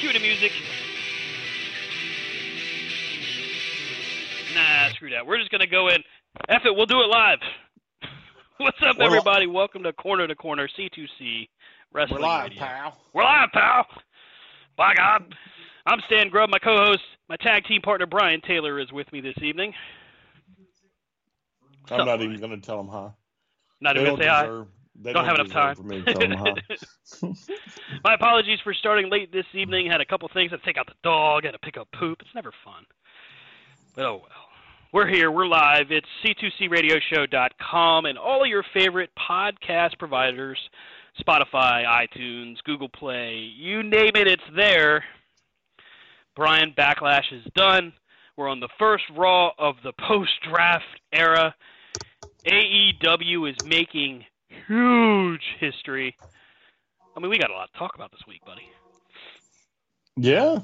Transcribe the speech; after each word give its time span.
Cue 0.00 0.12
the 0.12 0.20
music. 0.20 0.52
Nah, 4.54 4.88
screw 4.94 5.10
that. 5.10 5.26
We're 5.26 5.38
just 5.38 5.50
gonna 5.50 5.66
go 5.66 5.88
in. 5.88 5.96
F 6.48 6.62
it, 6.64 6.74
we'll 6.74 6.86
do 6.86 7.00
it 7.00 7.08
live. 7.08 7.38
What's 8.58 8.78
up, 8.86 8.96
We're 8.98 9.04
li- 9.04 9.06
everybody? 9.06 9.46
Welcome 9.46 9.82
to 9.82 9.92
Corner 9.92 10.26
to 10.28 10.34
Corner 10.34 10.68
C2C 10.78 11.48
Wrestling 11.92 12.20
We're 12.20 12.26
live, 12.26 12.44
Radio. 12.50 12.58
pal. 12.62 12.98
We're 13.12 13.24
live, 13.24 13.48
pal. 13.52 13.86
By 14.76 14.94
God. 14.94 15.34
I'm 15.86 16.00
Stan 16.06 16.28
Grubb. 16.30 16.50
My 16.50 16.58
co-host, 16.58 17.00
my 17.28 17.36
tag 17.36 17.64
team 17.64 17.80
partner 17.80 18.06
Brian 18.06 18.40
Taylor 18.40 18.80
is 18.80 18.90
with 18.92 19.10
me 19.12 19.20
this 19.20 19.36
evening. 19.40 19.72
I'm 21.90 22.04
not 22.04 22.20
even 22.20 22.38
going 22.40 22.50
to 22.60 22.66
tell 22.66 22.80
him, 22.80 22.88
hi. 22.88 23.10
Not 23.80 23.94
They 23.94 24.00
even 24.00 24.14
gonna 24.14 24.22
say 24.24 24.28
hi. 24.28 24.42
deserve. 24.42 24.66
They 25.02 25.12
Don't 25.12 25.24
have 25.24 25.34
enough 25.36 25.50
time. 25.52 25.76
for 25.76 25.82
me 25.82 26.02
to 26.02 26.12
tell 26.12 26.20
them 26.20 26.32
hi. 26.32 27.28
My 28.04 28.14
apologies 28.14 28.58
for 28.64 28.72
starting 28.74 29.10
late 29.10 29.30
this 29.32 29.46
evening. 29.54 29.90
Had 29.90 30.00
a 30.00 30.06
couple 30.06 30.28
things. 30.32 30.50
Had 30.50 30.60
to 30.60 30.66
take 30.66 30.78
out 30.78 30.86
the 30.86 30.94
dog. 31.02 31.44
Had 31.44 31.52
to 31.52 31.58
pick 31.58 31.76
up 31.76 31.88
poop. 31.98 32.18
It's 32.20 32.34
never 32.34 32.52
fun. 32.64 32.84
But 33.94 34.04
oh 34.06 34.16
well. 34.22 34.30
We're 34.92 35.08
here. 35.08 35.30
We're 35.30 35.46
live. 35.46 35.90
It's 35.90 36.06
c2cradioshow.com 36.24 38.06
and 38.06 38.16
all 38.16 38.42
of 38.42 38.48
your 38.48 38.64
favorite 38.72 39.10
podcast 39.18 39.98
providers 39.98 40.58
Spotify, 41.20 41.84
iTunes, 41.84 42.56
Google 42.64 42.88
Play, 42.88 43.36
you 43.56 43.82
name 43.82 44.12
it, 44.14 44.26
it's 44.26 44.42
there. 44.54 45.04
Brian 46.34 46.74
Backlash 46.76 47.32
is 47.32 47.44
done. 47.54 47.92
We're 48.36 48.48
on 48.48 48.60
the 48.60 48.68
first 48.78 49.04
Raw 49.16 49.52
of 49.58 49.76
the 49.82 49.92
post 50.06 50.32
draft 50.42 50.84
era. 51.12 51.54
AEW 52.46 53.50
is 53.50 53.56
making 53.64 54.24
huge 54.68 55.42
history. 55.60 56.16
I 57.16 57.20
mean, 57.20 57.30
we 57.30 57.38
got 57.38 57.50
a 57.50 57.54
lot 57.54 57.72
to 57.72 57.78
talk 57.78 57.94
about 57.94 58.10
this 58.10 58.20
week, 58.28 58.44
buddy. 58.44 58.62
yeah. 60.16 60.58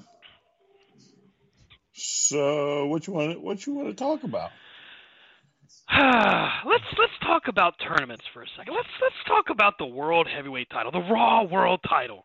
So 1.94 2.86
what 2.86 3.06
you 3.06 3.12
want? 3.12 3.41
What 3.42 3.66
you 3.66 3.74
want 3.74 3.89
to 3.89 3.94
talk 3.94 4.24
about? 4.24 4.50
let's 6.66 6.84
let's 6.98 7.12
talk 7.22 7.48
about 7.48 7.74
tournaments 7.86 8.24
for 8.33 8.42
a 8.42 8.47
second. 8.56 8.74
Let's 8.74 8.89
let's 9.00 9.14
talk 9.27 9.50
about 9.50 9.78
the 9.78 9.86
World 9.86 10.27
Heavyweight 10.27 10.70
Title, 10.70 10.91
the 10.91 11.00
Raw 11.00 11.44
World 11.44 11.80
Title. 11.89 12.24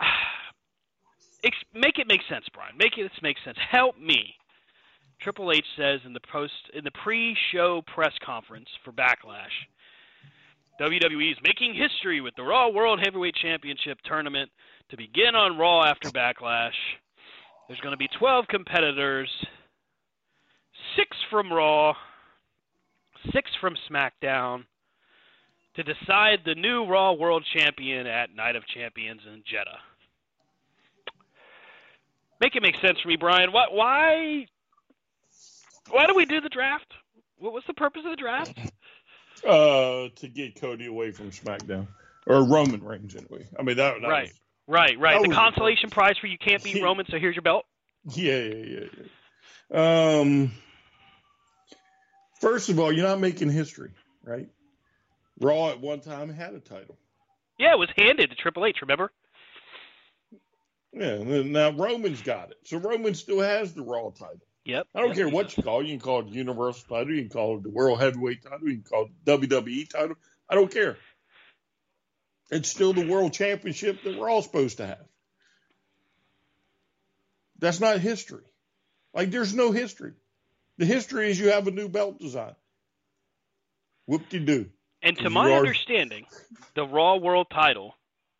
Make 1.74 1.98
it 1.98 2.08
make 2.08 2.22
sense, 2.28 2.44
Brian. 2.52 2.76
Make 2.76 2.98
it 2.98 3.10
make 3.22 3.36
sense. 3.44 3.56
Help 3.70 3.98
me. 3.98 4.34
Triple 5.20 5.52
H 5.52 5.64
says 5.76 6.00
in 6.04 6.12
the 6.12 6.20
post 6.30 6.52
in 6.74 6.84
the 6.84 6.90
pre-show 6.90 7.82
press 7.86 8.12
conference 8.24 8.68
for 8.84 8.92
Backlash, 8.92 9.54
WWE 10.80 11.32
is 11.32 11.38
making 11.42 11.74
history 11.74 12.20
with 12.20 12.34
the 12.36 12.42
Raw 12.42 12.68
World 12.68 13.00
Heavyweight 13.02 13.34
Championship 13.34 13.98
tournament 14.04 14.50
to 14.90 14.96
begin 14.96 15.34
on 15.34 15.58
Raw 15.58 15.84
after 15.84 16.10
Backlash. 16.10 16.76
There's 17.66 17.80
going 17.80 17.92
to 17.92 17.98
be 17.98 18.08
12 18.18 18.46
competitors, 18.48 19.28
six 20.96 21.16
from 21.30 21.52
Raw, 21.52 21.94
six 23.32 23.50
from 23.60 23.74
SmackDown, 23.90 24.64
to 25.76 25.82
decide 25.82 26.40
the 26.44 26.54
new 26.54 26.86
Raw 26.86 27.14
World 27.14 27.44
Champion 27.56 28.06
at 28.06 28.34
Night 28.34 28.54
of 28.54 28.66
Champions 28.66 29.22
in 29.26 29.42
Jeddah. 29.50 29.78
Make 32.40 32.54
it 32.54 32.62
make 32.62 32.76
sense 32.76 33.00
for 33.00 33.08
me, 33.08 33.16
Brian. 33.16 33.50
Why? 33.50 33.66
Why? 33.70 34.46
Why 35.90 36.06
do 36.06 36.14
we 36.14 36.24
do 36.24 36.40
the 36.40 36.48
draft? 36.48 36.92
What 37.38 37.52
was 37.52 37.62
the 37.66 37.74
purpose 37.74 38.02
of 38.04 38.10
the 38.10 38.16
draft? 38.16 38.58
Uh, 39.46 40.08
to 40.16 40.28
get 40.28 40.58
Cody 40.58 40.86
away 40.86 41.10
from 41.10 41.30
SmackDown 41.30 41.86
or 42.26 42.42
Roman 42.48 42.82
Reigns 42.82 43.14
anyway. 43.14 43.46
I 43.56 43.62
mean 43.62 43.76
that. 43.76 44.00
that 44.00 44.08
Right. 44.08 44.28
was- 44.28 44.40
Right, 44.66 44.98
right. 44.98 45.22
The 45.22 45.28
consolation 45.28 45.90
prize 45.90 46.16
for 46.18 46.26
you 46.26 46.38
can't 46.38 46.64
beat 46.64 46.82
Roman, 46.82 47.04
so 47.10 47.18
here's 47.18 47.36
your 47.36 47.42
belt. 47.42 47.66
yeah, 48.14 48.38
yeah, 48.38 48.64
yeah, 48.64 49.04
yeah. 49.70 50.18
Um. 50.20 50.52
First 52.40 52.70
of 52.70 52.80
all, 52.80 52.90
you're 52.90 53.06
not 53.06 53.20
making 53.20 53.50
history, 53.50 53.90
right? 54.24 54.48
Raw 55.38 55.68
at 55.68 55.80
one 55.82 56.00
time 56.00 56.30
had 56.32 56.54
a 56.54 56.60
title. 56.60 56.96
Yeah, 57.58 57.72
it 57.74 57.78
was 57.78 57.90
handed 57.94 58.30
to 58.30 58.36
Triple 58.36 58.64
H. 58.64 58.78
Remember? 58.80 59.12
Yeah, 60.94 61.18
now 61.18 61.70
Roman's 61.72 62.22
got 62.22 62.50
it. 62.52 62.56
So 62.64 62.78
Roman 62.78 63.14
still 63.14 63.40
has 63.40 63.74
the 63.74 63.82
Raw 63.82 64.08
title. 64.10 64.40
Yep. 64.66 64.86
I 64.94 64.98
don't 65.00 65.08
yep, 65.10 65.16
care 65.16 65.28
what 65.28 65.46
does. 65.48 65.56
you 65.56 65.62
call 65.62 65.80
it. 65.80 65.86
You 65.86 65.92
can 65.92 66.00
call 66.00 66.20
it 66.20 66.30
the 66.30 66.36
Universal 66.36 66.84
title. 66.88 67.14
You 67.14 67.22
can 67.22 67.30
call 67.30 67.56
it 67.56 67.62
the 67.62 67.70
World 67.70 68.00
Heavyweight 68.00 68.42
title. 68.42 68.68
You 68.68 68.74
can 68.74 68.82
call 68.82 69.04
it 69.06 69.24
WWE 69.24 69.88
title. 69.88 70.16
I 70.48 70.54
don't 70.56 70.70
care. 70.70 70.96
It's 72.50 72.68
still 72.68 72.92
the 72.92 73.06
World 73.06 73.32
Championship 73.32 74.02
that 74.02 74.18
we're 74.18 74.28
all 74.28 74.42
supposed 74.42 74.76
to 74.78 74.86
have. 74.86 75.04
That's 77.58 77.80
not 77.80 78.00
history. 78.00 78.44
Like, 79.14 79.30
there's 79.30 79.54
no 79.54 79.72
history. 79.72 80.12
The 80.78 80.84
history 80.84 81.30
is 81.30 81.38
you 81.40 81.50
have 81.50 81.66
a 81.66 81.70
new 81.70 81.88
belt 81.88 82.18
design. 82.18 82.54
Whoop 84.06 84.28
de 84.28 84.40
doo. 84.40 84.66
And 85.02 85.16
to 85.18 85.30
my 85.30 85.50
are- 85.52 85.58
understanding, 85.58 86.26
the 86.74 86.84
Raw 86.84 87.16
World 87.16 87.46
Title, 87.50 87.94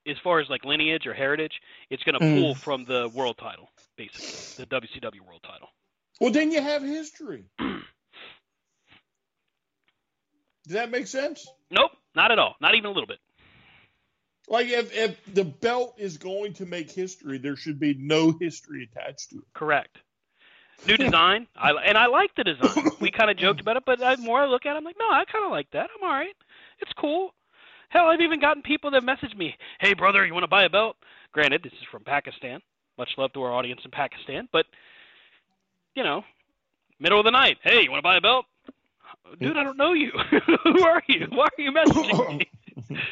as 0.06 0.16
far 0.22 0.40
as 0.40 0.48
like 0.50 0.64
lineage 0.64 1.06
or 1.06 1.14
heritage, 1.14 1.60
it's 1.90 2.02
going 2.02 2.18
to 2.18 2.24
Mm. 2.24 2.40
pull 2.40 2.54
from 2.54 2.84
the 2.84 3.08
World 3.14 3.38
Title, 3.38 3.70
basically, 3.96 4.64
the 4.64 4.66
WCW 4.66 5.20
World 5.26 5.42
Title. 5.42 5.68
Well, 6.20 6.30
then 6.30 6.50
you 6.50 6.62
have 6.62 6.82
history. 6.82 7.44
Does 7.58 7.82
that 10.74 10.90
make 10.90 11.06
sense? 11.06 11.46
Nope, 11.70 11.92
not 12.14 12.32
at 12.32 12.38
all. 12.38 12.56
Not 12.60 12.74
even 12.74 12.86
a 12.86 12.92
little 12.92 13.06
bit. 13.06 13.18
Like, 14.48 14.68
if, 14.68 14.96
if 14.96 15.34
the 15.34 15.44
belt 15.44 15.94
is 15.98 16.18
going 16.18 16.54
to 16.54 16.66
make 16.66 16.90
history, 16.90 17.38
there 17.38 17.56
should 17.56 17.80
be 17.80 17.94
no 17.94 18.32
history 18.40 18.88
attached 18.90 19.30
to 19.30 19.38
it. 19.38 19.44
Correct. 19.54 19.98
New 20.86 20.96
design, 20.96 21.46
I 21.56 21.70
and 21.70 21.96
I 21.96 22.06
like 22.06 22.34
the 22.36 22.44
design. 22.44 22.90
We 23.00 23.10
kind 23.10 23.30
of 23.30 23.38
joked 23.38 23.60
about 23.60 23.76
it, 23.76 23.84
but 23.86 23.98
the 23.98 24.16
more 24.18 24.40
I 24.40 24.46
look 24.46 24.66
at 24.66 24.74
it, 24.74 24.78
I'm 24.78 24.84
like, 24.84 24.96
no, 24.98 25.10
I 25.10 25.24
kind 25.30 25.44
of 25.44 25.50
like 25.50 25.70
that. 25.72 25.88
I'm 25.96 26.08
all 26.08 26.14
right. 26.14 26.34
It's 26.80 26.92
cool. 26.98 27.30
Hell, 27.88 28.06
I've 28.06 28.20
even 28.20 28.40
gotten 28.40 28.62
people 28.62 28.90
that 28.90 29.02
message 29.02 29.34
me, 29.36 29.54
"Hey, 29.80 29.94
brother, 29.94 30.26
you 30.26 30.34
want 30.34 30.44
to 30.44 30.48
buy 30.48 30.64
a 30.64 30.70
belt?" 30.70 30.96
Granted, 31.32 31.62
this 31.62 31.72
is 31.72 31.86
from 31.90 32.04
Pakistan. 32.04 32.60
Much 32.98 33.10
love 33.16 33.32
to 33.32 33.42
our 33.42 33.52
audience 33.52 33.80
in 33.84 33.90
Pakistan, 33.90 34.48
but 34.52 34.66
you 35.96 36.04
know, 36.04 36.22
middle 37.00 37.18
of 37.18 37.24
the 37.24 37.32
night, 37.32 37.58
"Hey, 37.62 37.82
you 37.82 37.90
want 37.90 37.98
to 37.98 38.02
buy 38.02 38.16
a 38.16 38.20
belt?" 38.20 38.46
Dude, 39.40 39.56
I 39.56 39.64
don't 39.64 39.76
know 39.76 39.92
you. 39.92 40.12
Who 40.64 40.84
are 40.84 41.02
you? 41.08 41.26
Why 41.30 41.46
are 41.46 41.60
you 41.60 41.72
messaging 41.72 42.38
me? 42.38 42.98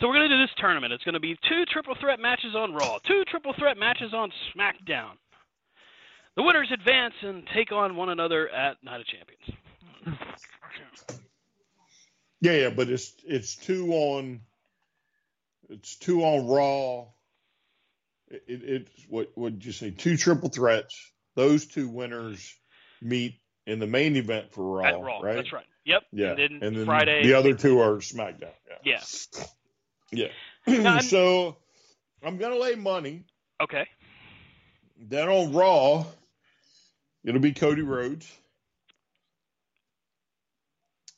So 0.00 0.08
we're 0.08 0.14
going 0.14 0.30
to 0.30 0.34
do 0.34 0.40
this 0.40 0.54
tournament. 0.56 0.94
It's 0.94 1.04
going 1.04 1.12
to 1.12 1.20
be 1.20 1.36
two 1.46 1.66
triple 1.66 1.94
threat 2.00 2.20
matches 2.20 2.54
on 2.56 2.72
Raw, 2.72 2.98
two 3.06 3.22
triple 3.28 3.52
threat 3.58 3.76
matches 3.76 4.14
on 4.14 4.32
SmackDown. 4.56 5.10
The 6.36 6.42
winners 6.42 6.70
advance 6.72 7.12
and 7.20 7.46
take 7.54 7.70
on 7.70 7.96
one 7.96 8.08
another 8.08 8.48
at 8.48 8.82
Night 8.82 9.00
of 9.00 9.06
Champions. 9.06 10.18
Yeah, 12.40 12.52
yeah, 12.52 12.70
but 12.70 12.88
it's 12.88 13.12
it's 13.26 13.56
two 13.56 13.92
on 13.92 14.40
it's 15.68 15.96
two 15.96 16.22
on 16.22 16.46
Raw. 16.46 17.04
It, 18.30 18.42
it, 18.46 18.60
it's 18.64 19.06
what 19.08 19.36
would 19.36 19.64
you 19.64 19.72
say? 19.72 19.90
Two 19.90 20.16
triple 20.16 20.48
threats. 20.48 20.94
Those 21.36 21.66
two 21.66 21.88
winners 21.88 22.54
meet 23.02 23.34
in 23.66 23.78
the 23.78 23.86
main 23.86 24.16
event 24.16 24.52
for 24.52 24.64
Raw, 24.78 24.84
at 24.86 25.00
Raw. 25.00 25.20
right? 25.20 25.36
That's 25.36 25.52
right. 25.52 25.66
Yep. 25.84 26.02
Yeah, 26.12 26.30
And 26.30 26.38
then, 26.60 26.74
then 26.74 26.84
Friday. 26.86 27.22
the 27.24 27.34
other 27.34 27.54
two 27.54 27.80
are 27.80 27.96
SmackDown. 27.96 28.52
Yeah, 28.84 29.00
Yeah. 30.12 30.28
yeah. 30.66 30.88
I'm- 30.90 31.02
so 31.02 31.56
I'm 32.22 32.36
gonna 32.38 32.56
lay 32.58 32.74
money 32.74 33.24
Okay. 33.60 33.86
Then 34.98 35.28
on 35.28 35.52
Raw 35.52 36.04
it'll 37.24 37.40
be 37.40 37.52
Cody 37.52 37.82
Rhodes. 37.82 38.30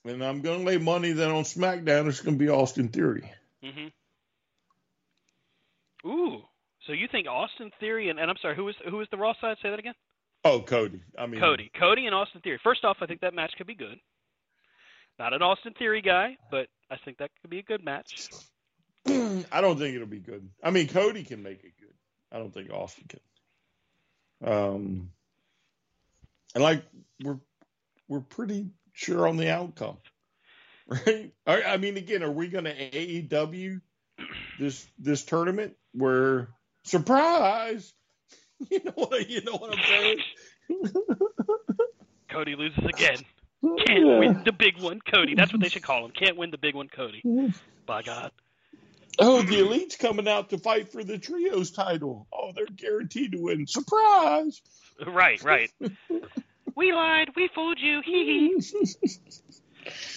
And 0.04 0.24
I'm 0.24 0.40
going 0.40 0.58
to 0.60 0.64
lay 0.66 0.78
money 0.78 1.12
that 1.12 1.30
on 1.30 1.44
SmackDown 1.44 2.08
it's 2.08 2.20
going 2.20 2.36
to 2.36 2.44
be 2.44 2.50
Austin 2.50 2.88
Theory. 2.88 3.30
hmm 3.62 3.86
Ooh. 6.04 6.42
So 6.86 6.92
you 6.92 7.06
think 7.10 7.28
Austin 7.28 7.70
Theory 7.78 8.08
and, 8.10 8.18
and 8.18 8.30
I'm 8.30 8.36
sorry, 8.42 8.56
who 8.56 8.64
was 8.64 8.74
who 8.88 8.96
was 8.96 9.08
the 9.10 9.16
Raw 9.16 9.34
side? 9.40 9.56
Say 9.62 9.70
that 9.70 9.78
again. 9.78 9.94
Oh, 10.44 10.60
Cody. 10.60 11.02
I 11.16 11.26
mean, 11.26 11.40
Cody. 11.40 11.70
Cody 11.78 12.06
and 12.06 12.14
Austin 12.14 12.40
Theory. 12.40 12.58
First 12.62 12.84
off, 12.84 12.96
I 13.00 13.06
think 13.06 13.20
that 13.20 13.34
match 13.34 13.52
could 13.56 13.66
be 13.66 13.74
good. 13.74 13.98
Not 15.18 15.32
an 15.32 15.42
Austin 15.42 15.74
Theory 15.78 16.02
guy, 16.02 16.36
but 16.50 16.66
I 16.90 16.96
think 17.04 17.18
that 17.18 17.30
could 17.40 17.50
be 17.50 17.60
a 17.60 17.62
good 17.62 17.84
match. 17.84 18.28
I 19.06 19.60
don't 19.60 19.78
think 19.78 19.94
it'll 19.94 20.06
be 20.06 20.18
good. 20.18 20.48
I 20.62 20.70
mean, 20.70 20.88
Cody 20.88 21.22
can 21.22 21.42
make 21.42 21.62
it 21.62 21.72
good. 21.78 21.94
I 22.32 22.38
don't 22.38 22.52
think 22.52 22.70
Austin 22.70 23.04
can. 23.08 23.20
Um, 24.44 25.10
and 26.54 26.64
like 26.64 26.82
we're 27.22 27.38
we're 28.08 28.20
pretty 28.20 28.70
sure 28.92 29.28
on 29.28 29.36
the 29.36 29.50
outcome, 29.50 29.98
right? 30.88 31.32
I, 31.46 31.62
I 31.62 31.76
mean, 31.76 31.96
again, 31.96 32.24
are 32.24 32.30
we 32.30 32.48
going 32.48 32.64
to 32.64 32.74
AEW 32.74 33.80
this 34.58 34.84
this 34.98 35.24
tournament 35.24 35.76
where 35.92 36.48
surprise? 36.84 37.92
You 38.70 38.78
know 38.84 38.92
what? 38.94 39.28
You 39.28 39.42
know 39.42 39.56
what 39.56 39.76
I'm 39.76 39.84
saying? 39.88 40.18
Cody 42.30 42.54
loses 42.54 42.84
again. 42.84 43.16
Can't 43.86 44.18
win 44.20 44.42
the 44.44 44.52
big 44.52 44.80
one, 44.80 45.00
Cody. 45.00 45.34
That's 45.34 45.52
what 45.52 45.60
they 45.60 45.68
should 45.68 45.82
call 45.82 46.04
him. 46.04 46.12
Can't 46.12 46.36
win 46.36 46.52
the 46.52 46.58
big 46.58 46.76
one, 46.76 46.88
Cody. 46.88 47.24
By 47.86 48.02
God. 48.02 48.30
Oh, 49.18 49.42
the 49.42 49.58
elite's 49.58 49.96
coming 49.96 50.26
out 50.26 50.50
to 50.50 50.58
fight 50.58 50.90
for 50.90 51.04
the 51.04 51.18
trios 51.18 51.70
title. 51.70 52.26
Oh, 52.32 52.52
they're 52.54 52.66
guaranteed 52.66 53.32
to 53.32 53.38
win. 53.38 53.66
Surprise! 53.66 54.62
Right, 55.06 55.42
right. 55.42 55.70
we 56.76 56.92
lied. 56.92 57.28
We 57.36 57.50
fooled 57.54 57.78
you. 57.80 58.00
Hee 58.04 58.54
hee. 58.60 58.86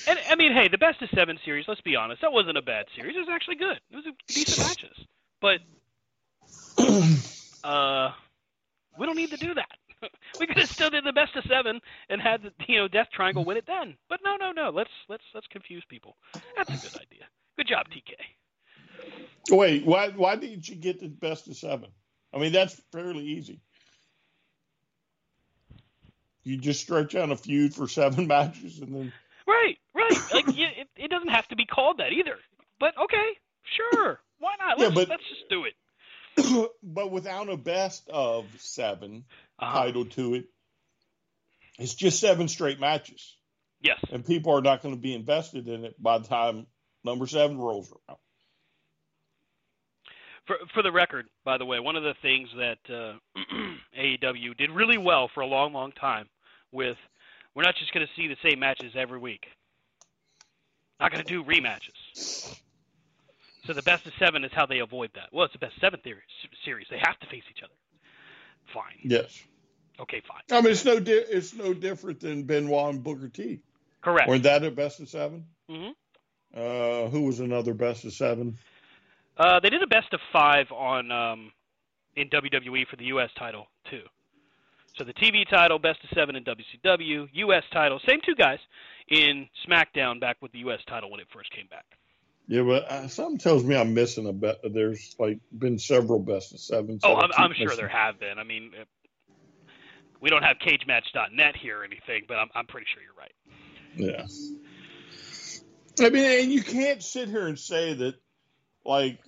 And 0.07 0.19
I 0.29 0.35
mean, 0.35 0.53
hey, 0.53 0.69
the 0.69 0.77
best 0.77 1.01
of 1.01 1.09
seven 1.13 1.37
series. 1.43 1.65
Let's 1.67 1.81
be 1.81 1.95
honest, 1.95 2.21
that 2.21 2.31
wasn't 2.31 2.57
a 2.57 2.61
bad 2.61 2.85
series. 2.95 3.15
It 3.15 3.19
was 3.19 3.29
actually 3.31 3.55
good. 3.55 3.79
It 3.91 3.95
was 3.95 4.05
a 4.05 4.11
decent 4.27 4.67
matches. 4.67 5.05
But 5.41 5.59
uh, 7.63 8.11
we 8.97 9.05
don't 9.05 9.15
need 9.15 9.31
to 9.31 9.37
do 9.37 9.53
that. 9.53 9.69
we 10.39 10.47
could 10.47 10.57
have 10.57 10.69
still 10.69 10.89
did 10.89 11.03
the 11.05 11.13
best 11.13 11.35
of 11.35 11.43
seven 11.45 11.79
and 12.09 12.21
had 12.21 12.43
the 12.43 12.51
you 12.67 12.79
know 12.79 12.87
Death 12.87 13.07
Triangle 13.13 13.45
win 13.45 13.57
it 13.57 13.65
then. 13.67 13.95
But 14.09 14.19
no, 14.23 14.35
no, 14.35 14.51
no. 14.51 14.69
Let's 14.69 14.89
let's 15.09 15.23
let's 15.33 15.47
confuse 15.47 15.83
people. 15.89 16.15
That's 16.55 16.69
a 16.69 16.73
good 16.89 17.01
idea. 17.01 17.23
Good 17.57 17.67
job, 17.67 17.85
TK. 17.89 19.55
Wait, 19.55 19.85
why 19.85 20.09
why 20.09 20.35
didn't 20.35 20.67
you 20.67 20.75
get 20.75 20.99
the 20.99 21.07
best 21.07 21.47
of 21.47 21.55
seven? 21.55 21.89
I 22.33 22.39
mean, 22.39 22.51
that's 22.51 22.79
fairly 22.91 23.23
easy. 23.23 23.61
You 26.43 26.57
just 26.57 26.81
stretch 26.81 27.15
out 27.15 27.31
a 27.31 27.35
feud 27.35 27.73
for 27.73 27.87
seven 27.87 28.27
matches 28.27 28.79
and 28.79 28.93
then. 28.93 29.13
Right, 29.47 29.77
right. 29.93 30.33
Like 30.33 30.47
you, 30.55 30.65
it, 30.65 30.87
it 30.95 31.09
doesn't 31.09 31.29
have 31.29 31.47
to 31.49 31.55
be 31.55 31.65
called 31.65 31.99
that 31.99 32.11
either. 32.11 32.37
But 32.79 32.93
okay, 33.01 33.29
sure. 33.63 34.19
Why 34.39 34.55
not? 34.59 34.77
Let's, 34.79 34.89
Yeah, 34.89 34.95
but- 34.95 35.09
let's 35.09 35.23
just 35.29 35.49
do 35.49 35.65
it. 35.65 35.73
but 36.83 37.11
without 37.11 37.49
a 37.49 37.57
best 37.57 38.07
of 38.09 38.45
7 38.59 39.23
Uh-huh. 39.59 39.79
title 39.79 40.05
to 40.05 40.35
it, 40.35 40.45
it's 41.77 41.93
just 41.95 42.19
seven 42.19 42.47
straight 42.47 42.79
matches, 42.79 43.35
Yes. 43.81 43.99
and 44.11 44.25
people 44.25 44.53
are 44.53 44.61
not 44.61 44.81
going 44.81 44.95
to 44.95 45.01
be 45.01 45.13
invested 45.13 45.67
in 45.67 45.83
it 45.85 46.01
by 46.01 46.17
the 46.19 46.27
time 46.27 46.67
number 47.03 47.27
seven 47.27 47.57
rolls 47.57 47.91
around. 47.91 48.17
For 50.47 50.57
for 50.73 50.83
the 50.83 50.91
record, 50.91 51.27
by 51.43 51.57
the 51.57 51.65
way, 51.65 51.79
one 51.79 51.95
of 51.95 52.03
the 52.03 52.13
things 52.21 52.49
that 52.57 52.77
uh, 52.89 53.13
AEW 53.99 54.55
did 54.57 54.69
really 54.71 54.97
well 54.97 55.27
for 55.33 55.41
a 55.41 55.47
long, 55.47 55.73
long 55.73 55.91
time 55.91 56.29
with 56.71 56.97
we're 57.55 57.63
not 57.63 57.75
just 57.75 57.93
going 57.93 58.05
to 58.05 58.13
see 58.15 58.27
the 58.27 58.37
same 58.47 58.59
matches 58.59 58.93
every 58.95 59.17
week. 59.17 59.47
Not 60.99 61.11
going 61.11 61.25
to 61.25 61.29
do 61.29 61.43
rematches. 61.43 62.59
So 63.67 63.73
the 63.73 63.81
best 63.81 64.05
of 64.05 64.13
seven 64.19 64.43
is 64.43 64.51
how 64.53 64.65
they 64.65 64.79
avoid 64.79 65.09
that. 65.15 65.29
Well, 65.31 65.45
it's 65.45 65.53
the 65.53 65.59
best 65.59 65.73
seven 65.81 65.99
theory, 66.01 66.21
series. 66.63 66.87
They 66.89 66.99
have 66.99 67.19
to 67.19 67.27
face 67.27 67.43
each 67.49 67.63
other. 67.63 67.73
Fine. 68.73 68.99
Yes, 69.03 69.43
Okay, 69.99 70.21
fine. 70.27 70.41
I 70.51 70.61
mean 70.61 70.71
it's 70.71 70.83
no 70.83 70.99
di- 70.99 71.11
it's 71.13 71.53
no 71.53 71.73
different 71.73 72.19
than 72.19 72.43
Benoit 72.43 72.93
and 72.95 73.03
Booker 73.03 73.29
T. 73.29 73.61
Correct. 74.01 74.27
Weren't 74.27 74.43
that 74.43 74.63
a 74.63 74.71
best 74.71 74.99
of 74.99 75.07
seven? 75.09 75.45
hmm 75.69 75.89
Uh, 76.53 77.07
who 77.07 77.21
was 77.21 77.39
another 77.39 77.73
best 77.73 78.03
of 78.05 78.13
seven? 78.13 78.57
Uh, 79.37 79.59
they 79.61 79.69
did 79.69 79.81
a 79.81 79.87
best 79.87 80.13
of 80.13 80.19
five 80.33 80.69
on 80.71 81.11
um, 81.11 81.51
in 82.15 82.29
WWE 82.29 82.87
for 82.87 82.97
the 82.97 83.05
U.S. 83.05 83.29
title 83.37 83.67
too. 83.89 84.03
So 84.97 85.03
the 85.03 85.13
TV 85.13 85.47
title, 85.49 85.77
best 85.79 85.99
of 86.03 86.09
seven 86.13 86.35
in 86.35 86.43
WCW, 86.43 87.27
U.S. 87.31 87.63
title, 87.71 87.99
same 88.07 88.19
two 88.25 88.35
guys 88.35 88.59
in 89.09 89.47
SmackDown 89.67 90.19
back 90.19 90.37
with 90.41 90.51
the 90.51 90.59
U.S. 90.59 90.79
title 90.87 91.09
when 91.11 91.19
it 91.19 91.27
first 91.33 91.51
came 91.51 91.67
back. 91.67 91.85
Yeah, 92.47 92.61
but 92.63 92.83
uh, 92.91 93.07
something 93.07 93.39
tells 93.39 93.63
me 93.63 93.75
I'm 93.75 93.93
missing 93.93 94.27
a 94.27 94.33
bet. 94.33 94.57
There's 94.63 95.15
like 95.17 95.39
been 95.57 95.79
several 95.79 96.19
best 96.19 96.53
of 96.53 96.59
sevens. 96.59 97.01
Oh, 97.03 97.13
I 97.13 97.25
I'm, 97.25 97.31
I'm 97.35 97.53
sure 97.53 97.75
there 97.75 97.87
have 97.87 98.19
been. 98.19 98.37
I 98.37 98.43
mean, 98.43 98.71
we 100.21 100.29
don't 100.29 100.43
have 100.43 100.57
CageMatch.net 100.57 101.55
here 101.55 101.79
or 101.79 101.83
anything, 101.83 102.23
but 102.27 102.37
I'm, 102.37 102.49
I'm 102.53 102.67
pretty 102.67 102.87
sure 102.93 103.01
you're 103.01 103.13
right. 103.17 103.31
Yeah. 103.97 104.27
I 106.05 106.09
mean, 106.09 106.43
and 106.43 106.51
you 106.51 106.61
can't 106.61 107.01
sit 107.01 107.29
here 107.29 107.47
and 107.47 107.57
say 107.57 107.93
that, 107.93 108.15
like, 108.85 109.19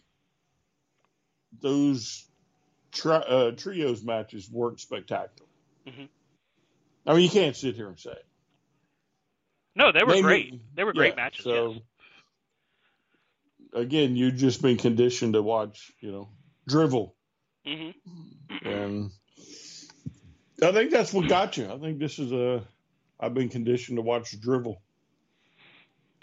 those 1.62 2.26
tri- 2.92 3.16
uh, 3.16 3.52
trios 3.52 4.04
matches 4.04 4.50
weren't 4.52 4.80
spectacular. 4.80 5.50
Mhm. 5.88 6.10
I 7.08 7.14
mean, 7.14 7.22
you 7.24 7.30
can't 7.30 7.56
sit 7.56 7.76
here 7.76 7.88
and 7.88 7.98
say. 7.98 8.12
it. 8.12 8.26
No, 9.76 9.92
they 9.92 10.04
were 10.04 10.08
Maybe- 10.10 10.22
great. 10.22 10.76
They 10.76 10.84
were 10.84 10.94
great 10.94 11.14
yeah, 11.16 11.24
matches. 11.24 11.44
So, 11.46 11.72
yes. 11.72 11.82
Again, 13.74 14.16
you've 14.16 14.36
just 14.36 14.62
been 14.62 14.78
conditioned 14.78 15.34
to 15.34 15.42
watch, 15.42 15.92
you 16.02 16.12
know, 16.12 16.30
drivel, 16.68 17.16
hmm 17.66 17.92
and 18.64 19.12
I 20.64 20.72
think 20.72 20.92
that's 20.92 21.14
what 21.14 21.28
got 21.28 21.58
you. 21.58 21.72
I 21.72 21.78
think 21.78 22.00
this 22.00 22.20
is 22.20 22.32
a. 22.32 22.68
I've 23.20 23.34
been 23.34 23.50
conditioned 23.50 23.98
to 23.98 24.02
watch 24.02 24.40
drivel. 24.40 24.82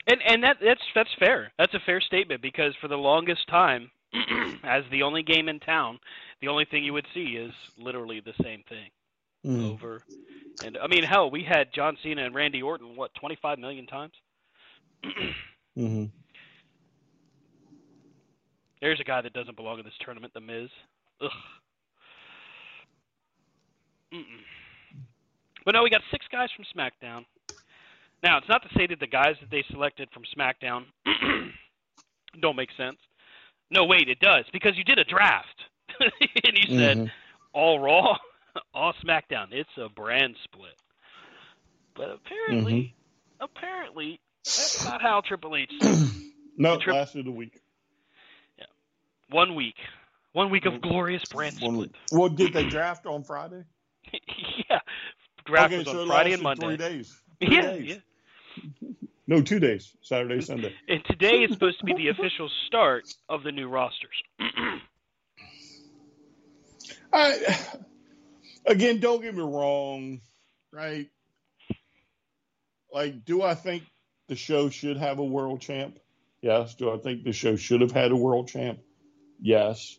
And 0.07 0.21
and 0.27 0.43
that 0.45 0.59
that's 0.63 0.83
that's 0.95 1.11
fair. 1.19 1.53
That's 1.59 1.75
a 1.75 1.81
fair 1.87 2.01
statement 2.01 2.43
because 2.43 2.75
for 2.81 2.89
the 2.89 2.97
longest 2.97 3.49
time, 3.49 3.91
as 4.65 4.85
the 4.91 5.03
only 5.03 5.23
game 5.23 5.49
in 5.49 5.61
town, 5.61 5.99
the 6.41 6.49
only 6.49 6.67
thing 6.67 6.85
you 6.85 6.93
would 6.93 7.07
see 7.15 7.37
is 7.39 7.53
literally 7.79 8.21
the 8.21 8.35
same 8.43 8.63
thing 8.69 8.91
Mm. 9.45 9.73
over. 9.73 10.03
And 10.61 10.79
I 10.79 10.87
mean, 10.89 11.05
hell, 11.05 11.31
we 11.31 11.43
had 11.43 11.73
John 11.75 11.97
Cena 12.03 12.25
and 12.25 12.35
Randy 12.35 12.63
Orton 12.63 12.97
what 12.97 13.15
25 13.15 13.59
million 13.59 13.87
times. 13.87 14.13
hmm 15.77 16.05
There's 18.85 19.01
a 19.01 19.05
guy 19.05 19.23
that 19.23 19.33
doesn't 19.33 19.57
belong 19.57 19.79
in 19.79 19.85
this 19.87 19.95
tournament, 20.05 20.35
The 20.35 20.41
Miz. 20.43 20.69
Ugh. 21.23 21.31
Mm-mm. 24.13 25.01
But 25.65 25.73
no, 25.73 25.83
we 25.83 25.89
got 25.89 26.03
six 26.11 26.27
guys 26.31 26.51
from 26.55 26.67
SmackDown. 26.67 27.25
Now, 28.23 28.37
it's 28.37 28.49
not 28.49 28.61
to 28.63 28.69
say 28.77 28.87
that 28.87 29.01
the 29.01 29.07
guys 29.07 29.37
that 29.41 29.51
they 29.51 29.65
selected 29.71 30.11
from 30.13 30.25
SmackDown 30.37 30.85
don't 32.43 32.57
make 32.57 32.69
sense. 32.77 32.99
No, 33.71 33.87
wait, 33.87 34.11
it 34.11 34.21
does 34.21 34.45
because 34.53 34.77
you 34.77 34.85
did 34.85 34.99
a 34.99 35.05
draft 35.05 35.63
and 36.45 36.53
you 36.59 36.79
said 36.79 36.99
Mhm. 36.99 37.11
all 37.55 37.79
Raw, 37.81 38.19
all 38.75 38.93
SmackDown. 39.03 39.47
It's 39.53 39.71
a 39.79 39.89
brand 39.89 40.37
split. 40.45 40.77
But 41.97 42.11
apparently, 42.11 42.95
apparently, 43.41 44.21
that's 44.45 44.85
not 44.85 45.01
how 45.01 45.23
Triple 45.27 45.57
H. 45.57 45.73
No, 46.59 46.75
The 46.75 46.81
trip- 46.83 46.95
lasted 46.97 47.27
a 47.27 47.31
week. 47.33 47.59
One 49.31 49.55
week, 49.55 49.77
one 50.33 50.51
week 50.51 50.67
of 50.67 50.81
glorious 50.83 51.23
brand 51.33 51.57
One 51.61 51.75
split. 51.75 51.91
week. 51.91 51.95
Well, 52.13 52.29
did 52.29 52.53
they 52.53 52.69
draft 52.69 53.07
on 53.07 53.23
Friday? 53.25 53.65
yeah, 54.71 54.81
draft 55.47 55.75
okay, 55.75 55.79
was 55.79 55.87
so 55.87 55.99
on 55.99 56.07
it 56.07 56.07
Friday 56.09 56.33
and 56.33 56.43
Monday. 56.43 56.67
Three 56.67 56.77
days. 56.77 57.23
Three 57.41 57.57
Yeah, 57.57 57.63
days. 57.63 57.89
yeah. 57.89 57.97
No, 59.27 59.41
two 59.41 59.59
days. 59.59 59.97
Saturday, 60.03 60.41
Sunday. 60.41 60.75
And 60.89 61.03
today 61.07 61.43
is 61.45 61.51
supposed 61.53 61.79
to 61.81 61.85
be 61.85 61.95
the 61.95 62.09
official 62.09 62.51
start 62.67 63.05
of 63.29 63.43
the 63.43 63.53
new 63.53 63.69
rosters. 63.69 64.23
I, 67.13 67.57
again, 68.67 69.01
don't 69.01 69.23
get 69.23 69.35
me 69.35 69.43
wrong, 69.43 70.21
right? 70.73 71.09
Like, 72.93 73.25
do 73.25 73.43
I 73.43 73.55
think 73.55 73.85
the 74.29 74.37
show 74.37 74.69
should 74.71 74.97
have 74.99 75.19
a 75.19 75.25
world 75.25 75.61
champ? 75.61 75.99
Yes. 76.43 76.75
Do 76.75 76.93
I 76.93 76.99
think 76.99 77.25
the 77.25 77.33
show 77.33 77.57
should 77.57 77.81
have 77.81 77.93
had 77.93 78.13
a 78.13 78.17
world 78.17 78.49
champ? 78.49 78.81
Yes. 79.45 79.99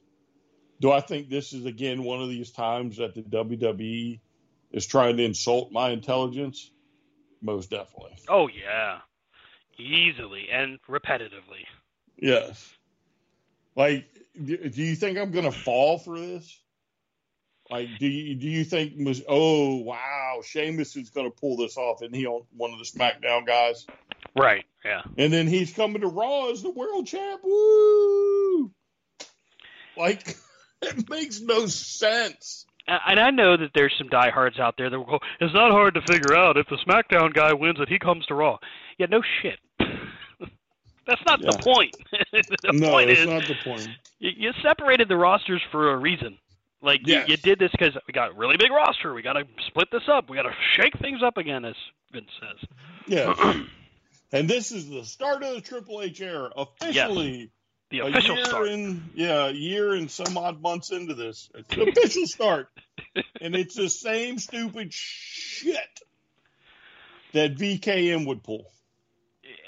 Do 0.81 0.91
I 0.91 1.01
think 1.01 1.29
this 1.29 1.53
is 1.53 1.65
again 1.65 2.03
one 2.03 2.19
of 2.21 2.29
these 2.29 2.49
times 2.51 2.97
that 2.97 3.13
the 3.13 3.21
WWE 3.21 4.19
is 4.71 4.85
trying 4.87 5.17
to 5.17 5.23
insult 5.23 5.71
my 5.71 5.91
intelligence? 5.91 6.71
Most 7.41 7.69
definitely. 7.69 8.17
oh 8.27 8.47
yeah, 8.49 8.97
easily 9.77 10.47
and 10.51 10.79
repetitively. 10.89 11.63
Yes. 12.17 12.73
Like, 13.75 14.05
do 14.43 14.57
you 14.73 14.95
think 14.95 15.19
I'm 15.19 15.31
going 15.31 15.45
to 15.45 15.51
fall 15.51 15.99
for 15.99 16.17
this? 16.17 16.59
Like, 17.69 17.89
do 17.99 18.07
you 18.07 18.33
do 18.35 18.47
you 18.47 18.63
think? 18.63 18.93
Oh, 19.29 19.75
wow, 19.77 20.39
Sheamus 20.43 20.95
is 20.95 21.09
going 21.11 21.29
to 21.29 21.35
pull 21.39 21.57
this 21.57 21.77
off, 21.77 22.01
and 22.01 22.15
he 22.15 22.25
on 22.25 22.45
one 22.57 22.71
of 22.73 22.79
the 22.79 22.85
SmackDown 22.85 23.45
guys, 23.45 23.85
Right. 24.35 24.65
Yeah. 24.83 25.01
and 25.17 25.31
then 25.31 25.47
he's 25.47 25.71
coming 25.73 26.01
to 26.01 26.07
Raw 26.07 26.49
as 26.51 26.63
the 26.63 26.71
world 26.71 27.05
champ. 27.07 27.41
Woo! 27.43 28.71
Like, 29.97 30.37
it 30.81 31.09
makes 31.09 31.41
no 31.41 31.65
sense. 31.67 32.65
and 32.87 33.19
I 33.19 33.31
know 33.31 33.57
that 33.57 33.71
there's 33.73 33.93
some 33.97 34.09
diehards 34.09 34.59
out 34.59 34.75
there 34.77 34.89
that 34.89 34.97
will 34.97 35.05
go, 35.05 35.19
it's 35.39 35.53
not 35.53 35.71
hard 35.71 35.95
to 35.95 36.01
figure 36.01 36.35
out 36.35 36.57
if 36.57 36.67
the 36.67 36.77
SmackDown 36.77 37.33
guy 37.33 37.53
wins 37.53 37.79
it, 37.79 37.89
he 37.89 37.99
comes 37.99 38.25
to 38.27 38.35
Raw. 38.35 38.57
Yeah, 38.97 39.07
no 39.09 39.21
shit. 39.41 39.59
That's 41.07 41.21
not 41.27 41.41
yeah. 41.41 41.51
the 41.51 41.57
point. 41.59 41.95
the 42.31 42.71
no, 42.73 42.89
point 42.89 43.09
that's 43.09 43.19
is, 43.19 43.27
not 43.27 43.43
the 43.47 43.55
point. 43.63 43.87
You, 44.17 44.31
you 44.35 44.51
separated 44.63 45.07
the 45.07 45.15
rosters 45.15 45.61
for 45.71 45.93
a 45.93 45.97
reason. 45.97 46.37
Like 46.81 47.01
yes. 47.05 47.27
you, 47.27 47.33
you 47.33 47.37
did 47.37 47.59
this 47.59 47.71
because 47.71 47.93
we 48.07 48.11
got 48.13 48.31
a 48.31 48.33
really 48.33 48.57
big 48.57 48.71
roster. 48.71 49.13
We 49.13 49.21
got 49.21 49.33
to 49.33 49.45
split 49.67 49.89
this 49.91 50.03
up. 50.07 50.29
We 50.29 50.35
got 50.35 50.43
to 50.43 50.53
shake 50.75 50.97
things 50.99 51.21
up 51.23 51.37
again, 51.37 51.65
as 51.65 51.75
Vince 52.11 52.29
says. 52.39 52.69
Yeah. 53.07 53.63
and 54.31 54.47
this 54.47 54.71
is 54.71 54.89
the 54.89 55.03
start 55.03 55.43
of 55.43 55.55
the 55.55 55.61
Triple 55.61 56.01
H 56.01 56.21
era 56.21 56.51
officially. 56.55 57.37
Yes. 57.37 57.47
The 57.91 57.99
official 57.99 58.37
start. 58.43 58.67
In, 58.69 59.03
yeah, 59.13 59.47
a 59.47 59.51
year 59.51 59.93
and 59.93 60.09
some 60.09 60.37
odd 60.37 60.61
months 60.61 60.91
into 60.91 61.13
this. 61.13 61.49
It's 61.53 61.75
the 61.75 61.83
official 61.83 62.25
start. 62.25 62.69
and 63.41 63.55
it's 63.55 63.75
the 63.75 63.89
same 63.89 64.39
stupid 64.39 64.91
shit 64.91 66.01
that 67.33 67.55
VKM 67.55 68.25
would 68.25 68.43
pull. 68.43 68.71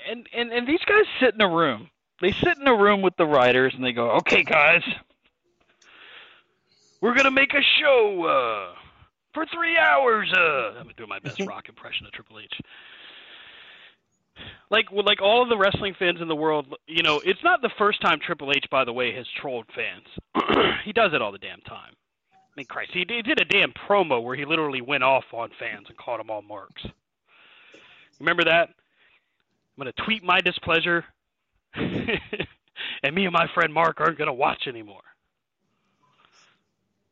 And, 0.09 0.27
and 0.33 0.51
and 0.51 0.67
these 0.67 0.83
guys 0.85 1.03
sit 1.19 1.35
in 1.35 1.41
a 1.41 1.49
room. 1.49 1.89
They 2.21 2.31
sit 2.31 2.57
in 2.57 2.67
a 2.67 2.75
room 2.75 3.01
with 3.01 3.15
the 3.17 3.25
writers 3.25 3.73
and 3.75 3.83
they 3.83 3.91
go, 3.91 4.11
"Okay, 4.11 4.43
guys, 4.43 4.81
we're 7.01 7.13
gonna 7.13 7.29
make 7.29 7.53
a 7.53 7.61
show 7.79 8.23
uh, 8.23 8.79
for 9.33 9.45
three 9.45 9.77
hours." 9.77 10.31
Uh, 10.33 10.75
I'm 10.77 10.83
gonna 10.83 10.93
do 10.95 11.05
my 11.05 11.19
best 11.19 11.39
rock 11.45 11.69
impression 11.69 12.07
of 12.07 12.13
Triple 12.13 12.39
H 12.39 12.59
like 14.69 14.85
like 14.91 15.21
all 15.21 15.47
the 15.47 15.57
wrestling 15.57 15.95
fans 15.97 16.21
in 16.21 16.27
the 16.27 16.35
world, 16.35 16.73
you 16.87 17.03
know, 17.03 17.21
it's 17.23 17.43
not 17.43 17.61
the 17.61 17.71
first 17.77 18.01
time 18.01 18.19
Triple 18.19 18.51
H, 18.51 18.65
by 18.69 18.83
the 18.83 18.93
way, 18.93 19.13
has 19.13 19.25
trolled 19.39 19.65
fans. 19.75 20.07
he 20.85 20.93
does 20.93 21.13
it 21.13 21.21
all 21.21 21.31
the 21.31 21.37
damn 21.37 21.61
time. 21.61 21.93
I 22.33 22.53
mean, 22.55 22.65
Christ, 22.65 22.91
he, 22.93 23.05
he 23.07 23.21
did 23.21 23.39
a 23.39 23.45
damn 23.45 23.71
promo 23.71 24.21
where 24.21 24.35
he 24.35 24.45
literally 24.45 24.81
went 24.81 25.03
off 25.03 25.25
on 25.31 25.49
fans 25.59 25.85
and 25.89 25.97
called 25.97 26.19
them 26.19 26.29
all 26.29 26.41
marks. 26.41 26.85
Remember 28.19 28.43
that? 28.45 28.69
I'm 28.69 29.83
gonna 29.83 29.91
tweet 30.05 30.23
my 30.23 30.41
displeasure, 30.41 31.05
and 31.75 33.13
me 33.13 33.25
and 33.25 33.33
my 33.33 33.47
friend 33.53 33.71
Mark 33.71 34.01
aren't 34.01 34.17
gonna 34.17 34.33
watch 34.33 34.67
anymore. 34.67 35.01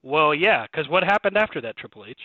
Well, 0.02 0.34
yeah, 0.34 0.66
because 0.72 0.90
what 0.90 1.04
happened 1.04 1.38
after 1.38 1.62
that, 1.62 1.78
Triple 1.78 2.06
H? 2.06 2.20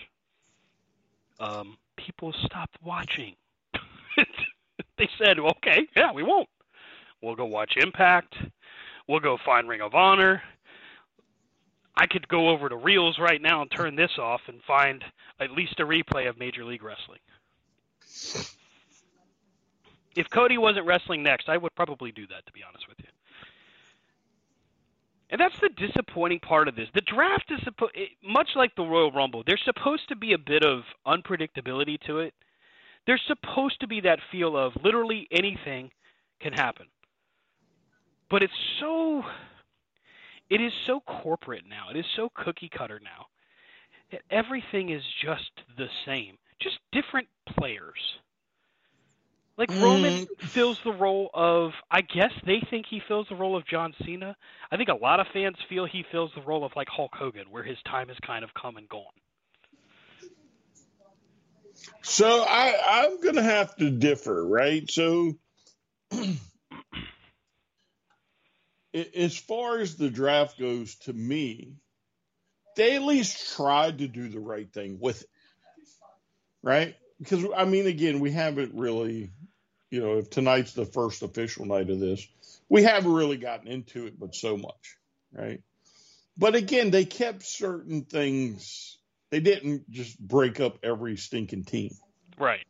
Um, 1.38 1.78
people 1.96 2.32
stopped 2.44 2.76
watching. 2.82 3.34
they 4.98 5.08
said, 5.22 5.38
okay, 5.38 5.86
yeah, 5.96 6.12
we 6.12 6.22
won't. 6.22 6.48
We'll 7.22 7.36
go 7.36 7.46
watch 7.46 7.74
Impact. 7.76 8.34
We'll 9.08 9.20
go 9.20 9.38
find 9.44 9.68
Ring 9.68 9.80
of 9.80 9.94
Honor. 9.94 10.42
I 11.96 12.06
could 12.06 12.26
go 12.28 12.48
over 12.48 12.68
to 12.68 12.76
Reels 12.76 13.18
right 13.18 13.42
now 13.42 13.62
and 13.62 13.70
turn 13.70 13.94
this 13.94 14.12
off 14.18 14.40
and 14.46 14.62
find 14.62 15.04
at 15.38 15.50
least 15.50 15.80
a 15.80 15.84
replay 15.84 16.28
of 16.28 16.38
Major 16.38 16.64
League 16.64 16.82
Wrestling. 16.82 17.18
If 20.16 20.30
Cody 20.30 20.58
wasn't 20.58 20.86
wrestling 20.86 21.22
next, 21.22 21.48
I 21.48 21.56
would 21.56 21.74
probably 21.74 22.10
do 22.10 22.26
that, 22.28 22.46
to 22.46 22.52
be 22.52 22.62
honest 22.66 22.88
with 22.88 22.98
you. 23.00 23.06
And 25.30 25.40
that's 25.40 25.58
the 25.60 25.68
disappointing 25.76 26.40
part 26.40 26.66
of 26.66 26.74
this. 26.74 26.88
The 26.92 27.02
draft 27.02 27.52
is 27.52 27.60
supposed, 27.62 27.92
much 28.22 28.48
like 28.56 28.74
the 28.74 28.82
Royal 28.82 29.12
Rumble, 29.12 29.44
there's 29.46 29.62
supposed 29.64 30.08
to 30.08 30.16
be 30.16 30.32
a 30.32 30.38
bit 30.38 30.64
of 30.64 30.82
unpredictability 31.06 32.00
to 32.06 32.18
it 32.20 32.34
there's 33.06 33.22
supposed 33.26 33.80
to 33.80 33.86
be 33.86 34.00
that 34.02 34.18
feel 34.30 34.56
of 34.56 34.72
literally 34.82 35.26
anything 35.30 35.90
can 36.40 36.52
happen. 36.52 36.86
But 38.30 38.42
it's 38.42 38.52
so 38.78 39.22
it 40.48 40.60
is 40.60 40.72
so 40.86 41.00
corporate 41.00 41.64
now. 41.68 41.90
It 41.90 41.96
is 41.96 42.04
so 42.16 42.30
cookie 42.34 42.70
cutter 42.76 43.00
now. 43.02 43.26
That 44.10 44.22
everything 44.30 44.90
is 44.90 45.02
just 45.22 45.50
the 45.76 45.86
same. 46.04 46.36
Just 46.60 46.78
different 46.92 47.28
players. 47.56 47.98
Like 49.56 49.70
mm. 49.70 49.82
Roman 49.82 50.26
fills 50.38 50.78
the 50.84 50.92
role 50.92 51.30
of 51.34 51.72
I 51.90 52.00
guess 52.00 52.32
they 52.46 52.62
think 52.70 52.86
he 52.88 53.00
fills 53.06 53.26
the 53.28 53.36
role 53.36 53.56
of 53.56 53.66
John 53.66 53.94
Cena. 54.04 54.36
I 54.72 54.76
think 54.76 54.88
a 54.88 54.94
lot 54.94 55.20
of 55.20 55.26
fans 55.32 55.56
feel 55.68 55.84
he 55.86 56.04
fills 56.10 56.30
the 56.34 56.42
role 56.42 56.64
of 56.64 56.72
like 56.76 56.88
Hulk 56.88 57.12
Hogan 57.14 57.50
where 57.50 57.62
his 57.62 57.76
time 57.86 58.08
has 58.08 58.16
kind 58.26 58.42
of 58.42 58.50
come 58.60 58.76
and 58.76 58.88
gone. 58.88 59.04
So 62.02 62.44
I, 62.46 63.04
I'm 63.04 63.20
going 63.20 63.36
to 63.36 63.42
have 63.42 63.74
to 63.76 63.90
differ, 63.90 64.46
right? 64.46 64.90
So, 64.90 65.38
as 69.14 69.36
far 69.36 69.78
as 69.78 69.96
the 69.96 70.10
draft 70.10 70.58
goes, 70.58 70.96
to 70.96 71.12
me, 71.12 71.74
they 72.76 72.96
at 72.96 73.02
least 73.02 73.54
tried 73.54 73.98
to 73.98 74.08
do 74.08 74.28
the 74.28 74.40
right 74.40 74.72
thing 74.72 74.98
with 75.00 75.22
it, 75.22 75.28
right? 76.62 76.96
Because 77.18 77.44
I 77.56 77.64
mean, 77.64 77.86
again, 77.86 78.20
we 78.20 78.30
haven't 78.32 78.74
really, 78.74 79.30
you 79.90 80.00
know, 80.00 80.18
if 80.18 80.30
tonight's 80.30 80.72
the 80.72 80.86
first 80.86 81.22
official 81.22 81.66
night 81.66 81.90
of 81.90 82.00
this, 82.00 82.26
we 82.68 82.82
haven't 82.82 83.12
really 83.12 83.36
gotten 83.36 83.68
into 83.68 84.06
it, 84.06 84.18
but 84.18 84.34
so 84.34 84.56
much, 84.56 84.96
right? 85.32 85.62
But 86.38 86.54
again, 86.54 86.90
they 86.90 87.04
kept 87.04 87.42
certain 87.42 88.04
things 88.04 88.96
they 89.30 89.40
didn't 89.40 89.88
just 89.90 90.18
break 90.18 90.60
up 90.60 90.78
every 90.82 91.16
stinking 91.16 91.64
team. 91.64 91.90
Right. 92.38 92.64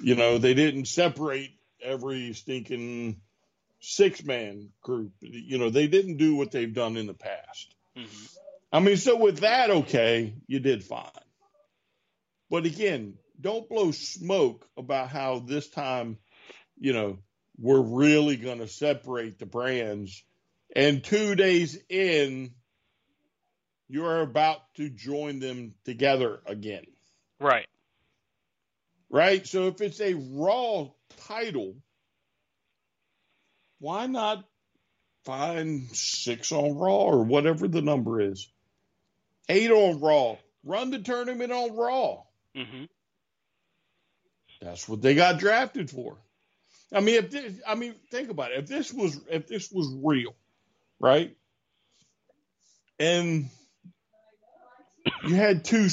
You 0.00 0.14
know, 0.14 0.38
they 0.38 0.54
didn't 0.54 0.86
separate 0.86 1.50
every 1.82 2.32
stinking 2.32 3.20
six 3.80 4.24
man 4.24 4.70
group. 4.82 5.12
You 5.20 5.58
know, 5.58 5.70
they 5.70 5.86
didn't 5.86 6.16
do 6.16 6.34
what 6.34 6.50
they've 6.50 6.72
done 6.72 6.96
in 6.96 7.06
the 7.06 7.14
past. 7.14 7.74
Mm-hmm. 7.96 8.26
I 8.72 8.80
mean, 8.80 8.96
so 8.96 9.16
with 9.16 9.40
that, 9.40 9.70
okay, 9.70 10.34
you 10.46 10.60
did 10.60 10.84
fine. 10.84 11.10
But 12.50 12.66
again, 12.66 13.14
don't 13.40 13.68
blow 13.68 13.90
smoke 13.90 14.66
about 14.76 15.08
how 15.08 15.40
this 15.40 15.68
time, 15.68 16.18
you 16.78 16.92
know, 16.92 17.18
we're 17.58 17.80
really 17.80 18.36
going 18.36 18.58
to 18.58 18.68
separate 18.68 19.38
the 19.38 19.46
brands. 19.46 20.22
And 20.74 21.02
two 21.02 21.34
days 21.34 21.78
in, 21.88 22.52
you 23.90 24.06
are 24.06 24.20
about 24.20 24.60
to 24.76 24.88
join 24.88 25.40
them 25.40 25.74
together 25.84 26.38
again. 26.46 26.84
Right. 27.40 27.66
Right? 29.10 29.44
So 29.44 29.66
if 29.66 29.80
it's 29.80 30.00
a 30.00 30.14
Raw 30.14 30.90
title, 31.26 31.74
why 33.80 34.06
not 34.06 34.44
find 35.24 35.90
six 35.90 36.52
on 36.52 36.78
Raw 36.78 37.02
or 37.02 37.24
whatever 37.24 37.66
the 37.66 37.82
number 37.82 38.20
is? 38.20 38.48
Eight 39.48 39.72
on 39.72 39.98
Raw. 39.98 40.36
Run 40.62 40.90
the 40.90 41.00
tournament 41.00 41.50
on 41.50 41.76
Raw. 41.76 42.22
Mm-hmm. 42.56 42.84
That's 44.62 44.88
what 44.88 45.02
they 45.02 45.16
got 45.16 45.40
drafted 45.40 45.90
for. 45.90 46.16
I 46.92 47.00
mean, 47.00 47.16
if 47.16 47.30
this, 47.30 47.54
I 47.66 47.74
mean, 47.74 47.96
think 48.12 48.30
about 48.30 48.52
it. 48.52 48.58
If 48.58 48.66
this 48.68 48.92
was, 48.92 49.20
if 49.28 49.48
this 49.48 49.72
was 49.72 49.92
real, 50.00 50.36
right? 51.00 51.36
And 53.00 53.48
you 55.24 55.34
had 55.34 55.64
two 55.64 55.88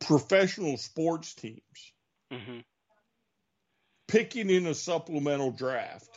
professional 0.00 0.76
sports 0.76 1.34
teams 1.34 1.92
mm-hmm. 2.32 2.58
picking 4.08 4.50
in 4.50 4.66
a 4.66 4.74
supplemental 4.74 5.50
draft, 5.50 6.10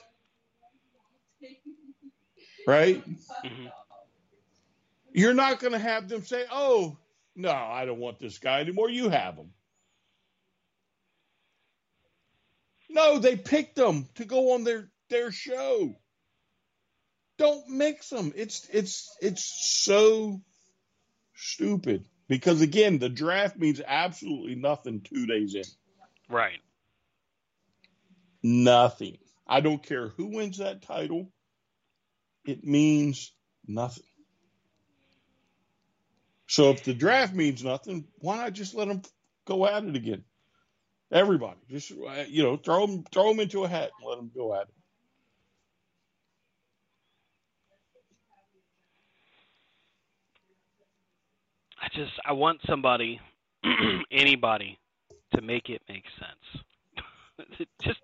right? 2.67 3.03
Mm-hmm. 3.05 3.67
You're 5.11 5.33
not 5.33 5.59
going 5.59 5.73
to 5.73 5.79
have 5.79 6.07
them 6.07 6.23
say, 6.23 6.45
"Oh, 6.51 6.97
no, 7.35 7.51
I 7.51 7.85
don't 7.85 7.99
want 7.99 8.19
this 8.19 8.37
guy 8.37 8.59
anymore. 8.61 8.89
You 8.89 9.09
have 9.09 9.35
him." 9.35 9.51
No, 12.89 13.19
they 13.19 13.35
picked 13.35 13.75
them 13.75 14.07
to 14.15 14.25
go 14.25 14.53
on 14.53 14.63
their 14.63 14.89
their 15.09 15.31
show. 15.31 15.95
Don't 17.37 17.69
mix 17.69 18.09
them. 18.09 18.33
It's 18.35 18.67
it's 18.71 19.15
it's 19.21 19.43
so 19.85 20.41
stupid. 21.35 22.05
Because 22.29 22.61
again, 22.61 22.99
the 22.99 23.09
draft 23.09 23.57
means 23.57 23.81
absolutely 23.85 24.55
nothing 24.55 25.01
two 25.01 25.25
days 25.25 25.55
in. 25.55 25.63
Right. 26.29 26.59
Nothing. 28.43 29.17
I 29.47 29.59
don't 29.61 29.83
care 29.83 30.09
who 30.09 30.27
wins 30.27 30.59
that 30.59 30.83
title. 30.83 31.31
It 32.45 32.63
means 32.63 33.33
nothing. 33.67 34.03
So 36.47 36.69
if 36.69 36.83
the 36.83 36.93
draft 36.93 37.33
means 37.33 37.63
nothing, 37.63 38.05
why 38.19 38.37
not 38.37 38.53
just 38.53 38.75
let 38.75 38.87
them 38.87 39.01
go 39.45 39.65
at 39.67 39.83
it 39.83 39.95
again? 39.95 40.23
Everybody, 41.11 41.59
just 41.69 41.91
uh, 41.91 42.25
you 42.27 42.43
know, 42.43 42.57
throw 42.57 42.85
them, 42.85 43.03
throw 43.11 43.29
them 43.29 43.39
into 43.39 43.63
a 43.63 43.67
hat 43.67 43.89
and 43.99 44.07
let 44.07 44.17
them 44.17 44.31
go 44.33 44.53
at 44.53 44.67
it. 44.67 44.73
I 51.89 51.97
just 51.97 52.11
I 52.25 52.33
want 52.33 52.59
somebody, 52.67 53.19
anybody, 54.11 54.77
to 55.35 55.41
make 55.41 55.69
it 55.69 55.81
make 55.87 56.03
sense. 56.19 57.67
just 57.81 57.99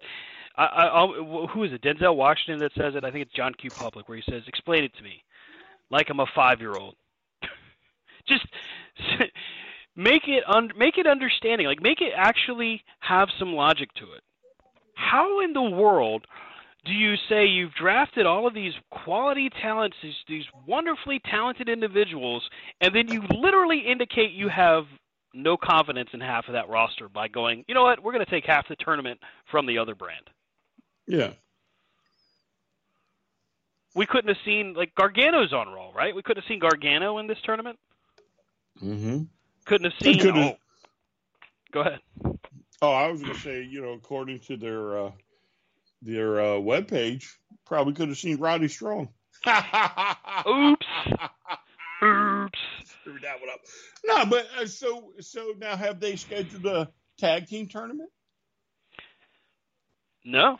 I, 0.58 0.64
I 0.64 1.48
who 1.54 1.64
is 1.64 1.72
it? 1.74 1.82
Denzel 1.82 2.16
Washington 2.16 2.60
that 2.60 2.72
says 2.76 2.96
it. 2.96 3.04
I 3.04 3.12
think 3.12 3.24
it's 3.24 3.34
John 3.34 3.54
Q. 3.54 3.72
Public 3.72 4.08
where 4.08 4.18
he 4.18 4.24
says, 4.30 4.44
"Explain 4.48 4.84
it 4.84 4.96
to 4.96 5.04
me, 5.04 5.24
like 5.90 6.10
I'm 6.10 6.20
a 6.20 6.26
five 6.36 6.60
year 6.60 6.78
old." 6.78 6.96
just 8.28 8.46
make 9.96 10.28
it 10.28 10.44
un- 10.48 10.72
make 10.78 10.98
it 10.98 11.08
understanding. 11.08 11.68
Like 11.68 11.82
make 11.82 12.02
it 12.02 12.14
actually 12.16 12.84
have 13.00 13.30
some 13.38 13.54
logic 13.54 13.94
to 13.96 14.14
it. 14.14 14.22
How 14.96 15.42
in 15.42 15.54
the 15.54 15.62
world 15.62 16.26
do 16.86 16.92
you 16.94 17.16
say 17.28 17.46
you've 17.46 17.74
drafted 17.74 18.26
all 18.26 18.46
of 18.48 18.54
these 18.54 18.74
quality 18.92 19.50
talents, 19.50 19.98
these, 20.04 20.14
these 20.28 20.46
wonderfully 20.68 21.20
talented 21.30 21.68
individuals, 21.68 22.48
and 22.82 22.94
then 22.96 23.08
you 23.08 23.24
literally 23.30 23.80
indicate 23.80 24.32
you 24.32 24.50
have 24.50 24.86
no 25.34 25.58
confidence 25.58 26.10
in 26.14 26.22
half 26.22 26.48
of 26.48 26.54
that 26.54 26.70
roster 26.70 27.10
by 27.10 27.28
going, 27.28 27.66
you 27.68 27.74
know 27.76 27.84
what, 27.84 28.02
we're 28.04 28.14
going 28.14 28.24
to 28.24 28.32
take 28.32 28.46
half 28.46 28.68
the 28.70 28.76
tournament 28.78 29.20
from 29.52 29.66
the 29.66 29.78
other 29.78 29.96
brand. 29.96 30.30
Yeah. 31.08 31.32
We 33.96 34.06
couldn't 34.06 34.28
have 34.28 34.44
seen 34.46 34.74
like 34.74 34.94
Gargano's 34.96 35.54
on 35.54 35.70
roll, 35.70 35.94
right? 35.94 36.16
We 36.16 36.22
couldn't 36.22 36.44
have 36.44 36.48
seen 36.50 36.60
Gargano 36.60 37.18
in 37.18 37.28
this 37.28 37.38
tournament. 37.44 37.80
Mm-hmm. 38.84 39.24
Couldn't 39.66 39.92
have 39.92 40.00
seen. 40.02 40.20
couldn't- 40.20 40.44
Oh, 40.44 40.58
go 41.72 41.82
ahead. 41.82 42.00
Oh, 42.82 42.92
I 42.92 43.08
was 43.08 43.22
going 43.22 43.34
to 43.34 43.40
say, 43.40 43.64
you 43.64 43.82
know, 43.82 43.94
according 43.94 44.40
to 44.42 44.58
their 44.58 45.00
uh, 45.06 45.12
their 46.02 46.40
uh, 46.40 46.46
webpage, 46.56 47.26
probably 47.66 47.94
could 47.94 48.10
have 48.10 48.18
seen 48.18 48.38
Roddy 48.38 48.68
Strong. 48.68 49.10
Oops. 49.48 50.86
Oops. 52.04 52.60
Screwed 52.86 53.22
that 53.24 53.40
one 53.40 53.50
up. 53.54 53.60
No, 54.06 54.26
but 54.26 54.48
uh, 54.60 54.66
so 54.66 55.12
so 55.20 55.54
now 55.58 55.76
have 55.76 56.00
they 56.00 56.16
scheduled 56.16 56.66
a 56.66 56.90
tag 57.18 57.48
team 57.48 57.68
tournament? 57.68 58.10
No. 60.24 60.58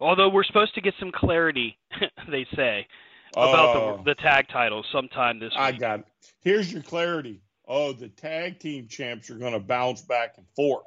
Although 0.00 0.28
we're 0.28 0.44
supposed 0.44 0.74
to 0.74 0.80
get 0.80 0.94
some 0.98 1.12
clarity, 1.12 1.78
they 2.30 2.46
say, 2.54 2.86
about 3.32 3.76
Oh, 3.76 3.96
the, 3.98 4.10
the 4.10 4.14
tag 4.16 4.48
titles 4.48 4.86
sometime 4.92 5.38
this 5.38 5.50
week. 5.50 5.58
I 5.58 5.72
got 5.72 6.00
it. 6.00 6.06
Here's 6.40 6.72
your 6.72 6.82
clarity. 6.82 7.40
Oh, 7.66 7.92
the 7.92 8.08
tag 8.08 8.58
team 8.60 8.88
champs 8.88 9.30
are 9.30 9.36
going 9.38 9.54
to 9.54 9.60
bounce 9.60 10.02
back 10.02 10.34
and 10.36 10.46
forth. 10.54 10.84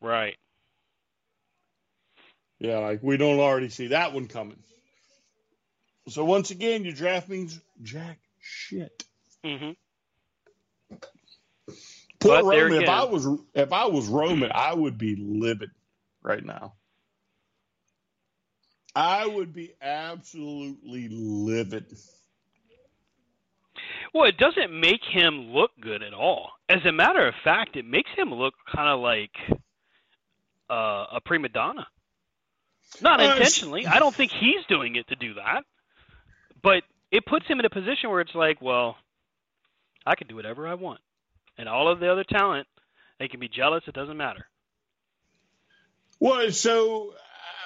Right. 0.00 0.36
Yeah, 2.62 2.78
like 2.78 3.02
we 3.02 3.16
don't 3.16 3.40
already 3.40 3.68
see 3.68 3.88
that 3.88 4.12
one 4.12 4.28
coming. 4.28 4.62
So 6.08 6.24
once 6.24 6.52
again, 6.52 6.84
your 6.84 6.92
draft 6.94 7.28
means 7.28 7.60
jack 7.82 8.20
shit. 8.38 9.04
hmm 9.44 9.70
Poor 12.20 12.36
But 12.36 12.44
Roman. 12.44 12.82
If 12.84 12.88
I 12.88 13.02
was 13.02 13.26
if 13.52 13.72
I 13.72 13.86
was 13.86 14.06
Roman, 14.06 14.52
I 14.54 14.74
would 14.74 14.96
be 14.96 15.16
livid 15.16 15.70
right 16.22 16.44
now. 16.44 16.74
I 18.94 19.26
would 19.26 19.52
be 19.52 19.74
absolutely 19.82 21.08
livid. 21.10 21.86
Well, 24.14 24.28
it 24.28 24.36
doesn't 24.38 24.78
make 24.78 25.02
him 25.02 25.50
look 25.50 25.72
good 25.80 26.04
at 26.04 26.14
all. 26.14 26.50
As 26.68 26.84
a 26.86 26.92
matter 26.92 27.26
of 27.26 27.34
fact, 27.42 27.74
it 27.74 27.86
makes 27.86 28.10
him 28.16 28.32
look 28.32 28.54
kind 28.72 28.88
of 28.88 29.00
like 29.00 29.32
uh, 30.70 31.06
a 31.16 31.20
prima 31.24 31.48
donna. 31.48 31.88
Not 33.00 33.20
Uh, 33.20 33.24
intentionally. 33.24 33.86
I 33.86 33.98
don't 33.98 34.14
think 34.14 34.32
he's 34.32 34.64
doing 34.68 34.96
it 34.96 35.08
to 35.08 35.16
do 35.16 35.34
that. 35.34 35.64
But 36.62 36.84
it 37.10 37.26
puts 37.26 37.46
him 37.46 37.58
in 37.58 37.64
a 37.64 37.70
position 37.70 38.10
where 38.10 38.20
it's 38.20 38.34
like, 38.34 38.60
well, 38.60 38.96
I 40.06 40.14
can 40.14 40.26
do 40.26 40.36
whatever 40.36 40.66
I 40.66 40.74
want. 40.74 41.00
And 41.58 41.68
all 41.68 41.88
of 41.90 42.00
the 42.00 42.10
other 42.10 42.24
talent, 42.24 42.66
they 43.18 43.28
can 43.28 43.40
be 43.40 43.48
jealous. 43.48 43.82
It 43.86 43.94
doesn't 43.94 44.16
matter. 44.16 44.46
Well, 46.20 46.50
so 46.52 47.14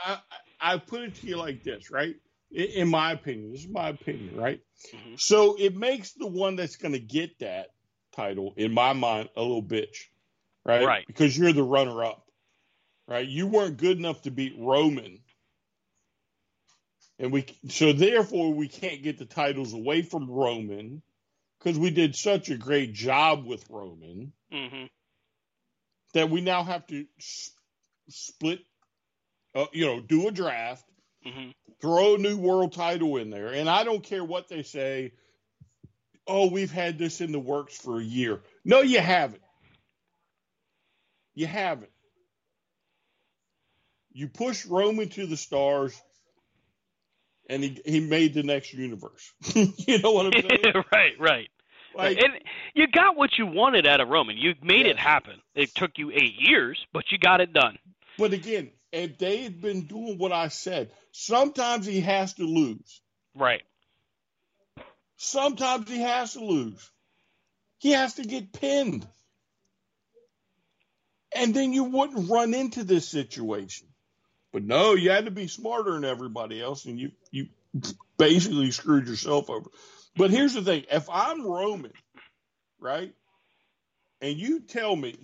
I, 0.04 0.18
I 0.60 0.78
put 0.78 1.02
it 1.02 1.14
to 1.16 1.26
you 1.26 1.36
like 1.36 1.62
this, 1.62 1.90
right? 1.90 2.16
In, 2.50 2.64
in 2.64 2.88
my 2.88 3.12
opinion, 3.12 3.52
this 3.52 3.60
is 3.60 3.68
my 3.68 3.90
opinion, 3.90 4.36
right? 4.36 4.60
Mhm. 4.94 5.20
So 5.20 5.56
it 5.58 5.76
makes 5.76 6.12
the 6.12 6.26
one 6.26 6.56
that's 6.56 6.76
going 6.76 6.92
to 6.92 6.98
get 7.00 7.38
that 7.40 7.68
title, 8.12 8.54
in 8.56 8.72
my 8.72 8.94
mind, 8.94 9.28
a 9.36 9.42
little 9.42 9.62
bitch, 9.62 10.06
right? 10.64 10.84
Right. 10.86 11.06
Because 11.06 11.36
you're 11.36 11.52
the 11.52 11.62
runner 11.62 12.02
up, 12.04 12.25
right? 13.08 13.26
You 13.26 13.46
weren't 13.46 13.76
good 13.76 13.98
enough 13.98 14.22
to 14.22 14.30
beat 14.30 14.54
Roman. 14.58 15.20
And 17.18 17.32
we, 17.32 17.46
so 17.68 17.92
therefore, 17.92 18.52
we 18.52 18.68
can't 18.68 19.02
get 19.02 19.18
the 19.18 19.24
titles 19.24 19.72
away 19.72 20.02
from 20.02 20.30
Roman 20.30 21.02
because 21.58 21.78
we 21.78 21.90
did 21.90 22.14
such 22.14 22.50
a 22.50 22.56
great 22.56 22.92
job 22.92 23.46
with 23.46 23.68
Roman 23.70 24.32
hmm 24.50 24.84
that 26.14 26.30
we 26.30 26.40
now 26.40 26.62
have 26.62 26.86
to 26.86 27.04
s- 27.18 27.50
split, 28.08 28.60
uh, 29.54 29.66
you 29.72 29.84
know, 29.84 30.00
do 30.00 30.28
a 30.28 30.30
draft, 30.30 30.84
hmm 31.24 31.50
throw 31.80 32.14
a 32.14 32.18
new 32.18 32.38
world 32.38 32.72
title 32.72 33.18
in 33.18 33.28
there. 33.28 33.48
And 33.48 33.68
I 33.68 33.84
don't 33.84 34.02
care 34.02 34.24
what 34.24 34.48
they 34.48 34.62
say. 34.62 35.12
Oh, 36.26 36.48
we've 36.50 36.72
had 36.72 36.98
this 36.98 37.20
in 37.20 37.32
the 37.32 37.38
works 37.38 37.76
for 37.76 38.00
a 38.00 38.04
year. 38.04 38.40
No, 38.64 38.80
you 38.80 38.98
haven't. 38.98 39.42
You 41.34 41.46
haven't. 41.46 41.90
You 44.16 44.28
push 44.28 44.64
Roman 44.64 45.10
to 45.10 45.26
the 45.26 45.36
stars 45.36 45.94
and 47.50 47.62
he, 47.62 47.78
he 47.84 48.00
made 48.00 48.32
the 48.32 48.42
next 48.42 48.72
universe. 48.72 49.30
you 49.54 49.98
know 49.98 50.12
what 50.12 50.24
I'm 50.24 50.32
saying? 50.32 50.74
right, 50.90 51.12
right. 51.20 51.48
Like, 51.94 52.16
and 52.16 52.32
you 52.72 52.86
got 52.88 53.14
what 53.14 53.36
you 53.36 53.46
wanted 53.46 53.86
out 53.86 54.00
of 54.00 54.08
Roman. 54.08 54.38
You 54.38 54.54
made 54.62 54.86
it 54.86 54.98
happen. 54.98 55.34
It 55.54 55.74
took 55.74 55.98
you 55.98 56.12
eight 56.12 56.32
years, 56.38 56.78
but 56.94 57.12
you 57.12 57.18
got 57.18 57.42
it 57.42 57.52
done. 57.52 57.76
But 58.16 58.32
again, 58.32 58.70
if 58.90 59.18
they 59.18 59.42
had 59.42 59.60
been 59.60 59.82
doing 59.82 60.16
what 60.16 60.32
I 60.32 60.48
said, 60.48 60.92
sometimes 61.12 61.84
he 61.84 62.00
has 62.00 62.32
to 62.34 62.44
lose. 62.44 63.02
Right. 63.34 63.64
Sometimes 65.18 65.90
he 65.90 66.00
has 66.00 66.32
to 66.32 66.40
lose. 66.40 66.90
He 67.80 67.90
has 67.90 68.14
to 68.14 68.22
get 68.22 68.54
pinned. 68.54 69.06
And 71.34 71.54
then 71.54 71.74
you 71.74 71.84
wouldn't 71.84 72.30
run 72.30 72.54
into 72.54 72.82
this 72.82 73.06
situation. 73.06 73.88
But 74.56 74.64
no, 74.64 74.94
you 74.94 75.10
had 75.10 75.26
to 75.26 75.30
be 75.30 75.48
smarter 75.48 75.92
than 75.92 76.04
everybody 76.06 76.62
else, 76.62 76.86
and 76.86 76.98
you 76.98 77.12
you 77.30 77.48
basically 78.16 78.70
screwed 78.70 79.06
yourself 79.06 79.50
over. 79.50 79.68
But 80.16 80.30
here's 80.30 80.54
the 80.54 80.62
thing: 80.62 80.84
if 80.90 81.10
I'm 81.10 81.46
Roman, 81.46 81.92
right, 82.80 83.12
and 84.22 84.34
you 84.38 84.60
tell 84.60 84.96
me 84.96 85.18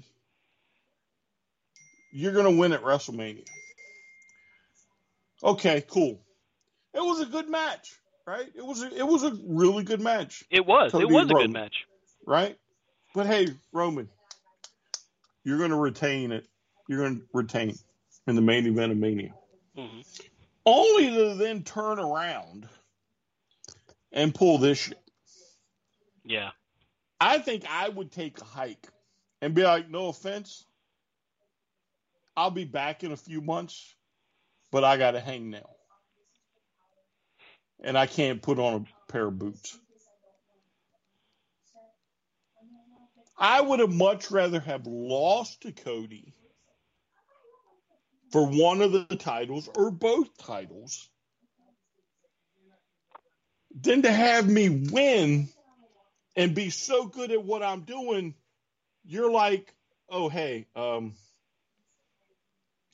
you're 2.13 2.35
going 2.35 2.45
to 2.45 2.61
win 2.61 2.75
at 2.75 2.83
WrestleMania, 2.83 3.47
okay, 5.43 5.83
cool. 5.89 6.21
It 6.93 7.01
was 7.01 7.21
a 7.23 7.27
good 7.27 7.49
match, 7.49 7.99
right? 8.27 8.51
It 8.55 8.67
was 8.67 8.83
a, 8.83 8.95
it 8.95 9.07
was 9.07 9.23
a 9.23 9.35
really 9.47 9.83
good 9.83 10.03
match, 10.03 10.45
It 10.51 10.67
was. 10.67 10.93
It 10.99 11.09
was 11.09 11.31
a 11.31 11.35
Roman. 11.35 11.35
good 11.35 11.53
match. 11.53 11.87
right? 12.27 12.59
But 13.15 13.27
hey, 13.29 13.49
Roman, 13.73 14.11
you're 15.45 15.59
going 15.59 15.71
to 15.71 15.77
retain 15.77 16.33
it. 16.33 16.47
You're 16.87 16.99
going 16.99 17.21
to 17.21 17.27
retain 17.33 17.79
in 18.27 18.37
the 18.37 18.43
main 18.43 18.67
event 18.67 18.93
of 18.93 18.99
Mania. 18.99 19.35
hmm 19.77 20.01
Only 20.65 21.11
to 21.11 21.35
then 21.35 21.63
turn 21.63 21.99
around 21.99 22.69
and 24.13 24.35
pull 24.35 24.59
this 24.59 24.79
shit. 24.79 24.99
Yeah. 26.25 26.51
I 27.21 27.39
think 27.39 27.65
I 27.69 27.89
would 27.89 28.13
take 28.13 28.41
a 28.41 28.45
hike 28.45 28.89
and 29.41 29.55
be 29.55 29.63
like, 29.63 29.89
no 29.89 30.09
offense, 30.09 30.65
I'll 32.37 32.51
be 32.51 32.65
back 32.65 33.05
in 33.05 33.13
a 33.13 33.17
few 33.17 33.41
months, 33.41 33.95
but 34.71 34.85
I 34.85 34.97
got 34.97 35.13
to 35.13 35.21
hang 35.21 35.51
now. 35.51 35.69
And 37.85 37.99
I 37.99 38.07
can't 38.07 38.41
put 38.41 38.59
on 38.59 38.87
a 39.09 39.13
pair 39.13 39.27
of 39.27 39.39
boots. 39.39 39.79
I 43.37 43.61
would 43.61 43.81
have 43.81 43.93
much 43.93 44.31
rather 44.31 44.61
have 44.61 44.87
lost 44.87 45.63
to 45.63 45.73
Cody 45.73 46.33
for 48.33 48.47
one 48.47 48.81
of 48.81 48.93
the 48.93 49.05
titles 49.17 49.69
or 49.77 49.91
both 49.91 50.37
titles 50.39 51.09
than 53.79 54.03
to 54.03 54.13
have 54.13 54.49
me 54.49 54.69
win 54.69 55.49
and 56.37 56.55
be 56.55 56.71
so 56.71 57.07
good 57.07 57.31
at 57.31 57.45
what 57.45 57.63
I'm 57.63 57.83
doing, 57.83 58.35
you're 59.05 59.31
like, 59.31 59.75
oh 60.09 60.29
hey, 60.29 60.67
um, 60.75 61.15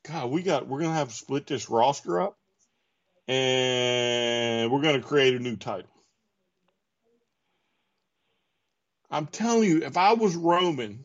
God, 0.07 0.31
we 0.31 0.43
got 0.43 0.67
we're 0.67 0.81
gonna 0.81 0.95
have 0.95 1.09
to 1.09 1.15
split 1.15 1.47
this 1.47 1.71
roster 1.71 2.21
up, 2.21 2.37
and 3.29 4.71
we're 4.71 4.83
gonna 4.83 5.03
create 5.03 5.35
a 5.35 5.39
new 5.39 5.57
title. 5.57 5.91
I'm 9.11 9.27
telling 9.27 9.65
you, 9.69 9.85
if 9.85 9.97
I 9.97 10.15
was 10.15 10.37
Roman, 10.37 11.05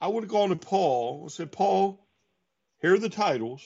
I 0.00 0.08
would 0.08 0.24
have 0.24 0.30
gone 0.30 0.50
to 0.50 0.56
Paul 0.56 1.22
and 1.22 1.32
said, 1.32 1.50
Paul, 1.50 2.03
here 2.84 2.92
are 2.92 2.98
the 2.98 3.08
titles. 3.08 3.62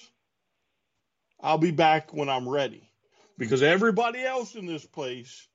I'll 1.41 1.59
be 1.59 1.73
back 1.73 2.15
when 2.15 2.29
I'm 2.29 2.49
ready. 2.49 2.89
Because 3.37 3.65
everybody 3.65 4.23
else 4.23 4.55
in 4.55 4.65
this 4.65 4.87
place 4.87 5.49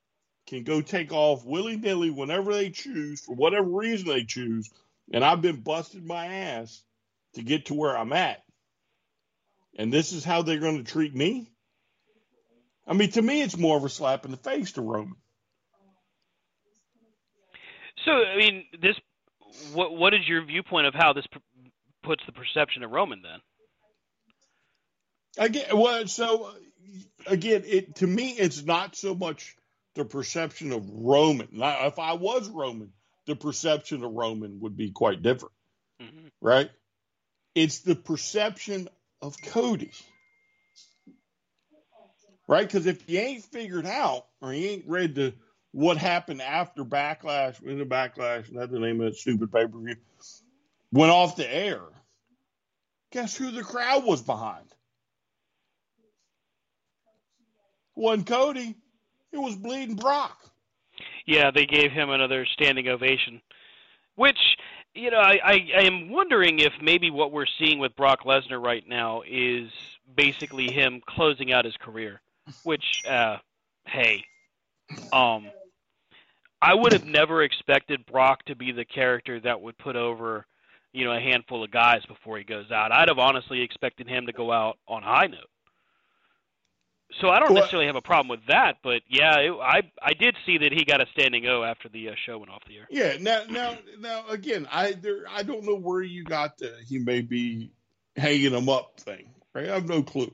can 0.46 0.64
go 0.64 0.82
take 0.82 1.14
off 1.14 1.46
willy 1.46 1.78
nilly 1.78 2.10
whenever 2.10 2.52
they 2.52 2.68
choose, 2.68 3.22
for 3.22 3.34
whatever 3.34 3.66
reason 3.66 4.06
they 4.06 4.24
choose. 4.24 4.70
And 5.10 5.24
I've 5.24 5.40
been 5.40 5.62
busting 5.62 6.06
my 6.06 6.26
ass 6.26 6.82
to 7.36 7.42
get 7.42 7.64
to 7.66 7.74
where 7.74 7.96
I'm 7.96 8.12
at. 8.12 8.42
And 9.78 9.90
this 9.90 10.12
is 10.12 10.24
how 10.24 10.42
they're 10.42 10.58
going 10.58 10.84
to 10.84 10.92
treat 10.92 11.14
me? 11.14 11.50
I 12.86 12.92
mean, 12.92 13.12
to 13.12 13.22
me, 13.22 13.40
it's 13.40 13.56
more 13.56 13.78
of 13.78 13.84
a 13.86 13.88
slap 13.88 14.26
in 14.26 14.30
the 14.30 14.36
face 14.36 14.72
to 14.72 14.82
Roman. 14.82 15.16
So 18.04 18.12
I 18.12 18.36
mean, 18.36 18.66
this 18.82 18.96
what 19.72 19.96
what 19.96 20.12
is 20.12 20.28
your 20.28 20.44
viewpoint 20.44 20.86
of 20.86 20.92
how 20.92 21.14
this 21.14 21.24
puts 22.02 22.22
the 22.26 22.32
perception 22.32 22.82
of 22.82 22.90
Roman 22.90 23.22
then? 23.22 23.40
Again, 25.38 25.66
well, 25.76 26.06
so 26.06 26.50
again, 27.26 27.64
it 27.66 27.96
to 27.96 28.06
me, 28.06 28.30
it's 28.30 28.62
not 28.64 28.96
so 28.96 29.14
much 29.14 29.56
the 29.94 30.04
perception 30.04 30.72
of 30.72 30.88
Roman. 30.90 31.48
Now, 31.52 31.86
if 31.86 31.98
I 31.98 32.14
was 32.14 32.48
Roman, 32.48 32.92
the 33.26 33.36
perception 33.36 34.04
of 34.04 34.12
Roman 34.12 34.60
would 34.60 34.76
be 34.76 34.90
quite 34.90 35.22
different, 35.22 35.54
hmm 36.00 36.28
right? 36.40 36.70
It's 37.54 37.80
the 37.80 37.96
perception 37.96 38.88
of 39.22 39.36
Cody, 39.42 39.92
right? 42.48 42.66
Because 42.66 42.86
if 42.86 43.08
you 43.08 43.20
ain't 43.20 43.44
figured 43.44 43.86
out 43.86 44.26
or 44.40 44.52
you 44.52 44.68
ain't 44.68 44.88
read 44.88 45.14
the 45.14 45.34
what 45.72 45.96
happened 45.96 46.42
after 46.42 46.84
Backlash, 46.84 47.60
when 47.62 47.78
the 47.78 47.84
Backlash, 47.84 48.46
that's 48.52 48.72
the 48.72 48.78
name 48.78 49.00
of 49.00 49.06
that 49.06 49.16
stupid 49.16 49.52
pay 49.52 49.66
per 49.66 49.78
view, 49.78 49.96
went 50.92 51.12
off 51.12 51.36
the 51.36 51.52
air. 51.52 51.80
Guess 53.12 53.36
who 53.36 53.50
the 53.52 53.62
crowd 53.62 54.04
was 54.04 54.22
behind? 54.22 54.73
Wasn't 57.96 58.26
Cody. 58.26 58.74
It 59.32 59.38
was 59.38 59.56
Bleeding 59.56 59.96
Brock. 59.96 60.38
Yeah, 61.26 61.50
they 61.50 61.66
gave 61.66 61.90
him 61.90 62.10
another 62.10 62.46
standing 62.46 62.88
ovation, 62.88 63.40
which 64.14 64.38
you 64.94 65.10
know 65.10 65.18
I, 65.18 65.40
I 65.42 65.68
I 65.78 65.82
am 65.82 66.10
wondering 66.10 66.60
if 66.60 66.72
maybe 66.80 67.10
what 67.10 67.32
we're 67.32 67.46
seeing 67.58 67.78
with 67.78 67.96
Brock 67.96 68.24
Lesnar 68.24 68.62
right 68.62 68.86
now 68.86 69.22
is 69.28 69.70
basically 70.16 70.70
him 70.70 71.00
closing 71.06 71.52
out 71.52 71.64
his 71.64 71.76
career. 71.76 72.20
Which, 72.62 73.02
uh, 73.08 73.38
hey, 73.86 74.22
um, 75.12 75.46
I 76.60 76.74
would 76.74 76.92
have 76.92 77.06
never 77.06 77.42
expected 77.42 78.04
Brock 78.06 78.44
to 78.44 78.54
be 78.54 78.72
the 78.72 78.84
character 78.84 79.40
that 79.40 79.60
would 79.60 79.78
put 79.78 79.96
over, 79.96 80.46
you 80.92 81.04
know, 81.04 81.12
a 81.12 81.20
handful 81.20 81.64
of 81.64 81.70
guys 81.70 82.04
before 82.06 82.38
he 82.38 82.44
goes 82.44 82.70
out. 82.70 82.92
I'd 82.92 83.08
have 83.08 83.18
honestly 83.18 83.62
expected 83.62 84.08
him 84.08 84.26
to 84.26 84.32
go 84.32 84.52
out 84.52 84.78
on 84.86 85.02
a 85.02 85.06
high 85.06 85.26
note. 85.26 85.48
So 87.20 87.28
I 87.28 87.38
don't 87.38 87.50
Well- 87.50 87.60
necessarily 87.62 87.86
have 87.86 87.96
a 87.96 88.02
problem 88.02 88.28
with 88.28 88.46
that, 88.46 88.78
but 88.82 89.02
yeah, 89.08 89.38
it, 89.38 89.52
I 89.52 89.82
I 90.02 90.14
did 90.14 90.36
see 90.44 90.58
that 90.58 90.72
he 90.72 90.84
got 90.84 91.00
a 91.00 91.06
standing 91.12 91.46
O 91.46 91.62
after 91.62 91.88
the 91.88 92.08
uh, 92.10 92.14
show 92.26 92.38
went 92.38 92.50
off 92.50 92.62
the 92.66 92.78
air. 92.78 92.88
Yeah. 92.90 93.16
Now, 93.20 93.44
now, 93.48 93.78
now, 93.98 94.26
again, 94.28 94.66
I 94.70 94.92
there, 94.92 95.24
I 95.30 95.42
don't 95.42 95.64
know 95.64 95.76
where 95.76 96.02
you 96.02 96.24
got 96.24 96.58
the 96.58 96.74
he 96.86 96.98
may 96.98 97.20
be 97.20 97.70
hanging 98.16 98.52
him 98.52 98.68
up 98.68 99.00
thing. 99.00 99.30
Right. 99.54 99.68
I 99.68 99.74
have 99.74 99.88
no 99.88 100.02
clue. 100.02 100.32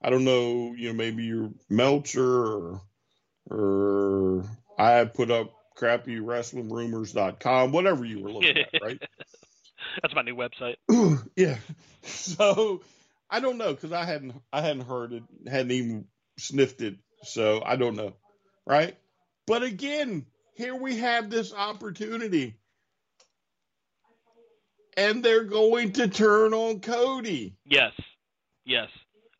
I 0.00 0.10
don't 0.10 0.24
know. 0.24 0.74
You 0.76 0.88
know, 0.88 0.94
maybe 0.94 1.24
you're 1.24 1.50
Meltzer 1.68 2.22
or 2.22 2.80
or 3.50 4.44
I 4.78 5.04
put 5.06 5.30
up 5.30 5.52
crappy 5.74 6.20
wrestling 6.20 6.70
rumors.com, 6.70 7.72
whatever 7.72 8.04
you 8.04 8.20
were 8.20 8.30
looking 8.30 8.56
at, 8.58 8.80
right? 8.82 9.02
That's 10.02 10.14
my 10.14 10.22
new 10.22 10.36
website. 10.36 10.76
yeah. 11.36 11.56
So 12.08 12.82
I 13.30 13.40
don't 13.40 13.58
know 13.58 13.72
because 13.72 13.92
I 13.92 14.04
hadn't 14.04 14.34
I 14.52 14.60
hadn't 14.60 14.86
heard 14.86 15.12
it, 15.12 15.22
hadn't 15.46 15.72
even 15.72 16.06
sniffed 16.38 16.80
it, 16.82 16.96
so 17.22 17.62
I 17.64 17.76
don't 17.76 17.96
know, 17.96 18.14
right? 18.66 18.96
But 19.46 19.62
again, 19.62 20.26
here 20.54 20.74
we 20.74 20.98
have 20.98 21.30
this 21.30 21.52
opportunity, 21.52 22.56
and 24.96 25.24
they're 25.24 25.44
going 25.44 25.92
to 25.92 26.08
turn 26.08 26.54
on 26.54 26.80
Cody. 26.80 27.56
Yes, 27.64 27.92
yes, 28.64 28.88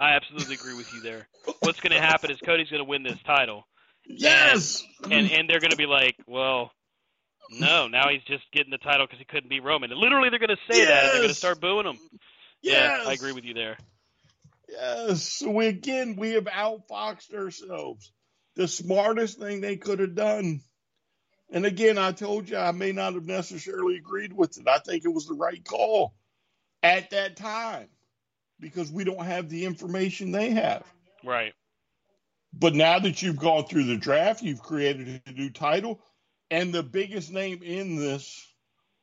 I 0.00 0.12
absolutely 0.16 0.54
agree 0.54 0.74
with 0.74 0.92
you 0.92 1.00
there. 1.00 1.28
What's 1.60 1.80
going 1.80 1.92
to 1.92 2.00
happen 2.00 2.30
is 2.30 2.38
Cody's 2.44 2.70
going 2.70 2.82
to 2.82 2.88
win 2.88 3.02
this 3.02 3.18
title, 3.24 3.64
Yes, 4.08 4.84
and 5.04 5.30
and 5.30 5.48
they're 5.50 5.60
going 5.60 5.70
to 5.70 5.76
be 5.76 5.86
like, 5.86 6.16
well, 6.26 6.70
no, 7.50 7.88
now 7.88 8.08
he's 8.08 8.22
just 8.22 8.44
getting 8.52 8.70
the 8.70 8.78
title 8.78 9.06
because 9.06 9.18
he 9.18 9.24
couldn't 9.24 9.50
be 9.50 9.60
Roman. 9.60 9.90
And 9.90 10.00
literally, 10.00 10.30
they're 10.30 10.38
going 10.38 10.56
to 10.56 10.72
say 10.72 10.84
that, 10.84 11.04
and 11.04 11.12
they're 11.12 11.22
going 11.22 11.28
to 11.28 11.34
start 11.34 11.60
booing 11.60 11.86
him. 11.86 11.98
Yes, 12.66 13.00
Yeah, 13.02 13.10
I 13.10 13.12
agree 13.12 13.32
with 13.32 13.44
you 13.44 13.54
there. 13.54 13.76
Yes. 14.68 15.22
So 15.22 15.50
we 15.50 15.66
again 15.66 16.16
we 16.16 16.32
have 16.32 16.44
outfoxed 16.44 17.34
ourselves. 17.34 18.12
The 18.56 18.68
smartest 18.68 19.38
thing 19.38 19.60
they 19.60 19.76
could 19.76 20.00
have 20.00 20.14
done. 20.14 20.60
And 21.50 21.64
again, 21.64 21.98
I 21.98 22.12
told 22.12 22.48
you 22.48 22.56
I 22.56 22.72
may 22.72 22.92
not 22.92 23.14
have 23.14 23.26
necessarily 23.26 23.96
agreed 23.96 24.32
with 24.32 24.58
it. 24.58 24.66
I 24.66 24.78
think 24.78 25.04
it 25.04 25.12
was 25.12 25.26
the 25.26 25.34
right 25.34 25.64
call 25.64 26.14
at 26.82 27.10
that 27.10 27.36
time 27.36 27.88
because 28.58 28.90
we 28.90 29.04
don't 29.04 29.24
have 29.24 29.48
the 29.48 29.64
information 29.64 30.32
they 30.32 30.50
have. 30.50 30.82
Right. 31.24 31.52
But 32.52 32.74
now 32.74 32.98
that 32.98 33.22
you've 33.22 33.36
gone 33.36 33.66
through 33.66 33.84
the 33.84 33.96
draft, 33.96 34.42
you've 34.42 34.62
created 34.62 35.22
a 35.26 35.32
new 35.32 35.50
title, 35.50 36.00
and 36.50 36.72
the 36.72 36.82
biggest 36.82 37.30
name 37.30 37.62
in 37.62 37.96
this, 37.96 38.46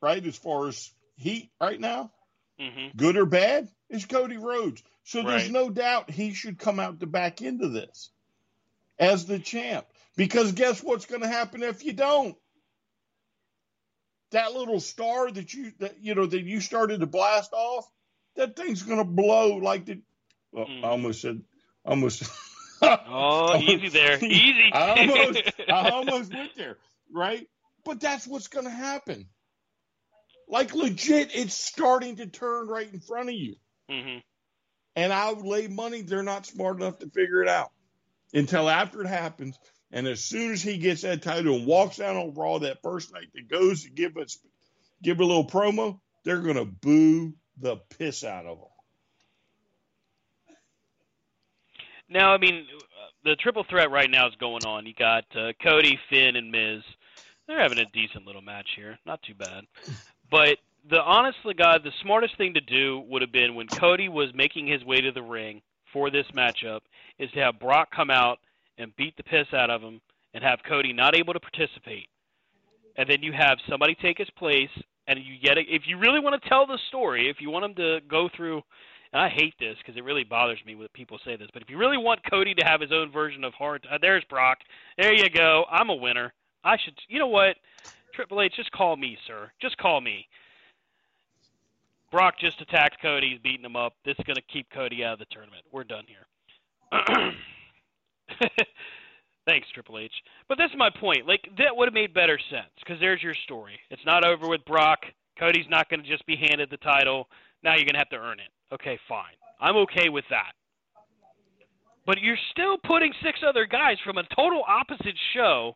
right, 0.02 0.26
as 0.26 0.36
far 0.36 0.68
as 0.68 0.92
heat 1.16 1.52
right 1.62 1.80
now, 1.80 2.12
hmm 2.60 2.88
good 2.96 3.18
or 3.18 3.26
bad, 3.26 3.70
is 3.90 4.06
Cody 4.06 4.38
Rhodes. 4.38 4.84
So 5.04 5.24
there's 5.24 5.50
no 5.50 5.70
doubt 5.70 6.10
he 6.10 6.34
should 6.34 6.58
come 6.60 6.80
out 6.80 7.00
the 7.00 7.08
back 7.08 7.42
end 7.42 7.62
of 7.62 7.74
this 7.74 8.10
as 9.00 9.26
the 9.26 9.40
champ. 9.40 9.86
Because 10.16 10.52
guess 10.52 10.82
what's 10.82 11.06
going 11.08 11.22
to 11.22 11.28
happen 11.28 11.64
if 11.64 11.84
you 11.84 11.94
don't? 11.94 12.36
That 14.32 14.54
little 14.54 14.80
star 14.80 15.30
that 15.32 15.54
you 15.54 15.72
that 15.80 16.00
you 16.02 16.16
know 16.16 16.26
that 16.26 16.42
you 16.42 16.60
started 16.60 17.00
to 17.02 17.06
blast 17.08 17.54
off, 17.54 17.86
that 18.36 18.56
thing's 18.56 18.84
going 18.84 19.00
to 19.00 19.04
blow 19.06 19.58
like 19.58 19.86
the. 19.86 20.02
Well, 20.52 20.68
Mm. 20.68 20.84
I 20.84 20.88
almost 20.90 21.22
said, 21.22 21.42
almost. 21.86 22.24
Oh, 22.86 23.56
easy 23.62 23.88
there, 23.88 24.18
easy. 24.22 24.70
I 24.74 24.90
almost, 24.90 25.42
I 25.70 25.90
almost 25.92 26.34
went 26.34 26.54
there, 26.58 26.78
right? 27.14 27.48
But 27.86 28.02
that's 28.02 28.28
what's 28.28 28.50
going 28.50 28.66
to 28.66 28.72
happen. 28.72 29.30
Like 30.48 30.74
legit, 30.74 31.36
it's 31.36 31.54
starting 31.54 32.18
to 32.18 32.28
turn 32.28 32.68
right 32.68 32.92
in 32.92 33.00
front 33.00 33.30
of 33.30 33.36
you. 33.36 33.56
hmm 33.90 34.18
And 34.96 35.14
I 35.14 35.32
would 35.32 35.46
lay 35.46 35.68
money 35.68 36.02
they're 36.02 36.24
not 36.24 36.46
smart 36.46 36.78
enough 36.78 37.00
to 37.00 37.10
figure 37.10 37.42
it 37.42 37.50
out 37.50 37.72
until 38.34 38.70
after 38.70 39.02
it 39.02 39.08
happens. 39.08 39.58
And 39.92 40.08
as 40.08 40.24
soon 40.24 40.52
as 40.52 40.62
he 40.62 40.78
gets 40.78 41.02
that 41.04 41.22
title 41.22 41.56
and 41.56 41.68
walks 41.68 42.00
out 42.00 42.16
on 42.16 42.34
Raw 42.34 42.60
that 42.60 42.82
first 42.82 43.14
night 43.14 43.28
that 43.36 43.48
goes 43.48 43.84
to 43.84 43.92
give 43.92 44.18
us 44.18 44.40
give 45.02 45.20
a 45.20 45.26
little 45.26 45.48
promo, 45.48 46.00
they're 46.24 46.42
gonna 46.42 46.66
boo 46.66 47.34
the 47.58 47.78
piss 47.98 48.24
out 48.24 48.46
of 48.46 48.58
him. 48.58 48.66
Now, 52.10 52.34
I 52.34 52.38
mean, 52.38 52.68
the 53.24 53.36
triple 53.36 53.66
threat 53.70 53.90
right 53.92 54.10
now 54.10 54.28
is 54.28 54.36
going 54.40 54.66
on. 54.66 54.86
You 54.86 54.94
got 54.94 55.24
uh, 55.36 55.54
Cody, 55.64 56.00
Finn, 56.10 56.36
and 56.36 56.52
Miz. 56.52 56.84
They're 57.48 57.60
having 57.60 57.80
a 57.80 57.86
decent 57.86 58.26
little 58.26 58.42
match 58.42 58.70
here. 58.76 58.98
Not 59.06 59.22
too 59.24 59.34
bad. 59.36 59.66
But 60.34 60.58
the 60.90 61.00
honest 61.00 61.38
to 61.46 61.54
God, 61.54 61.82
the 61.84 61.92
smartest 62.02 62.36
thing 62.38 62.56
to 62.56 62.62
do 62.62 63.04
would 63.08 63.22
have 63.22 63.32
been 63.32 63.54
when 63.54 63.68
Cody 63.68 64.10
was 64.10 64.34
making 64.34 64.66
his 64.66 64.84
way 64.84 65.00
to 65.00 65.12
the 65.12 65.22
ring 65.22 65.62
for 65.94 66.10
this 66.10 66.26
matchup 66.36 66.80
is 67.20 67.30
to 67.34 67.40
have 67.42 67.60
Brock 67.60 67.90
come 67.96 68.10
out 68.10 68.40
and 68.80 68.96
beat 68.96 69.16
the 69.16 69.22
piss 69.22 69.46
out 69.54 69.70
of 69.70 69.84
him 69.84 70.02
and 70.34 70.44
have 70.44 70.58
Cody 70.68 70.92
not 70.92 71.16
able 71.16 71.34
to 71.34 71.40
participate. 71.40 72.10
And 72.98 73.08
then 73.08 73.22
you 73.22 73.32
have 73.32 73.60
somebody 73.70 73.94
take 73.94 74.18
his 74.18 74.30
place 74.32 74.72
and 75.08 75.20
you 75.20 75.36
get 75.40 75.60
it. 75.60 75.68
If 75.70 75.84
you 75.86 76.00
really 76.00 76.20
want 76.20 76.42
to 76.42 76.50
tell 76.50 76.66
the 76.66 76.80
story, 76.88 77.30
if 77.30 77.38
you 77.40 77.52
want 77.52 77.66
him 77.66 77.76
to 77.76 78.00
go 78.10 78.28
through 78.36 78.64
and 79.14 79.22
I 79.22 79.30
hate 79.30 79.54
this 79.60 79.78
because 79.78 79.96
it 79.96 80.04
really 80.04 80.24
bothers 80.24 80.58
me 80.66 80.74
when 80.74 80.88
people 80.96 81.20
say 81.24 81.36
this, 81.36 81.50
but 81.54 81.62
if 81.62 81.70
you 81.70 81.78
really 81.78 82.00
want 82.00 82.28
Cody 82.28 82.56
to 82.56 82.66
have 82.66 82.82
his 82.82 82.92
own 82.92 83.12
version 83.12 83.44
of 83.44 83.54
hard, 83.54 83.86
uh, 83.92 84.00
there's 84.02 84.24
Brock. 84.32 84.58
There 84.98 85.14
you 85.14 85.30
go. 85.30 85.66
I'm 85.72 85.92
a 85.92 85.96
winner. 85.96 86.34
I 86.64 86.78
should. 86.84 86.96
You 87.08 87.20
know 87.20 87.28
what? 87.28 87.56
Triple 88.14 88.42
H, 88.42 88.54
just 88.56 88.72
call 88.72 88.96
me, 88.96 89.18
sir. 89.28 89.52
Just 89.62 89.78
call 89.78 90.02
me. 90.02 90.28
Brock 92.12 92.36
just 92.40 92.62
attacked 92.62 93.02
Cody. 93.02 93.32
He's 93.32 93.40
beating 93.40 93.66
him 93.66 93.76
up. 93.76 93.96
This 94.06 94.16
is 94.20 94.26
going 94.26 94.36
to 94.36 94.44
keep 94.44 94.70
Cody 94.70 95.04
out 95.04 95.14
of 95.14 95.20
the 95.20 95.26
tournament. 95.32 95.64
We're 95.72 95.84
done 95.84 96.06
here. 96.08 96.28
Thanks, 99.48 99.68
Triple 99.74 99.98
H. 99.98 100.14
But 100.48 100.58
that's 100.58 100.74
my 100.78 100.90
point. 100.90 101.28
Like 101.28 101.42
that 101.58 101.76
would 101.76 101.88
have 101.88 101.94
made 101.94 102.14
better 102.14 102.40
sense 102.50 102.70
because 102.80 103.00
there's 103.00 103.22
your 103.24 103.34
story. 103.34 103.80
It's 103.90 104.06
not 104.06 104.26
over 104.26 104.48
with 104.48 104.64
Brock. 104.66 105.00
Cody's 105.40 105.66
not 105.70 105.90
going 105.90 106.04
to 106.04 106.08
just 106.08 106.26
be 106.28 106.36
handed 106.36 106.70
the 106.70 106.78
title. 106.78 107.28
Now 107.64 107.74
you're 107.74 107.86
going 107.86 107.94
to 107.94 108.00
have 108.00 108.10
to 108.10 108.18
earn 108.18 108.40
it. 108.40 108.50
Okay, 108.74 109.00
fine. 109.10 109.34
I'm 109.60 109.76
okay 109.78 110.10
with 110.10 110.26
that. 110.30 110.52
But 112.06 112.22
you're 112.22 112.38
still 112.52 112.78
putting 112.86 113.14
six 113.24 113.40
other 113.48 113.66
guys 113.66 113.98
from 114.06 114.18
a 114.18 114.24
total 114.36 114.64
opposite 114.68 115.16
show. 115.34 115.76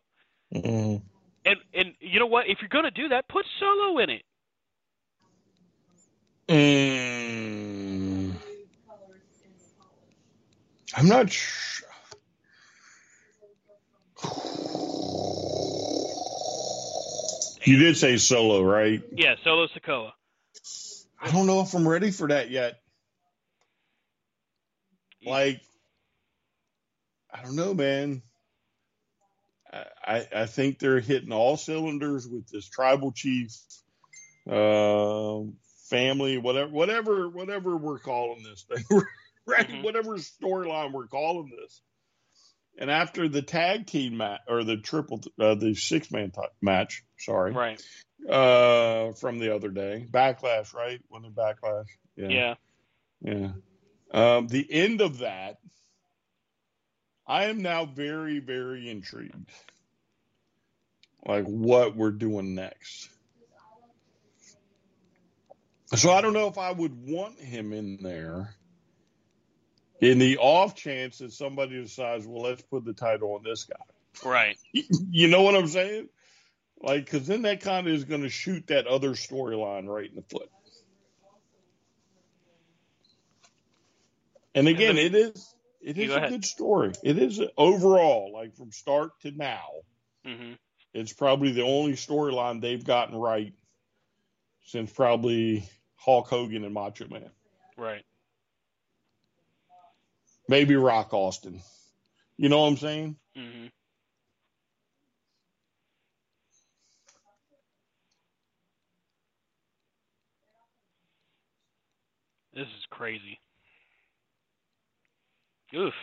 Mm-hmm. 0.54 0.96
And 1.44 1.56
and 1.72 1.94
you 2.00 2.18
know 2.18 2.26
what? 2.26 2.46
If 2.48 2.58
you're 2.60 2.68
going 2.68 2.84
to 2.84 2.90
do 2.90 3.08
that, 3.08 3.28
put 3.28 3.44
Solo 3.58 3.98
in 3.98 4.10
it. 4.10 4.22
Mm. 6.48 8.32
I'm 10.94 11.08
not 11.08 11.30
sure. 11.30 11.88
You 17.64 17.76
did 17.76 17.98
say 17.98 18.16
solo, 18.16 18.62
right? 18.62 19.02
Yeah, 19.12 19.34
Solo 19.44 19.66
Sikoa. 19.68 20.12
I 21.20 21.30
don't 21.30 21.46
know 21.46 21.60
if 21.60 21.74
I'm 21.74 21.86
ready 21.86 22.10
for 22.10 22.28
that 22.28 22.50
yet. 22.50 22.80
Like, 25.22 25.60
I 27.30 27.42
don't 27.42 27.56
know, 27.56 27.74
man. 27.74 28.22
I, 30.04 30.26
I 30.34 30.46
think 30.46 30.78
they're 30.78 31.00
hitting 31.00 31.32
all 31.32 31.56
cylinders 31.56 32.26
with 32.26 32.48
this 32.48 32.68
tribal 32.68 33.12
chief 33.12 33.56
uh, 34.50 35.40
family, 35.88 36.38
whatever, 36.38 36.70
whatever, 36.70 37.28
whatever 37.28 37.76
we're 37.76 37.98
calling 37.98 38.42
this 38.42 38.64
thing, 38.64 39.02
right? 39.46 39.68
Mm-hmm. 39.68 39.82
Whatever 39.82 40.16
storyline 40.16 40.92
we're 40.92 41.06
calling 41.06 41.50
this. 41.60 41.82
And 42.78 42.90
after 42.90 43.28
the 43.28 43.42
tag 43.42 43.86
team 43.86 44.18
match 44.18 44.40
or 44.46 44.62
the 44.62 44.76
triple, 44.76 45.20
uh, 45.40 45.56
the 45.56 45.74
six 45.74 46.12
man 46.12 46.30
t- 46.30 46.40
match, 46.62 47.04
sorry, 47.18 47.52
right, 47.52 47.82
uh, 48.28 49.12
from 49.12 49.40
the 49.40 49.54
other 49.54 49.68
day, 49.68 50.06
backlash, 50.08 50.72
right? 50.74 51.00
When 51.08 51.22
the 51.22 51.28
backlash, 51.28 51.86
yeah, 52.16 52.28
yeah. 52.28 52.54
yeah. 53.20 53.50
Um, 54.12 54.46
the 54.46 54.66
end 54.70 55.00
of 55.00 55.18
that, 55.18 55.58
I 57.28 57.44
am 57.44 57.60
now 57.60 57.84
very, 57.84 58.38
very 58.40 58.88
intrigued. 58.88 59.50
Like 61.26 61.44
what 61.44 61.94
we're 61.94 62.10
doing 62.10 62.54
next. 62.54 63.10
So 65.94 66.10
I 66.10 66.22
don't 66.22 66.32
know 66.32 66.48
if 66.48 66.58
I 66.58 66.72
would 66.72 67.06
want 67.06 67.38
him 67.38 67.72
in 67.72 67.98
there 68.02 68.54
in 70.00 70.18
the 70.18 70.38
off 70.38 70.74
chance 70.74 71.18
that 71.18 71.32
somebody 71.32 71.80
decides, 71.82 72.26
well, 72.26 72.42
let's 72.42 72.62
put 72.62 72.84
the 72.84 72.92
title 72.92 73.34
on 73.34 73.42
this 73.42 73.64
guy. 73.64 74.28
Right. 74.28 74.56
You 74.72 75.28
know 75.28 75.42
what 75.42 75.54
I'm 75.54 75.66
saying? 75.66 76.08
Like, 76.80 77.04
because 77.04 77.26
then 77.26 77.42
that 77.42 77.60
kind 77.60 77.86
of 77.88 77.92
is 77.92 78.04
going 78.04 78.22
to 78.22 78.28
shoot 78.28 78.68
that 78.68 78.86
other 78.86 79.10
storyline 79.10 79.86
right 79.86 80.08
in 80.08 80.14
the 80.14 80.22
foot. 80.22 80.48
And 84.54 84.68
again, 84.68 84.96
it 84.96 85.14
is 85.14 85.54
it 85.88 85.96
is 85.96 86.14
a 86.14 86.28
good 86.28 86.44
story. 86.44 86.92
It 87.02 87.16
is 87.16 87.40
overall, 87.56 88.30
like 88.34 88.54
from 88.54 88.70
start 88.72 89.18
to 89.22 89.30
now, 89.30 89.68
mm-hmm. 90.26 90.52
it's 90.92 91.14
probably 91.14 91.52
the 91.52 91.62
only 91.62 91.94
storyline 91.94 92.60
they've 92.60 92.84
gotten 92.84 93.16
right 93.16 93.54
since 94.66 94.92
probably 94.92 95.66
Hulk 95.96 96.28
Hogan 96.28 96.64
and 96.64 96.74
Macho 96.74 97.08
Man. 97.08 97.30
Right. 97.78 98.04
Maybe 100.46 100.76
Rock 100.76 101.14
Austin. 101.14 101.62
You 102.36 102.50
know 102.50 102.60
what 102.60 102.68
I'm 102.68 102.76
saying? 102.76 103.16
Mm-hmm. 103.34 103.66
This 112.52 112.66
is 112.66 112.86
crazy. 112.90 113.40
Oof. 115.74 115.94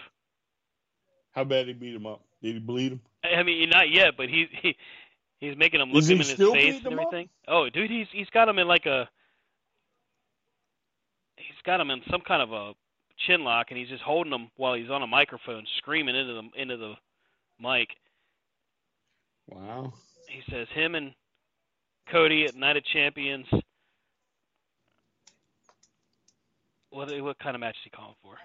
How 1.31 1.43
bad 1.43 1.67
he 1.67 1.73
beat 1.73 1.95
him 1.95 2.05
up? 2.05 2.21
Did 2.41 2.53
he 2.53 2.59
bleed 2.59 2.93
him? 2.93 3.01
I 3.23 3.43
mean, 3.43 3.69
not 3.69 3.89
yet, 3.89 4.15
but 4.17 4.29
he, 4.29 4.45
he 4.61 4.75
he's 5.39 5.57
making 5.57 5.81
him 5.81 5.91
look 5.91 6.03
him 6.03 6.11
in 6.11 6.17
his 6.19 6.33
face 6.33 6.81
and 6.83 6.93
everything. 6.93 7.29
Up? 7.47 7.53
Oh, 7.53 7.69
dude, 7.69 7.89
he's 7.89 8.07
he's 8.11 8.29
got 8.29 8.47
him 8.47 8.59
in 8.59 8.67
like 8.67 8.85
a 8.85 9.09
he's 11.35 11.61
got 11.65 11.79
him 11.79 11.89
in 11.89 12.01
some 12.09 12.21
kind 12.21 12.41
of 12.41 12.51
a 12.51 12.73
chin 13.25 13.43
lock, 13.43 13.67
and 13.69 13.79
he's 13.79 13.89
just 13.89 14.03
holding 14.03 14.31
him 14.31 14.49
while 14.57 14.75
he's 14.75 14.89
on 14.89 15.01
a 15.01 15.07
microphone, 15.07 15.65
screaming 15.77 16.15
into 16.15 16.33
the 16.33 16.61
into 16.61 16.77
the 16.77 16.93
mic. 17.59 17.89
Wow. 19.49 19.93
He 20.29 20.41
says 20.51 20.67
him 20.73 20.95
and 20.95 21.13
Cody 22.11 22.45
at 22.45 22.55
Night 22.55 22.77
of 22.77 22.83
Champions. 22.85 23.47
What 26.89 27.11
what 27.21 27.39
kind 27.39 27.55
of 27.55 27.59
match 27.59 27.75
is 27.75 27.81
he 27.83 27.89
calling 27.89 28.15
for? 28.21 28.35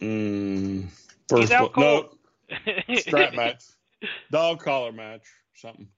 Mm, 0.00 0.88
first, 1.28 1.52
out 1.52 1.76
no, 1.76 2.10
strap 2.96 3.34
match, 3.34 3.64
dog 4.30 4.62
collar 4.62 4.92
match, 4.92 5.22
something. 5.54 5.88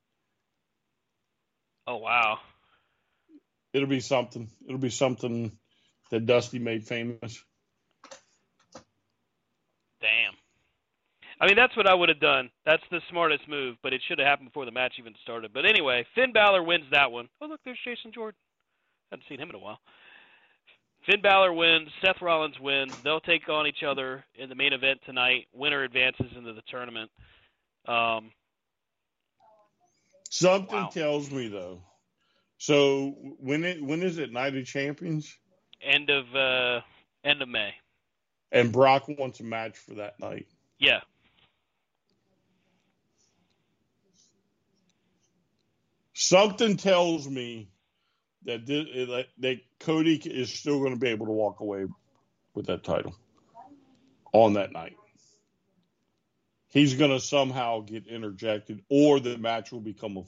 Oh 1.86 1.96
wow! 1.96 2.38
It'll 3.72 3.88
be 3.88 4.00
something. 4.00 4.48
It'll 4.66 4.78
be 4.78 4.90
something 4.90 5.52
that 6.10 6.26
Dusty 6.26 6.58
made 6.58 6.86
famous. 6.86 7.42
Damn. 10.00 10.34
I 11.40 11.46
mean, 11.46 11.56
that's 11.56 11.76
what 11.76 11.86
I 11.86 11.94
would 11.94 12.08
have 12.08 12.20
done. 12.20 12.50
That's 12.66 12.82
the 12.90 13.00
smartest 13.10 13.48
move, 13.48 13.76
but 13.82 13.92
it 13.92 14.00
should 14.06 14.18
have 14.18 14.26
happened 14.26 14.48
before 14.48 14.64
the 14.64 14.72
match 14.72 14.94
even 14.98 15.14
started. 15.22 15.52
But 15.52 15.66
anyway, 15.66 16.04
Finn 16.14 16.32
Balor 16.32 16.62
wins 16.64 16.86
that 16.90 17.12
one. 17.12 17.28
Oh, 17.40 17.46
look, 17.46 17.60
there's 17.64 17.78
Jason 17.84 18.12
Jordan. 18.12 18.38
I 19.10 19.14
haven't 19.14 19.28
seen 19.28 19.40
him 19.40 19.50
in 19.50 19.54
a 19.54 19.58
while. 19.58 19.78
Finn 21.06 21.22
Balor 21.22 21.52
wins. 21.54 21.88
Seth 22.04 22.20
Rollins 22.20 22.58
wins. 22.60 22.92
They'll 23.02 23.20
take 23.20 23.48
on 23.48 23.66
each 23.66 23.82
other 23.82 24.24
in 24.34 24.48
the 24.48 24.54
main 24.54 24.72
event 24.72 25.00
tonight. 25.06 25.46
Winner 25.54 25.82
advances 25.84 26.26
into 26.36 26.52
the 26.52 26.62
tournament. 26.68 27.10
Um, 27.86 28.30
Something 30.30 30.82
wow. 30.82 30.90
tells 30.92 31.30
me 31.30 31.48
though. 31.48 31.80
So 32.58 33.16
when 33.40 33.64
it 33.64 33.82
when 33.82 34.02
is 34.02 34.18
it 34.18 34.32
Night 34.32 34.56
of 34.56 34.66
Champions? 34.66 35.34
End 35.80 36.10
of 36.10 36.34
uh, 36.34 36.80
end 37.24 37.40
of 37.40 37.48
May. 37.48 37.72
And 38.52 38.72
Brock 38.72 39.08
wants 39.08 39.40
a 39.40 39.44
match 39.44 39.76
for 39.78 39.94
that 39.94 40.18
night. 40.20 40.46
Yeah. 40.78 41.00
Something 46.14 46.76
tells 46.76 47.28
me 47.28 47.68
that 48.44 48.66
this, 48.66 48.86
that 49.38 49.60
Cody 49.80 50.16
is 50.16 50.52
still 50.52 50.78
going 50.78 50.92
to 50.92 50.98
be 50.98 51.08
able 51.08 51.26
to 51.26 51.32
walk 51.32 51.60
away 51.60 51.86
with 52.54 52.66
that 52.66 52.84
title 52.84 53.14
on 54.32 54.54
that 54.54 54.72
night. 54.72 54.96
He's 56.68 56.94
going 56.94 57.10
to 57.10 57.20
somehow 57.20 57.80
get 57.80 58.06
interjected, 58.06 58.82
or 58.88 59.20
the 59.20 59.38
match 59.38 59.72
will 59.72 59.80
become 59.80 60.16
a 60.18 60.22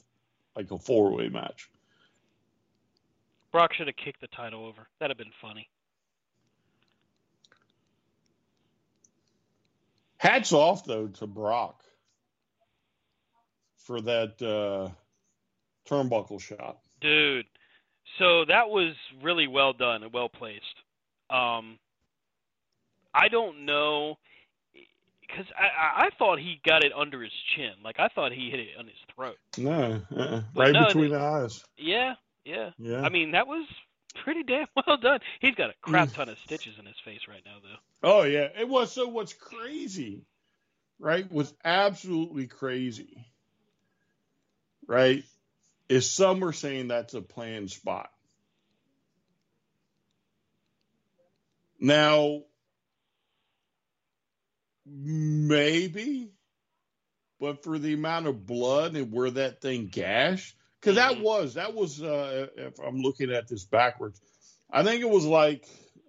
like 0.57 0.71
a 0.71 0.79
four 0.79 1.13
way 1.13 1.29
match. 1.29 1.71
Brock 3.53 3.73
should 3.75 3.87
have 3.89 3.97
kicked 3.97 4.21
the 4.21 4.29
title 4.29 4.65
over. 4.65 4.87
That'd 4.99 5.17
have 5.17 5.19
been 5.19 5.33
funny. 5.41 5.69
Hats 10.19 10.53
off 10.53 10.85
though 10.85 11.09
to 11.09 11.27
Brock 11.27 11.83
for 13.79 14.01
that 14.03 14.41
uh, 14.43 14.91
turnbuckle 15.89 16.41
shot, 16.41 16.79
dude. 17.01 17.47
So 18.19 18.45
that 18.47 18.69
was 18.69 18.95
really 19.23 19.47
well 19.47 19.73
done 19.73 20.03
and 20.03 20.13
well 20.13 20.29
placed. 20.29 20.65
Um, 21.31 21.79
I 23.15 23.29
don't 23.29 23.65
know 23.65 24.19
because 25.21 25.47
I, 25.57 26.07
I 26.07 26.09
thought 26.19 26.39
he 26.39 26.61
got 26.65 26.85
it 26.85 26.93
under 26.93 27.23
his 27.23 27.33
chin. 27.55 27.73
Like 27.85 27.99
I 27.99 28.09
thought 28.09 28.33
he 28.33 28.51
hit 28.51 28.61
it 28.61 28.69
on 28.79 28.87
his 28.87 28.97
throat. 29.15 29.37
No, 29.57 30.01
uh-uh. 30.17 30.43
right 30.55 30.73
no, 30.73 30.87
between 30.87 31.11
the 31.11 31.21
eyes. 31.21 31.65
Yeah, 31.77 32.15
yeah, 32.45 32.71
yeah. 32.79 33.03
I 33.03 33.09
mean 33.09 33.33
that 33.33 33.47
was 33.47 33.67
pretty 34.23 34.43
damn 34.43 34.67
well 34.87 34.97
done. 34.97 35.21
He's 35.41 35.55
got 35.55 35.71
a 35.71 35.75
crap 35.81 36.13
ton 36.13 36.29
of 36.29 36.39
stitches 36.45 36.75
in 36.79 36.87
his 36.87 36.97
face 37.05 37.21
right 37.29 37.43
now, 37.45 37.57
though. 37.63 38.09
Oh 38.09 38.23
yeah, 38.23 38.49
it 38.59 38.69
was. 38.69 38.93
So 38.93 39.09
what's 39.09 39.33
crazy, 39.33 40.23
right? 40.99 41.31
Was 41.31 41.55
absolutely 41.65 42.47
crazy, 42.47 43.25
right? 44.87 45.25
Is 45.91 46.09
some 46.09 46.45
are 46.45 46.53
saying 46.53 46.89
that's 46.89 47.15
a 47.15 47.21
planned 47.21 47.71
spot. 47.71 48.11
Now, 51.81 52.43
maybe, 54.87 56.31
but 57.41 57.65
for 57.65 57.79
the 57.79 57.93
amount 57.93 58.29
of 58.29 58.47
blood 58.47 58.95
and 58.95 59.11
where 59.11 59.31
that 59.31 59.61
thing 59.61 59.89
gashed, 59.89 60.55
because 60.81 60.95
that 60.95 61.15
mm-hmm. 61.15 61.23
was 61.23 61.55
that 61.55 61.75
was 61.75 62.01
uh, 62.01 62.47
if 62.57 62.79
I'm 62.79 63.01
looking 63.01 63.33
at 63.33 63.49
this 63.49 63.65
backwards, 63.65 64.21
I 64.71 64.85
think 64.85 65.03
it 65.03 65.11
was 65.11 65.25
like 65.25 65.67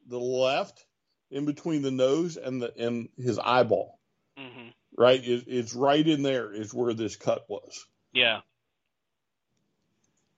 the 0.08 0.20
left 0.20 0.86
in 1.32 1.46
between 1.46 1.82
the 1.82 1.92
nose 1.92 2.38
and 2.38 2.62
the 2.62 2.72
and 2.78 3.10
his 3.18 3.40
eyeball. 3.40 3.98
Mm-hmm. 4.38 4.70
Right, 4.96 5.24
it, 5.24 5.46
it's 5.48 5.74
right 5.74 6.06
in 6.06 6.22
there 6.22 6.54
is 6.54 6.72
where 6.72 6.94
this 6.94 7.16
cut 7.16 7.46
was. 7.50 7.88
Yeah. 8.14 8.42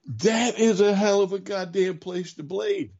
That 0.06 0.58
is 0.58 0.80
a 0.80 0.94
hell 0.94 1.22
of 1.22 1.32
a 1.32 1.38
goddamn 1.38 1.98
place 1.98 2.34
to 2.34 2.42
blade. 2.42 2.92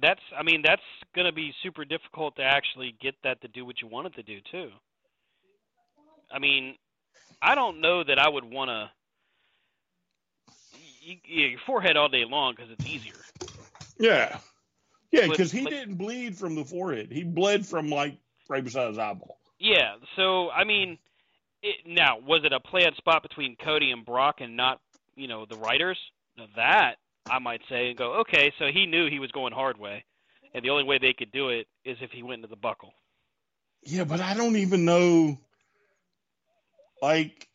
That's, 0.00 0.20
I 0.36 0.42
mean, 0.42 0.62
that's 0.64 0.82
going 1.14 1.26
to 1.26 1.32
be 1.32 1.54
super 1.62 1.84
difficult 1.84 2.36
to 2.36 2.42
actually 2.42 2.96
get 3.00 3.14
that 3.24 3.40
to 3.42 3.48
do 3.48 3.64
what 3.64 3.80
you 3.80 3.88
want 3.88 4.08
it 4.08 4.14
to 4.16 4.22
do, 4.22 4.40
too. 4.50 4.70
I 6.30 6.38
mean, 6.38 6.74
I 7.40 7.54
don't 7.54 7.80
know 7.80 8.02
that 8.02 8.18
I 8.18 8.28
would 8.28 8.44
want 8.44 8.70
to. 8.70 8.90
You, 11.00 11.16
you, 11.24 11.46
your 11.48 11.60
forehead 11.66 11.96
all 11.96 12.08
day 12.08 12.24
long 12.28 12.54
because 12.56 12.70
it's 12.70 12.86
easier. 12.86 13.14
Yeah, 13.98 14.38
yeah, 15.12 15.28
because 15.28 15.52
he 15.52 15.60
like, 15.60 15.70
didn't 15.72 15.96
bleed 15.96 16.36
from 16.36 16.54
the 16.54 16.64
forehead. 16.64 17.12
He 17.12 17.22
bled 17.22 17.66
from 17.66 17.88
like 17.88 18.16
right 18.48 18.64
beside 18.64 18.88
his 18.88 18.98
eyeball. 18.98 19.38
Yeah, 19.60 19.96
so 20.16 20.50
I 20.50 20.64
mean, 20.64 20.98
it, 21.62 21.76
now 21.86 22.18
was 22.18 22.42
it 22.44 22.52
a 22.52 22.60
planned 22.60 22.96
spot 22.96 23.22
between 23.22 23.56
Cody 23.62 23.92
and 23.92 24.04
Brock 24.04 24.36
and 24.40 24.56
not 24.56 24.80
you 25.16 25.28
know 25.28 25.46
the 25.48 25.56
writers. 25.56 25.98
Now 26.36 26.46
that 26.56 26.96
I 27.28 27.38
might 27.38 27.60
say 27.68 27.88
and 27.88 27.96
go, 27.96 28.20
okay, 28.20 28.52
so 28.58 28.66
he 28.72 28.86
knew 28.86 29.08
he 29.08 29.18
was 29.20 29.30
going 29.32 29.52
hard 29.52 29.78
way, 29.78 30.04
and 30.54 30.64
the 30.64 30.70
only 30.70 30.84
way 30.84 30.98
they 30.98 31.12
could 31.12 31.32
do 31.32 31.48
it 31.50 31.66
is 31.84 31.96
if 32.00 32.10
he 32.10 32.22
went 32.22 32.36
into 32.44 32.48
the 32.48 32.56
buckle. 32.56 32.92
Yeah, 33.82 34.04
but 34.04 34.20
I 34.20 34.34
don't 34.34 34.56
even 34.56 34.84
know. 34.84 35.38
Like, 37.02 37.48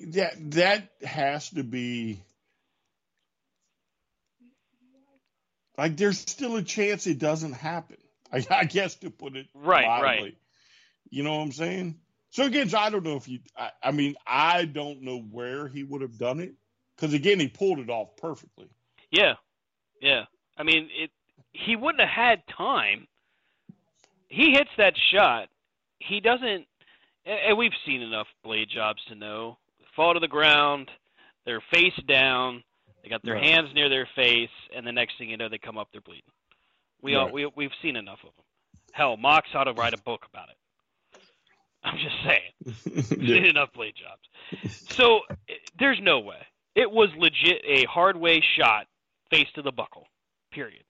that 0.00 0.50
that 0.52 0.88
has 1.02 1.50
to 1.50 1.64
be 1.64 2.22
like 5.76 5.96
there's 5.96 6.18
still 6.18 6.56
a 6.56 6.62
chance 6.62 7.06
it 7.06 7.18
doesn't 7.18 7.52
happen. 7.54 7.96
I, 8.32 8.44
I 8.50 8.64
guess 8.64 8.94
to 8.96 9.10
put 9.10 9.36
it 9.36 9.46
Right, 9.54 9.86
mildly. 9.86 10.22
right. 10.22 10.36
You 11.10 11.22
know 11.22 11.36
what 11.36 11.42
I'm 11.42 11.52
saying? 11.52 12.00
So 12.34 12.44
again, 12.46 12.68
I 12.76 12.90
don't 12.90 13.04
know 13.04 13.14
if 13.14 13.28
you. 13.28 13.38
I, 13.56 13.70
I 13.80 13.90
mean, 13.92 14.16
I 14.26 14.64
don't 14.64 15.02
know 15.02 15.20
where 15.20 15.68
he 15.68 15.84
would 15.84 16.02
have 16.02 16.18
done 16.18 16.40
it 16.40 16.52
because 16.96 17.14
again, 17.14 17.38
he 17.38 17.46
pulled 17.46 17.78
it 17.78 17.88
off 17.88 18.16
perfectly. 18.16 18.66
Yeah, 19.12 19.34
yeah. 20.02 20.24
I 20.58 20.64
mean, 20.64 20.88
it. 20.92 21.12
He 21.52 21.76
wouldn't 21.76 22.00
have 22.00 22.10
had 22.10 22.42
time. 22.48 23.06
He 24.28 24.50
hits 24.50 24.70
that 24.78 24.94
shot. 25.12 25.48
He 26.00 26.18
doesn't. 26.18 26.66
And 27.24 27.38
and 27.46 27.56
we've 27.56 27.70
seen 27.86 28.02
enough 28.02 28.26
blade 28.42 28.68
jobs 28.68 29.00
to 29.06 29.14
know. 29.14 29.56
Fall 29.94 30.14
to 30.14 30.18
the 30.20 30.26
ground. 30.26 30.90
They're 31.46 31.62
face 31.72 31.94
down. 32.08 32.64
They 33.04 33.10
got 33.10 33.22
their 33.22 33.34
Right. 33.34 33.44
hands 33.44 33.68
near 33.74 33.88
their 33.88 34.08
face, 34.16 34.50
and 34.74 34.84
the 34.84 34.90
next 34.90 35.18
thing 35.18 35.30
you 35.30 35.36
know, 35.36 35.48
they 35.48 35.58
come 35.58 35.78
up, 35.78 35.86
they're 35.92 36.00
bleeding. 36.00 36.24
We 37.00 37.14
all 37.14 37.26
Right. 37.26 37.32
we 37.34 37.46
we've 37.54 37.74
seen 37.80 37.94
enough 37.94 38.24
of 38.24 38.34
them. 38.34 38.44
Hell, 38.92 39.16
Mox 39.16 39.48
ought 39.54 39.64
to 39.64 39.72
write 39.72 39.94
a 39.94 39.98
book 39.98 40.26
about 40.28 40.48
it. 40.48 40.56
I'm 41.84 41.98
just 41.98 42.16
saying. 42.24 42.76
We've 43.20 43.28
seen 43.28 43.44
enough 43.46 43.72
blade 43.74 43.94
jobs. 43.94 44.74
So 44.90 45.20
eh, 45.48 45.54
there's 45.78 45.98
no 46.02 46.20
way. 46.20 46.38
It 46.74 46.90
was 46.90 47.10
legit 47.16 47.62
a 47.66 47.84
hard 47.84 48.16
way 48.16 48.42
shot, 48.58 48.86
face 49.30 49.48
to 49.54 49.62
the 49.62 49.70
buckle. 49.72 50.06
Period. 50.52 50.82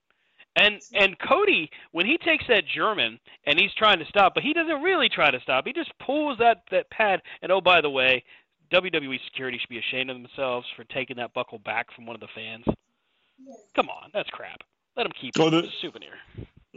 And 0.57 0.81
and 0.95 1.19
Cody, 1.19 1.69
when 1.91 2.07
he 2.07 2.17
takes 2.19 2.45
that 2.49 2.65
German 2.73 3.19
and 3.45 3.59
he's 3.59 3.75
trying 3.75 3.99
to 3.99 4.05
stop, 4.07 4.35
but 4.35 4.45
he 4.45 4.53
doesn't 4.53 4.83
really 4.83 5.09
try 5.09 5.31
to 5.33 5.41
stop. 5.41 5.67
He 5.67 5.73
just 5.73 5.91
pulls 5.99 6.39
that 6.39 6.63
that 6.71 6.89
pad. 6.91 7.21
And 7.43 7.51
oh, 7.51 7.61
by 7.61 7.81
the 7.81 7.91
way, 7.91 8.23
WWE 8.73 9.19
security 9.27 9.59
should 9.59 9.69
be 9.69 9.79
ashamed 9.81 10.11
of 10.11 10.17
themselves 10.17 10.67
for 10.77 10.85
taking 10.85 11.17
that 11.17 11.35
buckle 11.35 11.59
back 11.59 11.93
from 11.95 12.07
one 12.07 12.15
of 12.15 12.21
the 12.21 12.29
fans. 12.37 12.65
Come 13.75 13.89
on, 13.89 14.11
that's 14.15 14.31
crap. 14.31 14.61
Let 14.97 15.07
him 15.07 15.13
keep 15.21 15.35
Well, 15.37 15.49
it 15.49 15.51
the- 15.51 15.59
as 15.59 15.65
a 15.65 15.71
souvenir. 15.83 16.13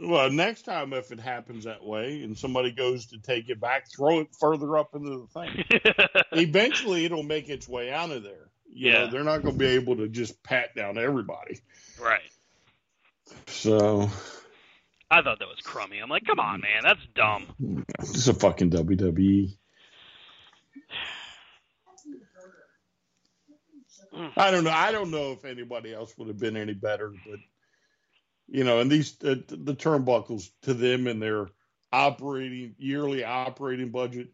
Well, 0.00 0.30
next 0.30 0.62
time 0.62 0.92
if 0.92 1.10
it 1.10 1.18
happens 1.18 1.64
that 1.64 1.84
way 1.84 2.22
and 2.22 2.38
somebody 2.38 2.70
goes 2.72 3.06
to 3.06 3.18
take 3.18 3.48
it 3.48 3.60
back, 3.60 3.90
throw 3.90 4.20
it 4.20 4.28
further 4.38 4.76
up 4.78 4.94
into 4.94 5.26
the 5.26 5.26
thing. 5.26 5.64
Eventually, 6.32 7.04
it'll 7.04 7.24
make 7.24 7.48
its 7.48 7.68
way 7.68 7.92
out 7.92 8.10
of 8.10 8.22
there. 8.22 8.48
You 8.72 8.92
know, 8.92 8.98
Yeah. 9.04 9.10
they're 9.10 9.24
not 9.24 9.42
going 9.42 9.54
to 9.54 9.58
be 9.58 9.66
able 9.66 9.96
to 9.96 10.08
just 10.08 10.40
pat 10.42 10.74
down 10.76 10.98
everybody. 10.98 11.60
right. 12.00 12.20
So 13.48 14.08
I 15.10 15.20
thought 15.22 15.38
that 15.38 15.48
was 15.48 15.60
crummy. 15.64 15.98
I'm 15.98 16.08
like, 16.08 16.24
come 16.26 16.38
on, 16.40 16.60
man, 16.60 16.82
that's 16.82 17.00
dumb. 17.14 17.84
it's 18.00 18.28
a 18.28 18.34
fucking. 18.34 18.70
WWE. 18.70 19.56
Mm. 24.14 24.32
I 24.36 24.50
don't 24.50 24.64
know. 24.64 24.70
I 24.70 24.92
don't 24.92 25.10
know 25.10 25.32
if 25.32 25.44
anybody 25.44 25.92
else 25.92 26.16
would 26.16 26.28
have 26.28 26.38
been 26.38 26.56
any 26.56 26.72
better, 26.74 27.10
but 27.28 27.38
you 28.48 28.64
know, 28.64 28.80
and 28.80 28.90
these 28.90 29.16
uh, 29.22 29.36
the 29.48 29.74
turnbuckles 29.74 30.50
to 30.62 30.74
them 30.74 31.06
and 31.06 31.20
their 31.22 31.48
operating 31.92 32.74
yearly 32.78 33.24
operating 33.24 33.90
budget 33.90 34.28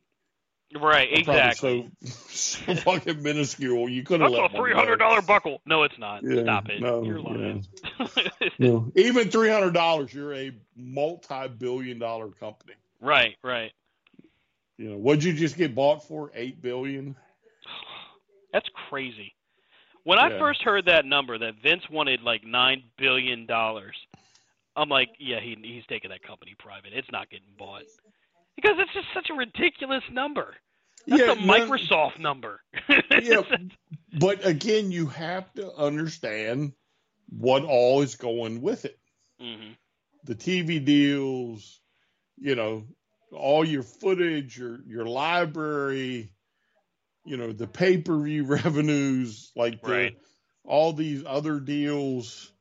Right, 0.81 1.09
exactly. 1.12 1.88
so, 2.03 2.07
so 2.66 2.74
fucking 2.74 3.22
minuscule. 3.22 3.88
You 3.88 4.03
could 4.03 4.20
have 4.20 4.31
let 4.31 4.53
a 4.53 4.57
three 4.57 4.72
hundred 4.72 4.96
dollar 4.96 5.22
buckle. 5.22 5.61
No, 5.66 5.85
it's 5.85 5.98
not. 5.98 6.22
Yeah, 6.24 6.42
Stop 6.42 6.68
it. 6.68 6.81
no, 6.81 7.05
You're 7.05 7.20
lying. 7.20 7.66
No, 8.59 8.92
even 8.96 9.31
three 9.31 9.50
hundred 9.50 9.72
dollars, 9.72 10.12
you're 10.12 10.35
a 10.35 10.53
multi-billion-dollar 10.77 12.29
company. 12.40 12.74
right, 13.00 13.37
right. 13.42 13.72
You 14.77 14.90
know, 14.90 14.96
what'd 14.96 15.22
you 15.22 15.33
just 15.33 15.57
get 15.57 15.74
bought 15.74 16.07
for? 16.07 16.33
Eight 16.35 16.61
billion. 16.61 17.14
That's 18.53 18.68
crazy. 18.88 19.35
When 20.04 20.18
I 20.18 20.38
first 20.38 20.62
heard 20.62 20.86
that 20.86 21.06
number, 21.06 21.38
that 21.38 21.54
Vince 21.62 21.82
wanted 21.90 22.22
like 22.22 22.44
nine 22.44 22.82
billion 22.98 23.46
dollars, 23.46 23.96
I'm 24.76 24.88
like, 24.88 25.08
yeah, 25.18 25.40
he 25.40 25.56
he's 25.62 25.84
taking 25.88 26.10
that 26.10 26.22
company 26.22 26.54
private. 26.58 26.92
It's 26.92 27.10
not 27.10 27.30
getting 27.30 27.48
bought 27.58 27.84
because 28.54 28.74
it's 28.78 28.92
just 28.92 29.06
such 29.14 29.30
a 29.30 29.34
ridiculous 29.34 30.02
number. 30.12 30.54
That's 31.06 31.22
yeah, 31.22 31.32
a 31.32 31.36
Microsoft 31.36 32.18
number. 32.18 32.60
Yeah, 33.22 33.42
but 34.18 34.44
again, 34.44 34.90
you 34.90 35.06
have 35.06 35.52
to 35.54 35.72
understand 35.74 36.72
what 37.30 37.64
all 37.64 38.02
is 38.02 38.16
going 38.16 38.60
with 38.60 38.84
it. 38.84 38.98
hmm 39.40 39.72
The 40.24 40.34
TV 40.34 40.84
deals, 40.84 41.80
you 42.36 42.54
know, 42.54 42.84
all 43.32 43.64
your 43.64 43.82
footage, 43.82 44.58
your 44.58 44.80
your 44.86 45.06
library, 45.06 46.34
you 47.24 47.37
know, 47.37 47.52
the 47.52 47.66
pay 47.66 47.98
per 47.98 48.18
view 48.18 48.44
revenues, 48.46 49.52
like 49.56 49.82
the, 49.84 49.90
Right. 49.90 50.16
all 50.64 50.92
these 50.92 51.24
other 51.26 51.60
deals. 51.60 52.52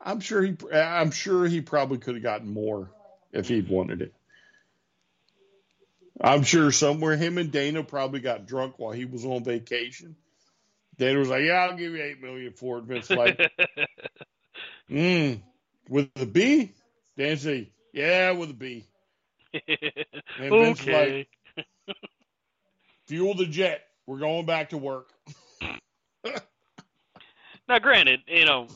I'm 0.00 0.20
sure 0.20 0.42
he, 0.42 0.56
I'm 0.72 1.10
sure 1.10 1.46
he 1.46 1.60
probably 1.60 1.98
could 1.98 2.14
have 2.14 2.22
gotten 2.22 2.52
more 2.52 2.90
if 3.32 3.48
he'd 3.48 3.68
wanted 3.68 4.02
it. 4.02 4.14
I'm 6.20 6.42
sure 6.42 6.70
somewhere 6.70 7.16
him 7.16 7.38
and 7.38 7.50
Dana 7.50 7.82
probably 7.82 8.20
got 8.20 8.46
drunk 8.46 8.78
while 8.78 8.92
he 8.92 9.04
was 9.04 9.24
on 9.24 9.44
vacation. 9.44 10.16
Dana 10.96 11.18
was 11.18 11.28
like, 11.28 11.42
"Yeah, 11.42 11.54
I'll 11.54 11.76
give 11.76 11.92
you 11.92 12.02
eight 12.02 12.20
million 12.22 12.52
for 12.52 12.78
it." 12.78 12.84
Vince 12.84 13.12
like, 13.12 13.40
"Mm, 14.90 15.42
with 15.88 16.12
the 16.14 16.26
B." 16.26 16.72
Dan 17.16 17.36
said, 17.36 17.68
"Yeah, 17.92 18.32
with 18.32 18.50
a 18.50 18.54
B." 18.54 18.86
And 20.38 20.58
Vince 20.58 20.86
okay. 20.86 20.86
like, 20.86 21.28
"Fuel 23.06 23.34
the 23.34 23.46
jet. 23.46 23.82
We're 24.06 24.18
going 24.18 24.46
back 24.46 24.70
to 24.70 24.78
work." 24.78 25.10
Now, 27.68 27.78
granted, 27.78 28.20
you 28.26 28.44
know, 28.44 28.68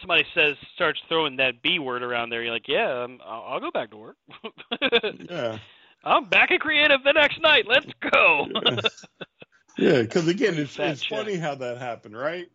somebody 0.00 0.24
says 0.34 0.56
starts 0.74 1.00
throwing 1.08 1.36
that 1.36 1.62
B 1.62 1.78
word 1.78 2.02
around 2.02 2.30
there. 2.30 2.42
You're 2.42 2.52
like, 2.52 2.68
yeah, 2.68 3.04
um, 3.04 3.18
I'll, 3.24 3.42
I'll 3.42 3.60
go 3.60 3.70
back 3.70 3.90
to 3.90 3.96
work. 3.96 4.16
Yeah, 5.30 5.58
I'm 6.04 6.26
back 6.26 6.50
at 6.50 6.60
creative 6.60 7.02
the 7.02 7.12
next 7.12 7.40
night. 7.40 7.64
Let's 7.66 7.86
go. 8.12 8.46
yeah. 9.78 10.02
Because 10.02 10.28
again, 10.28 10.54
it's 10.58 10.78
it's 10.78 11.00
check. 11.00 11.18
funny 11.18 11.36
how 11.36 11.54
that 11.54 11.78
happened, 11.78 12.16
right? 12.16 12.46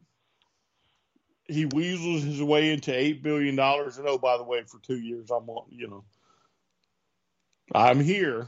He 1.48 1.66
weasels 1.66 2.22
his 2.22 2.44
way 2.44 2.72
into 2.72 2.96
eight 2.96 3.24
billion 3.24 3.56
dollars, 3.56 3.98
and 3.98 4.08
oh, 4.08 4.20
by 4.20 4.38
the 4.38 4.44
way, 4.44 4.64
for 4.68 4.80
two 4.80 5.00
years, 5.00 5.32
I'm 5.32 5.50
on. 5.50 5.66
You 5.70 5.88
know, 5.88 6.04
I'm 7.74 8.00
here. 8.00 8.48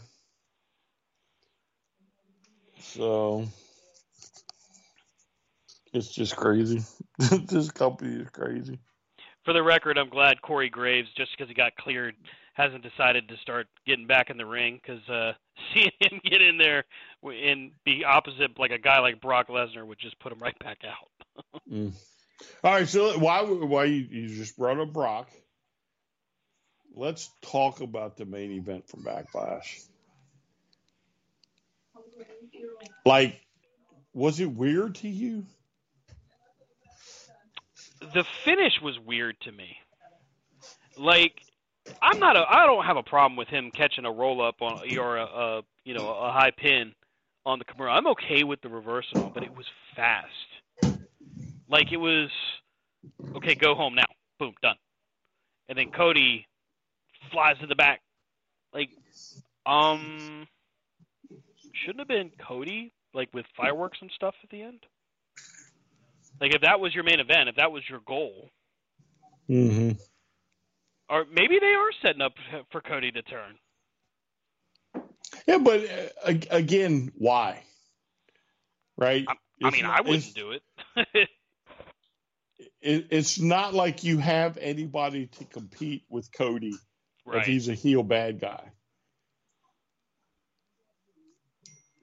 So 2.82 3.48
it's 5.94 6.14
just 6.14 6.36
crazy. 6.36 6.82
this 7.18 7.72
company 7.72 8.22
is 8.22 8.30
crazy. 8.30 8.80
For 9.46 9.54
the 9.54 9.64
record, 9.64 9.98
I'm 9.98 10.10
glad 10.10 10.42
Corey 10.42 10.70
Graves, 10.70 11.10
just 11.18 11.32
because 11.32 11.50
he 11.50 11.56
got 11.56 11.76
cleared, 11.76 12.16
hasn't 12.54 12.84
decided 12.84 13.28
to 13.30 13.38
start 13.38 13.68
getting 13.88 14.06
back 14.06 14.30
in 14.30 14.38
the 14.38 14.46
ring. 14.46 14.80
Because 14.82 15.08
uh, 15.10 15.34
seeing 15.74 15.92
him 16.00 16.22
get 16.24 16.42
in 16.42 16.58
there 16.58 16.86
and 17.24 17.72
be 17.84 18.06
opposite 18.06 18.58
like 18.60 18.72
a 18.72 18.78
guy 18.78 19.00
like 19.00 19.22
Brock 19.22 19.48
Lesnar 19.48 19.86
would 19.86 20.00
just 20.00 20.20
put 20.20 20.32
him 20.32 20.40
right 20.40 20.58
back 20.60 20.80
out. 20.86 21.08
Mm. 21.72 21.94
All 22.64 22.74
right, 22.74 22.88
so 22.88 23.18
why 23.18 23.44
why 23.44 23.86
you, 23.86 24.06
you 24.10 24.28
just 24.28 24.58
brought 24.58 24.80
up 24.80 24.92
Brock? 24.92 25.30
Let's 26.94 27.30
talk 27.42 27.80
about 27.80 28.18
the 28.18 28.26
main 28.26 28.52
event 28.52 28.90
from 28.90 29.04
Backlash. 29.04 29.82
Like, 33.06 33.42
was 34.14 34.40
it 34.40 34.52
weird 34.52 34.96
to 34.96 35.08
you? 35.08 35.46
the 38.02 38.26
finish 38.44 38.74
was 38.82 39.00
weird 39.00 39.40
to 39.42 39.52
me. 39.52 39.78
Like, 40.98 41.34
I'm 42.02 42.20
not 42.20 42.36
a, 42.36 42.44
I 42.50 42.66
don't 42.66 42.86
have 42.86 42.98
a 42.98 43.04
problem 43.04 43.38
with 43.38 43.48
him 43.48 43.72
catching 43.76 44.06
a 44.06 44.12
roll 44.12 44.46
up 44.46 44.56
on 44.62 44.82
or 44.98 45.18
a, 45.18 45.24
a 45.24 45.62
you 45.86 45.94
know 45.94 46.10
a 46.10 46.32
high 46.32 46.52
pin 46.58 46.94
on 47.46 47.60
the 47.60 47.66
Kimura. 47.66 47.92
I'm 47.92 48.08
okay 48.08 48.44
with 48.44 48.62
the 48.62 48.70
reversal, 48.70 49.32
but 49.34 49.44
it 49.44 49.56
was 49.56 49.66
fast. 49.96 50.28
Like 51.70 51.92
it 51.92 51.98
was 51.98 52.30
okay. 53.36 53.56
Go 53.56 53.76
home 53.76 53.96
now. 53.96 54.06
Boom, 54.40 54.54
done. 54.62 54.76
And 55.70 55.78
then 55.78 55.92
Cody 55.92 56.48
flies 57.32 57.58
to 57.62 57.68
the 57.68 57.76
back. 57.76 58.02
Like, 58.74 58.90
um, 59.66 60.48
shouldn't 61.82 62.00
have 62.00 62.08
been 62.08 62.32
Cody 62.48 62.94
like 63.14 63.30
with 63.34 63.46
fireworks 63.58 63.98
and 64.02 64.12
stuff 64.16 64.36
at 64.44 64.50
the 64.50 64.62
end. 64.62 64.86
Like 66.42 66.56
if 66.56 66.62
that 66.62 66.80
was 66.80 66.94
your 66.96 67.04
main 67.04 67.20
event, 67.20 67.50
if 67.50 67.56
that 67.58 67.72
was 67.72 67.84
your 67.90 68.02
goal, 68.08 68.50
Mm-hmm. 69.50 69.92
or 71.10 71.26
maybe 71.32 71.60
they 71.60 71.74
are 71.74 71.92
setting 72.02 72.22
up 72.22 72.34
for 72.72 72.82
Cody 72.82 73.12
to 73.12 73.22
turn. 73.24 73.56
Yeah, 75.48 75.58
but 75.60 75.82
uh, 76.26 76.34
again, 76.52 77.12
why? 77.18 77.64
Right? 78.98 79.26
I 79.28 79.34
It's 79.60 79.78
mean, 79.78 79.86
I 79.86 80.02
wouldn't 80.02 80.34
do 80.34 80.52
it. 80.52 80.64
It, 82.82 83.08
it's 83.12 83.40
not 83.40 83.74
like 83.74 84.04
you 84.04 84.18
have 84.20 84.58
anybody 84.58 85.28
to 85.28 85.46
compete 85.46 86.04
with 86.10 86.32
Cody 86.34 86.74
if 87.32 87.46
he's 87.46 87.70
a 87.70 87.74
heel 87.76 88.04
bad 88.04 88.40
guy. 88.40 88.72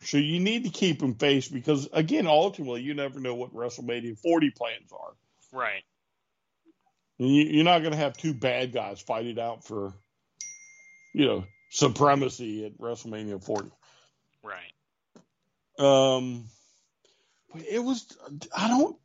So 0.00 0.16
you 0.16 0.40
need 0.40 0.64
to 0.64 0.70
keep 0.70 1.02
him 1.02 1.14
face 1.14 1.48
because 1.48 1.88
again, 1.92 2.26
ultimately, 2.26 2.82
you 2.82 2.94
never 2.94 3.20
know 3.20 3.34
what 3.34 3.54
WrestleMania 3.54 4.18
40 4.18 4.50
plans 4.50 4.92
are. 4.92 5.12
Right. 5.52 5.82
And 7.18 7.28
you, 7.28 7.44
you're 7.44 7.64
not 7.64 7.80
going 7.80 7.92
to 7.92 7.98
have 7.98 8.16
two 8.16 8.32
bad 8.32 8.72
guys 8.72 9.00
fight 9.00 9.26
it 9.26 9.38
out 9.38 9.64
for, 9.64 9.92
you 11.12 11.26
know, 11.26 11.44
supremacy 11.70 12.64
at 12.64 12.78
WrestleMania 12.78 13.42
40. 13.42 13.70
Right. 14.42 14.72
Um, 15.78 16.44
but 17.52 17.62
it 17.68 17.82
was 17.82 18.06
I 18.56 18.68
don't 18.68 18.96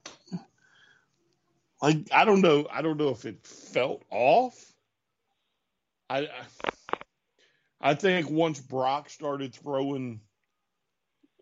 like 1.82 2.08
I 2.12 2.26
don't 2.26 2.42
know 2.42 2.68
I 2.72 2.82
don't 2.82 2.98
know 2.98 3.10
if 3.10 3.26
it 3.26 3.46
felt 3.46 4.04
off. 4.10 4.72
I 6.10 6.20
I, 6.20 6.30
I 7.82 7.94
think 7.96 8.30
once 8.30 8.60
Brock 8.60 9.10
started 9.10 9.54
throwing 9.56 10.22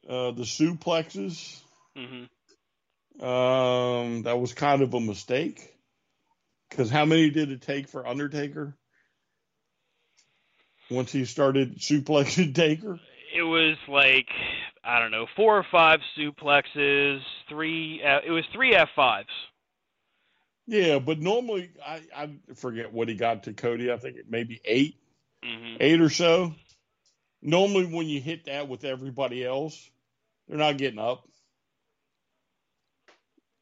uh, 0.08 0.32
the 0.32 0.44
suplexes, 0.44 1.60
hmm 1.96 2.24
um, 3.24 4.24
that 4.24 4.40
was 4.40 4.54
kind 4.54 4.82
of 4.82 4.94
a 4.94 5.00
mistake. 5.00 5.76
Because 6.70 6.90
how 6.90 7.06
many 7.06 7.30
did 7.30 7.52
it 7.52 7.62
take 7.62 7.88
for 7.90 8.08
Undertaker? 8.08 8.76
Once 10.90 11.12
he 11.12 11.26
started 11.26 11.78
suplexing 11.78 12.54
Taker, 12.56 13.00
It 13.36 13.44
was 13.44 13.78
like 13.88 14.28
I 14.84 15.00
don't 15.00 15.12
know, 15.12 15.28
four 15.36 15.58
or 15.58 15.66
five 15.72 16.00
suplexes, 16.18 17.20
three. 17.50 18.02
Uh, 18.04 18.20
it 18.26 18.32
was 18.32 18.44
three 18.54 18.74
F 18.76 18.90
fives. 18.96 19.30
yeah. 20.68 21.00
But 21.00 21.20
normally, 21.20 21.72
I 21.86 22.02
I 22.16 22.30
forget 22.56 22.92
what 22.92 23.08
he 23.10 23.16
got 23.16 23.44
to 23.44 23.54
Cody. 23.54 23.92
I 23.92 23.98
think 23.98 24.18
it 24.18 24.26
maybe 24.30 24.60
eight. 24.66 24.96
hmm 25.44 25.78
eight 25.80 26.02
or 26.02 26.10
so. 26.10 26.54
Normally, 27.42 27.86
when 27.86 28.08
you 28.08 28.22
hit 28.22 28.46
that 28.46 28.68
with 28.68 28.84
everybody 28.84 29.44
else, 29.44 29.90
they're 30.48 30.58
not 30.58 30.78
getting 30.78 31.00
up. 31.00 31.28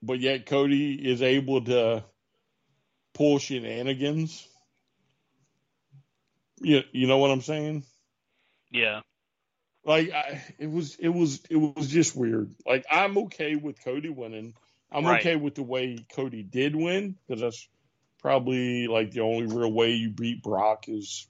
But 0.01 0.19
yet, 0.19 0.45
Cody 0.45 0.93
is 0.93 1.21
able 1.21 1.63
to 1.65 2.03
pull 3.13 3.39
shenanigans. 3.39 4.47
You, 6.61 6.81
you 6.91 7.07
know 7.07 7.17
what 7.17 7.31
I'm 7.31 7.41
saying? 7.41 7.85
Yeah. 8.71 9.01
Like 9.85 10.11
I, 10.11 10.43
it 10.57 10.69
was, 10.69 10.95
it 10.99 11.09
was, 11.09 11.41
it 11.49 11.55
was 11.55 11.87
just 11.87 12.15
weird. 12.15 12.53
Like 12.65 12.85
I'm 12.91 13.17
okay 13.19 13.55
with 13.55 13.83
Cody 13.83 14.09
winning. 14.09 14.53
I'm 14.91 15.05
Right. 15.05 15.21
okay 15.21 15.35
with 15.37 15.55
the 15.55 15.63
way 15.63 16.05
Cody 16.13 16.43
did 16.43 16.75
win 16.75 17.15
because 17.27 17.41
that's 17.41 17.67
probably 18.21 18.87
like 18.87 19.11
the 19.11 19.21
only 19.21 19.45
real 19.45 19.71
way 19.71 19.91
you 19.91 20.09
beat 20.09 20.43
Brock 20.43 20.89
is 20.89 21.28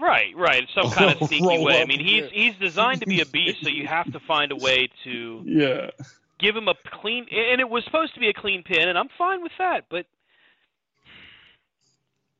Right, 0.00 0.36
right. 0.36 0.68
Some 0.74 0.90
kind 0.92 1.20
of 1.20 1.28
sneaky 1.28 1.58
way. 1.58 1.82
I 1.82 1.84
mean, 1.84 2.00
he's 2.00 2.30
he's 2.30 2.54
designed 2.56 3.00
to 3.00 3.06
be 3.06 3.20
a 3.20 3.26
beast, 3.32 3.62
so 3.62 3.68
you 3.68 3.86
have 3.86 4.10
to 4.12 4.20
find 4.20 4.52
a 4.52 4.56
way 4.56 4.88
to 5.04 5.42
yeah. 5.44 5.90
give 6.38 6.54
him 6.54 6.68
a 6.68 6.74
clean. 7.00 7.26
And 7.30 7.60
it 7.60 7.68
was 7.68 7.84
supposed 7.84 8.14
to 8.14 8.20
be 8.20 8.28
a 8.28 8.34
clean 8.34 8.62
pin, 8.62 8.88
and 8.88 8.96
I'm 8.96 9.08
fine 9.18 9.42
with 9.42 9.52
that. 9.58 9.86
But 9.90 10.06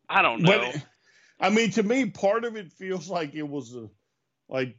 I 0.08 0.22
don't 0.22 0.42
know. 0.42 0.72
But 0.72 0.86
I 1.40 1.50
mean, 1.50 1.70
to 1.72 1.82
me, 1.82 2.06
part 2.06 2.44
of 2.44 2.56
it 2.56 2.72
feels 2.72 3.08
like 3.08 3.34
it 3.34 3.48
was 3.48 3.74
a 3.74 3.88
like 4.48 4.76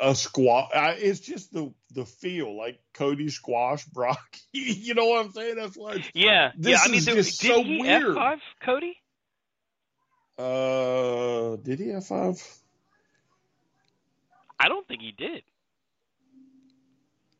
a 0.00 0.14
squash. 0.14 0.70
It's 0.74 1.20
just 1.20 1.52
the 1.52 1.72
the 1.92 2.04
feel 2.04 2.56
like 2.56 2.78
Cody 2.94 3.28
squash 3.28 3.84
Brock. 3.86 4.36
you 4.52 4.94
know 4.94 5.06
what 5.06 5.26
I'm 5.26 5.32
saying? 5.32 5.56
That's 5.56 5.76
why. 5.76 6.04
Yeah, 6.14 6.52
yeah. 6.56 6.78
I 6.80 6.86
mean, 6.86 6.98
is 6.98 7.06
there, 7.06 7.16
just 7.16 7.40
did 7.40 7.48
so 7.48 7.64
he 7.64 7.80
weird. 7.80 8.16
F5 8.16 8.38
Cody? 8.64 8.99
Uh, 10.40 11.56
did 11.56 11.80
he 11.80 11.88
have 11.88 12.06
five? 12.06 12.42
I 14.58 14.68
don't 14.68 14.86
think 14.86 15.02
he 15.02 15.12
did. 15.12 15.42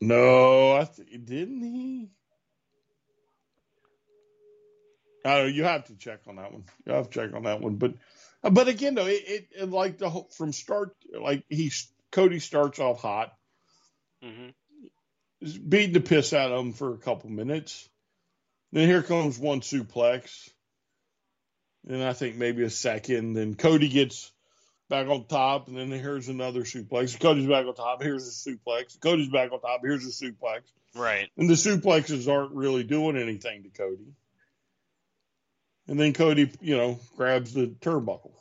No, 0.01 0.73
I 0.73 0.85
th- 0.85 1.09
didn't 1.25 1.63
he. 1.63 2.11
I 5.25 5.41
know. 5.43 5.47
You 5.47 5.65
have 5.65 5.85
to 5.87 5.97
check 5.97 6.21
on 6.29 6.37
that 6.37 6.53
one. 6.53 6.65
You 6.87 6.95
have 6.95 7.11
to 7.11 7.21
check 7.21 7.35
on 7.35 7.43
that 7.45 7.61
one. 7.61 7.77
But, 7.77 7.95
but 8.43 8.69
again, 8.69 8.95
though, 8.95 9.07
it, 9.07 9.23
it, 9.27 9.49
it 9.59 9.71
like 9.71 9.99
the 9.99 10.09
whole, 10.09 10.31
from 10.37 10.53
start, 10.53 10.95
like 11.21 11.45
he 11.49 11.71
Cody 12.13 12.39
starts 12.39 12.79
off 12.79 13.01
hot. 13.03 13.33
hmm 14.23 14.51
beating 15.69 15.93
the 15.95 16.01
piss 16.01 16.33
out 16.33 16.53
of 16.53 16.61
him 16.61 16.73
for 16.73 16.95
a 16.95 16.99
couple 16.99 17.31
minutes. 17.31 17.89
Then 18.73 18.89
here 18.89 19.03
comes 19.03 19.39
one 19.39 19.61
suplex. 19.61 20.51
And 21.89 22.03
I 22.03 22.13
think 22.13 22.37
maybe 22.37 22.63
a 22.63 22.71
second. 22.71 23.35
Then 23.35 23.55
Cody 23.55 23.89
gets 23.89 24.31
back 24.89 25.07
on 25.09 25.27
top. 25.27 25.69
And 25.69 25.77
then 25.77 25.91
here's 25.91 26.29
another 26.29 26.63
suplex. 26.63 27.19
Cody's 27.19 27.47
back 27.47 27.67
on 27.67 27.75
top. 27.75 28.03
Here's 28.03 28.27
a 28.27 28.51
suplex. 28.51 29.01
Cody's 29.01 29.31
back 29.31 29.53
on 29.53 29.61
top. 29.61 29.81
Here's 29.83 30.05
a 30.05 30.11
suplex. 30.11 30.61
Right. 30.95 31.29
And 31.37 31.49
the 31.49 31.55
suplexes 31.55 32.29
aren't 32.29 32.53
really 32.53 32.85
doing 32.85 33.17
anything 33.17 33.63
to 33.63 33.69
Cody. 33.71 34.13
And 35.89 35.99
then 35.99 36.13
Cody, 36.13 36.53
you 36.61 36.77
know, 36.77 37.01
grabs 37.17 37.55
the 37.55 37.67
turnbuckle. 37.67 38.33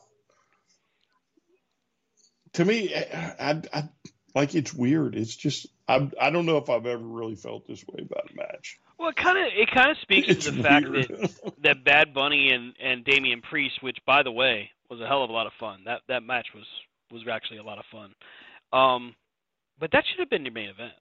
To 2.54 2.66
me, 2.66 2.94
I, 2.94 3.36
I, 3.40 3.62
I 3.74 3.90
like 4.36 4.56
it's 4.56 4.74
weird. 4.74 5.16
It's 5.16 5.36
just 5.36 5.68
I 5.88 6.10
I 6.20 6.30
don't 6.30 6.46
know 6.46 6.58
if 6.58 6.70
I've 6.70 6.86
ever 6.86 7.04
really 7.04 7.36
felt 7.36 7.68
this 7.68 7.84
way 7.88 8.04
about 8.04 8.32
a 8.32 8.36
match. 8.36 8.80
Well, 9.00 9.10
it 9.10 9.16
kind 9.16 9.38
of 9.38 9.46
it 9.56 9.72
kind 9.72 9.92
of 9.92 9.98
speaks 10.02 10.28
It's 10.28 10.46
to 10.46 10.52
the 10.52 10.64
fact 10.64 10.86
that 10.92 11.54
that 11.64 11.84
Bad 11.86 12.14
Bunny 12.14 12.52
and 12.52 12.74
and 12.82 13.06
Damian 13.06 13.42
Priest, 13.42 13.82
which 13.82 13.98
by 14.06 14.24
the 14.24 14.32
way 14.32 14.72
was 14.90 15.00
a 15.00 15.08
hell 15.08 15.24
of 15.24 15.30
a 15.30 15.34
lot 15.34 15.48
of 15.48 15.54
fun. 15.60 15.82
That 15.86 16.02
that 16.10 16.24
match 16.24 16.48
was 16.54 16.66
was 17.12 17.24
actually 17.32 17.58
a 17.60 17.64
lot 17.64 17.80
of 17.80 17.86
fun. 17.92 18.14
Um, 18.74 19.16
but 19.80 19.92
that 19.94 20.04
should 20.06 20.20
have 20.20 20.30
been 20.30 20.46
your 20.46 20.54
main 20.54 20.70
event. 20.70 20.94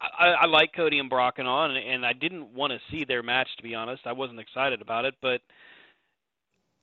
I, 0.00 0.26
I, 0.26 0.28
I 0.28 0.46
like 0.46 0.72
Cody 0.74 0.98
and 0.98 1.10
Brock 1.10 1.38
and 1.38 1.48
on, 1.48 1.70
and, 1.72 1.84
and 1.84 2.06
I 2.06 2.12
didn't 2.12 2.54
want 2.54 2.72
to 2.72 2.80
see 2.90 3.04
their 3.04 3.22
match 3.22 3.48
to 3.56 3.62
be 3.62 3.74
honest. 3.74 4.06
I 4.06 4.12
wasn't 4.12 4.40
excited 4.40 4.82
about 4.82 5.06
it, 5.06 5.14
but 5.22 5.40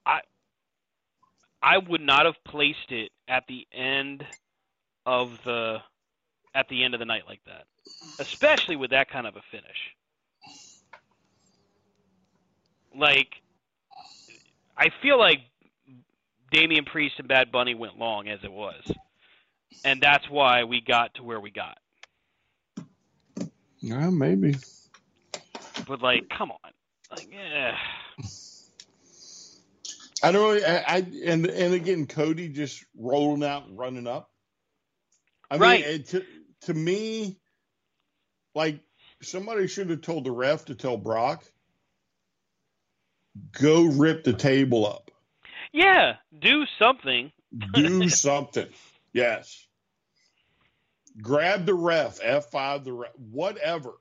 I 0.05 0.21
I 1.61 1.77
would 1.77 2.01
not 2.01 2.25
have 2.25 2.35
placed 2.45 2.91
it 2.91 3.11
at 3.27 3.43
the 3.47 3.67
end 3.71 4.25
of 5.05 5.37
the 5.45 5.77
at 6.55 6.69
the 6.69 6.83
end 6.83 6.95
of 6.95 6.99
the 6.99 7.05
night 7.05 7.23
like 7.27 7.41
that, 7.45 7.65
especially 8.19 8.75
with 8.75 8.91
that 8.91 9.09
kind 9.09 9.27
of 9.27 9.35
a 9.35 9.41
finish. 9.51 9.77
Like, 12.97 13.29
I 14.77 14.87
feel 15.01 15.19
like 15.19 15.39
Damian 16.51 16.85
Priest 16.85 17.15
and 17.19 17.27
Bad 17.27 17.51
Bunny 17.51 17.75
went 17.75 17.97
long 17.97 18.27
as 18.29 18.39
it 18.43 18.51
was, 18.51 18.81
and 19.83 20.01
that's 20.01 20.29
why 20.29 20.63
we 20.63 20.81
got 20.81 21.13
to 21.15 21.23
where 21.23 21.39
we 21.39 21.51
got. 21.51 21.77
Yeah, 23.81 24.09
maybe. 24.09 24.55
But 25.87 26.01
like, 26.01 26.25
come 26.37 26.51
on, 26.51 26.71
like, 27.11 27.27
yeah, 27.31 27.73
I 30.23 30.31
don't 30.31 30.53
really. 30.53 30.65
I, 30.65 30.77
I 30.87 30.97
and 31.25 31.45
and 31.47 31.73
again, 31.73 32.07
Cody 32.07 32.49
just 32.49 32.85
rolling 32.97 33.43
out 33.43 33.67
and 33.67 33.77
running 33.77 34.07
up. 34.07 34.29
I 35.51 35.57
Right. 35.57 35.81
mean, 35.83 35.83
it, 35.83 36.07
to 36.09 36.23
to 36.63 36.73
me, 36.73 37.39
like 38.55 38.79
somebody 39.21 39.67
should 39.67 39.89
have 39.89 40.01
told 40.01 40.23
the 40.23 40.31
ref 40.31 40.65
to 40.65 40.75
tell 40.75 40.97
Brock, 40.97 41.43
go 43.59 43.83
rip 43.83 44.23
the 44.23 44.33
table 44.33 44.85
up, 44.87 45.11
yeah, 45.71 46.13
do 46.39 46.63
something. 46.79 47.31
do 47.73 48.09
something. 48.09 48.67
Yes. 49.13 49.67
Grab 51.21 51.65
the 51.65 51.73
ref, 51.73 52.19
F 52.21 52.51
five 52.51 52.83
the 52.83 52.93
ref, 52.93 53.11
whatever. 53.31 53.93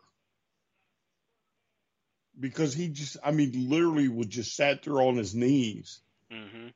Because 2.39 2.75
he 2.75 2.89
just, 2.89 3.17
I 3.25 3.31
mean, 3.31 3.69
literally 3.69 4.09
was 4.09 4.27
just 4.27 4.57
sat 4.57 4.83
there 4.83 5.01
on 5.01 5.17
his 5.17 5.35
knees. 5.35 6.01
hmm 6.31 6.69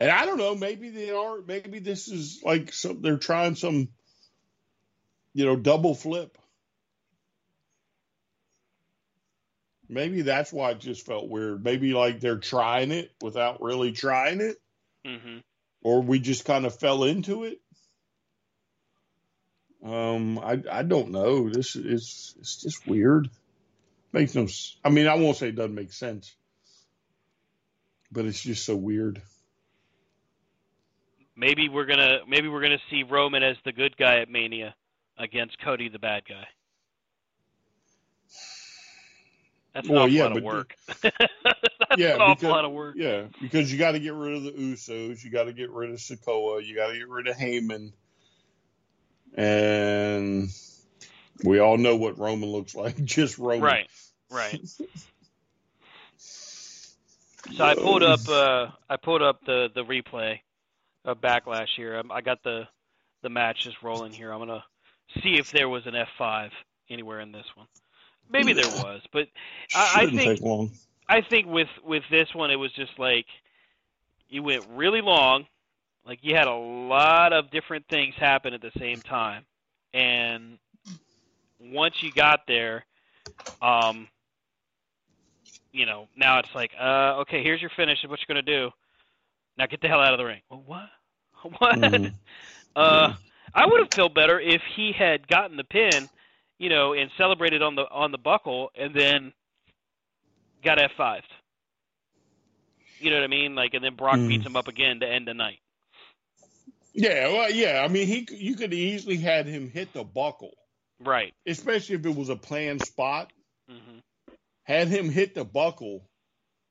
And 0.00 0.10
I 0.10 0.26
don't 0.26 0.38
know, 0.38 0.54
maybe 0.54 0.90
they 0.90 1.10
are, 1.10 1.40
maybe 1.46 1.78
this 1.78 2.08
is 2.08 2.42
like 2.44 2.72
some, 2.72 3.02
they're 3.02 3.18
trying 3.18 3.54
some, 3.54 3.88
you 5.34 5.44
know, 5.44 5.56
double 5.56 5.94
flip. 5.94 6.36
Maybe 9.88 10.22
that's 10.22 10.52
why 10.52 10.72
it 10.72 10.80
just 10.80 11.06
felt 11.06 11.28
weird. 11.28 11.64
Maybe 11.64 11.94
like 11.94 12.20
they're 12.20 12.38
trying 12.38 12.90
it 12.92 13.10
without 13.22 13.62
really 13.62 13.92
trying 13.92 14.40
it, 14.40 14.60
hmm 15.04 15.38
or 15.82 16.02
we 16.02 16.18
just 16.18 16.44
kind 16.44 16.66
of 16.66 16.78
fell 16.78 17.04
into 17.04 17.44
it. 17.44 17.60
Um, 19.84 20.38
I 20.38 20.62
I 20.70 20.82
don't 20.82 21.10
know. 21.10 21.48
This 21.48 21.76
is 21.76 22.34
it's 22.40 22.62
just 22.62 22.86
weird. 22.86 23.30
Makes 24.12 24.34
no. 24.34 24.46
I 24.84 24.90
mean, 24.90 25.06
I 25.06 25.14
won't 25.14 25.36
say 25.36 25.48
it 25.48 25.56
doesn't 25.56 25.74
make 25.74 25.92
sense, 25.92 26.34
but 28.10 28.26
it's 28.26 28.42
just 28.42 28.64
so 28.64 28.76
weird. 28.76 29.22
Maybe 31.36 31.68
we're 31.68 31.86
gonna 31.86 32.18
maybe 32.28 32.48
we're 32.48 32.62
gonna 32.62 32.80
see 32.90 33.04
Roman 33.04 33.42
as 33.42 33.56
the 33.64 33.72
good 33.72 33.96
guy 33.96 34.18
at 34.20 34.28
Mania 34.28 34.74
against 35.18 35.58
Cody 35.60 35.88
the 35.88 35.98
bad 35.98 36.22
guy. 36.28 36.46
That's 39.74 39.88
Well, 39.88 40.00
not 40.02 40.10
yeah, 40.10 40.22
a 40.22 40.28
lot 40.28 40.36
of 40.38 40.42
work. 40.42 40.74
That's 41.02 41.14
yeah, 41.96 42.14
an 42.14 42.20
awful 42.20 42.34
because- 42.36 42.50
lot 42.50 42.64
of 42.64 42.72
work. 42.72 42.94
Yeah, 42.96 43.24
because 43.40 43.70
you 43.72 43.78
got 43.78 43.92
to 43.92 44.00
get 44.00 44.14
rid 44.14 44.34
of 44.36 44.42
the 44.44 44.52
Usos, 44.52 45.22
you 45.22 45.30
got 45.30 45.44
to 45.44 45.52
get 45.52 45.70
rid 45.70 45.90
of 45.90 45.96
Sikoa, 45.96 46.64
you 46.64 46.74
got 46.74 46.88
to 46.88 46.94
get 46.98 47.08
rid 47.08 47.28
of 47.28 47.36
Heyman, 47.36 47.92
and 49.34 50.48
we 51.44 51.58
all 51.60 51.76
know 51.76 51.96
what 51.96 52.18
Roman 52.18 52.48
looks 52.50 52.74
like. 52.74 52.96
Just 53.04 53.38
Roman, 53.38 53.60
Right, 53.62 53.86
right. 54.30 54.60
So 56.16 57.64
I 57.64 57.74
pulled 57.74 58.02
up. 58.02 58.28
Uh, 58.28 58.66
I 58.90 58.96
pulled 58.96 59.22
up 59.22 59.40
the 59.46 59.68
the 59.74 59.82
replay 59.84 60.40
of 61.04 61.20
Backlash 61.20 61.68
here. 61.76 61.96
I, 62.10 62.14
I 62.16 62.20
got 62.20 62.42
the 62.42 62.64
the 63.22 63.30
match 63.30 63.64
just 63.64 63.82
rolling 63.82 64.12
here. 64.12 64.32
I'm 64.32 64.38
gonna 64.40 64.64
see 65.22 65.38
if 65.38 65.50
there 65.52 65.68
was 65.68 65.86
an 65.86 65.94
F5 65.94 66.50
anywhere 66.90 67.20
in 67.20 67.32
this 67.32 67.46
one. 67.54 67.66
Maybe 68.30 68.52
there 68.52 68.68
was, 68.68 69.02
but 69.12 69.28
I- 69.74 70.02
I 70.02 70.04
think-. 70.16 70.42
I 71.08 71.20
think 71.22 71.46
with 71.46 71.68
with 71.82 72.02
this 72.10 72.34
one, 72.34 72.50
it 72.50 72.56
was 72.56 72.72
just 72.72 72.98
like 72.98 73.26
you 74.28 74.42
went 74.42 74.64
really 74.68 75.00
long. 75.00 75.46
Like 76.04 76.18
you 76.22 76.34
had 76.34 76.46
a 76.46 76.54
lot 76.54 77.32
of 77.32 77.50
different 77.50 77.86
things 77.88 78.14
happen 78.16 78.52
at 78.54 78.60
the 78.60 78.72
same 78.78 79.00
time, 79.02 79.46
and 79.94 80.58
once 81.58 82.02
you 82.02 82.12
got 82.12 82.46
there, 82.46 82.84
um, 83.62 84.08
you 85.72 85.86
know, 85.86 86.08
now 86.16 86.38
it's 86.38 86.54
like, 86.54 86.72
uh, 86.78 87.16
okay, 87.20 87.42
here's 87.42 87.60
your 87.60 87.70
finish. 87.70 88.02
What 88.06 88.18
you're 88.20 88.34
gonna 88.34 88.42
do? 88.42 88.70
Now 89.56 89.66
get 89.66 89.80
the 89.80 89.88
hell 89.88 90.00
out 90.00 90.12
of 90.12 90.18
the 90.18 90.24
ring. 90.24 90.42
Well, 90.50 90.62
what? 90.66 90.90
What? 91.58 91.78
Mhm. 91.78 92.12
Uh, 92.74 93.14
I 93.54 93.66
would 93.66 93.80
have 93.80 93.94
felt 93.94 94.14
better 94.14 94.38
if 94.40 94.60
he 94.76 94.92
had 94.96 95.26
gotten 95.28 95.56
the 95.56 95.64
pin, 95.64 96.08
you 96.58 96.68
know, 96.68 96.92
and 96.94 97.10
celebrated 97.18 97.62
on 97.62 97.74
the 97.74 97.82
on 97.90 98.12
the 98.12 98.18
buckle, 98.18 98.70
and 98.78 98.94
then 98.94 99.32
got 100.64 100.78
F 100.80 100.90
5 100.96 101.22
You 103.00 103.10
know 103.10 103.16
what 103.16 103.24
I 103.24 103.28
mean? 103.28 103.54
Like, 103.54 103.74
and 103.74 103.84
then 103.84 103.94
Brock 103.96 104.18
Mm. 104.18 104.28
beats 104.28 104.44
him 104.46 104.56
up 104.56 104.68
again 104.68 105.00
to 105.00 105.08
end 105.08 105.26
the 105.28 105.34
night. 105.34 105.60
Yeah, 106.94 107.28
well, 107.28 107.50
yeah. 107.50 107.82
I 107.84 107.88
mean, 107.88 108.06
he 108.06 108.26
you 108.30 108.56
could 108.56 108.74
easily 108.74 109.16
had 109.16 109.46
him 109.46 109.70
hit 109.70 109.92
the 109.92 110.04
buckle, 110.04 110.54
Right. 111.00 111.34
especially 111.46 111.94
if 111.96 112.06
it 112.06 112.14
was 112.16 112.28
a 112.28 112.36
planned 112.36 112.82
spot. 112.82 113.32
hmm 113.68 113.98
Had 114.64 114.88
him 114.88 115.08
hit 115.08 115.34
the 115.34 115.44
buckle, 115.44 116.10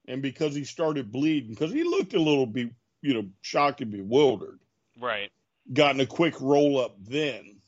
and 0.08 0.22
because 0.22 0.54
he 0.56 0.66
started 0.66 1.12
bleeding, 1.12 1.50
because 1.52 1.72
he 1.72 1.84
looked 1.84 2.14
a 2.14 2.20
little 2.20 2.46
be 2.46 2.72
you 3.02 3.14
know 3.14 3.30
shocked 3.42 3.82
and 3.82 3.92
bewildered. 3.92 4.60
Right. 5.00 5.32
Gotten 5.72 6.02
a 6.02 6.06
quick 6.06 6.40
roll 6.42 6.80
up 6.80 6.96
then. 7.04 7.62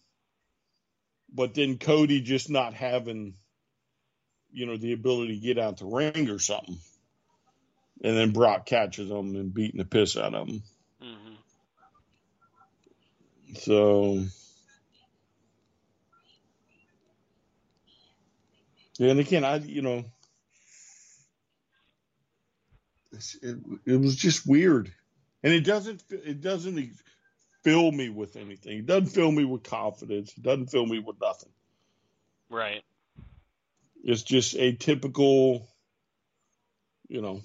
But 1.34 1.54
then 1.54 1.78
Cody 1.78 2.22
just 2.22 2.50
not 2.50 2.74
having, 2.74 3.36
you 4.52 4.66
know, 4.66 4.78
the 4.78 4.94
ability 4.94 5.40
to 5.40 5.46
get 5.46 5.60
out 5.60 5.78
the 5.78 5.86
ring 5.86 6.30
or 6.30 6.40
something. 6.40 6.80
And 8.04 8.18
then 8.18 8.32
Brock 8.32 8.66
catches 8.66 9.10
him 9.10 9.36
and 9.36 9.54
beating 9.54 9.78
the 9.80 9.86
piss 9.86 10.18
out 10.18 10.34
of 10.34 10.48
him. 10.48 10.64
hmm 11.02 11.36
So, 13.56 14.24
yeah, 18.98 19.12
and 19.12 19.20
again, 19.20 19.44
I, 19.44 19.58
you 19.58 19.82
know, 19.82 20.06
it, 23.42 23.58
it 23.86 24.00
was 24.00 24.16
just 24.16 24.48
weird. 24.48 24.92
And 25.44 25.54
it 25.54 25.62
doesn't, 25.62 26.04
it 26.10 26.42
doesn't 26.42 26.78
fill 27.64 27.92
me 27.92 28.10
with 28.10 28.36
anything. 28.36 28.80
It 28.80 28.86
doesn't 28.86 29.10
fill 29.10 29.32
me 29.32 29.46
with 29.46 29.64
confidence. 29.64 30.34
It 30.38 30.44
doesn't 30.44 30.68
fill 30.68 30.86
me 30.86 31.00
with 31.00 31.18
nothing. 31.22 31.50
Right. 32.50 32.84
It's 34.04 34.24
just 34.24 34.56
a 34.56 34.74
typical, 34.74 35.68
you 37.08 37.22
know, 37.22 37.42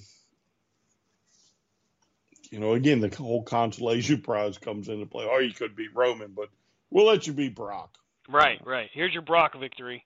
you 2.51 2.61
know, 2.61 2.75
again, 2.75 3.01
the 3.01 3.15
whole 3.15 3.43
consolation 3.43 4.23
prize 4.23 4.59
comes 4.59 4.89
into 4.89 5.07
play. 5.07 5.27
Oh, 5.29 5.39
you 5.39 5.53
could 5.53 5.75
be 5.75 5.89
Roman, 5.93 6.33
but 6.33 6.49
we'll 6.91 7.07
let 7.07 7.27
you 7.27 7.33
be 7.33 7.49
Brock. 7.49 7.97
Right. 8.29 8.65
Right. 8.65 8.89
Here's 8.93 9.13
your 9.13 9.23
Brock 9.23 9.59
victory. 9.59 10.05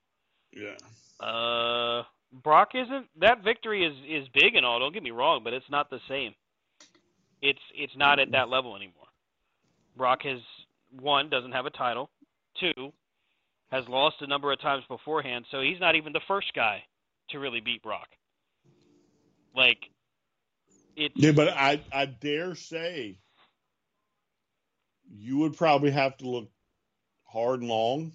Yeah. 0.53 0.77
Uh, 1.21 2.05
Brock 2.33 2.71
isn't 2.75 3.07
that 3.21 3.45
victory 3.45 3.85
is 3.85 3.95
is 4.09 4.29
big 4.33 4.55
and 4.55 4.65
all. 4.65 4.79
Don't 4.79 4.95
get 4.95 5.03
me 5.03 5.11
wrong, 5.11 5.43
but 5.45 5.53
it's 5.53 5.69
not 5.71 5.91
the 5.91 6.01
same. 6.09 6.35
It's 7.43 7.61
it's 7.75 7.97
not 7.97 8.19
at 8.19 8.33
that 8.33 8.49
level 8.49 8.77
anymore. 8.77 9.08
Brock 9.99 10.23
has 10.23 10.41
one 10.99 11.29
doesn't 11.29 11.53
have 11.53 11.67
a 11.67 11.71
title, 11.71 12.11
two 12.59 12.93
has 13.71 13.85
lost 13.89 14.17
a 14.23 14.27
number 14.27 14.53
of 14.53 14.61
times 14.61 14.85
beforehand, 14.89 15.45
so 15.51 15.61
he's 15.61 15.81
not 15.81 15.95
even 15.95 16.13
the 16.13 16.21
first 16.27 16.53
guy 16.55 16.83
to 17.31 17.39
really 17.39 17.61
beat 17.61 17.83
Brock. 17.83 18.09
Like 19.55 19.79
it's 20.97 21.15
Yeah, 21.15 21.33
but 21.33 21.49
I, 21.49 21.83
I 21.93 22.07
dare 22.07 22.55
say 22.55 23.19
you 25.11 25.39
would 25.39 25.57
probably 25.57 25.91
have 25.91 26.17
to 26.19 26.29
look 26.29 26.51
hard 27.25 27.61
and 27.61 27.69
long 27.69 28.13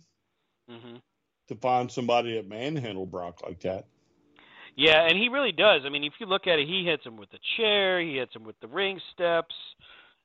hmm 0.70 0.98
to 1.50 1.56
find 1.56 1.92
somebody 1.92 2.36
that 2.36 2.48
manhandle 2.48 3.06
Brock 3.06 3.42
like 3.44 3.60
that. 3.62 3.86
Yeah, 4.76 5.08
and 5.08 5.18
he 5.18 5.30
really 5.30 5.52
does. 5.52 5.82
I 5.86 5.90
mean, 5.90 6.04
if 6.04 6.14
you 6.20 6.26
look 6.26 6.48
at 6.48 6.58
it, 6.58 6.68
he 6.68 6.86
hits 6.86 7.06
him 7.06 7.18
with 7.18 7.30
the 7.32 7.40
chair, 7.58 8.02
he 8.02 8.18
hits 8.18 8.36
him 8.36 8.44
with 8.44 8.60
the 8.62 8.68
ring 8.68 9.00
steps. 9.14 9.54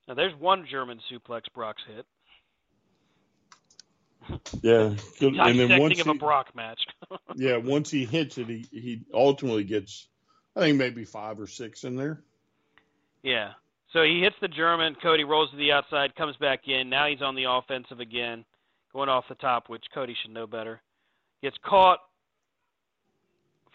Now, 0.09 0.15
there's 0.15 0.35
one 0.41 0.67
German 0.69 0.99
suplex 1.13 1.43
Brock's 1.55 1.83
hit. 1.87 2.07
Yeah, 4.63 4.95
and 5.21 5.59
then 5.59 5.81
once 5.81 6.01
of 6.01 6.07
he, 6.07 6.11
a 6.11 6.15
Brock 6.15 6.55
match. 6.55 6.81
yeah, 7.37 7.59
once 7.59 7.91
he 7.91 8.05
hits 8.05 8.39
it, 8.39 8.47
he 8.49 8.67
he 8.73 9.01
ultimately 9.15 9.65
gets, 9.65 10.09
I 10.57 10.61
think 10.61 10.79
maybe 10.79 11.05
five 11.05 11.39
or 11.39 11.47
six 11.47 11.85
in 11.85 11.97
there. 11.97 12.23
yeah. 13.23 13.53
So 13.93 14.03
he 14.03 14.21
hits 14.21 14.37
the 14.43 14.49
German. 14.49 14.97
Cody 15.03 15.25
rolls 15.25 15.51
to 15.51 15.57
the 15.57 15.73
outside, 15.73 16.15
comes 16.15 16.37
back 16.37 16.69
in. 16.69 16.91
Now 16.91 17.07
he's 17.07 17.23
on 17.23 17.35
the 17.35 17.45
offensive 17.45 18.01
again, 18.01 18.45
going 18.93 19.09
off 19.09 19.25
the 19.31 19.35
top, 19.37 19.71
which 19.71 19.83
Cody 19.95 20.15
should 20.21 20.33
know 20.33 20.47
better. 20.47 20.83
Gets 21.43 21.57
caught. 21.65 22.01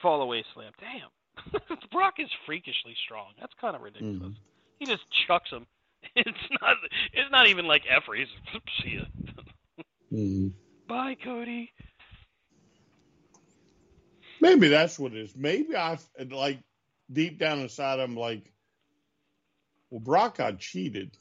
Fall 0.04 0.22
away 0.22 0.44
slam. 0.54 0.72
Damn. 0.80 1.78
Brock 1.92 2.16
is 2.20 2.30
freakishly 2.46 2.96
strong. 3.06 3.30
That's 3.40 3.54
kind 3.60 3.76
of 3.76 3.82
ridiculous. 3.82 4.22
Mhm. 4.22 4.36
He 4.78 4.86
just 4.86 5.02
chucks 5.26 5.50
him. 5.50 5.66
It's 6.16 6.50
not. 6.62 6.78
It's 7.14 7.32
not 7.32 7.48
even 7.48 7.66
like 7.66 7.84
effort. 7.90 8.18
He's 8.18 8.28
see 8.84 8.98
ya. 8.98 9.06
Mhm. 10.12 10.52
Bye, 10.88 11.16
Cody. 11.24 11.72
Maybe 14.42 14.68
that's 14.68 15.00
what 15.00 15.14
it 15.14 15.20
is. 15.20 15.36
Maybe 15.36 15.76
I 15.76 15.98
like 16.30 16.60
deep 17.12 17.40
down 17.40 17.60
inside, 17.60 18.00
I'm 18.00 18.16
like, 18.16 18.52
well, 19.90 20.00
Brock 20.00 20.38
got 20.38 20.60
cheated. 20.60 21.18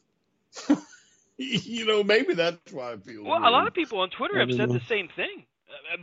you 1.36 1.86
know, 1.86 2.02
maybe 2.02 2.34
that's 2.34 2.72
why 2.72 2.92
I 2.92 2.96
feel. 2.96 3.24
Well, 3.24 3.38
a 3.38 3.50
lot 3.50 3.66
of 3.66 3.74
people 3.74 4.00
on 4.00 4.10
Twitter 4.10 4.38
have 4.38 4.50
said 4.50 4.68
know. 4.68 4.74
the 4.74 4.82
same 4.88 5.08
thing. 5.14 5.44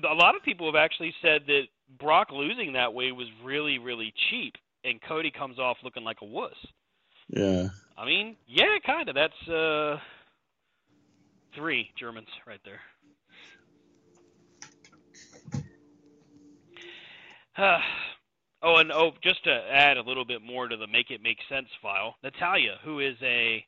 A 0.10 0.14
lot 0.14 0.36
of 0.36 0.44
people 0.44 0.66
have 0.66 0.76
actually 0.76 1.14
said 1.22 1.44
that 1.48 1.64
Brock 2.00 2.30
losing 2.32 2.74
that 2.74 2.94
way 2.94 3.12
was 3.12 3.28
really, 3.44 3.78
really 3.78 4.14
cheap, 4.30 4.56
and 4.84 5.00
Cody 5.02 5.32
comes 5.32 5.60
off 5.60 5.78
looking 5.84 6.04
like 6.04 6.18
a 6.22 6.26
wuss. 6.26 6.56
Yeah. 7.30 7.70
I 7.98 8.06
mean, 8.06 8.36
yeah, 8.48 8.78
kind 8.86 9.10
of. 9.10 9.16
That's 9.16 9.48
uh, 9.48 9.98
three 11.56 11.92
Germans 11.98 12.28
right 12.48 12.62
there. 12.66 12.82
oh, 18.64 18.78
and 18.78 18.92
oh, 18.92 19.12
just 19.22 19.44
to 19.44 19.52
add 19.52 19.98
a 19.98 20.02
little 20.02 20.26
bit 20.26 20.42
more 20.42 20.68
to 20.68 20.78
the 20.78 20.88
Make 20.88 21.12
It 21.12 21.22
Make 21.22 21.40
Sense 21.50 21.68
file, 21.82 22.16
Natalya, 22.24 22.78
who 22.84 23.00
is 23.00 23.16
a 23.22 23.66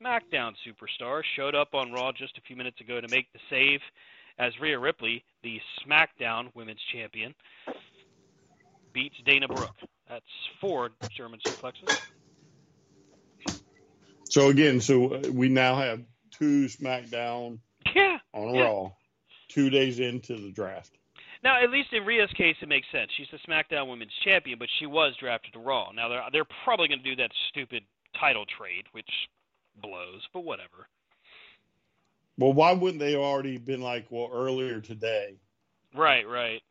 SmackDown 0.00 0.52
superstar, 0.66 1.22
showed 1.36 1.54
up 1.54 1.74
on 1.74 1.92
Raw 1.92 2.10
just 2.12 2.38
a 2.38 2.40
few 2.40 2.56
minutes 2.56 2.80
ago 2.80 3.00
to 3.00 3.08
make 3.08 3.30
the 3.32 3.38
save 3.50 3.80
as 4.38 4.52
Rhea 4.60 4.78
Ripley, 4.78 5.22
the 5.42 5.60
SmackDown 5.86 6.50
Women's 6.54 6.80
Champion, 6.92 7.34
beats 8.92 9.16
Dana 9.26 9.46
Brooke. 9.46 9.76
That's 10.08 10.24
four 10.60 10.90
German 11.16 11.40
suplexes. 11.46 11.94
So 14.24 14.48
again, 14.48 14.80
so 14.80 15.14
uh, 15.14 15.22
we 15.32 15.48
now 15.48 15.76
have 15.76 16.02
two 16.30 16.66
SmackDown 16.66 17.58
Yeah. 17.94 18.18
on 18.32 18.54
Yeah. 18.54 18.62
Raw, 18.62 18.90
two 19.48 19.70
days 19.70 20.00
into 20.00 20.36
the 20.36 20.50
draft. 20.50 20.90
Now, 21.42 21.62
at 21.62 21.70
least 21.70 21.92
in 21.92 22.04
Rhea's 22.06 22.32
case, 22.32 22.56
it 22.62 22.68
makes 22.68 22.86
sense. 22.90 23.10
She's 23.16 23.28
the 23.30 23.38
SmackDown 23.38 23.88
Women's 23.88 24.14
Champion, 24.24 24.58
but 24.58 24.68
she 24.78 24.86
was 24.86 25.14
drafted 25.20 25.52
to 25.52 25.58
Raw. 25.58 25.90
Now 25.92 26.08
they're 26.08 26.22
they're 26.32 26.48
probably 26.64 26.88
going 26.88 27.02
to 27.02 27.04
do 27.04 27.16
that 27.16 27.30
stupid 27.50 27.84
title 28.18 28.46
trade, 28.46 28.84
which 28.92 29.10
blows, 29.76 30.22
but 30.32 30.40
whatever. 30.40 30.88
Well, 32.38 32.52
why 32.52 32.72
wouldn't 32.72 32.98
they 32.98 33.14
already 33.14 33.58
been 33.58 33.80
like, 33.80 34.06
well, 34.10 34.30
earlier 34.32 34.80
today? 34.80 35.36
Right, 35.94 36.26
right. 36.26 36.62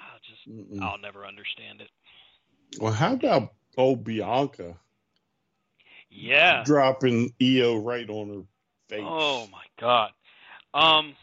I'll 0.00 0.20
just 0.26 0.33
Mm-mm. 0.48 0.82
I'll 0.82 0.98
never 0.98 1.26
understand 1.26 1.80
it. 1.80 1.90
Well, 2.80 2.92
how 2.92 3.14
about 3.14 3.52
old 3.76 4.04
Bianca 4.04 4.76
Yeah. 6.10 6.64
dropping 6.64 7.32
Io 7.40 7.76
right 7.76 8.08
on 8.08 8.28
her 8.28 8.42
face? 8.88 9.00
Oh 9.02 9.46
my 9.50 9.64
god. 9.80 10.10
Um, 10.72 11.14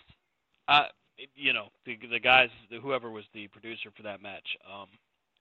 I 0.68 0.88
you 1.36 1.54
know, 1.54 1.68
the 1.86 1.98
the 2.10 2.20
guys, 2.20 2.50
whoever 2.82 3.10
was 3.12 3.26
the 3.34 3.48
producer 3.48 3.92
for 3.96 4.04
that 4.04 4.22
match, 4.22 4.58
um, 4.72 4.88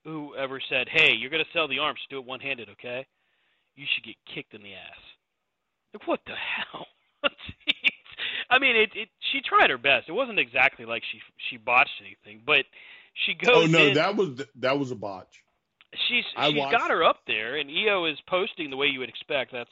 whoever 0.03 0.59
said, 0.69 0.87
"Hey, 0.89 1.13
you're 1.13 1.29
gonna 1.29 1.45
sell 1.53 1.67
the 1.67 1.79
arms, 1.79 1.99
do 2.09 2.19
it 2.19 2.25
one-handed, 2.25 2.69
okay?" 2.69 3.05
You 3.75 3.85
should 3.93 4.03
get 4.03 4.15
kicked 4.25 4.53
in 4.53 4.61
the 4.61 4.73
ass. 4.73 4.99
Like 5.93 6.07
what 6.07 6.19
the 6.25 6.35
hell? 6.35 6.87
I 8.49 8.59
mean, 8.59 8.75
it, 8.75 8.91
it. 8.95 9.09
She 9.31 9.41
tried 9.41 9.69
her 9.69 9.77
best. 9.77 10.09
It 10.09 10.13
wasn't 10.13 10.39
exactly 10.39 10.85
like 10.85 11.03
she 11.11 11.21
she 11.49 11.57
botched 11.57 12.01
anything, 12.01 12.41
but 12.45 12.65
she 13.13 13.33
goes. 13.33 13.55
Oh 13.55 13.65
no, 13.67 13.87
in, 13.87 13.93
that 13.95 14.15
was 14.15 14.41
that 14.55 14.77
was 14.77 14.91
a 14.91 14.95
botch. 14.95 15.43
She's 16.07 16.23
I 16.37 16.49
she's 16.49 16.59
watched- 16.59 16.77
got 16.77 16.89
her 16.91 17.03
up 17.03 17.19
there, 17.27 17.57
and 17.57 17.69
Io 17.69 18.05
is 18.05 18.17
posting 18.27 18.69
the 18.69 18.77
way 18.77 18.87
you 18.87 18.99
would 18.99 19.09
expect. 19.09 19.51
That's 19.51 19.69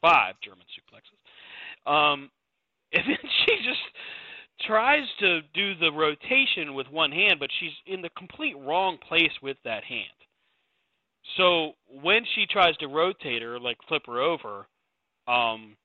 five 0.00 0.34
German 0.42 0.64
suplexes. 0.76 1.90
Um, 1.90 2.30
and 2.92 3.02
then 3.06 3.30
she 3.46 3.56
just 3.56 3.80
tries 4.66 5.04
to 5.20 5.40
do 5.54 5.74
the 5.76 5.90
rotation 5.92 6.74
with 6.74 6.88
one 6.90 7.12
hand, 7.12 7.38
but 7.38 7.50
she's 7.60 7.72
in 7.86 8.02
the 8.02 8.10
complete 8.16 8.56
wrong 8.58 8.98
place 9.08 9.32
with 9.42 9.56
that 9.64 9.84
hand. 9.84 10.04
So 11.36 11.72
when 12.02 12.24
she 12.34 12.46
tries 12.46 12.76
to 12.78 12.86
rotate 12.86 13.42
her, 13.42 13.60
like 13.60 13.76
flip 13.86 14.02
her 14.06 14.20
over, 14.20 14.66
um, 15.26 15.76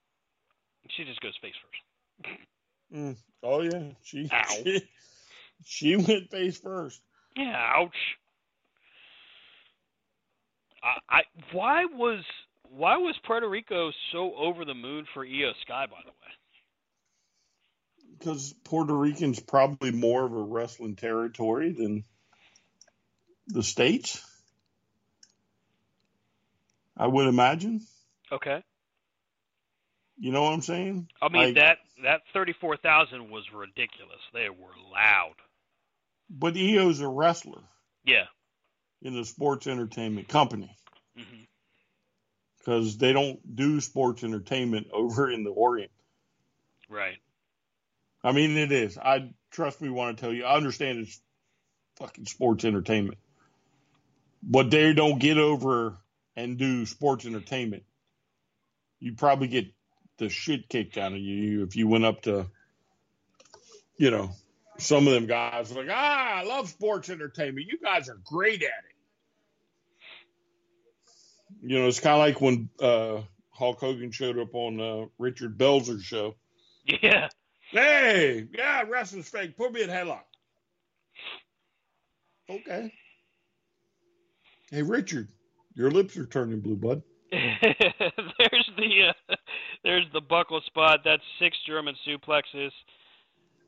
she 0.89 1.04
just 1.04 1.20
goes 1.22 1.34
face 1.41 1.54
first. 1.62 2.38
Mm. 2.94 3.16
Oh 3.44 3.62
yeah, 3.62 3.84
she, 4.04 4.30
Ow. 4.32 4.44
she 4.64 4.82
she 5.66 5.95
went 5.97 6.30
face 6.32 6.57
first. 6.57 7.01
Yeah, 7.36 7.55
ouch. 7.55 7.95
I, 10.84 11.18
I 11.18 11.22
why 11.51 11.86
was 11.86 12.24
why 12.70 12.97
was 12.97 13.16
Puerto 13.26 13.47
Rico 13.47 13.91
so 14.11 14.34
over 14.36 14.66
the 14.66 14.74
moon 14.74 15.05
for 15.14 15.26
Io 15.26 15.51
Sky? 15.61 15.86
By 15.89 15.97
the 16.03 16.11
way, 16.11 16.16
because 18.20 18.53
Puerto 18.64 18.93
Rican's 18.95 19.39
probably 19.39 19.91
more 19.91 20.26
of 20.26 20.34
a 20.34 20.41
wrestling 20.41 20.95
territory 20.95 21.72
than 21.72 22.03
the 23.47 23.64
states. 23.64 24.22
I 26.97 27.07
would 27.07 27.28
imagine. 27.28 27.82
okay. 28.32 28.64
You 30.20 30.32
know 30.32 30.43
what 30.43 30.53
I'm 30.53 30.61
saying? 30.61 31.09
I 31.22 31.30
mean 31.30 31.41
Like- 31.41 31.55
that 31.55 31.78
that 32.03 32.22
thirty 32.34 32.53
four 32.61 32.78
thousand 32.78 33.30
was 33.32 33.43
ridiculous. 33.53 34.20
They 34.34 34.49
were 34.49 34.74
loud. 34.91 35.34
But 36.36 36.58
Io's 36.58 37.00
a 37.00 37.08
wrestler 37.08 37.62
Yeah. 38.04 38.26
in 39.02 39.14
the 39.14 39.24
sports 39.26 39.68
entertainment 39.68 40.28
company 40.28 40.76
Mm-hmm. 41.18 41.44
because 42.58 42.98
they 42.98 43.14
don't 43.14 43.56
do 43.56 43.80
sports 43.82 44.24
entertainment 44.24 44.88
over 44.94 45.30
in 45.32 45.44
the 45.44 45.52
Orient. 45.52 45.92
Right. 46.90 47.18
I 48.24 48.32
mean, 48.32 48.58
it 48.58 48.72
is. 48.72 48.98
I 48.98 49.30
trust 49.52 49.80
me 49.82 49.90
when 49.90 50.08
I 50.08 50.14
tell 50.14 50.34
you. 50.34 50.46
I 50.46 50.56
understand 50.56 51.00
it's 51.00 51.22
fucking 51.98 52.26
sports 52.26 52.66
entertainment, 52.66 53.18
but 54.42 54.72
they 54.72 54.94
don't 54.94 55.20
get 55.20 55.38
over 55.38 55.98
and 56.36 56.58
do 56.58 56.86
sports 56.88 57.26
entertainment. 57.26 57.84
You'd 59.00 59.18
probably 59.20 59.50
get 59.50 59.68
the 60.18 60.30
shit 60.30 60.68
kicked 60.70 60.98
out 60.98 61.12
of 61.12 61.20
you 61.20 61.64
if 61.64 61.76
you 61.76 61.88
went 61.88 62.06
up 62.06 62.22
to, 62.24 62.48
you 63.98 64.10
know, 64.10 64.32
some 64.78 65.08
of 65.08 65.14
them 65.14 65.26
guys 65.26 65.72
are 65.72 65.76
like, 65.76 65.90
ah, 65.92 66.36
I 66.36 66.44
love 66.44 66.70
sports 66.70 67.10
entertainment. 67.10 67.68
You 67.70 67.78
guys 67.78 68.10
are 68.10 68.20
great 68.26 68.62
at 68.62 68.70
it. 68.70 68.94
You 71.62 71.80
know, 71.80 71.88
it's 71.88 72.00
kind 72.00 72.16
of 72.16 72.20
like 72.20 72.42
when 72.42 72.70
uh, 72.80 73.22
Hulk 73.52 73.80
Hogan 73.80 74.12
showed 74.12 74.38
up 74.38 74.54
on 74.54 74.80
uh, 74.80 75.06
Richard 75.18 75.58
Belzer's 75.58 76.04
show. 76.04 76.36
Yeah. 76.86 77.30
Hey, 77.72 78.46
yeah, 78.54 78.84
wrestling's 78.88 79.30
fake. 79.30 79.58
Put 79.58 79.72
me 79.72 79.84
in 79.84 79.90
headlock. 79.90 80.24
Okay. 82.50 82.94
Hey, 84.70 84.82
Richard, 84.82 85.30
your 85.76 85.90
lips 85.90 86.18
are 86.18 86.26
turning 86.26 86.60
blue, 86.60 86.76
bud. 86.76 87.02
there's 87.32 88.70
the 88.78 89.08
uh, 89.10 89.36
there's 89.84 90.06
the 90.14 90.22
buckle 90.22 90.62
spot. 90.68 91.00
That's 91.04 91.24
six 91.40 91.58
German 91.66 91.96
suplexes. 92.08 92.72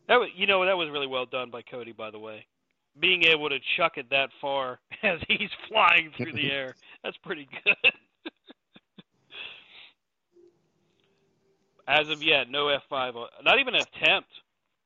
That 0.08 0.20
was, 0.20 0.30
you 0.36 0.46
know 0.48 0.66
that 0.66 0.78
was 0.78 0.90
really 0.90 1.08
well 1.08 1.26
done 1.26 1.50
by 1.50 1.62
Cody, 1.62 1.92
by 1.92 2.12
the 2.12 2.20
way. 2.20 2.46
Being 3.00 3.24
able 3.24 3.50
to 3.50 3.58
chuck 3.76 3.98
it 3.98 4.10
that 4.12 4.30
far 4.40 4.80
as 5.04 5.20
he's 5.28 5.50
flying 5.68 6.12
through 6.16 6.34
the 6.34 6.52
air, 6.52 6.76
that's 7.04 7.18
pretty 7.18 7.48
good. 7.64 7.76
As 11.88 12.10
of 12.10 12.24
yet, 12.24 12.50
no 12.50 12.66
F5. 12.66 13.28
Not 13.44 13.60
even 13.60 13.76
an 13.76 13.82
attempt 13.82 14.30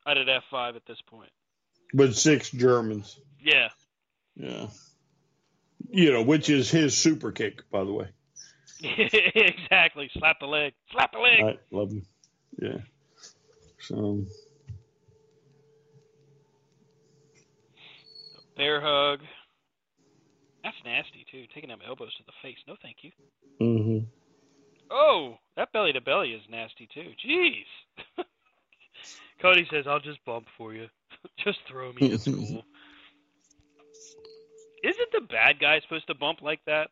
at 0.06 0.18
an 0.18 0.28
F5 0.28 0.76
at 0.76 0.86
this 0.86 0.98
point. 1.08 1.32
But 1.94 2.14
six 2.14 2.52
Germans. 2.52 3.18
Yeah. 3.40 3.70
Yeah. 4.36 4.68
You 5.90 6.12
know, 6.12 6.22
which 6.24 6.50
is 6.50 6.70
his 6.70 6.98
super 6.98 7.32
kick, 7.32 7.70
by 7.72 7.86
the 7.86 7.94
way. 7.94 8.08
exactly. 8.82 10.10
Slap 10.14 10.40
the 10.40 10.46
leg. 10.46 10.74
Slap 10.92 11.14
the 11.14 11.20
leg. 11.20 11.42
I 11.42 11.76
love 11.76 11.92
him. 11.92 12.06
Yeah. 12.62 12.78
So, 13.80 14.26
Bear 18.60 18.82
hug. 18.82 19.22
That's 20.66 20.76
nasty 20.84 21.26
too. 21.32 21.46
Taking 21.56 21.70
them 21.70 21.80
elbows 21.88 22.14
to 22.16 22.24
the 22.26 22.34
face. 22.42 22.58
No, 22.68 22.76
thank 22.82 22.98
you. 23.04 23.12
hmm 23.58 24.00
Oh, 24.92 25.38
that 25.56 25.72
belly 25.72 25.94
to 25.94 26.02
belly 26.02 26.34
is 26.34 26.42
nasty 26.50 26.90
too. 26.94 27.14
Jeez. 27.26 27.64
Cody 29.42 29.66
says, 29.72 29.86
"I'll 29.88 30.02
just 30.02 30.26
bump 30.26 30.48
for 30.58 30.74
you. 30.74 30.88
just 31.46 31.60
throw 31.70 31.94
me. 31.94 32.12
It's 32.12 32.26
cool." 32.26 32.66
Isn't 34.84 35.12
the 35.14 35.22
bad 35.22 35.62
guy 35.62 35.80
supposed 35.80 36.08
to 36.08 36.16
bump 36.16 36.42
like 36.42 36.60
that? 36.66 36.90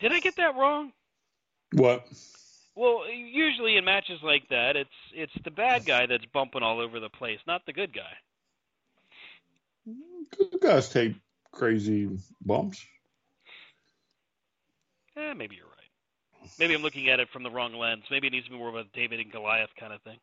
Did 0.00 0.12
I 0.12 0.20
get 0.20 0.36
that 0.36 0.54
wrong? 0.54 0.92
what? 1.72 2.06
Well, 2.76 3.10
usually 3.10 3.78
in 3.78 3.86
matches 3.86 4.20
like 4.22 4.46
that, 4.50 4.76
it's 4.76 4.90
it's 5.14 5.32
the 5.44 5.50
bad 5.50 5.86
guy 5.86 6.04
that's 6.04 6.26
bumping 6.26 6.62
all 6.62 6.78
over 6.78 7.00
the 7.00 7.08
place, 7.08 7.40
not 7.46 7.64
the 7.64 7.72
good 7.72 7.94
guy. 7.94 8.12
Good 9.86 10.60
guys 10.60 10.88
take 10.88 11.14
crazy 11.52 12.08
bumps. 12.40 12.84
Eh, 15.16 15.34
maybe 15.34 15.56
you're 15.56 15.66
right. 15.66 16.50
Maybe 16.58 16.74
I'm 16.74 16.82
looking 16.82 17.08
at 17.08 17.20
it 17.20 17.28
from 17.32 17.42
the 17.42 17.50
wrong 17.50 17.74
lens. 17.74 18.04
Maybe 18.10 18.26
it 18.26 18.30
needs 18.30 18.46
to 18.46 18.52
be 18.52 18.58
more 18.58 18.68
of 18.68 18.74
a 18.74 18.84
David 18.94 19.20
and 19.20 19.30
Goliath 19.30 19.70
kind 19.78 19.92
of 19.92 20.02
thing. 20.02 20.18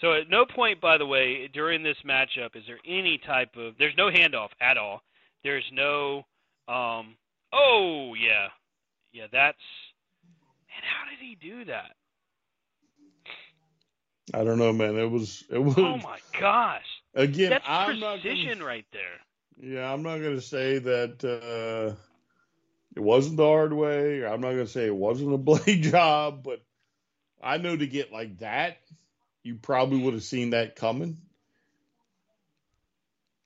So 0.00 0.12
at 0.14 0.30
no 0.30 0.46
point, 0.46 0.80
by 0.80 0.96
the 0.96 1.06
way, 1.06 1.48
during 1.52 1.82
this 1.82 1.96
matchup 2.06 2.54
is 2.54 2.62
there 2.66 2.78
any 2.86 3.18
type 3.26 3.56
of 3.56 3.74
there's 3.78 3.96
no 3.96 4.10
handoff 4.10 4.50
at 4.60 4.78
all. 4.78 5.02
There's 5.42 5.64
no 5.72 6.24
um 6.68 7.16
oh 7.52 8.14
yeah. 8.14 8.48
Yeah, 9.12 9.26
that's 9.32 9.58
man, 10.68 10.82
how 10.84 11.10
did 11.10 11.18
he 11.20 11.36
do 11.40 11.64
that? 11.66 11.97
I 14.34 14.44
don't 14.44 14.58
know, 14.58 14.72
man. 14.72 14.96
It 14.96 15.10
was. 15.10 15.44
It 15.50 15.58
was. 15.58 15.76
Oh 15.78 15.96
my 15.98 16.18
gosh. 16.38 16.84
again, 17.14 17.50
That's 17.50 17.64
I'm 17.66 17.98
not 18.00 18.16
gonna- 18.16 18.20
precision 18.22 18.62
right 18.62 18.84
there. 18.92 19.02
Yeah, 19.60 19.92
I'm 19.92 20.02
not 20.04 20.18
going 20.20 20.36
to 20.36 20.40
say 20.40 20.78
that 20.78 21.24
uh, 21.24 21.94
it 22.94 23.00
wasn't 23.00 23.38
the 23.38 23.44
hard 23.44 23.72
way. 23.72 24.24
I'm 24.24 24.40
not 24.40 24.52
going 24.52 24.66
to 24.66 24.70
say 24.70 24.86
it 24.86 24.94
wasn't 24.94 25.34
a 25.34 25.36
blade 25.38 25.82
job, 25.82 26.44
but 26.44 26.62
I 27.42 27.58
know 27.58 27.76
to 27.76 27.86
get 27.88 28.12
like 28.12 28.38
that, 28.38 28.78
you 29.42 29.56
probably 29.56 29.98
would 30.00 30.14
have 30.14 30.22
seen 30.22 30.50
that 30.50 30.76
coming. 30.76 31.16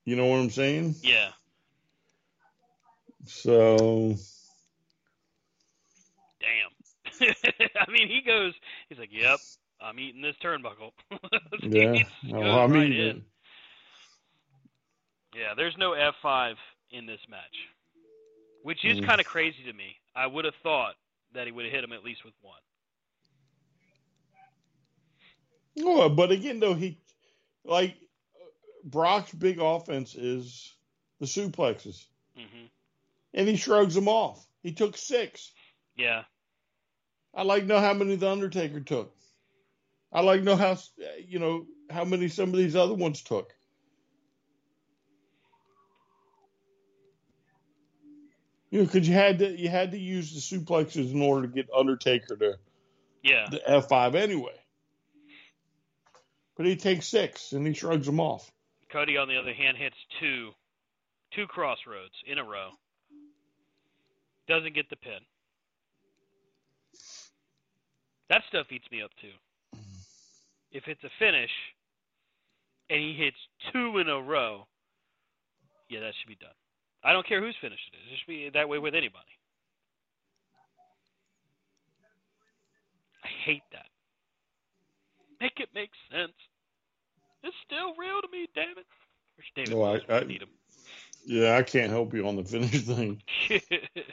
You 0.05 0.17
know 0.17 0.27
what 0.27 0.41
I'm 0.41 0.51
saying? 0.51 0.97
Yeah. 1.03 1.31
So, 3.25 4.17
Damn. 6.41 7.31
I 7.77 7.91
mean, 7.91 8.09
he 8.09 8.21
goes. 8.21 8.53
He's 8.89 8.99
like, 8.99 9.13
"Yep, 9.13 9.39
I'm 9.83 9.99
eating 9.99 10.23
this 10.23 10.37
turnbuckle." 10.43 10.93
yeah. 11.63 12.05
Well, 12.31 12.61
I 12.61 12.67
mean, 12.67 12.81
right 12.81 12.93
in. 12.93 13.25
Yeah, 15.35 15.55
there's 15.57 15.77
no 15.79 15.93
F5 15.93 16.55
in 16.91 17.07
this 17.07 17.21
match, 17.29 17.57
which 18.63 18.85
is 18.85 18.99
Mm. 18.99 19.07
kind 19.07 19.21
of 19.21 19.27
crazy 19.27 19.63
to 19.65 19.73
me. 19.73 19.97
I 20.15 20.27
would 20.27 20.45
have 20.45 20.55
thought 20.63 20.95
that 21.33 21.47
he 21.47 21.53
would 21.53 21.65
have 21.65 21.73
hit 21.73 21.85
him 21.85 21.93
at 21.93 22.05
least 22.05 22.25
with 22.25 22.35
one. 22.43 22.61
Oh, 25.81 26.09
but 26.09 26.31
again, 26.31 26.61
though, 26.61 26.75
he 26.75 26.99
like 27.65 27.97
Brock's 28.85 29.33
big 29.33 29.59
offense 29.61 30.15
is 30.15 30.75
the 31.19 31.27
suplexes, 31.27 32.05
hmm 32.37 32.67
and 33.35 33.49
he 33.49 33.57
shrugs 33.57 33.95
them 33.95 34.09
off. 34.09 34.47
He 34.63 34.73
took 34.73 34.97
six. 34.97 35.51
Yeah. 35.97 36.25
I'd 37.35 37.47
like 37.47 37.63
to 37.63 37.69
know 37.69 37.81
how 37.81 37.95
many 37.95 38.17
the 38.17 38.29
Undertaker 38.29 38.81
took. 38.81 39.15
I'd 40.13 40.25
like 40.25 40.41
to 40.41 40.45
know 40.45 40.57
how 40.57 40.77
you 41.27 41.39
know 41.39 41.67
how 41.91 42.05
many 42.05 42.29
some 42.29 42.51
of 42.51 42.57
these 42.57 42.77
other 42.77 42.95
ones 42.95 43.23
took. 43.23 43.55
You 48.71 48.81
know, 48.81 48.85
because 48.87 49.07
you 49.07 49.15
had 49.15 49.39
to 49.39 49.59
you 49.59 49.69
had 49.69 49.93
to 49.93 49.99
use 49.99 50.33
the 50.33 50.41
suplexes 50.41 51.13
in 51.13 51.23
order 51.23 51.47
to 51.47 51.53
get 51.53 51.69
Undertaker 51.75 52.37
to 52.37 52.59
Yeah. 53.23 53.49
the 53.51 53.61
F 53.69 53.89
five 53.89 54.15
anyway. 54.15 54.59
But 56.57 56.67
he 56.67 56.77
takes 56.77 57.07
six 57.07 57.53
and 57.53 57.67
he 57.67 57.73
shrugs 57.73 58.07
them 58.07 58.21
off. 58.21 58.51
Cody, 58.91 59.17
on 59.17 59.29
the 59.29 59.39
other 59.39 59.55
hand, 59.55 59.79
hits 59.79 59.97
two, 60.21 60.51
two 61.35 61.47
crossroads 61.47 62.15
in 62.27 62.39
a 62.39 62.45
row. 62.45 62.71
Doesn't 64.49 64.75
get 64.75 64.91
the 64.91 64.97
pin. 64.97 65.21
That 68.29 68.43
stuff 68.49 68.67
eats 68.71 68.91
me 68.91 69.03
up 69.03 69.11
too. 69.21 69.33
If 70.73 70.89
it's 70.89 71.03
a 71.05 71.11
finish, 71.19 71.51
and 72.91 73.01
he 73.01 73.13
hits 73.15 73.37
two 73.73 73.99
in 73.99 74.09
a 74.09 74.21
row, 74.21 74.67
yeah, 75.89 76.01
that 76.01 76.15
should 76.19 76.29
be 76.29 76.37
done. 76.37 76.55
I 77.05 77.13
don't 77.13 77.27
care 77.27 77.41
whose 77.43 77.57
finish 77.61 77.79
it 77.93 77.97
is. 77.97 78.13
It 78.13 78.19
should 78.19 78.27
be 78.29 78.51
that 78.55 78.69
way 78.69 78.79
with 78.79 78.95
anybody. 78.95 79.25
I 83.25 83.29
hate 83.45 83.63
that. 83.73 83.87
Make 85.41 85.59
it 85.61 85.69
make 85.75 85.91
sense. 86.11 86.33
It's 87.43 87.57
still 87.67 87.95
real 87.97 88.21
to 88.23 88.29
me, 88.31 88.47
damn 88.55 88.79
it. 88.79 88.87
Where's 89.37 89.51
David? 89.57 89.75
Well, 89.75 90.01
I- 90.11 90.15
I- 90.21 90.25
need 90.25 90.43
him. 90.43 90.49
Yeah, 91.25 91.57
I 91.57 91.63
can't 91.63 91.91
help 91.91 92.13
you 92.15 92.27
on 92.27 92.35
the 92.37 92.45
finish 92.45 92.83
thing. 92.83 93.23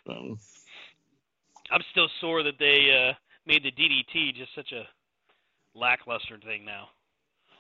Um, 0.08 0.40
I'm 1.72 1.82
still 1.92 2.08
sore 2.20 2.42
that 2.44 2.58
they 2.60 2.92
uh, 3.10 3.14
made 3.46 3.64
the 3.64 3.72
DDT 3.72 4.36
just 4.36 4.54
such 4.56 4.72
a 4.72 4.88
lackluster 5.80 6.38
thing 6.40 6.66
now. 6.66 6.90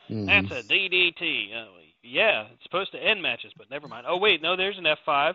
mhm. 0.09 0.26
That's 0.28 0.51
a 0.65 0.67
DDT. 0.67 1.53
Uh, 1.55 1.65
yeah, 2.03 2.45
it's 2.53 2.63
supposed 2.63 2.91
to 2.93 2.97
end 3.03 3.22
matches, 3.22 3.51
but 3.57 3.70
never 3.70 3.88
mind. 3.88 4.05
Oh 4.07 4.17
wait, 4.17 4.41
no, 4.41 4.55
there's 4.55 4.78
an 4.78 4.86
F5. 4.86 5.34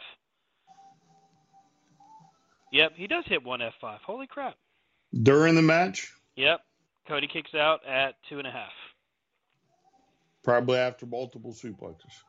Yep, 2.73 2.93
he 2.97 3.07
does 3.07 3.25
hit 3.27 3.43
one 3.45 3.61
F5. 3.61 3.99
Holy 4.07 4.27
crap. 4.27 4.57
During 5.23 5.55
the 5.55 5.63
match, 5.63 6.13
Yep. 6.37 6.61
Cody 7.07 7.29
kicks 7.29 7.55
out 7.55 7.81
at 7.87 8.15
two 8.29 8.39
and 8.39 8.49
a 8.49 8.51
half. 8.51 8.73
probably 10.43 10.79
after 10.79 11.07
multiple 11.07 11.53
suplexes. 11.53 12.23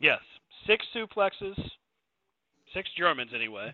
Yes, 0.00 0.20
six 0.66 0.84
suplexes, 0.94 1.56
six 2.74 2.90
Germans 2.98 3.30
anyway. 3.34 3.72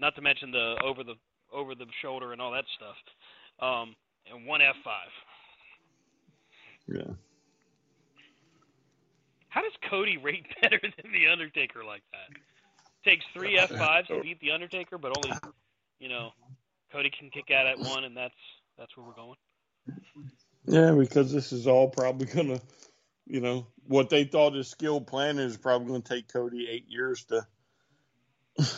Not 0.00 0.14
to 0.14 0.22
mention 0.22 0.50
the 0.52 0.76
over 0.82 1.02
the 1.04 1.14
over 1.52 1.74
the 1.74 1.86
shoulder 2.00 2.32
and 2.32 2.40
all 2.40 2.52
that 2.52 2.64
stuff. 2.76 2.96
Um, 3.60 3.94
and 4.32 4.46
one 4.46 4.60
F5. 4.60 4.92
Yeah. 6.88 7.14
How 9.48 9.62
does 9.62 9.72
Cody 9.88 10.16
rate 10.16 10.46
better 10.62 10.80
than 10.80 11.12
the 11.12 11.28
Undertaker 11.28 11.84
like 11.84 12.02
that? 12.12 12.38
Takes 13.04 13.24
three 13.32 13.56
F5s 13.56 14.08
to 14.08 14.20
beat 14.20 14.40
the 14.40 14.52
Undertaker, 14.52 14.98
but 14.98 15.16
only, 15.16 15.36
you 15.98 16.08
know, 16.08 16.32
Cody 16.92 17.10
can 17.16 17.30
kick 17.30 17.50
out 17.50 17.66
at 17.66 17.78
one, 17.78 18.04
and 18.04 18.16
that's 18.16 18.34
that's 18.76 18.96
where 18.96 19.06
we're 19.06 19.14
going. 19.14 19.36
Yeah, 20.66 20.92
because 20.92 21.32
this 21.32 21.52
is 21.52 21.66
all 21.66 21.88
probably 21.88 22.26
gonna, 22.26 22.60
you 23.26 23.40
know, 23.40 23.66
what 23.86 24.10
they 24.10 24.24
thought 24.24 24.54
his 24.54 24.68
skill 24.68 25.00
plan 25.00 25.38
is 25.38 25.56
probably 25.56 25.88
gonna 25.88 26.00
take 26.00 26.30
Cody 26.32 26.66
eight 26.68 26.86
years 26.88 27.24
to 27.26 27.46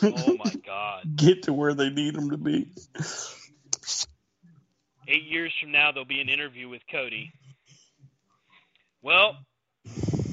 Oh 0.03 0.37
my 0.37 0.53
God! 0.65 1.15
get 1.15 1.43
to 1.43 1.53
where 1.53 1.73
they 1.73 1.89
need 1.89 2.15
him 2.15 2.29
to 2.31 2.37
be. 2.37 2.71
Eight 5.07 5.23
years 5.23 5.53
from 5.59 5.71
now, 5.71 5.91
there'll 5.91 6.05
be 6.05 6.21
an 6.21 6.29
interview 6.29 6.69
with 6.69 6.81
Cody. 6.91 7.33
Well, 9.01 9.37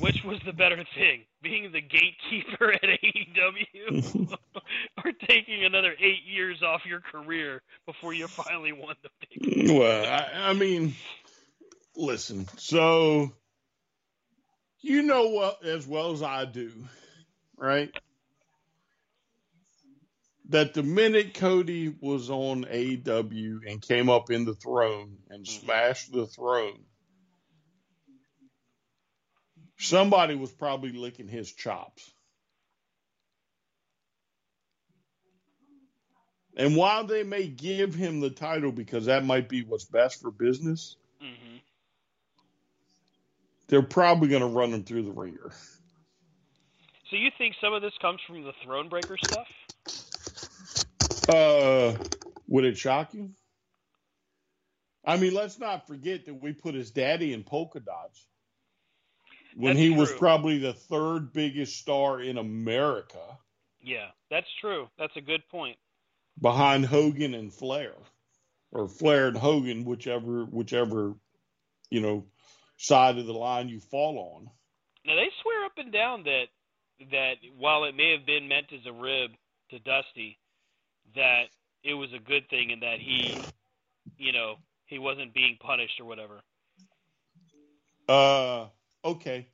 which 0.01 0.23
was 0.25 0.39
the 0.45 0.53
better 0.53 0.85
thing, 0.95 1.23
being 1.43 1.73
the 1.73 1.81
gatekeeper 1.81 2.73
at 2.83 2.83
AEW, 2.83 4.37
or 5.05 5.13
taking 5.27 5.65
another 5.65 5.95
eight 5.99 6.25
years 6.27 6.63
off 6.63 6.83
your 6.87 7.01
career 7.01 7.63
before 7.87 8.13
you 8.13 8.29
finally 8.29 8.73
won 8.73 8.95
the 9.03 9.11
big? 9.21 9.71
Well, 9.71 10.05
I, 10.05 10.51
I 10.51 10.53
mean, 10.53 10.95
listen. 11.97 12.47
So 12.57 13.33
you 14.81 15.03
know 15.03 15.29
what 15.29 15.65
as 15.65 15.87
well 15.87 16.13
as 16.13 16.23
I 16.23 16.45
do, 16.45 16.73
right? 17.57 17.91
That 20.51 20.73
the 20.73 20.83
minute 20.83 21.35
Cody 21.35 21.95
was 22.01 22.31
on 22.31 22.65
AEW 22.65 23.59
and 23.67 23.83
came 23.83 24.09
up 24.09 24.31
in 24.31 24.45
the 24.45 24.55
throne 24.55 25.19
and 25.29 25.45
mm-hmm. 25.45 25.67
smashed 25.67 26.13
the 26.13 26.27
throne, 26.27 26.85
somebody 29.79 30.35
was 30.35 30.51
probably 30.51 30.93
licking 30.93 31.29
his 31.29 31.51
chops. 31.53 32.13
And 36.57 36.77
while 36.77 37.05
they 37.05 37.23
may 37.23 37.47
give 37.47 37.95
him 37.95 38.21
the 38.21 38.31
title 38.31 38.73
because 38.73 39.07
that 39.07 39.25
might 39.25 39.49
be 39.49 39.63
what's 39.63 39.85
best 39.85 40.21
for 40.21 40.31
business, 40.31 40.97
hmm 41.21 41.57
they're 43.69 43.83
probably 43.83 44.29
going 44.29 44.41
to 44.41 44.49
run 44.49 44.73
him 44.73 44.83
through 44.83 45.03
the 45.03 45.11
wringer. 45.13 45.53
So 47.11 47.17
you 47.17 47.29
think 47.37 47.55
some 47.61 47.75
of 47.75 47.83
this 47.83 47.93
comes 48.01 48.19
from 48.27 48.43
the 48.43 48.53
Thronebreaker 48.67 49.19
stuff? 49.27 49.47
Uh, 51.29 51.93
would 52.47 52.65
it 52.65 52.79
shock 52.79 53.13
you? 53.13 53.29
I 55.05 55.19
mean, 55.19 55.35
let's 55.35 55.59
not 55.59 55.87
forget 55.87 56.25
that 56.25 56.43
we 56.43 56.55
put 56.55 56.75
his 56.75 56.91
daddy 56.91 57.35
in 57.35 57.45
polka 57.45 57.81
dots 57.81 58.25
when 59.57 59.75
That's 59.75 59.85
he 59.85 59.91
was 59.91 60.13
probably 60.13 60.59
the 60.59 60.73
third 60.73 61.33
biggest 61.33 61.77
star 61.79 62.21
in 62.21 62.39
America 62.39 63.39
Yeah, 63.83 64.09
that's 64.31 64.47
true. 64.61 64.89
That's 64.99 65.17
a 65.17 65.21
good 65.21 65.43
point. 65.49 65.77
behind 66.41 66.87
Hogan 66.87 67.35
and 67.35 67.53
Flair, 67.53 67.95
or 68.73 68.89
Flair 68.89 69.29
and 69.29 69.37
Hogan, 69.37 69.85
whichever 69.85 70.45
whichever 70.45 71.15
you 71.91 72.01
know 72.01 72.25
side 72.77 73.19
of 73.19 73.27
the 73.27 73.33
line 73.33 73.69
you 73.69 73.81
fall 73.81 74.19
on. 74.37 74.51
Now 75.05 75.17
they 75.17 75.31
swear 75.43 75.65
up 75.65 75.73
and 75.79 75.93
down 75.93 76.25
that 76.25 76.47
that 77.11 77.35
while 77.57 77.85
it 77.85 77.95
may 77.97 78.13
have 78.13 78.27
been 78.27 78.49
meant 78.49 78.67
as 78.73 78.85
a 78.87 78.93
rib 78.93 79.31
to 79.71 79.79
Dusty, 79.79 80.39
that 81.15 81.45
it 81.85 81.95
was 81.95 82.13
a 82.13 82.19
good 82.19 82.49
thing 82.49 82.73
and 82.73 82.83
that 82.83 82.99
he, 82.99 83.39
you 84.17 84.33
know, 84.33 84.57
he 84.87 84.99
wasn't 84.99 85.33
being 85.35 85.57
punished 85.61 86.01
or 86.01 86.07
whatever. 86.07 86.41
Uh, 88.09 88.67
okay. 89.05 89.49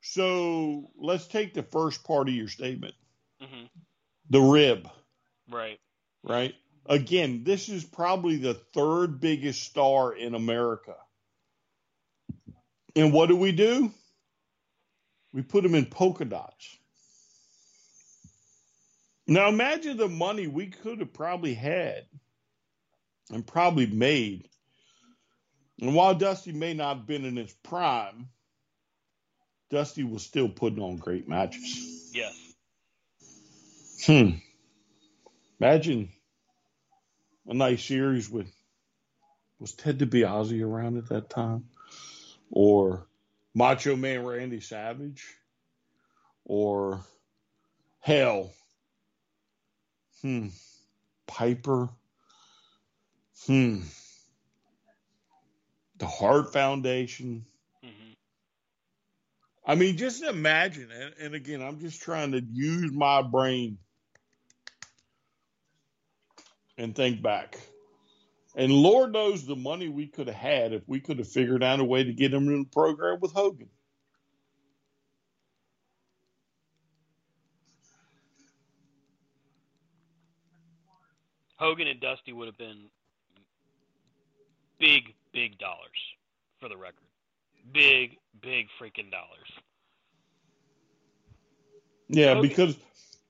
So 0.00 0.90
let's 0.96 1.26
take 1.26 1.54
the 1.54 1.62
first 1.62 2.04
part 2.04 2.28
of 2.28 2.34
your 2.34 2.48
statement, 2.48 2.94
hmm 3.40 3.64
the 4.30 4.40
rib. 4.40 4.88
Right. 5.50 5.78
right? 6.22 6.54
Again, 6.86 7.44
this 7.44 7.68
is 7.68 7.84
probably 7.84 8.36
the 8.36 8.54
third 8.54 9.20
biggest 9.20 9.62
star 9.62 10.14
in 10.14 10.34
America. 10.34 10.96
And 12.96 13.12
what 13.12 13.28
do 13.28 13.36
we 13.36 13.52
do? 13.52 13.92
We 15.32 15.42
put 15.42 15.64
him 15.64 15.74
in 15.74 15.86
polka 15.86 16.24
dots. 16.24 16.78
Now 19.26 19.48
imagine 19.48 19.96
the 19.96 20.08
money 20.08 20.46
we 20.46 20.66
could 20.66 21.00
have 21.00 21.12
probably 21.12 21.54
had 21.54 22.06
and 23.30 23.46
probably 23.46 23.86
made. 23.86 24.48
And 25.80 25.94
while 25.94 26.14
Dusty 26.14 26.52
may 26.52 26.74
not 26.74 26.98
have 26.98 27.06
been 27.06 27.24
in 27.24 27.36
his 27.36 27.52
prime, 27.62 28.28
Dusty 29.74 30.04
was 30.04 30.22
still 30.22 30.48
putting 30.48 30.80
on 30.80 30.96
great 30.96 31.28
matches. 31.28 32.12
Yes. 32.14 32.32
Hmm. 34.06 34.30
Imagine 35.58 36.10
a 37.48 37.54
nice 37.54 37.84
series 37.84 38.30
with 38.30 38.46
was 39.58 39.72
Ted 39.72 39.98
DiBiase 39.98 40.64
around 40.64 40.98
at 40.98 41.08
that 41.08 41.28
time, 41.28 41.64
or 42.50 43.06
Macho 43.52 43.96
Man 43.96 44.24
Randy 44.24 44.60
Savage, 44.60 45.24
or 46.44 47.00
hell, 47.98 48.52
hmm, 50.22 50.48
Piper, 51.26 51.88
hmm, 53.46 53.80
the 55.98 56.06
Hart 56.06 56.52
Foundation. 56.52 57.44
I 59.66 59.74
mean, 59.76 59.96
just 59.96 60.22
imagine, 60.22 60.90
and, 60.90 61.14
and 61.20 61.34
again, 61.34 61.62
I'm 61.62 61.80
just 61.80 62.02
trying 62.02 62.32
to 62.32 62.42
use 62.52 62.92
my 62.92 63.22
brain 63.22 63.78
and 66.76 66.94
think 66.94 67.22
back. 67.22 67.58
And 68.56 68.70
Lord 68.70 69.12
knows 69.12 69.46
the 69.46 69.56
money 69.56 69.88
we 69.88 70.06
could 70.06 70.26
have 70.28 70.36
had 70.36 70.72
if 70.72 70.82
we 70.86 71.00
could 71.00 71.18
have 71.18 71.28
figured 71.28 71.62
out 71.62 71.80
a 71.80 71.84
way 71.84 72.04
to 72.04 72.12
get 72.12 72.32
him 72.32 72.48
in 72.48 72.60
the 72.60 72.68
program 72.70 73.18
with 73.20 73.32
Hogan. 73.32 73.68
Hogan 81.56 81.88
and 81.88 82.00
Dusty 82.00 82.32
would 82.32 82.46
have 82.46 82.58
been 82.58 82.90
big, 84.78 85.14
big 85.32 85.58
dollars 85.58 85.88
for 86.60 86.68
the 86.68 86.76
record. 86.76 87.06
Big, 87.74 88.16
big 88.40 88.68
freaking 88.80 89.10
dollars. 89.10 89.50
Yeah, 92.08 92.34
Hogan- 92.34 92.48
because 92.48 92.76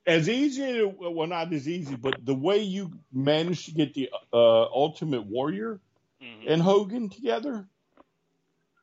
as 0.06 0.28
easy, 0.28 0.84
well, 0.84 1.26
not 1.26 1.52
as 1.52 1.66
easy, 1.66 1.96
but 1.96 2.24
the 2.24 2.34
way 2.34 2.58
you 2.58 2.92
managed 3.10 3.64
to 3.66 3.72
get 3.72 3.94
the 3.94 4.10
uh, 4.32 4.64
Ultimate 4.64 5.26
Warrior 5.26 5.80
Mhm. 6.22 6.44
and 6.46 6.62
Hogan 6.62 7.08
together, 7.08 7.66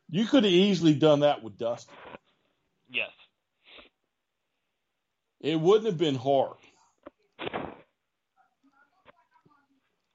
you 0.09 0.25
could 0.25 0.43
have 0.43 0.51
easily 0.51 0.95
done 0.95 1.19
that 1.19 1.43
with 1.43 1.57
Dusty. 1.57 1.93
Yes. 2.89 3.11
It 5.39 5.59
wouldn't 5.59 5.85
have 5.85 5.97
been 5.97 6.15
hard. 6.15 6.57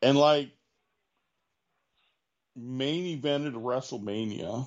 And 0.02 0.18
like 0.18 0.50
main 2.54 3.20
evented 3.20 3.54
WrestleMania. 3.54 4.66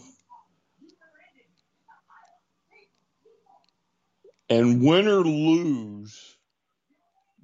And 4.49 4.83
win 4.83 5.07
or 5.07 5.21
lose, 5.23 6.37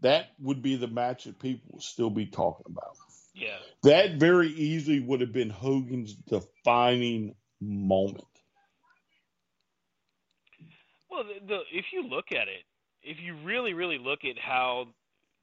that 0.01 0.28
would 0.39 0.62
be 0.62 0.76
the 0.76 0.88
match 0.88 1.26
that 1.26 1.39
people 1.39 1.70
would 1.74 1.84
still 1.84 2.10
be 2.10 2.26
talking 2.26 2.66
about. 2.68 2.97
Yeah. 3.34 3.58
That 3.84 4.16
very 4.16 4.49
easily 4.49 4.99
would 4.99 5.22
have 5.22 5.34
been 5.34 5.49
Hogan's 5.49 6.14
defining 6.16 7.36
moment. 7.62 8.26
Well, 11.10 11.24
the, 11.24 11.45
the 11.47 11.60
if 11.72 11.86
you 11.93 12.08
look 12.08 12.32
at 12.32 12.47
it, 12.47 12.64
if 13.03 13.18
you 13.22 13.36
really, 13.43 13.74
really 13.74 13.97
look 13.97 14.20
at 14.26 14.38
how 14.38 14.88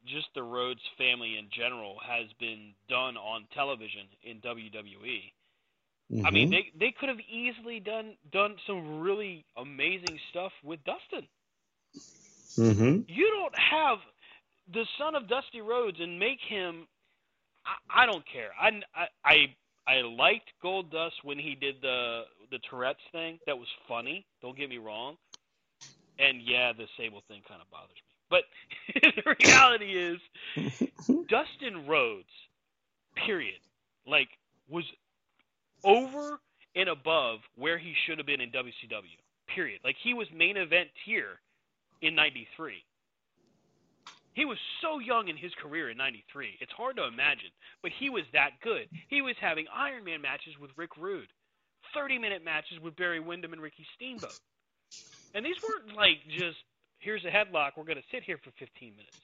just 0.07 0.27
the 0.35 0.43
Rhodes 0.43 0.81
family 0.99 1.39
in 1.39 1.49
general 1.57 1.97
has 2.05 2.27
been 2.41 2.75
done 2.89 3.17
on 3.17 3.47
television 3.55 4.09
in 4.25 4.41
WWE, 4.41 5.33
I 6.25 6.31
mean, 6.31 6.49
Mhm. 6.49 6.51
they 6.51 6.71
they 6.75 6.93
could 6.93 7.09
have 7.09 7.21
easily 7.21 7.81
done 7.81 8.17
done 8.31 8.59
some 8.67 9.01
really 9.01 9.45
amazing 9.57 10.19
stuff 10.31 10.53
with 10.63 10.83
Dustin. 10.85 11.27
Mhm. 12.59 13.07
You 13.09 13.31
don't 13.31 13.55
have 13.59 13.99
the 14.73 14.87
son 14.99 15.15
of 15.17 15.29
Dusty 15.29 15.61
Rhodes 15.63 15.99
and 16.01 16.19
make 16.19 16.41
him. 16.49 16.87
I, 17.67 18.05
I 18.05 18.07
don't 18.07 18.25
care. 18.33 18.51
I, 18.61 18.71
I 18.95 19.07
I 19.25 19.37
I 19.89 20.03
liked 20.03 20.51
Gold 20.63 20.91
Dust 20.93 21.17
when 21.25 21.39
he 21.39 21.57
did 21.57 21.77
the 21.83 22.25
the 22.51 22.61
Tourette's 22.71 23.01
thing. 23.13 23.39
That 23.47 23.59
was 23.59 23.69
funny. 23.89 24.27
Don't 24.43 24.59
get 24.59 24.71
me 24.71 24.79
wrong. 24.79 25.17
And 26.19 26.43
yeah, 26.45 26.73
the 26.73 26.87
Sable 26.99 27.23
thing 27.29 27.43
kind 27.49 27.63
of 27.63 27.71
bothers 27.71 27.91
me. 27.97 28.15
But 28.31 28.45
the 29.27 29.37
reality 29.47 29.97
is, 29.99 30.19
Dustin 31.29 31.87
Rhodes, 31.89 32.29
period, 33.27 33.61
like 34.07 34.29
was 34.71 34.85
over 35.85 36.41
and 36.77 36.91
above 36.91 37.41
where 37.57 37.79
he 37.79 37.95
should 38.07 38.19
have 38.19 38.27
been 38.29 38.43
in 38.43 38.51
WCW. 38.53 39.19
Period. 39.55 39.81
Like 39.85 39.97
he 40.05 40.15
was 40.15 40.29
main 40.35 40.59
event 40.59 40.91
tier 41.07 41.41
in 42.03 42.15
'93. 42.15 42.85
He 44.35 44.45
was 44.47 44.59
so 44.81 44.99
young 44.99 45.29
in 45.29 45.37
his 45.37 45.53
career 45.63 45.91
in 45.91 45.97
'93. 45.97 46.59
It's 46.61 46.73
hard 46.73 46.97
to 46.97 47.05
imagine, 47.05 47.51
but 47.83 47.93
he 47.99 48.11
was 48.11 48.25
that 48.33 48.61
good. 48.63 48.89
He 49.09 49.23
was 49.23 49.37
having 49.41 49.67
Iron 49.75 50.05
Man 50.05 50.23
matches 50.23 50.55
with 50.61 50.71
Rick 50.77 50.97
Rude, 50.99 51.29
30-minute 51.97 52.45
matches 52.45 52.81
with 52.83 52.97
Barry 52.97 53.21
Windham 53.21 53.53
and 53.53 53.63
Ricky 53.63 53.87
Steamboat, 53.97 54.41
and 55.35 55.45
these 55.45 55.57
weren't 55.63 55.97
like 55.97 56.19
just 56.29 56.59
here's 56.99 57.25
a 57.25 57.31
headlock. 57.31 57.73
We're 57.77 57.85
going 57.85 57.99
to 57.99 58.11
sit 58.13 58.23
here 58.25 58.39
for 58.43 58.51
15 58.59 58.93
minutes. 58.97 59.17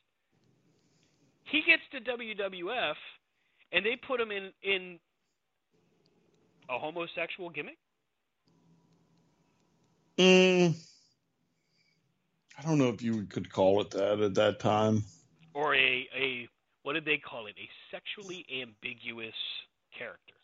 He 1.45 1.63
gets 1.67 1.83
to 1.93 2.01
WWF, 2.11 2.95
and 3.73 3.85
they 3.85 3.97
put 4.07 4.21
him 4.21 4.31
in 4.31 4.53
in 4.63 4.99
a 6.69 6.79
homosexual 6.79 7.51
gimmick. 7.51 7.79
Mm, 10.19 10.75
don't 12.69 12.79
know 12.79 12.89
if 12.89 13.03
you 13.03 13.25
could 13.27 13.51
call 13.53 13.81
it 13.81 13.91
that 13.93 14.21
at 14.21 14.35
that 14.35 14.61
time. 14.61 15.03
or 15.55 15.75
a 15.75 16.09
a 16.17 16.49
what 16.83 16.93
did 16.95 17.05
they 17.05 17.19
call 17.19 17.47
it? 17.47 17.55
A 17.59 17.69
sexually 17.91 18.47
ambiguous 18.63 19.35
character. 19.97 20.35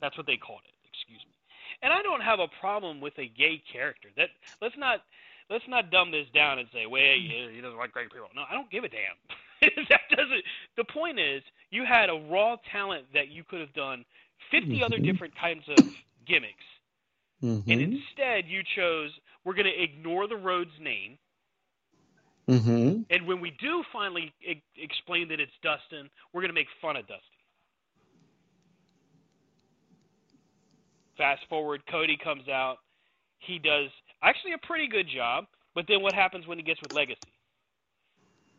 That's 0.00 0.16
what 0.16 0.26
they 0.26 0.36
called 0.36 0.62
it. 0.66 0.74
Excuse 0.88 1.20
me. 1.28 1.34
And 1.82 1.92
I 1.92 2.02
don't 2.02 2.22
have 2.22 2.40
a 2.40 2.48
problem 2.60 3.00
with 3.00 3.14
a 3.18 3.26
gay 3.28 3.62
character. 3.72 4.08
That 4.16 4.30
let's 4.60 4.76
not 4.78 5.02
let's 5.50 5.64
not 5.68 5.90
dumb 5.90 6.10
this 6.10 6.26
down 6.34 6.58
and 6.58 6.68
say, 6.72 6.86
"Well, 6.86 7.00
he 7.02 7.60
doesn't 7.60 7.78
like 7.78 7.94
gay 7.94 8.04
people." 8.04 8.28
No, 8.34 8.42
I 8.48 8.54
don't 8.54 8.70
give 8.70 8.84
a 8.84 8.88
damn. 8.88 9.16
that 9.88 10.00
doesn't. 10.10 10.44
The 10.76 10.84
point 10.84 11.18
is, 11.20 11.42
you 11.70 11.84
had 11.84 12.10
a 12.10 12.14
raw 12.30 12.56
talent 12.70 13.06
that 13.14 13.28
you 13.28 13.44
could 13.44 13.60
have 13.60 13.72
done 13.74 14.04
50 14.50 14.82
other 14.82 14.98
Mhm. 14.98 15.04
different 15.04 15.34
kinds 15.36 15.68
of 15.68 15.78
gimmicks, 16.26 16.64
and 17.42 17.62
Mhm. 17.66 17.92
instead 18.00 18.46
you 18.48 18.62
chose 18.76 19.10
we're 19.44 19.54
going 19.54 19.66
to 19.66 19.82
ignore 19.82 20.26
the 20.28 20.36
Rhodes 20.36 20.78
name. 20.80 21.18
Mhm. 22.50 23.06
And 23.10 23.26
when 23.26 23.40
we 23.40 23.52
do 23.52 23.84
finally 23.92 24.32
e- 24.42 24.62
explain 24.76 25.28
that 25.28 25.40
it's 25.40 25.52
Dustin, 25.62 26.10
we're 26.32 26.42
going 26.42 26.50
to 26.50 26.54
make 26.54 26.68
fun 26.80 26.96
of 26.96 27.06
Dustin. 27.06 27.22
Fast 31.16 31.42
forward, 31.48 31.82
Cody 31.90 32.16
comes 32.22 32.48
out. 32.48 32.78
He 33.40 33.58
does 33.58 33.90
actually 34.22 34.54
a 34.54 34.58
pretty 34.66 34.88
good 34.88 35.08
job, 35.08 35.46
but 35.74 35.86
then 35.88 36.02
what 36.02 36.14
happens 36.14 36.46
when 36.46 36.58
he 36.58 36.64
gets 36.64 36.82
with 36.82 36.92
Legacy? 36.92 37.34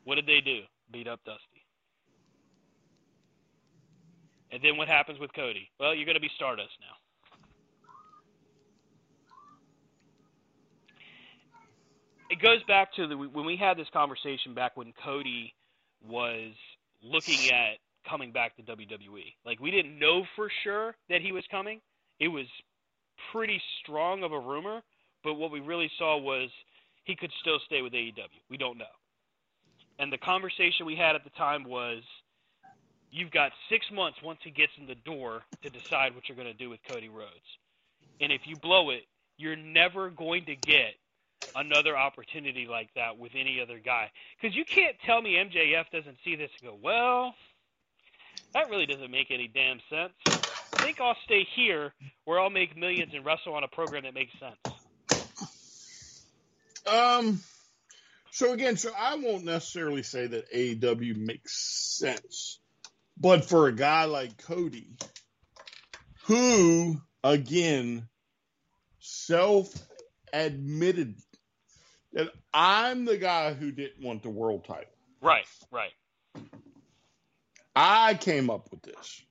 What 0.05 0.15
did 0.15 0.27
they 0.27 0.41
do? 0.41 0.61
Beat 0.91 1.07
up 1.07 1.21
Dusty. 1.25 1.63
And 4.51 4.61
then 4.63 4.77
what 4.77 4.87
happens 4.87 5.19
with 5.19 5.33
Cody? 5.33 5.69
Well, 5.79 5.95
you're 5.95 6.05
going 6.05 6.15
to 6.15 6.21
be 6.21 6.31
Stardust 6.35 6.73
now. 6.81 7.02
It 12.33 12.41
goes 12.41 12.63
back 12.63 12.91
to 12.95 13.05
the 13.05 13.15
when 13.15 13.45
we 13.45 13.55
had 13.55 13.77
this 13.77 13.85
conversation 13.93 14.55
back 14.55 14.75
when 14.75 14.91
Cody 15.05 15.53
was 16.03 16.51
looking 17.03 17.51
at 17.51 17.77
coming 18.09 18.31
back 18.31 18.55
to 18.55 18.63
WWE. 18.63 19.35
Like 19.45 19.59
we 19.59 19.69
didn't 19.69 19.99
know 19.99 20.23
for 20.35 20.49
sure 20.63 20.95
that 21.09 21.21
he 21.21 21.31
was 21.31 21.43
coming. 21.51 21.79
It 22.19 22.29
was 22.29 22.47
pretty 23.31 23.61
strong 23.83 24.23
of 24.23 24.31
a 24.31 24.39
rumor, 24.39 24.81
but 25.23 25.35
what 25.35 25.51
we 25.51 25.59
really 25.59 25.91
saw 25.99 26.17
was 26.17 26.49
he 27.03 27.15
could 27.15 27.29
still 27.39 27.59
stay 27.67 27.83
with 27.83 27.93
AEW. 27.93 28.17
We 28.49 28.57
don't 28.57 28.79
know. 28.79 28.95
And 29.99 30.11
the 30.11 30.17
conversation 30.17 30.87
we 30.87 30.95
had 30.95 31.15
at 31.15 31.23
the 31.23 31.29
time 31.37 31.63
was 31.63 32.01
you've 33.11 33.29
got 33.29 33.51
six 33.69 33.85
months 33.93 34.17
once 34.23 34.39
he 34.43 34.49
gets 34.49 34.71
in 34.79 34.87
the 34.87 34.95
door 34.95 35.43
to 35.61 35.69
decide 35.69 36.15
what 36.15 36.27
you're 36.27 36.35
going 36.35 36.51
to 36.51 36.57
do 36.57 36.71
with 36.71 36.79
Cody 36.89 37.09
Rhodes. 37.09 37.59
And 38.19 38.31
if 38.31 38.41
you 38.45 38.55
blow 38.55 38.89
it, 38.89 39.03
you're 39.37 39.55
never 39.55 40.09
going 40.09 40.45
to 40.45 40.55
get 40.55 40.95
another 41.55 41.97
opportunity 41.97 42.67
like 42.69 42.89
that 42.95 43.17
with 43.17 43.31
any 43.35 43.59
other 43.61 43.79
guy. 43.79 44.11
Because 44.39 44.55
you 44.55 44.65
can't 44.65 44.95
tell 45.05 45.21
me 45.21 45.35
MJF 45.35 45.85
doesn't 45.91 46.17
see 46.23 46.35
this 46.35 46.49
and 46.61 46.71
go, 46.71 46.77
well, 46.81 47.35
that 48.53 48.69
really 48.69 48.85
doesn't 48.85 49.11
make 49.11 49.31
any 49.31 49.47
damn 49.47 49.79
sense. 49.89 50.13
I 50.27 50.83
think 50.83 51.01
I'll 51.01 51.17
stay 51.25 51.45
here 51.55 51.93
where 52.25 52.39
I'll 52.39 52.49
make 52.49 52.77
millions 52.77 53.13
and 53.13 53.25
wrestle 53.25 53.53
on 53.53 53.63
a 53.63 53.67
program 53.67 54.03
that 54.03 54.13
makes 54.13 54.33
sense. 54.39 54.57
Um. 56.85 57.39
So 58.31 58.51
again, 58.51 58.75
so 58.77 58.91
I 58.97 59.15
won't 59.15 59.45
necessarily 59.45 60.01
say 60.01 60.25
that 60.25 60.51
AEW 60.51 61.15
makes 61.15 61.55
sense, 61.55 62.59
but 63.15 63.45
for 63.45 63.67
a 63.67 63.71
guy 63.71 64.05
like 64.05 64.39
Cody, 64.39 64.97
who 66.23 66.99
again 67.23 68.07
self-admitted 68.99 71.15
that 72.13 72.29
I'm 72.53 73.05
the 73.05 73.17
guy 73.17 73.53
who 73.53 73.71
didn't 73.71 74.03
want 74.03 74.23
the 74.23 74.29
world 74.29 74.65
title. 74.65 74.91
Right, 75.21 75.45
right. 75.71 75.91
I 77.75 78.13
came 78.15 78.49
up 78.49 78.69
with 78.71 78.81
this. 78.83 79.21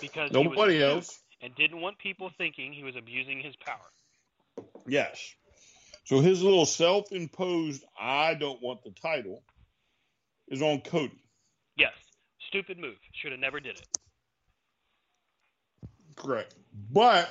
Because 0.00 0.32
Nobody 0.32 0.82
else. 0.82 1.20
and 1.40 1.54
didn't 1.54 1.80
want 1.80 1.98
people 1.98 2.30
thinking 2.36 2.72
he 2.72 2.82
was 2.82 2.96
abusing 2.96 3.40
his 3.40 3.54
power. 3.56 4.66
Yes. 4.86 5.34
So 6.04 6.20
his 6.20 6.42
little 6.42 6.66
self-imposed 6.66 7.84
"I 7.98 8.34
don't 8.34 8.60
want 8.60 8.82
the 8.82 8.90
title" 8.90 9.42
is 10.48 10.60
on 10.60 10.80
Cody. 10.80 11.22
Yes, 11.76 11.92
stupid 12.48 12.78
move. 12.78 12.96
Should 13.12 13.30
have 13.30 13.40
never 13.40 13.60
did 13.60 13.78
it. 13.78 13.86
Correct. 16.16 16.54
But 16.90 17.30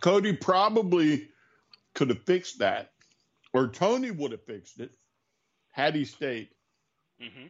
Cody 0.00 0.32
probably 0.32 1.28
could 1.94 2.08
have 2.08 2.22
fixed 2.22 2.60
that, 2.60 2.92
or 3.52 3.68
Tony 3.68 4.10
would 4.10 4.32
have 4.32 4.44
fixed 4.44 4.80
it 4.80 4.90
had 5.72 5.94
he 5.94 6.04
stayed. 6.04 6.48
hmm 7.20 7.46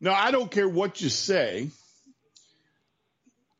Now, 0.00 0.14
I 0.14 0.30
don't 0.30 0.50
care 0.50 0.68
what 0.68 1.00
you 1.00 1.08
say. 1.08 1.68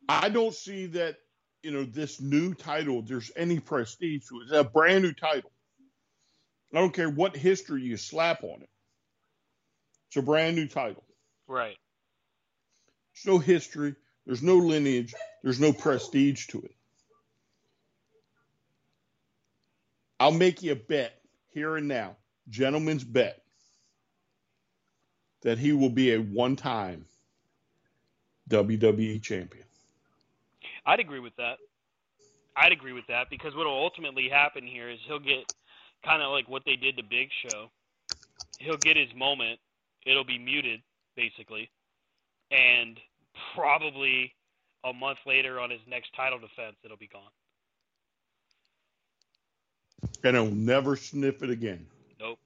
I 0.09 0.29
don't 0.29 0.55
see 0.55 0.87
that, 0.87 1.17
you 1.63 1.71
know, 1.71 1.85
this 1.85 2.21
new 2.21 2.55
title, 2.55 3.03
there's 3.03 3.31
any 3.37 3.61
prestige 3.61 4.27
to 4.29 4.41
it. 4.41 4.45
It's 4.45 4.53
a 4.53 4.65
brand 4.65 5.05
new 5.05 5.13
title. 5.13 5.51
I 6.75 6.79
don't 6.81 6.95
care 6.95 7.09
what 7.11 7.37
history 7.37 7.83
you 7.83 7.97
slap 7.97 8.43
on 8.43 8.63
it. 8.63 8.69
It's 10.09 10.17
a 10.17 10.23
brand 10.23 10.57
new 10.57 10.67
title. 10.67 11.05
Right. 11.47 11.77
There's 13.15 13.35
no 13.35 13.39
history. 13.39 13.95
There's 14.27 14.43
no 14.43 14.57
lineage. 14.57 15.15
There's 15.43 15.61
no 15.61 15.73
prestige 15.73 16.47
to 16.49 16.63
it. 16.63 16.75
I'll 20.21 20.33
make 20.33 20.63
you 20.63 20.73
a 20.73 20.77
bet 20.77 21.22
here 21.53 21.77
and 21.77 21.89
now, 21.89 22.17
gentleman's 22.49 23.05
bet. 23.05 23.43
that 25.43 25.59
he 25.59 25.73
will 25.73 25.91
be 25.91 26.15
a 26.15 26.19
one-time 26.19 27.05
WWE 28.49 29.21
champion. 29.23 29.65
I'd 30.87 31.01
agree 31.01 31.21
with 31.21 31.37
that. 31.37 31.59
I'd 32.57 32.73
agree 32.73 32.93
with 32.93 33.07
that 33.09 33.31
because 33.31 33.55
what 33.55 33.67
will 33.67 33.73
ultimately 33.73 34.29
happen 34.29 34.67
here 34.67 34.91
is 34.91 34.99
he'll 35.07 35.19
get 35.19 35.47
kind 36.05 36.23
of 36.23 36.31
like 36.33 36.49
what 36.49 36.63
they 36.67 36.77
did 36.77 36.97
to 36.97 37.03
Big 37.03 37.29
Show. 37.43 37.71
He'll 38.59 38.77
get 38.77 38.97
his 38.97 39.09
moment. 39.17 39.59
It'll 40.07 40.25
be 40.25 40.39
muted, 40.39 40.81
basically, 41.17 41.71
and 42.51 42.99
probably 43.55 44.35
a 44.85 44.93
month 44.93 45.19
later 45.27 45.61
on 45.61 45.71
his 45.71 45.81
next 45.89 46.15
title 46.17 46.39
defense, 46.39 46.77
it'll 46.85 46.97
be 46.97 47.09
gone. 47.09 47.31
And 50.25 50.37
I'll 50.37 50.47
never 50.47 50.97
sniff 50.97 51.43
it 51.43 51.51
again. 51.51 51.87
Nope. 52.21 52.39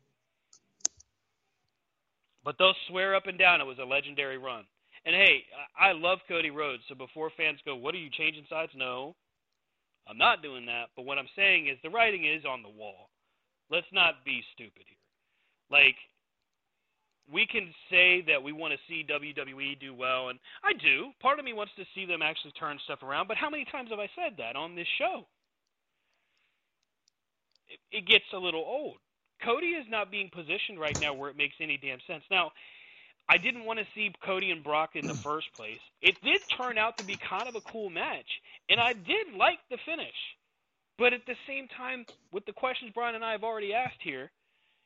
But 2.44 2.56
they'll 2.58 2.74
swear 2.88 3.14
up 3.14 3.26
and 3.26 3.38
down 3.38 3.60
it 3.60 3.66
was 3.66 3.78
a 3.78 3.84
legendary 3.84 4.38
run. 4.38 4.64
And 5.04 5.14
hey, 5.14 5.44
I 5.78 5.92
love 5.92 6.18
Cody 6.28 6.50
Rhodes. 6.50 6.82
So 6.88 6.94
before 6.94 7.30
fans 7.36 7.60
go, 7.64 7.76
"What 7.76 7.94
are 7.94 7.98
you 7.98 8.10
changing 8.10 8.46
sides?" 8.48 8.72
No, 8.74 9.14
I'm 10.08 10.18
not 10.18 10.42
doing 10.42 10.66
that. 10.66 10.90
But 10.96 11.04
what 11.04 11.18
I'm 11.18 11.28
saying 11.36 11.68
is 11.68 11.78
the 11.82 11.90
writing 11.90 12.24
is 12.24 12.44
on 12.44 12.62
the 12.62 12.68
wall. 12.68 13.10
Let's 13.70 13.86
not 13.92 14.24
be 14.24 14.42
stupid 14.54 14.84
here. 14.86 14.98
Like 15.70 15.96
we 17.32 17.46
can 17.46 17.72
say 17.90 18.22
that 18.22 18.42
we 18.42 18.52
want 18.52 18.72
to 18.72 18.78
see 18.88 19.04
WWE 19.04 19.78
do 19.80 19.94
well, 19.94 20.28
and 20.28 20.38
I 20.62 20.72
do. 20.72 21.10
Part 21.20 21.38
of 21.38 21.44
me 21.44 21.52
wants 21.52 21.72
to 21.76 21.84
see 21.94 22.06
them 22.06 22.22
actually 22.22 22.52
turn 22.52 22.78
stuff 22.84 23.02
around. 23.02 23.28
But 23.28 23.36
how 23.36 23.50
many 23.50 23.64
times 23.64 23.90
have 23.90 23.98
I 23.98 24.08
said 24.14 24.36
that 24.38 24.56
on 24.56 24.74
this 24.74 24.86
show? 24.98 25.26
It, 27.68 27.78
it 27.90 28.06
gets 28.06 28.24
a 28.32 28.38
little 28.38 28.64
old. 28.64 28.96
Cody 29.44 29.68
is 29.68 29.86
not 29.88 30.10
being 30.10 30.30
positioned 30.32 30.80
right 30.80 30.98
now 31.00 31.14
where 31.14 31.30
it 31.30 31.36
makes 31.36 31.54
any 31.60 31.76
damn 31.76 31.98
sense. 32.06 32.24
Now, 32.30 32.52
I 33.28 33.38
didn't 33.38 33.64
want 33.64 33.78
to 33.78 33.86
see 33.94 34.12
Cody 34.24 34.50
and 34.50 34.62
Brock 34.62 34.90
in 34.94 35.06
the 35.06 35.14
first 35.28 35.52
place. 35.54 35.80
It 36.00 36.16
did 36.22 36.40
turn 36.56 36.78
out 36.78 36.98
to 36.98 37.04
be 37.04 37.16
kind 37.16 37.48
of 37.48 37.54
a 37.54 37.60
cool 37.60 37.90
match, 37.90 38.40
and 38.68 38.80
I 38.80 38.92
did 38.92 39.34
like 39.36 39.58
the 39.70 39.78
finish. 39.84 40.16
But 40.98 41.12
at 41.12 41.26
the 41.26 41.34
same 41.46 41.68
time, 41.76 42.06
with 42.32 42.46
the 42.46 42.52
questions 42.52 42.92
Brian 42.94 43.14
and 43.14 43.24
I 43.24 43.32
have 43.32 43.44
already 43.44 43.74
asked 43.74 44.00
here, 44.00 44.30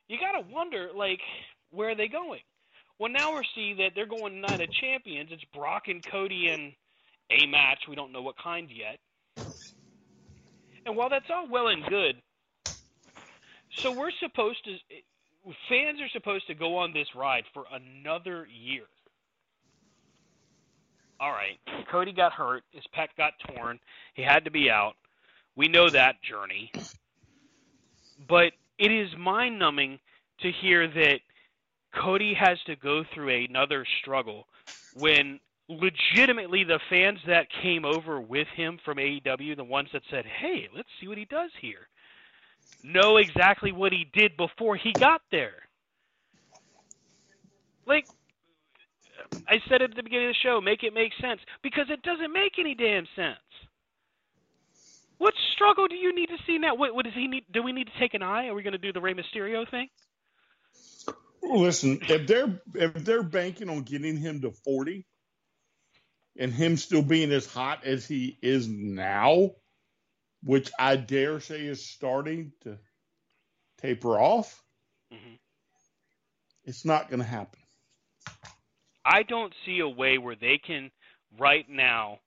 you 0.09 0.17
got 0.19 0.33
to 0.33 0.45
wonder, 0.51 0.89
like, 0.93 1.21
where 1.69 1.89
are 1.89 1.95
they 1.95 2.09
going? 2.09 2.41
Well, 2.99 3.11
now 3.11 3.35
we 3.35 3.45
see 3.55 3.73
that 3.79 3.91
they're 3.95 4.05
going 4.05 4.41
Night 4.41 4.59
of 4.59 4.71
Champions. 4.73 5.29
It's 5.31 5.43
Brock 5.53 5.83
and 5.87 6.05
Cody 6.05 6.49
in 6.49 6.73
a 7.31 7.47
match. 7.47 7.79
We 7.87 7.95
don't 7.95 8.11
know 8.11 8.21
what 8.21 8.35
kind 8.37 8.69
yet. 8.69 8.99
And 10.85 10.95
while 10.95 11.09
that's 11.09 11.29
all 11.33 11.47
well 11.49 11.67
and 11.67 11.83
good, 11.85 12.21
so 13.75 13.91
we're 13.91 14.11
supposed 14.11 14.63
to 14.65 14.75
fans 15.69 15.99
are 16.01 16.09
supposed 16.09 16.47
to 16.47 16.53
go 16.53 16.77
on 16.77 16.93
this 16.93 17.07
ride 17.15 17.43
for 17.53 17.65
another 17.71 18.47
year. 18.47 18.83
All 21.19 21.31
right, 21.31 21.59
Cody 21.91 22.13
got 22.13 22.33
hurt. 22.33 22.63
His 22.71 22.83
pec 22.95 23.09
got 23.17 23.33
torn. 23.47 23.79
He 24.15 24.23
had 24.23 24.45
to 24.45 24.51
be 24.51 24.69
out. 24.69 24.93
We 25.55 25.67
know 25.67 25.89
that 25.89 26.15
journey. 26.23 26.71
But 28.27 28.53
it 28.79 28.91
is 28.91 29.09
mind 29.17 29.59
numbing 29.59 29.99
to 30.39 30.51
hear 30.51 30.87
that 30.87 31.19
Cody 31.93 32.33
has 32.33 32.57
to 32.65 32.75
go 32.75 33.03
through 33.13 33.45
another 33.45 33.85
struggle 34.01 34.47
when 34.95 35.39
legitimately 35.67 36.63
the 36.63 36.79
fans 36.89 37.19
that 37.27 37.47
came 37.61 37.85
over 37.85 38.19
with 38.19 38.47
him 38.55 38.79
from 38.83 38.97
AEW, 38.97 39.55
the 39.55 39.63
ones 39.63 39.89
that 39.93 40.03
said, 40.09 40.25
hey, 40.25 40.67
let's 40.75 40.89
see 40.99 41.07
what 41.07 41.17
he 41.17 41.25
does 41.25 41.51
here, 41.59 41.87
know 42.83 43.17
exactly 43.17 43.71
what 43.71 43.91
he 43.91 44.07
did 44.13 44.37
before 44.37 44.75
he 44.75 44.93
got 44.93 45.21
there. 45.31 45.53
Like 47.85 48.07
I 49.47 49.59
said 49.67 49.81
at 49.81 49.95
the 49.95 50.03
beginning 50.03 50.27
of 50.27 50.33
the 50.33 50.47
show, 50.47 50.61
make 50.61 50.83
it 50.83 50.93
make 50.93 51.11
sense 51.21 51.41
because 51.61 51.85
it 51.89 52.01
doesn't 52.03 52.31
make 52.31 52.53
any 52.59 52.75
damn 52.75 53.07
sense. 53.15 53.37
What 55.17 55.33
struggle 55.53 55.87
do 55.87 55.95
you 55.95 56.15
need 56.15 56.29
to 56.29 56.37
see 56.47 56.57
now? 56.57 56.73
What, 56.73 56.95
what 56.95 57.05
does 57.05 57.13
he 57.13 57.27
need? 57.27 57.45
Do 57.51 57.61
we 57.61 57.73
need 57.73 57.87
to 57.87 57.99
take 57.99 58.13
an 58.15 58.23
eye? 58.23 58.47
Are 58.47 58.55
we 58.55 58.63
going 58.63 58.73
to 58.73 58.79
do 58.79 58.91
the 58.91 59.01
Rey 59.01 59.13
Mysterio 59.13 59.69
thing? 59.69 59.87
Listen, 61.43 61.99
if 62.07 62.27
they're 62.27 62.61
if 62.73 62.93
they're 63.05 63.23
banking 63.23 63.69
on 63.69 63.81
getting 63.81 64.17
him 64.17 64.41
to 64.41 64.51
forty, 64.51 65.05
and 66.37 66.53
him 66.53 66.77
still 66.77 67.01
being 67.01 67.31
as 67.31 67.45
hot 67.45 67.85
as 67.85 68.07
he 68.07 68.37
is 68.41 68.67
now, 68.67 69.51
which 70.43 70.71
I 70.77 70.95
dare 70.95 71.39
say 71.39 71.65
is 71.65 71.85
starting 71.85 72.51
to 72.63 72.77
taper 73.81 74.19
off, 74.19 74.61
mm-hmm. 75.13 75.35
it's 76.63 76.85
not 76.85 77.09
going 77.09 77.19
to 77.19 77.25
happen. 77.25 77.59
I 79.05 79.23
don't 79.23 79.53
see 79.65 79.79
a 79.79 79.89
way 79.89 80.17
where 80.17 80.35
they 80.35 80.59
can 80.65 80.91
right 81.39 81.65
now 81.69 82.19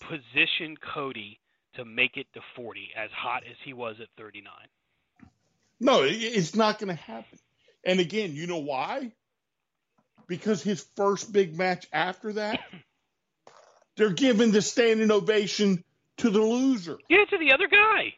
position 0.00 0.76
Cody 0.94 1.40
to 1.74 1.84
make 1.84 2.16
it 2.16 2.26
to 2.34 2.40
40 2.56 2.90
as 2.96 3.10
hot 3.12 3.42
as 3.48 3.56
he 3.64 3.72
was 3.72 3.96
at 4.00 4.08
39. 4.18 4.52
No, 5.78 6.02
it's 6.02 6.54
not 6.54 6.78
going 6.78 6.88
to 6.88 7.02
happen. 7.02 7.38
And 7.84 8.00
again, 8.00 8.34
you 8.34 8.46
know 8.46 8.58
why? 8.58 9.12
Because 10.26 10.62
his 10.62 10.84
first 10.96 11.32
big 11.32 11.56
match 11.56 11.86
after 11.92 12.32
that, 12.34 12.60
they're 13.96 14.10
giving 14.10 14.50
the 14.50 14.62
standing 14.62 15.10
ovation 15.10 15.84
to 16.18 16.30
the 16.30 16.40
loser. 16.40 16.98
Yeah, 17.08 17.24
to 17.24 17.38
the 17.38 17.52
other 17.52 17.68
guy. 17.68 18.14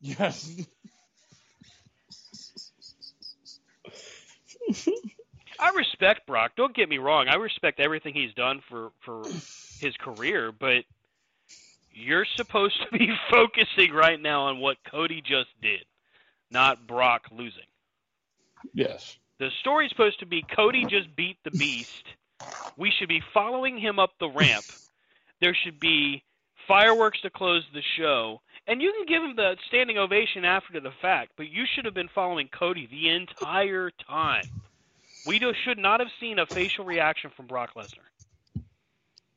Yes. 0.00 0.66
I 5.58 5.70
respect 5.76 6.26
Brock. 6.26 6.52
Don't 6.56 6.74
get 6.74 6.88
me 6.88 6.98
wrong. 6.98 7.28
I 7.28 7.36
respect 7.36 7.78
everything 7.78 8.14
he's 8.14 8.34
done 8.34 8.60
for 8.68 8.90
for 9.04 9.22
his 9.80 9.96
career, 9.98 10.50
but 10.52 10.84
you're 11.92 12.26
supposed 12.36 12.80
to 12.82 12.98
be 12.98 13.08
focusing 13.30 13.92
right 13.92 14.20
now 14.20 14.42
on 14.42 14.58
what 14.58 14.78
Cody 14.90 15.20
just 15.20 15.50
did, 15.60 15.84
not 16.50 16.86
Brock 16.86 17.26
losing. 17.30 17.62
Yes. 18.74 19.16
The 19.38 19.50
story's 19.60 19.90
supposed 19.90 20.20
to 20.20 20.26
be 20.26 20.42
Cody 20.42 20.84
just 20.84 21.14
beat 21.16 21.36
the 21.44 21.50
beast. 21.50 22.04
We 22.76 22.90
should 22.90 23.08
be 23.08 23.22
following 23.32 23.78
him 23.78 23.98
up 23.98 24.12
the 24.18 24.28
ramp. 24.28 24.64
There 25.40 25.54
should 25.54 25.80
be 25.80 26.22
fireworks 26.66 27.20
to 27.22 27.30
close 27.30 27.64
the 27.72 27.82
show. 27.96 28.40
And 28.66 28.80
you 28.80 28.92
can 28.92 29.06
give 29.06 29.22
him 29.22 29.36
the 29.36 29.56
standing 29.68 29.98
ovation 29.98 30.44
after 30.44 30.80
the 30.80 30.92
fact, 31.00 31.32
but 31.36 31.48
you 31.48 31.64
should 31.74 31.84
have 31.84 31.94
been 31.94 32.08
following 32.14 32.48
Cody 32.48 32.86
the 32.90 33.08
entire 33.08 33.90
time. 34.08 34.44
We 35.26 35.38
do, 35.38 35.52
should 35.64 35.78
not 35.78 36.00
have 36.00 36.08
seen 36.20 36.38
a 36.38 36.46
facial 36.46 36.84
reaction 36.84 37.30
from 37.36 37.46
Brock 37.46 37.70
Lesnar. 37.76 38.06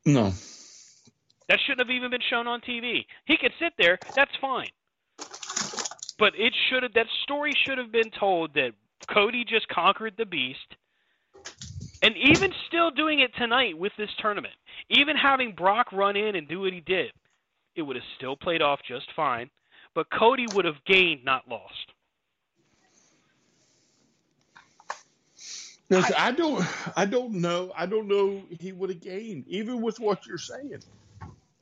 No. 0.06 0.34
That 1.48 1.60
shouldn't 1.60 1.88
have 1.88 1.96
even 1.96 2.12
been 2.12 2.22
shown 2.30 2.48
on 2.48 2.62
TV. 2.62 3.06
He 3.26 3.38
could 3.38 3.52
sit 3.60 3.74
there, 3.78 4.00
that's 4.16 4.36
fine. 4.42 4.70
But 6.18 6.34
it 6.38 6.54
should 6.70 6.84
have 6.84 6.94
that 6.94 7.08
story 7.24 7.54
should 7.66 7.78
have 7.78 7.92
been 7.92 8.10
told 8.12 8.54
that 8.54 8.72
Cody 9.08 9.44
just 9.44 9.68
conquered 9.68 10.14
the 10.18 10.26
beast. 10.26 10.76
And 12.02 12.16
even 12.18 12.54
still 12.68 12.92
doing 12.92 13.20
it 13.20 13.32
tonight 13.36 13.78
with 13.78 13.92
this 13.98 14.10
tournament, 14.20 14.54
even 14.90 15.16
having 15.16 15.54
Brock 15.54 15.92
run 15.92 16.16
in 16.16 16.36
and 16.36 16.48
do 16.48 16.62
what 16.62 16.74
he 16.74 16.82
did, 16.82 17.12
it 17.76 17.82
would 17.82 17.96
have 17.96 18.06
still 18.18 18.36
played 18.36 18.62
off 18.62 18.80
just 18.88 19.08
fine. 19.16 19.50
But 19.94 20.08
Cody 20.10 20.46
would 20.54 20.66
have 20.66 20.84
gained, 20.86 21.24
not 21.24 21.48
lost. 21.48 21.92
Because 25.88 26.12
I, 26.12 26.28
I, 26.28 26.32
don't, 26.32 26.66
I 26.98 27.06
don't 27.06 27.34
know, 27.34 27.72
I 27.76 27.86
don't 27.86 28.08
know 28.08 28.42
he 28.60 28.72
would 28.72 28.90
have 28.90 29.02
gained, 29.02 29.46
even 29.48 29.82
with 29.82 30.00
what 30.00 30.26
you're 30.26 30.38
saying. 30.38 30.84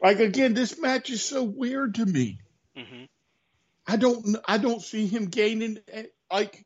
Like 0.01 0.19
again, 0.19 0.53
this 0.53 0.79
match 0.79 1.09
is 1.09 1.23
so 1.23 1.43
weird 1.43 1.95
to 1.95 2.05
me. 2.05 2.39
Mm-hmm. 2.77 3.03
I 3.85 3.97
don't, 3.97 4.37
I 4.45 4.57
don't 4.57 4.81
see 4.81 5.07
him 5.07 5.25
gaining. 5.25 5.79
Eh, 5.91 6.03
like, 6.31 6.65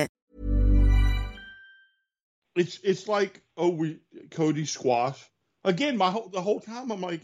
It's 2.55 2.79
it's 2.83 3.07
like 3.07 3.41
oh 3.57 3.69
we 3.69 3.99
Cody 4.31 4.65
squash 4.65 5.19
again. 5.63 5.97
My 5.97 6.11
whole 6.11 6.29
the 6.29 6.41
whole 6.41 6.59
time 6.59 6.91
I'm 6.91 7.01
like, 7.01 7.21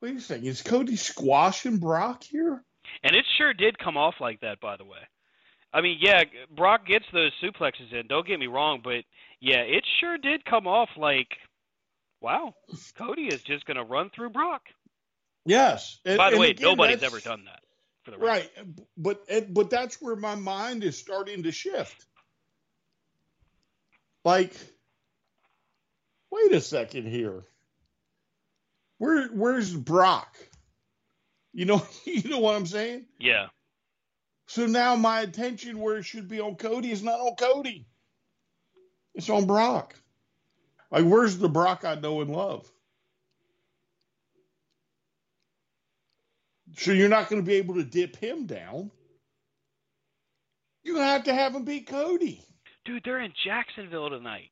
wait 0.00 0.16
a 0.16 0.20
second, 0.20 0.46
is 0.46 0.62
Cody 0.62 0.96
squashing 0.96 1.78
Brock 1.78 2.24
here? 2.24 2.64
And 3.02 3.14
it 3.14 3.24
sure 3.36 3.54
did 3.54 3.78
come 3.78 3.96
off 3.96 4.14
like 4.20 4.40
that, 4.40 4.60
by 4.60 4.76
the 4.76 4.84
way. 4.84 4.98
I 5.72 5.82
mean, 5.82 5.98
yeah, 6.00 6.24
Brock 6.54 6.86
gets 6.86 7.04
those 7.12 7.32
suplexes 7.42 7.92
in. 7.92 8.06
Don't 8.06 8.26
get 8.26 8.40
me 8.40 8.46
wrong, 8.46 8.80
but 8.82 9.04
yeah, 9.40 9.60
it 9.60 9.84
sure 10.00 10.16
did 10.16 10.44
come 10.44 10.66
off 10.66 10.88
like, 10.96 11.28
wow, 12.20 12.54
Cody 12.96 13.26
is 13.26 13.42
just 13.42 13.66
going 13.66 13.76
to 13.76 13.84
run 13.84 14.10
through 14.14 14.30
Brock. 14.30 14.62
Yes. 15.44 15.98
And, 16.04 16.16
by 16.16 16.30
the 16.30 16.38
way, 16.38 16.50
again, 16.50 16.64
nobody's 16.64 17.02
ever 17.02 17.20
done 17.20 17.44
that. 17.44 17.60
For 18.04 18.12
the 18.12 18.18
right, 18.18 18.50
but 18.96 19.26
but 19.52 19.68
that's 19.68 20.00
where 20.00 20.16
my 20.16 20.34
mind 20.34 20.82
is 20.82 20.96
starting 20.96 21.42
to 21.42 21.52
shift. 21.52 22.06
Like, 24.28 24.54
wait 26.30 26.52
a 26.52 26.60
second 26.60 27.06
here. 27.06 27.44
Where 28.98 29.28
where's 29.28 29.74
Brock? 29.74 30.36
You 31.54 31.64
know, 31.64 31.82
you 32.04 32.28
know 32.28 32.40
what 32.40 32.54
I'm 32.54 32.66
saying? 32.66 33.06
Yeah. 33.18 33.46
So 34.46 34.66
now 34.66 34.96
my 34.96 35.22
attention 35.22 35.80
where 35.80 35.96
it 35.96 36.02
should 36.02 36.28
be 36.28 36.40
on 36.40 36.56
Cody 36.56 36.90
is 36.90 37.02
not 37.02 37.18
on 37.18 37.36
Cody. 37.36 37.86
It's 39.14 39.30
on 39.30 39.46
Brock. 39.46 39.94
Like, 40.90 41.06
where's 41.06 41.38
the 41.38 41.48
Brock 41.48 41.86
I 41.86 41.94
know 41.94 42.20
and 42.20 42.30
love? 42.30 42.70
So 46.76 46.92
you're 46.92 47.08
not 47.08 47.30
going 47.30 47.40
to 47.40 47.46
be 47.46 47.56
able 47.56 47.76
to 47.76 47.82
dip 47.82 48.16
him 48.16 48.44
down. 48.44 48.90
You're 50.82 50.96
going 50.96 51.06
to 51.06 51.12
have 51.12 51.24
to 51.24 51.34
have 51.34 51.54
him 51.54 51.64
beat 51.64 51.86
Cody. 51.86 52.44
Dude, 52.88 53.02
they're 53.04 53.20
in 53.20 53.34
Jacksonville 53.44 54.08
tonight. 54.08 54.50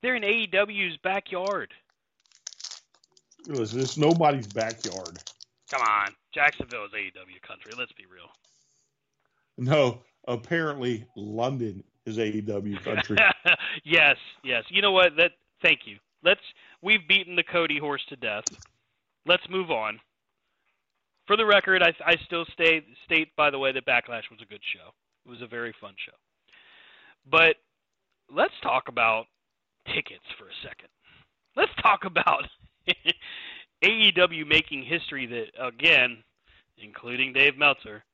They're 0.00 0.14
in 0.14 0.22
AEW's 0.22 0.96
backyard. 0.98 1.74
Listen, 3.48 3.80
it's 3.80 3.96
nobody's 3.96 4.46
backyard. 4.46 5.18
Come 5.72 5.82
on. 5.82 6.14
Jacksonville 6.32 6.84
is 6.84 6.92
AEW 6.92 7.42
country. 7.44 7.72
Let's 7.76 7.90
be 7.90 8.04
real. 8.06 8.28
No, 9.58 10.02
apparently 10.28 11.04
London 11.16 11.82
is 12.06 12.18
AEW 12.18 12.80
country. 12.84 13.16
yes, 13.84 14.16
yes. 14.44 14.62
You 14.68 14.82
know 14.82 14.92
what? 14.92 15.16
That 15.16 15.32
thank 15.62 15.80
you. 15.84 15.96
Let's 16.22 16.42
we've 16.80 17.08
beaten 17.08 17.34
the 17.34 17.42
Cody 17.42 17.80
horse 17.80 18.04
to 18.08 18.14
death. 18.14 18.44
Let's 19.26 19.48
move 19.50 19.72
on. 19.72 19.98
For 21.26 21.36
the 21.36 21.44
record, 21.44 21.82
I, 21.82 21.92
I 22.06 22.14
still 22.24 22.44
stay, 22.52 22.84
state, 23.04 23.34
by 23.34 23.50
the 23.50 23.58
way, 23.58 23.72
that 23.72 23.84
Backlash 23.84 24.30
was 24.30 24.40
a 24.40 24.46
good 24.46 24.62
show. 24.72 24.92
It 25.26 25.28
was 25.28 25.42
a 25.42 25.46
very 25.48 25.74
fun 25.80 25.94
show. 26.06 26.12
But 27.30 27.56
let's 28.30 28.54
talk 28.62 28.88
about 28.88 29.26
tickets 29.86 30.24
for 30.38 30.44
a 30.44 30.68
second. 30.68 30.88
Let's 31.56 31.72
talk 31.82 32.04
about 32.04 32.44
AEW 33.84 34.46
making 34.46 34.84
history 34.84 35.26
that, 35.26 35.66
again, 35.66 36.22
including 36.78 37.32
Dave 37.32 37.56
Meltzer, 37.58 38.04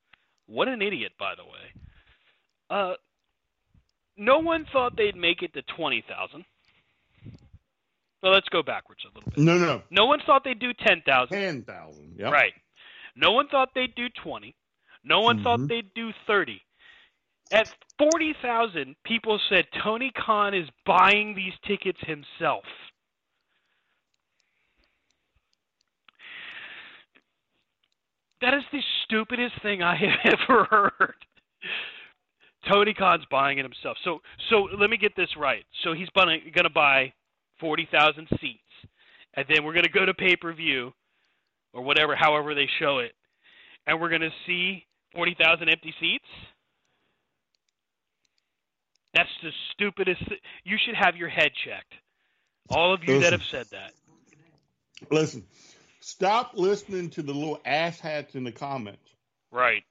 what 0.47 0.69
an 0.69 0.83
idiot, 0.83 1.13
by 1.19 1.35
the 1.35 1.45
way. 1.45 1.73
Uh, 2.71 2.95
no 4.17 4.39
one 4.39 4.67
thought 4.73 4.97
they'd 4.97 5.17
make 5.17 5.43
it 5.43 5.53
to 5.55 5.63
20,000. 5.77 6.45
Well, 8.23 8.33
let's 8.33 8.49
go 8.49 8.63
backwards 8.63 9.03
a 9.05 9.17
little 9.17 9.31
bit. 9.31 9.45
No, 9.45 9.57
no. 9.59 9.83
No 9.91 10.07
one 10.07 10.21
thought 10.27 10.43
they'd 10.43 10.59
do 10.59 10.73
10,000. 10.75 11.29
10,000, 11.29 12.17
yeah. 12.19 12.31
Right. 12.31 12.53
No 13.15 13.33
one 13.33 13.49
thought 13.49 13.71
they'd 13.75 13.95
do 13.95 14.09
20. 14.23 14.55
No 15.05 15.21
one 15.21 15.37
mm-hmm. 15.37 15.45
thought 15.45 15.69
they'd 15.69 15.95
do 15.95 16.11
30. 16.27 16.61
At 17.51 17.69
40,000, 17.99 18.95
people 19.05 19.41
said 19.49 19.65
Tony 19.83 20.13
Khan 20.17 20.55
is 20.55 20.69
buying 20.85 21.35
these 21.35 21.55
tickets 21.67 21.99
himself. 22.03 22.65
That 28.41 28.55
is 28.55 28.63
the 28.71 28.81
stupidest 29.05 29.61
thing 29.63 29.83
I 29.83 29.97
have 30.23 30.39
ever 30.49 30.65
heard. 30.65 31.15
Tony 32.71 32.93
Khan's 32.93 33.25
buying 33.31 33.59
it 33.59 33.65
himself. 33.65 33.97
So, 34.05 34.21
so 34.51 34.69
let 34.79 34.91
me 34.91 34.97
get 34.97 35.17
this 35.17 35.31
right. 35.37 35.65
So 35.83 35.95
he's 35.95 36.09
going 36.15 36.41
to 36.55 36.71
buy 36.71 37.13
40,000 37.61 38.29
seats, 38.41 38.61
and 39.35 39.47
then 39.49 39.65
we're 39.65 39.73
going 39.73 39.85
to 39.85 39.91
go 39.91 40.05
to 40.05 40.15
pay 40.15 40.37
per 40.37 40.53
view, 40.53 40.93
or 41.73 41.83
whatever, 41.83 42.15
however 42.15 42.55
they 42.55 42.69
show 42.79 42.99
it, 42.99 43.13
and 43.87 44.01
we're 44.01 44.11
going 44.11 44.21
to 44.21 44.33
see 44.47 44.85
40,000 45.15 45.69
empty 45.69 45.95
seats. 45.99 46.25
That's 49.19 49.31
the 49.43 49.51
stupidest. 49.73 50.25
Th- 50.29 50.41
you 50.63 50.77
should 50.85 50.95
have 50.95 51.17
your 51.17 51.29
head 51.29 51.51
checked. 51.65 51.93
All 52.71 52.95
of 52.95 53.03
you 53.03 53.17
listen, 53.17 53.23
that 53.23 53.33
have 53.33 53.43
said 53.51 53.67
that. 53.73 53.93
Listen, 55.11 55.43
stop 56.01 56.53
listening 56.55 57.11
to 57.11 57.23
the 57.23 57.33
little 57.33 57.59
asshats 57.67 58.37
in 58.37 58.45
the 58.45 58.53
comments. 58.53 59.13
Right. 59.51 59.83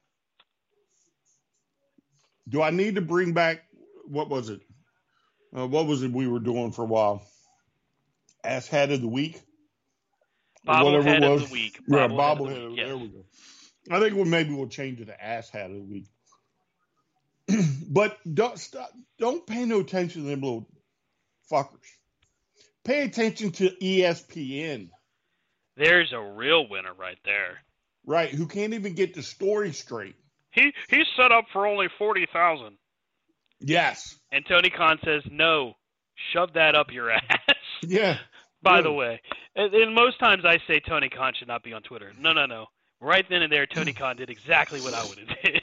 Do 2.47 2.61
I 2.61 2.69
need 2.69 2.95
to 2.95 3.01
bring 3.01 3.34
back 3.34 3.63
what 4.05 4.30
was 4.30 4.49
it? 4.49 4.61
Uh, 5.53 5.67
what 5.67 5.88
was 5.88 6.03
it 6.03 6.11
we 6.11 6.28
were 6.28 6.39
doing 6.39 6.71
for 6.71 6.84
a 6.84 6.86
while? 6.86 7.21
Asshat 8.45 8.93
of 8.93 9.01
the 9.01 9.09
week. 9.09 9.41
Whatever 10.63 11.09
it 11.09 11.21
was. 11.21 11.43
of 11.43 11.49
the 11.49 11.53
week. 11.53 11.80
Yeah, 11.86 12.07
bobblehead. 12.07 12.78
Yes. 12.78 12.88
There 12.88 12.97
we 12.97 13.07
go. 13.09 13.25
I 13.91 13.99
think 13.99 14.15
we'll, 14.15 14.25
maybe 14.25 14.53
we'll 14.53 14.67
change 14.67 15.01
it 15.01 15.05
to 15.05 15.17
asshat 15.21 15.65
of 15.65 15.73
the 15.73 15.82
week. 15.82 16.07
but 17.89 18.17
don't 18.31 18.59
stop. 18.59 18.91
Don't 19.19 19.45
pay 19.45 19.65
no 19.65 19.79
attention 19.79 20.23
to 20.23 20.29
them 20.29 20.41
little 20.41 20.67
fuckers. 21.51 21.87
Pay 22.83 23.03
attention 23.03 23.51
to 23.51 23.69
ESPN. 23.81 24.89
There's 25.75 26.13
a 26.13 26.19
real 26.19 26.67
winner 26.69 26.93
right 26.93 27.17
there. 27.25 27.59
Right, 28.05 28.29
who 28.29 28.47
can't 28.47 28.73
even 28.73 28.93
get 28.93 29.13
the 29.13 29.21
story 29.21 29.73
straight. 29.73 30.15
He 30.51 30.71
he's 30.89 31.05
set 31.17 31.31
up 31.31 31.45
for 31.51 31.67
only 31.67 31.87
forty 31.97 32.25
thousand. 32.31 32.77
Yes. 33.59 34.17
And 34.31 34.45
Tony 34.47 34.69
Khan 34.69 34.99
says, 35.03 35.23
"No, 35.29 35.73
shove 36.31 36.53
that 36.53 36.75
up 36.75 36.91
your 36.91 37.11
ass." 37.11 37.21
Yeah. 37.84 38.17
By 38.63 38.77
yeah. 38.77 38.81
the 38.81 38.91
way, 38.93 39.21
and, 39.55 39.73
and 39.73 39.93
most 39.93 40.19
times 40.19 40.43
I 40.45 40.57
say 40.67 40.79
Tony 40.79 41.09
Khan 41.09 41.34
should 41.38 41.47
not 41.47 41.63
be 41.63 41.73
on 41.73 41.84
Twitter. 41.84 42.11
No, 42.17 42.34
no, 42.34 42.45
no. 42.45 42.67
Right 42.99 43.25
then 43.29 43.43
and 43.43 43.53
there, 43.53 43.67
Tony 43.67 43.93
Khan 43.93 44.15
did 44.15 44.29
exactly 44.29 44.81
what 44.81 44.93
I 44.93 45.03
would 45.05 45.19
have 45.19 45.27
did. 45.43 45.56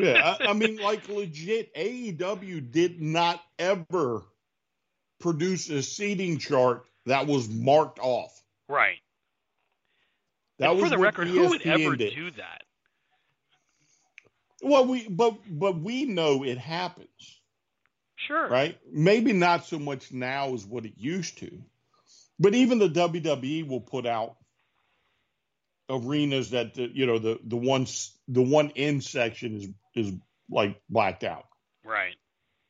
Yeah, 0.00 0.36
I, 0.40 0.46
I, 0.48 0.52
mean, 0.52 0.76
like 0.82 1.08
legit, 1.08 1.74
AEW 1.74 2.70
did 2.70 3.00
not 3.00 3.42
ever 3.58 4.24
produce 5.20 5.68
a 5.68 5.82
seating 5.82 6.38
chart 6.38 6.84
that 7.06 7.26
was 7.26 7.48
marked 7.48 7.98
off. 7.98 8.42
Right. 8.68 8.98
That 10.58 10.70
and 10.70 10.80
was 10.80 10.90
for 10.90 10.96
the 10.96 11.02
record, 11.02 11.28
ESPN 11.28 11.32
who 11.34 11.48
would 11.48 11.62
ever 11.66 11.96
did. 11.96 12.14
do 12.14 12.30
that? 12.32 12.62
Well, 14.60 14.86
we 14.86 15.08
but 15.08 15.36
but 15.48 15.78
we 15.78 16.04
know 16.04 16.44
it 16.44 16.58
happens. 16.58 17.40
Sure. 18.16 18.48
Right? 18.48 18.76
Maybe 18.90 19.32
not 19.32 19.64
so 19.64 19.78
much 19.78 20.12
now 20.12 20.52
as 20.54 20.66
what 20.66 20.84
it 20.84 20.94
used 20.96 21.38
to. 21.38 21.62
But 22.40 22.54
even 22.54 22.78
the 22.78 22.88
WWE 22.88 23.68
will 23.68 23.80
put 23.80 24.06
out 24.06 24.36
arenas 25.88 26.50
that 26.50 26.74
the, 26.74 26.88
you 26.92 27.06
know 27.06 27.18
the 27.18 27.38
the 27.44 27.56
one 27.56 27.86
the 28.28 28.42
one 28.42 28.72
end 28.76 29.02
section 29.02 29.56
is 29.56 29.68
is 29.94 30.14
like 30.50 30.80
blacked 30.88 31.24
out. 31.24 31.46
Right. 31.84 32.14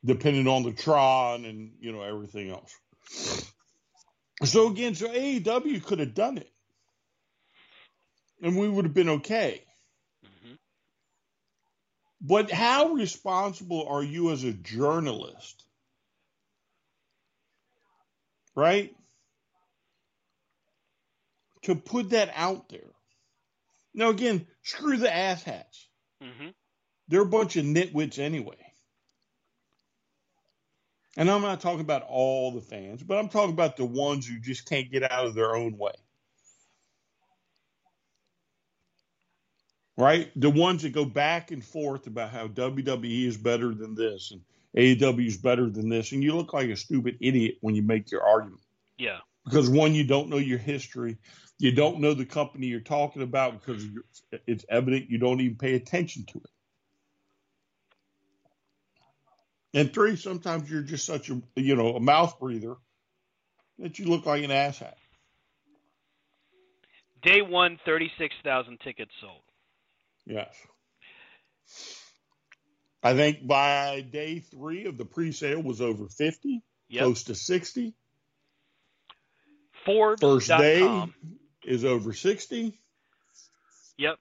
Depending 0.05 0.47
on 0.47 0.63
the 0.63 0.73
Tron 0.73 1.45
and 1.45 1.73
you 1.81 1.93
know 1.93 2.03
everything 2.03 2.51
else. 2.51 2.75
So 4.45 4.69
again, 4.69 4.95
so 4.95 5.09
AEW 5.09 5.85
could 5.85 5.99
have 5.99 6.15
done 6.15 6.39
it, 6.39 6.53
and 8.41 8.57
we 8.57 8.69
would 8.69 8.85
have 8.85 8.95
been 8.95 9.09
okay. 9.09 9.65
Mm-hmm. 10.25 10.55
But 12.21 12.51
how 12.51 12.91
responsible 12.91 13.89
are 13.89 14.03
you 14.03 14.31
as 14.31 14.45
a 14.45 14.53
journalist? 14.53 15.65
Right? 18.55 18.95
To 21.63 21.75
put 21.75 22.11
that 22.11 22.31
out 22.35 22.69
there. 22.69 22.93
Now, 23.99 24.11
again, 24.11 24.47
screw 24.63 24.97
the 24.97 25.09
asshats. 25.09 25.87
Mm-hmm. 26.23 26.51
They're 27.09 27.23
a 27.23 27.27
bunch 27.27 27.57
of 27.57 27.65
nitwits 27.65 28.21
anyway. 28.21 28.55
And 31.17 31.29
I'm 31.29 31.43
not 31.43 31.61
talking 31.61 31.81
about 31.81 32.05
all 32.09 32.53
the 32.53 32.61
fans, 32.61 33.03
but 33.03 33.19
I'm 33.19 33.29
talking 33.29 33.53
about 33.53 33.77
the 33.77 33.85
ones 33.85 34.25
who 34.25 34.39
just 34.39 34.69
can't 34.69 34.89
get 34.89 35.11
out 35.11 35.27
of 35.27 35.35
their 35.35 35.57
own 35.57 35.77
way. 35.77 35.95
Right? 39.97 40.31
The 40.37 40.51
ones 40.51 40.83
that 40.83 40.93
go 40.93 41.05
back 41.05 41.51
and 41.51 41.65
forth 41.65 42.07
about 42.07 42.31
how 42.31 42.47
WWE 42.47 43.27
is 43.27 43.37
better 43.37 43.75
than 43.75 43.97
this 43.97 44.31
and 44.31 44.43
AEW 44.77 45.27
is 45.27 45.39
better 45.39 45.69
than 45.69 45.89
this. 45.89 46.13
And 46.13 46.23
you 46.23 46.37
look 46.37 46.53
like 46.53 46.69
a 46.69 46.77
stupid 46.77 47.17
idiot 47.21 47.57
when 47.63 47.75
you 47.75 47.83
make 47.83 48.13
your 48.13 48.23
argument. 48.23 48.63
Yeah. 48.97 49.19
Because 49.45 49.69
one, 49.69 49.93
you 49.93 50.05
don't 50.05 50.29
know 50.29 50.37
your 50.37 50.59
history. 50.59 51.19
You 51.59 51.73
don't 51.73 52.01
know 52.01 52.15
the 52.15 52.25
company 52.25 52.69
you're 52.69 52.81
talking 52.81 53.23
about 53.23 53.61
because 53.61 53.85
it's 54.47 54.65
evident 54.69 55.11
you 55.11 55.19
don't 55.19 55.41
even 55.41 55.57
pay 55.57 55.75
attention 55.75 56.25
to 56.27 56.39
it. 56.39 56.51
And 59.75 59.93
three, 59.93 60.17
sometimes 60.17 60.71
you're 60.71 60.83
just 60.83 61.05
such 61.05 61.31
a 61.31 61.43
you 61.57 61.77
know 61.77 61.97
a 61.97 62.01
mouth 62.01 62.39
breather 62.39 62.77
that 63.79 63.99
you 63.99 64.07
look 64.07 64.25
like 64.25 64.45
an 64.45 64.51
asshat. 64.51 64.95
Day 67.23 67.43
one, 67.43 67.79
thirty 67.85 68.11
six 68.19 68.35
thousand 68.45 68.79
tickets 68.81 69.11
sold. 69.21 69.43
Yes. 70.27 70.55
I 73.03 73.15
think 73.15 73.47
by 73.47 74.01
day 74.01 74.41
three 74.41 74.87
of 74.87 74.97
the 74.97 75.05
pre-sale 75.05 75.63
was 75.63 75.81
over 75.81 76.09
fifty, 76.09 76.63
Yep. 76.89 77.03
close 77.03 77.25
to 77.25 77.35
sixty. 77.35 77.95
Forbes. 79.85 80.21
First 80.21 80.49
day 80.49 81.13
is 81.65 81.85
over 81.85 82.13
sixty. 82.13 82.75
Yep. 83.99 84.19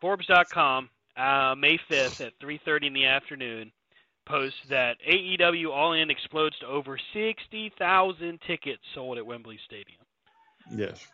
Forbes.com, 0.00 0.88
uh, 1.16 1.54
May 1.56 1.78
5th 1.90 2.20
at 2.20 2.38
3:30 2.38 2.88
in 2.88 2.92
the 2.92 3.06
afternoon, 3.06 3.72
posts 4.26 4.58
that 4.68 4.96
AEW 5.06 5.70
All 5.70 5.92
In 5.92 6.10
explodes 6.10 6.58
to 6.60 6.66
over 6.66 6.98
60,000 7.12 8.40
tickets 8.46 8.82
sold 8.94 9.18
at 9.18 9.26
Wembley 9.26 9.58
Stadium. 9.64 10.00
Yes. 10.70 11.06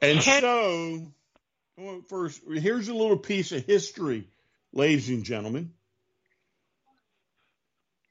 And 0.00 0.22
so, 0.22 1.12
first, 2.08 2.42
here's 2.46 2.88
a 2.88 2.94
little 2.94 3.16
piece 3.16 3.52
of 3.52 3.64
history, 3.64 4.28
ladies 4.72 5.08
and 5.08 5.24
gentlemen. 5.24 5.72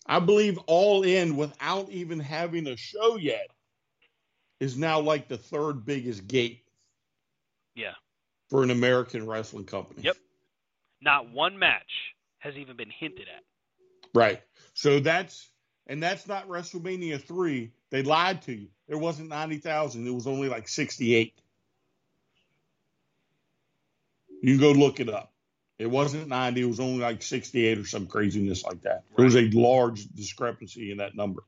I 0.05 0.19
believe 0.19 0.57
All 0.67 1.03
In, 1.03 1.37
without 1.37 1.89
even 1.89 2.19
having 2.19 2.67
a 2.67 2.77
show 2.77 3.17
yet, 3.17 3.49
is 4.59 4.77
now 4.77 4.99
like 4.99 5.27
the 5.27 5.37
third 5.37 5.85
biggest 5.85 6.27
gate 6.27 6.63
Yeah. 7.75 7.93
for 8.49 8.63
an 8.63 8.71
American 8.71 9.27
wrestling 9.27 9.65
company. 9.65 10.01
Yep. 10.03 10.17
Not 11.01 11.29
one 11.31 11.59
match 11.59 12.13
has 12.39 12.55
even 12.55 12.75
been 12.75 12.89
hinted 12.89 13.27
at. 13.27 13.43
Right. 14.13 14.41
So 14.73 14.99
that's 14.99 15.49
and 15.87 16.01
that's 16.01 16.27
not 16.27 16.47
WrestleMania 16.47 17.21
three. 17.21 17.71
They 17.91 18.03
lied 18.03 18.41
to 18.43 18.53
you. 18.53 18.67
There 18.87 18.97
wasn't 18.97 19.29
ninety 19.29 19.57
thousand. 19.57 20.07
It 20.07 20.13
was 20.13 20.27
only 20.27 20.49
like 20.49 20.67
sixty 20.67 21.13
eight. 21.15 21.33
You 24.41 24.57
can 24.57 24.59
go 24.61 24.71
look 24.71 24.99
it 24.99 25.09
up. 25.09 25.31
It 25.79 25.89
wasn't 25.89 26.27
ninety. 26.27 26.61
It 26.61 26.65
was 26.65 26.79
only 26.79 26.99
like 27.01 27.21
sixty 27.21 27.65
eight 27.65 27.77
or 27.77 27.85
some 27.85 28.07
craziness 28.07 28.63
like 28.63 28.81
that. 28.81 29.03
There 29.15 29.25
was 29.25 29.35
a 29.35 29.49
large 29.49 30.07
discrepancy 30.07 30.91
in 30.91 30.97
that 30.97 31.15
number. 31.15 31.43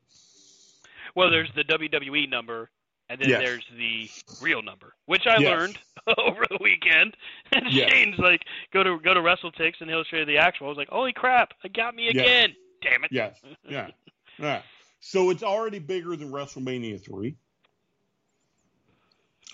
Well, 1.16 1.32
there's 1.32 1.50
the 1.56 1.64
WWE 1.64 2.30
number, 2.30 2.70
and 3.10 3.20
then 3.20 3.30
Yes. 3.30 3.42
there's 3.42 3.66
the 3.78 4.10
real 4.42 4.62
number, 4.62 4.94
which 5.06 5.26
I 5.28 5.38
Yes. 5.40 5.50
learned 5.50 5.80
over 6.18 6.46
the 6.50 6.58
weekend. 6.62 7.16
And 7.52 7.72
Yes. 7.72 7.92
Shane's 7.92 8.20
like, 8.20 8.46
go 8.72 8.84
to 8.84 9.00
go 9.00 9.14
to 9.14 9.20
WrestleTix, 9.22 9.82
and 9.82 9.90
he'll 9.90 10.04
show 10.04 10.18
you 10.18 10.26
the 10.26 10.38
actual. 10.38 10.68
I 10.68 10.70
was 10.70 10.78
like, 10.78 10.90
holy 10.90 11.14
crap, 11.14 11.54
it 11.64 11.74
got 11.74 11.96
me 11.96 12.10
again. 12.10 12.56
Damn 12.82 13.04
it. 13.04 13.12
Yes. 13.12 13.40
Yeah. 13.70 13.88
Yeah. 14.38 14.62
So 15.02 15.30
it's 15.32 15.44
already 15.44 15.80
bigger 15.80 16.16
than 16.16 16.32
WrestleMania 16.32 17.04
three. 17.04 17.36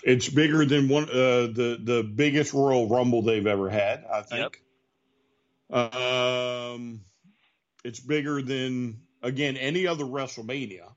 It's 0.02 0.28
bigger 0.28 0.64
than 0.64 0.88
one 0.88 1.04
uh, 1.04 1.48
the 1.52 1.78
the 1.82 2.02
biggest 2.02 2.52
Royal 2.52 2.88
Rumble 2.88 3.22
they've 3.22 3.46
ever 3.46 3.68
had. 3.70 4.04
I 4.12 4.22
think. 4.22 4.62
Yep. 5.70 5.94
Um, 5.94 7.00
it's 7.82 7.98
bigger 8.00 8.42
than 8.42 9.00
again 9.22 9.56
any 9.56 9.86
other 9.86 10.04
WrestleMania 10.04 10.92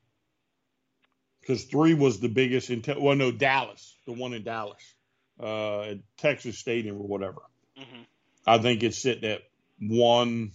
because 1.50 1.64
three 1.64 1.96
was 1.96 2.20
the 2.20 2.30
biggest 2.30 2.70
in. 2.70 2.84
Te- 2.84 3.00
well, 3.00 3.16
no, 3.16 3.32
Dallas, 3.32 3.96
the 4.06 4.14
one 4.14 4.34
in 4.34 4.44
Dallas, 4.44 4.94
uh, 5.42 5.82
at 5.82 5.98
Texas 6.18 6.60
Stadium 6.60 6.98
or 6.98 7.08
whatever. 7.08 7.42
hmm 7.76 8.04
I 8.46 8.58
think 8.58 8.84
it's 8.84 8.98
sitting 8.98 9.30
at 9.30 9.42
one, 9.80 10.52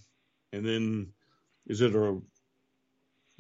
and 0.53 0.65
then 0.65 1.13
is 1.67 1.81
it 1.81 1.95
a 1.95 2.21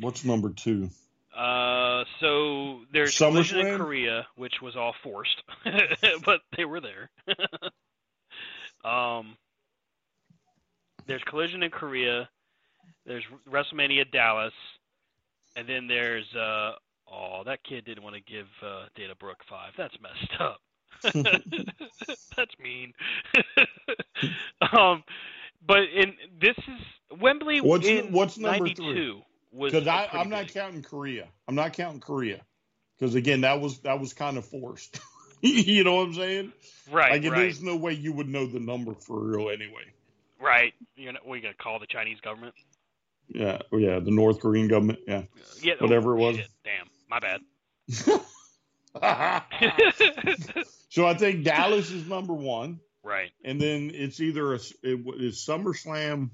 what's 0.00 0.24
number 0.24 0.50
two? 0.50 0.90
Uh, 1.36 2.04
so 2.20 2.80
there's 2.92 3.16
Collision 3.16 3.66
in 3.66 3.78
Korea, 3.78 4.26
which 4.36 4.54
was 4.60 4.76
all 4.76 4.94
forced, 5.02 5.42
but 6.24 6.40
they 6.56 6.64
were 6.64 6.80
there. 6.80 7.10
um, 8.84 9.36
there's 11.06 11.22
Collision 11.24 11.62
in 11.62 11.70
Korea. 11.70 12.28
There's 13.06 13.24
WrestleMania 13.48 14.10
Dallas, 14.12 14.52
and 15.56 15.68
then 15.68 15.86
there's 15.88 16.32
uh, 16.34 16.72
oh, 17.14 17.42
that 17.44 17.62
kid 17.64 17.84
didn't 17.84 18.02
want 18.02 18.16
to 18.16 18.22
give 18.22 18.46
uh, 18.62 18.86
Dana 18.94 19.14
Brooke 19.18 19.42
five. 19.48 19.72
That's 19.76 19.94
messed 20.00 20.40
up. 20.40 20.60
That's 22.36 22.58
mean. 22.62 22.92
um, 24.72 25.02
but 25.66 25.82
in 25.94 26.14
this 26.40 26.56
is 26.58 27.18
Wembley 27.20 27.60
What's 27.60 27.86
in 27.86 28.12
what's 28.12 28.38
number 28.38 28.68
three? 28.68 28.86
'92 28.86 29.20
was 29.52 29.72
Because 29.72 29.86
a 29.86 29.92
I 29.92 30.06
pretty 30.06 30.18
I'm 30.18 30.30
not 30.30 30.46
big. 30.46 30.54
counting 30.54 30.82
Korea. 30.82 31.28
I'm 31.48 31.54
not 31.54 31.72
counting 31.72 32.00
Korea 32.00 32.40
because 32.98 33.14
again 33.14 33.42
that 33.42 33.60
was 33.60 33.78
that 33.80 33.98
was 34.00 34.12
kind 34.12 34.36
of 34.36 34.44
forced. 34.44 35.00
you 35.42 35.84
know 35.84 35.96
what 35.96 36.06
I'm 36.06 36.14
saying? 36.14 36.52
right, 36.90 37.12
like 37.12 37.30
right. 37.30 37.38
there's 37.38 37.62
no 37.62 37.76
way 37.76 37.92
you 37.92 38.12
would 38.12 38.28
know 38.28 38.46
the 38.46 38.60
number 38.60 38.94
for 38.94 39.20
real 39.20 39.50
anyway. 39.50 39.84
Right. 40.40 40.74
You're 40.96 41.12
not, 41.12 41.26
we 41.26 41.40
gonna 41.40 41.54
call 41.54 41.78
the 41.78 41.86
Chinese 41.86 42.20
government? 42.20 42.54
Yeah, 43.28 43.58
oh, 43.72 43.78
yeah, 43.78 44.00
the 44.00 44.10
North 44.10 44.40
Korean 44.40 44.68
government. 44.68 44.98
Yeah. 45.06 45.22
Yeah. 45.62 45.74
Whatever 45.78 46.12
it 46.12 46.20
was. 46.20 46.36
Shit, 46.36 46.48
damn. 46.62 46.86
My 47.08 47.18
bad. 47.20 47.40
so 50.88 51.06
I 51.06 51.14
think 51.14 51.44
Dallas 51.44 51.90
is 51.90 52.06
number 52.08 52.32
one, 52.32 52.80
right. 53.02 53.30
and 53.44 53.60
then 53.60 53.90
it's 53.92 54.20
either 54.20 54.54
a 54.54 54.58
it, 54.82 55.00
is 55.20 55.44
SummerSlam. 55.46 56.30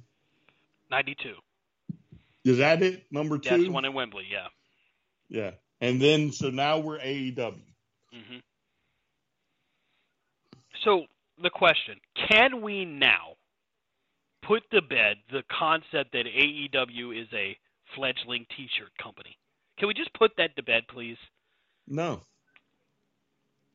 Ninety-two. 0.91 1.35
Is 2.45 2.59
that 2.59 2.83
it? 2.83 3.05
Number 3.11 3.39
two. 3.39 3.51
That's 3.51 3.63
the 3.63 3.71
one 3.71 3.85
in 3.85 3.95
Wembley. 3.95 4.27
Yeah. 4.31 4.47
Yeah, 5.29 5.53
and 5.81 6.01
then 6.01 6.33
so 6.33 6.51
now 6.51 6.79
we're 6.79 6.99
AEW. 6.99 7.55
hmm 8.13 8.39
So 10.85 11.07
the 11.43 11.51
question: 11.51 11.97
Can 12.29 12.63
we 12.63 12.85
now 12.85 13.37
put 14.43 14.69
to 14.71 14.83
bed 14.83 15.17
the 15.31 15.43
concept 15.51 16.13
that 16.13 16.27
AEW 16.27 17.23
is 17.23 17.29
a 17.33 17.57
fledgling 17.95 18.47
T-shirt 18.57 18.91
company? 19.03 19.37
Can 19.81 19.89
we 19.89 19.95
just 19.95 20.13
put 20.13 20.37
that 20.37 20.55
to 20.57 20.63
bed, 20.63 20.83
please? 20.89 21.17
No, 21.89 22.21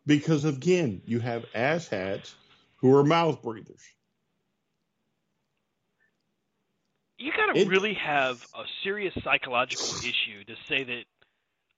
because 0.05 0.45
again, 0.45 1.01
you 1.05 1.19
have 1.19 1.45
asshats 1.53 2.31
who 2.77 2.95
are 2.95 3.03
mouth 3.03 3.41
breathers. 3.41 3.81
You 7.17 7.31
gotta 7.35 7.59
It- 7.59 7.67
really 7.67 7.93
have 7.95 8.45
a 8.53 8.63
serious 8.83 9.13
psychological 9.23 9.85
issue 10.07 10.43
to 10.45 10.55
say 10.67 10.83
that 10.83 11.05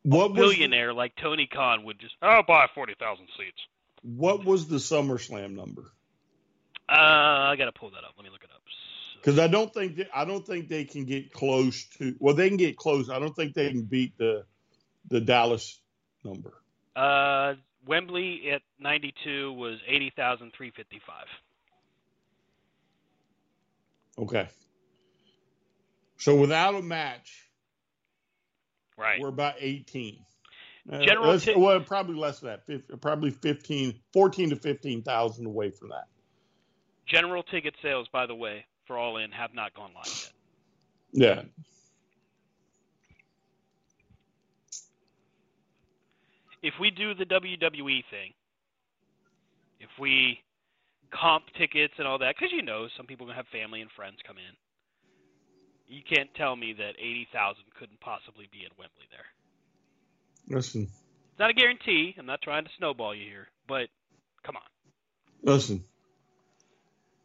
What 0.04 0.32
a 0.32 0.34
billionaire 0.34 0.94
like 0.94 1.16
Tony 1.16 1.48
Khan 1.48 1.84
would 1.86 2.00
just, 2.00 2.16
I'll 2.22 2.44
buy 2.44 2.68
forty 2.74 2.96
thousand 2.96 3.28
seats. 3.38 3.62
what 4.02 4.44
was 4.44 4.68
the 4.68 4.78
SummerSlam 4.78 5.52
number? 5.56 5.92
Uh, 6.90 6.94
I 7.52 7.56
gotta 7.58 7.72
pull 7.72 7.90
that 7.92 8.04
up. 8.04 8.14
Let 8.18 8.24
me 8.24 8.30
look 8.30 8.44
it 8.44 8.50
up. 8.54 8.57
Because 9.28 9.40
I 9.40 9.48
don't 9.48 9.74
think 9.74 9.98
that, 9.98 10.08
I 10.16 10.24
don't 10.24 10.48
think 10.48 10.70
they 10.70 10.86
can 10.86 11.04
get 11.04 11.34
close 11.34 11.84
to. 11.98 12.16
Well, 12.18 12.34
they 12.34 12.48
can 12.48 12.56
get 12.56 12.78
close. 12.78 13.10
I 13.10 13.20
don't 13.20 13.36
think 13.36 13.56
they 13.56 13.70
can 13.70 13.82
beat 13.82 14.18
the 14.18 14.46
the 15.10 15.20
Dallas 15.20 15.82
number. 16.24 16.54
Uh, 16.96 17.56
Wembley 17.86 18.50
at 18.52 18.62
92 18.80 19.52
was 19.52 19.80
80,355. 19.86 21.26
Okay. 24.18 24.48
So 26.16 26.38
without 26.38 26.76
a 26.76 26.82
match, 26.82 27.50
Right. 28.96 29.20
we're 29.20 29.28
about 29.28 29.56
18. 29.60 30.26
Uh, 30.90 31.04
General 31.04 31.32
let's- 31.32 31.44
ti- 31.44 31.56
well, 31.56 31.82
probably 31.82 32.16
less 32.16 32.40
than 32.40 32.62
that. 32.66 33.02
Probably 33.02 33.32
15, 33.32 34.02
14 34.14 34.52
to 34.52 34.56
15,000 34.56 35.46
away 35.46 35.70
from 35.72 35.90
that. 35.90 36.08
General 37.06 37.44
ticket 37.44 37.76
sales, 37.82 38.08
by 38.08 38.26
the 38.26 38.36
way, 38.36 38.66
for 38.88 38.98
All 38.98 39.18
In 39.18 39.32
have 39.32 39.54
not 39.54 39.74
gone 39.76 39.92
live 39.96 40.16
yet. 40.20 40.32
Yeah. 41.12 41.44
If 46.64 46.74
we 46.80 46.90
do 46.92 47.14
the 47.14 47.26
WWE 47.26 48.04
thing, 48.10 48.34
if 49.80 49.90
we 50.00 50.40
comp 51.14 51.46
tickets 51.58 51.94
and 51.98 52.08
all 52.08 52.18
that, 52.20 52.36
because 52.36 52.52
you 52.52 52.62
know 52.64 52.88
some 52.98 53.06
people 53.06 53.26
gonna 53.26 53.38
have 53.38 53.48
family 53.52 53.82
and 53.82 53.92
friends 53.96 54.18
come 54.26 54.38
in. 54.38 54.56
You 55.88 56.02
can't 56.04 56.34
tell 56.36 56.56
me 56.56 56.74
that 56.74 56.96
eighty 57.00 57.28
thousand 57.32 57.64
couldn't 57.80 58.00
possibly 58.02 58.48
be 58.52 58.66
at 58.66 58.78
Wembley 58.78 59.08
there. 59.12 59.26
Listen, 60.58 60.84
It's 60.84 61.40
not 61.40 61.50
a 61.50 61.54
guarantee. 61.54 62.16
I'm 62.18 62.26
not 62.26 62.42
trying 62.42 62.66
to 62.66 62.72
snowball 62.78 63.16
you 63.16 63.26
here, 63.26 63.48
but 63.68 63.88
come 64.44 64.56
on. 64.58 64.64
listen. 65.44 65.84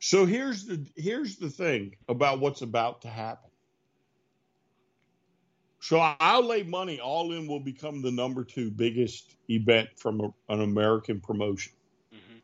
So 0.04 0.26
here's 0.26 0.64
the 0.64 0.84
here's 0.96 1.36
the 1.36 1.48
thing 1.48 1.94
about 2.08 2.40
what's 2.40 2.62
about 2.62 3.02
to 3.02 3.08
happen. 3.08 3.50
So 5.78 6.00
I'll 6.18 6.44
lay 6.44 6.64
money 6.64 6.98
all 6.98 7.30
in 7.30 7.46
will 7.46 7.60
become 7.60 8.02
the 8.02 8.10
number 8.10 8.42
two 8.42 8.72
biggest 8.72 9.36
event 9.48 9.90
from 9.96 10.20
a, 10.20 10.52
an 10.52 10.60
American 10.60 11.20
promotion. 11.20 11.72
hmm 12.10 12.38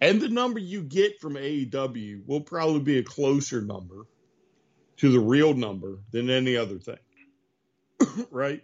And 0.00 0.20
the 0.20 0.28
number 0.28 0.60
you 0.60 0.84
get 0.84 1.20
from 1.20 1.34
AEW 1.34 2.24
will 2.24 2.42
probably 2.42 2.80
be 2.80 2.98
a 2.98 3.02
closer 3.02 3.60
number 3.60 4.06
to 4.98 5.10
the 5.10 5.18
real 5.18 5.52
number 5.52 5.98
than 6.12 6.30
any 6.30 6.56
other 6.56 6.78
thing. 6.78 8.26
right? 8.30 8.62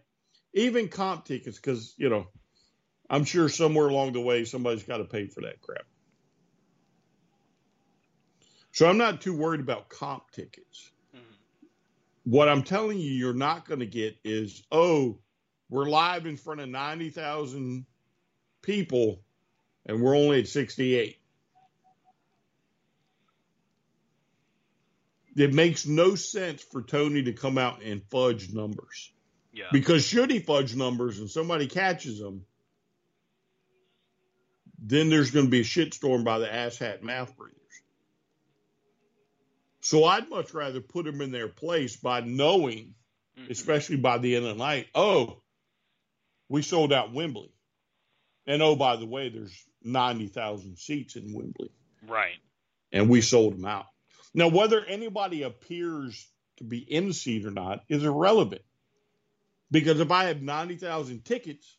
Even 0.54 0.86
comp 0.86 1.24
tickets, 1.24 1.56
because, 1.56 1.94
you 1.96 2.10
know, 2.10 2.28
I'm 3.10 3.24
sure 3.24 3.48
somewhere 3.48 3.88
along 3.88 4.12
the 4.12 4.20
way 4.20 4.44
somebody's 4.44 4.84
got 4.84 4.98
to 4.98 5.04
pay 5.04 5.26
for 5.26 5.40
that 5.40 5.60
crap. 5.60 5.84
So 8.76 8.86
I'm 8.86 8.98
not 8.98 9.22
too 9.22 9.34
worried 9.34 9.60
about 9.62 9.88
comp 9.88 10.30
tickets. 10.32 10.90
hmm 11.10 11.20
What 12.24 12.50
I'm 12.50 12.62
telling 12.62 12.98
you, 12.98 13.10
you're 13.10 13.32
not 13.32 13.66
going 13.66 13.80
to 13.80 13.86
get 13.86 14.18
is, 14.22 14.64
oh, 14.70 15.18
we're 15.70 15.88
live 15.88 16.26
in 16.26 16.36
front 16.36 16.60
of 16.60 16.68
90,000 16.68 17.86
people 18.60 19.22
and 19.86 20.02
we're 20.02 20.14
only 20.14 20.40
at 20.40 20.48
68. 20.48 21.16
It 25.38 25.54
makes 25.54 25.86
no 25.86 26.14
sense 26.14 26.60
for 26.62 26.82
Tony 26.82 27.22
to 27.22 27.32
come 27.32 27.56
out 27.56 27.80
and 27.82 28.02
fudge 28.10 28.52
numbers 28.52 29.10
Yeah. 29.54 29.68
because 29.72 30.04
should 30.04 30.30
he 30.30 30.40
fudge 30.40 30.76
numbers 30.76 31.18
and 31.18 31.30
somebody 31.30 31.66
catches 31.66 32.20
him, 32.20 32.44
then 34.78 35.08
there's 35.08 35.30
going 35.30 35.46
to 35.46 35.50
be 35.50 35.60
a 35.60 35.64
shitstorm 35.64 36.24
by 36.24 36.40
the 36.40 36.46
asshat 36.46 37.00
mouth 37.00 37.34
breathers. 37.38 37.56
So 39.86 40.02
I'd 40.04 40.28
much 40.28 40.52
rather 40.52 40.80
put 40.80 41.04
them 41.04 41.20
in 41.20 41.30
their 41.30 41.46
place 41.46 41.96
by 41.96 42.18
knowing 42.20 42.96
Mhm. 43.38 43.50
especially 43.50 43.98
by 43.98 44.18
the 44.18 44.34
end 44.34 44.44
of 44.44 44.56
the 44.56 44.64
night. 44.64 44.88
Oh, 44.96 45.44
we 46.48 46.62
sold 46.62 46.92
out 46.92 47.12
Wembley. 47.12 47.52
And 48.46 48.62
oh, 48.62 48.74
by 48.74 48.96
the 48.96 49.06
way, 49.06 49.28
there's 49.28 49.64
90,000 49.82 50.76
seats 50.76 51.14
in 51.14 51.32
Wembley, 51.32 51.70
Right. 52.02 52.40
and 52.90 53.08
we 53.08 53.20
sold 53.20 53.54
them 53.54 53.64
out. 53.64 53.86
Now, 54.34 54.48
whether 54.48 54.84
anybody 54.84 55.42
appears 55.42 56.32
to 56.56 56.64
be 56.64 56.78
in 56.78 57.06
the 57.06 57.14
seat 57.14 57.44
or 57.44 57.52
not 57.52 57.84
is 57.88 58.02
irrelevant. 58.02 58.62
Because 59.70 60.00
if 60.00 60.10
I 60.10 60.24
have 60.24 60.42
90,000 60.42 61.24
tickets 61.24 61.76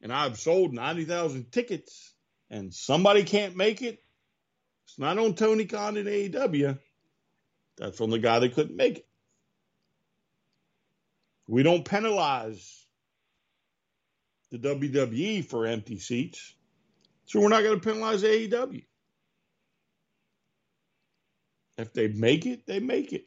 and 0.00 0.12
I've 0.12 0.38
sold 0.38 0.72
90,000 0.72 1.50
tickets 1.50 2.14
and 2.48 2.72
somebody 2.72 3.24
can't 3.24 3.56
make 3.56 3.82
it, 3.82 4.04
it's 4.84 5.00
not 5.00 5.18
on 5.18 5.34
Tony 5.34 5.64
Khan 5.64 5.96
and 5.96 6.08
AEW. 6.08 6.78
That's 7.76 8.00
on 8.00 8.10
the 8.10 8.18
guy 8.18 8.38
that 8.38 8.54
couldn't 8.54 8.76
make 8.76 8.98
it. 8.98 9.06
We 11.46 11.62
don't 11.62 11.84
penalize 11.84 12.86
the 14.50 14.58
WWE 14.58 15.44
for 15.44 15.66
empty 15.66 15.98
seats, 15.98 16.54
so 17.26 17.40
we're 17.40 17.48
not 17.48 17.62
going 17.62 17.78
to 17.80 17.86
penalize 17.86 18.22
AEW. 18.22 18.84
If 21.76 21.92
they 21.92 22.08
make 22.08 22.46
it, 22.46 22.66
they 22.66 22.78
make 22.78 23.12
it. 23.12 23.26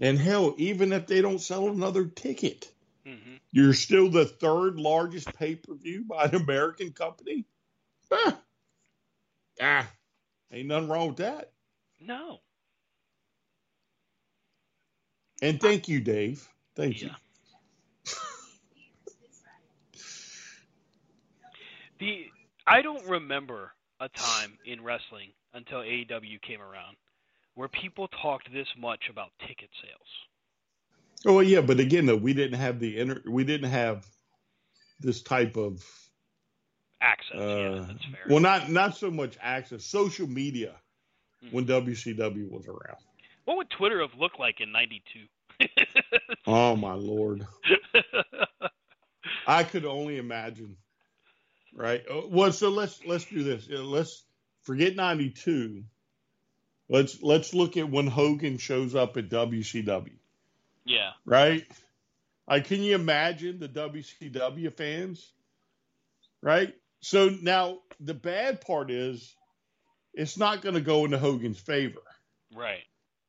And 0.00 0.18
hell, 0.18 0.54
even 0.58 0.92
if 0.92 1.06
they 1.06 1.22
don't 1.22 1.40
sell 1.40 1.68
another 1.68 2.06
ticket, 2.06 2.70
hmm 3.06 3.36
you're 3.52 3.74
still 3.74 4.10
the 4.10 4.26
third 4.26 4.78
largest 4.78 5.32
pay 5.32 5.54
per 5.54 5.74
view 5.74 6.04
by 6.04 6.24
an 6.24 6.34
American 6.34 6.92
company. 6.92 7.46
Ah, 8.12 8.38
ah, 9.62 9.88
ain't 10.52 10.68
nothing 10.68 10.88
wrong 10.88 11.08
with 11.08 11.16
that. 11.18 11.52
No. 12.00 12.38
And 15.42 15.60
thank 15.60 15.88
you, 15.88 16.00
Dave. 16.00 16.48
Thank 16.74 17.02
you. 17.02 17.10
The 21.98 22.26
I 22.66 22.82
don't 22.82 23.06
remember 23.06 23.72
a 24.00 24.08
time 24.10 24.58
in 24.66 24.82
wrestling 24.82 25.30
until 25.54 25.78
AEW 25.78 26.38
came 26.46 26.60
around 26.60 26.96
where 27.54 27.68
people 27.68 28.08
talked 28.22 28.52
this 28.52 28.66
much 28.78 29.04
about 29.10 29.30
ticket 29.48 29.70
sales. 29.82 30.08
Oh 31.26 31.40
yeah, 31.40 31.62
but 31.62 31.80
again, 31.80 32.06
though, 32.06 32.16
we 32.16 32.34
didn't 32.34 32.58
have 32.58 32.78
the 32.78 32.98
inter- 32.98 33.22
we 33.26 33.44
didn't 33.44 33.70
have 33.70 34.06
this 35.00 35.22
type 35.22 35.56
of 35.56 35.82
Access, 37.02 37.36
uh, 37.36 37.46
yeah, 37.46 37.84
that's 37.88 38.04
fair. 38.12 38.26
well, 38.28 38.40
not 38.40 38.70
not 38.70 38.96
so 38.96 39.10
much 39.10 39.36
access, 39.40 39.84
social 39.84 40.26
media. 40.26 40.74
When 41.50 41.66
WCW 41.66 42.50
was 42.50 42.66
around. 42.66 42.98
what 43.44 43.56
would 43.58 43.70
Twitter 43.70 44.00
have 44.00 44.18
looked 44.18 44.38
like 44.40 44.60
in 44.60 44.72
'92? 44.72 45.26
Oh 46.46 46.76
my 46.76 46.92
lord, 46.92 47.46
I 49.46 49.64
could 49.64 49.84
only 49.84 50.16
imagine. 50.18 50.76
Right. 51.74 52.02
Uh, 52.10 52.22
Well, 52.28 52.52
so 52.52 52.70
let's 52.70 53.04
let's 53.04 53.24
do 53.24 53.42
this. 53.42 53.68
Uh, 53.70 53.82
Let's 53.82 54.24
forget 54.62 54.94
'92. 54.96 55.84
Let's 56.88 57.22
let's 57.22 57.52
look 57.52 57.76
at 57.76 57.90
when 57.90 58.06
Hogan 58.06 58.58
shows 58.58 58.94
up 58.94 59.16
at 59.16 59.28
WCW. 59.28 60.12
yeah, 60.84 61.10
right? 61.24 61.64
Like, 62.48 62.66
can 62.66 62.82
you 62.82 62.94
imagine 62.94 63.58
the 63.58 63.68
WCW 63.68 64.72
fans? 64.76 65.32
Right? 66.42 66.74
So 67.00 67.28
now 67.42 67.78
the 68.00 68.14
bad 68.14 68.60
part 68.60 68.90
is 68.90 69.34
it's 70.16 70.38
not 70.38 70.62
going 70.62 70.74
to 70.74 70.80
go 70.80 71.04
into 71.04 71.18
Hogan's 71.18 71.58
favor, 71.58 72.00
right. 72.54 72.82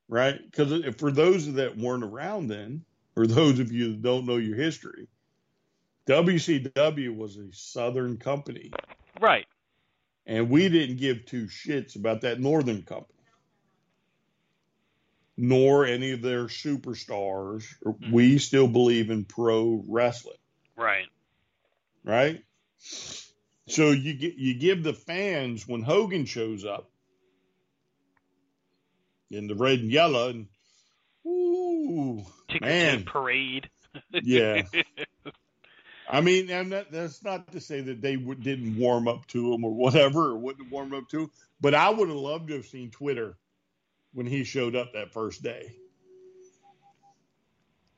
right? 0.07 0.39
Because 0.43 0.95
for 0.95 1.11
those 1.11 1.53
that 1.53 1.77
weren't 1.77 2.03
around 2.03 2.47
then, 2.47 2.83
or 3.15 3.27
those 3.27 3.59
of 3.59 3.71
you 3.71 3.89
that 3.91 4.01
don't 4.01 4.25
know 4.25 4.37
your 4.37 4.55
history, 4.55 5.07
WCW 6.07 7.15
was 7.15 7.37
a 7.37 7.51
Southern 7.51 8.17
company, 8.17 8.71
Right. 9.19 9.45
and 10.25 10.49
we 10.49 10.69
didn't 10.69 10.97
give 10.97 11.25
two 11.25 11.47
shits 11.47 11.97
about 11.97 12.21
that 12.21 12.39
Northern 12.39 12.83
company. 12.83 13.13
Nor 15.35 15.85
any 15.85 16.13
of 16.13 16.21
their 16.21 16.45
superstars. 16.45 17.63
Mm-hmm. 17.85 18.11
We 18.11 18.39
still 18.39 18.67
believe 18.67 19.11
in 19.11 19.25
pro 19.25 19.83
wrestling. 19.87 20.37
Right. 20.75 21.07
right? 22.03 22.43
So 23.67 23.91
you 23.91 24.13
get 24.13 24.35
you 24.35 24.53
give 24.53 24.83
the 24.83 24.93
fans 24.93 25.67
when 25.67 25.81
Hogan 25.81 26.25
shows 26.25 26.63
up 26.65 26.89
in 29.29 29.47
the 29.47 29.55
red 29.55 29.79
and 29.79 29.91
yellow, 29.91 30.29
and 30.29 30.47
ooh, 31.25 32.25
man, 32.61 33.03
parade. 33.03 33.69
yeah. 34.11 34.63
I 36.09 36.21
mean, 36.21 36.49
and 36.49 36.71
that, 36.71 36.89
that's 36.89 37.21
not 37.23 37.51
to 37.51 37.59
say 37.59 37.81
that 37.81 38.01
they 38.01 38.15
w- 38.15 38.39
didn't 38.39 38.77
warm 38.77 39.09
up 39.09 39.27
to 39.27 39.53
him 39.53 39.65
or 39.65 39.73
whatever, 39.73 40.27
or 40.27 40.37
wouldn't 40.37 40.71
warm 40.71 40.93
up 40.93 41.09
to 41.09 41.23
him, 41.23 41.31
but 41.59 41.75
I 41.75 41.89
would 41.89 42.07
have 42.07 42.17
loved 42.17 42.47
to 42.47 42.55
have 42.55 42.65
seen 42.65 42.91
Twitter 42.91 43.37
when 44.13 44.25
he 44.25 44.45
showed 44.45 44.75
up 44.75 44.93
that 44.93 45.11
first 45.11 45.43
day. 45.43 45.75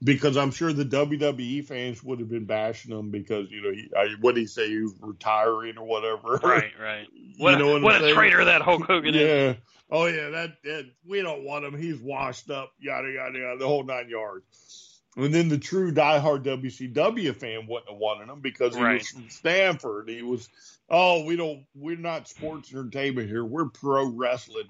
Because 0.02 0.38
I'm 0.38 0.52
sure 0.52 0.72
the 0.72 0.86
WWE 0.86 1.66
fans 1.66 2.02
would 2.04 2.20
have 2.20 2.30
been 2.30 2.46
bashing 2.46 2.98
him 2.98 3.10
because 3.12 3.52
you 3.52 3.62
know 3.62 3.72
he, 3.72 3.90
I, 3.98 4.16
what 4.22 4.36
did 4.36 4.42
he 4.42 4.48
say 4.48 4.70
he 4.70 4.80
was 4.82 4.94
retiring 5.02 5.78
or 5.78 5.86
whatever. 5.86 6.36
right. 6.44 6.72
Right. 6.80 7.08
You 7.14 7.58
know 7.58 7.74
what, 7.74 7.82
what 7.82 7.96
a 7.96 8.00
saying? 8.00 8.16
traitor 8.16 8.46
that 8.46 8.62
Hulk 8.62 8.84
Hogan 8.86 9.14
is. 9.14 9.22
yeah. 9.22 9.54
Oh 9.92 10.06
yeah, 10.06 10.30
that, 10.30 10.54
that 10.64 10.86
we 11.06 11.22
don't 11.22 11.44
want 11.44 11.66
him. 11.66 11.78
He's 11.78 12.00
washed 12.00 12.50
up. 12.50 12.72
Yada 12.80 13.10
yada 13.12 13.38
yada. 13.40 13.58
The 13.60 13.68
whole 13.68 13.84
nine 13.84 14.08
yards. 14.08 15.02
And 15.18 15.34
then 15.34 15.50
the 15.50 15.58
true 15.58 15.92
diehard 15.92 16.44
WCW 16.46 17.36
fan 17.36 17.68
wouldn't 17.68 17.90
have 17.90 17.98
wanted 18.00 18.30
him 18.30 18.40
because 18.40 18.76
he 18.76 18.82
Right. 18.82 19.00
was 19.00 19.10
from 19.10 19.30
Stamford. 19.30 20.08
He 20.08 20.22
was, 20.22 20.48
oh, 20.90 21.26
we 21.26 21.36
don't, 21.36 21.66
we're 21.76 21.98
not 21.98 22.30
sports 22.30 22.72
entertainment 22.72 23.28
here. 23.28 23.44
We're 23.44 23.70
pro 23.70 24.06
wrestling, 24.06 24.70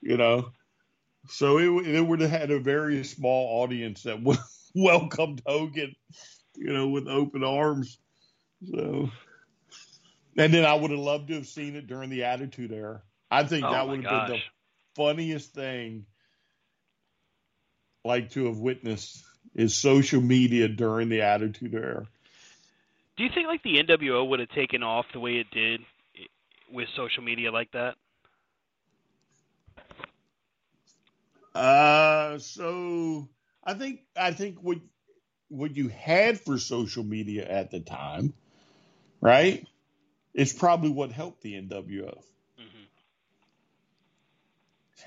you 0.00 0.16
know. 0.16 0.48
So 1.28 1.58
it, 1.58 1.86
it 1.86 2.00
would 2.00 2.20
have 2.20 2.30
had 2.30 2.50
a 2.50 2.58
very 2.58 3.04
small 3.04 3.62
audience 3.62 4.04
that 4.04 4.20
would 4.22 4.38
welcomed 4.84 5.40
Hogan, 5.46 5.94
you 6.54 6.72
know, 6.72 6.88
with 6.88 7.08
open 7.08 7.42
arms. 7.42 7.98
So, 8.70 9.10
and 10.36 10.52
then 10.52 10.64
I 10.64 10.74
would 10.74 10.90
have 10.90 11.00
loved 11.00 11.28
to 11.28 11.34
have 11.34 11.46
seen 11.46 11.76
it 11.76 11.86
during 11.86 12.10
the 12.10 12.24
Attitude 12.24 12.72
Era. 12.72 13.02
I 13.30 13.44
think 13.44 13.64
Oh 13.64 13.72
that 13.72 13.88
would 13.88 14.04
have 14.04 14.28
been 14.28 14.36
the 14.36 14.42
funniest 14.94 15.54
thing 15.54 16.04
like 18.04 18.30
to 18.32 18.46
have 18.46 18.58
witnessed 18.58 19.24
is 19.54 19.74
social 19.74 20.20
media 20.20 20.68
during 20.68 21.08
the 21.08 21.22
Attitude 21.22 21.74
Era. 21.74 22.06
Do 23.16 23.24
you 23.24 23.30
think 23.34 23.46
like 23.46 23.62
the 23.62 23.82
NWO 23.82 24.28
would 24.28 24.40
have 24.40 24.50
taken 24.50 24.82
off 24.82 25.06
the 25.14 25.20
way 25.20 25.36
it 25.36 25.50
did 25.50 25.80
with 26.70 26.88
social 26.94 27.22
media 27.22 27.50
like 27.50 27.72
that? 27.72 27.94
Uh, 31.54 32.38
so 32.38 33.26
I 33.66 33.74
think 33.74 34.00
I 34.16 34.30
think 34.30 34.58
what 34.62 34.78
what 35.48 35.76
you 35.76 35.88
had 35.88 36.40
for 36.40 36.56
social 36.58 37.02
media 37.02 37.46
at 37.48 37.72
the 37.72 37.80
time, 37.80 38.32
right? 39.20 39.66
Is 40.32 40.52
probably 40.52 40.90
what 40.90 41.10
helped 41.10 41.42
the 41.42 41.54
NWO. 41.54 42.22
hmm 42.56 42.84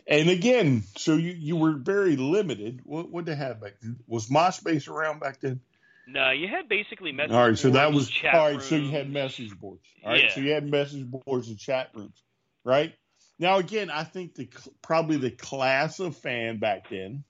And 0.05 0.29
again, 0.29 0.83
so 0.97 1.15
you, 1.15 1.31
you 1.31 1.55
were 1.55 1.73
very 1.73 2.17
limited. 2.17 2.81
What 2.83 3.09
what 3.09 3.25
they 3.25 3.35
have 3.35 3.61
back 3.61 3.75
then? 3.81 3.97
Was 4.07 4.27
MySpace 4.27 4.89
around 4.89 5.19
back 5.21 5.39
then? 5.39 5.61
No, 6.05 6.31
you 6.31 6.47
had 6.47 6.67
basically 6.67 7.11
message 7.11 7.31
All 7.31 7.47
right, 7.47 7.57
so 7.57 7.69
that 7.69 7.93
was 7.93 8.11
all 8.33 8.39
right. 8.39 8.61
So 8.61 8.75
you 8.75 8.91
had 8.91 9.09
message 9.09 9.57
boards. 9.57 9.87
All 10.03 10.11
right, 10.11 10.23
Yeah. 10.23 10.35
so 10.35 10.41
you 10.41 10.51
had 10.51 10.69
message 10.69 11.05
boards 11.05 11.47
and 11.47 11.57
chat 11.57 11.91
rooms, 11.93 12.23
right? 12.65 12.93
Now 13.37 13.59
again, 13.59 13.89
I 13.89 14.03
think 14.03 14.35
the 14.35 14.49
probably 14.81 15.17
the 15.17 15.31
class 15.31 15.99
of 15.99 16.17
fan 16.17 16.57
back 16.57 16.89
then. 16.89 17.23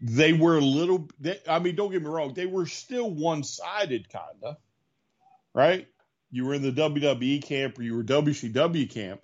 They 0.00 0.32
were 0.32 0.56
a 0.56 0.62
little. 0.62 1.08
They, 1.18 1.40
I 1.48 1.58
mean, 1.58 1.76
don't 1.76 1.90
get 1.92 2.02
me 2.02 2.08
wrong, 2.08 2.34
they 2.34 2.46
were 2.46 2.66
still 2.66 3.10
one 3.10 3.42
sided, 3.42 4.08
kinda, 4.08 4.58
right? 5.54 5.86
You 6.30 6.46
were 6.46 6.54
in 6.54 6.62
the 6.62 6.72
WWE 6.72 7.42
camp 7.42 7.78
or 7.78 7.82
you 7.82 7.96
were 7.96 8.04
WCW 8.04 8.88
camp, 8.88 9.20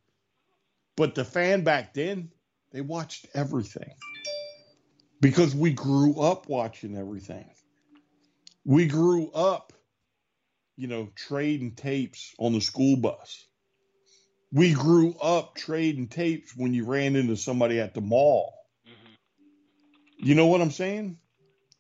but 0.96 1.14
the 1.14 1.24
fan 1.24 1.62
back 1.62 1.94
then, 1.94 2.30
they 2.72 2.80
watched 2.80 3.26
everything 3.34 3.94
because 5.20 5.54
we 5.54 5.72
grew 5.72 6.20
up 6.20 6.48
watching 6.48 6.96
everything. 6.96 7.48
We 8.64 8.86
grew 8.86 9.30
up, 9.30 9.72
you 10.76 10.88
know, 10.88 11.08
trading 11.14 11.76
tapes 11.76 12.34
on 12.38 12.52
the 12.52 12.60
school 12.60 12.96
bus. 12.96 13.46
We 14.52 14.72
grew 14.72 15.14
up 15.22 15.54
trading 15.54 16.08
tapes 16.08 16.56
when 16.56 16.74
you 16.74 16.84
ran 16.84 17.16
into 17.16 17.36
somebody 17.36 17.80
at 17.80 17.94
the 17.94 18.00
mall. 18.00 18.54
You 20.18 20.34
know 20.34 20.46
what 20.46 20.60
I'm 20.60 20.70
saying? 20.70 21.18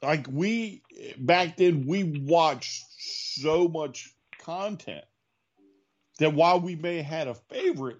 Like 0.02 0.26
we 0.30 0.82
back 1.18 1.56
then 1.56 1.86
we 1.86 2.04
watched 2.04 2.84
so 2.98 3.68
much 3.68 4.14
content 4.38 5.04
that 6.18 6.34
while 6.34 6.60
we 6.60 6.76
may 6.76 6.98
have 6.98 7.06
had 7.06 7.28
a 7.28 7.34
favorite, 7.34 7.98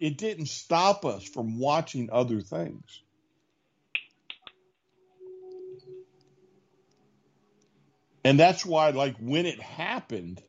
it 0.00 0.18
didn't 0.18 0.46
stop 0.46 1.04
us 1.04 1.24
from 1.24 1.58
watching 1.58 2.08
other 2.12 2.40
things. 2.40 3.02
And 8.24 8.38
that's 8.38 8.64
why 8.66 8.90
like 8.90 9.16
when 9.18 9.46
it 9.46 9.60
happened 9.60 10.42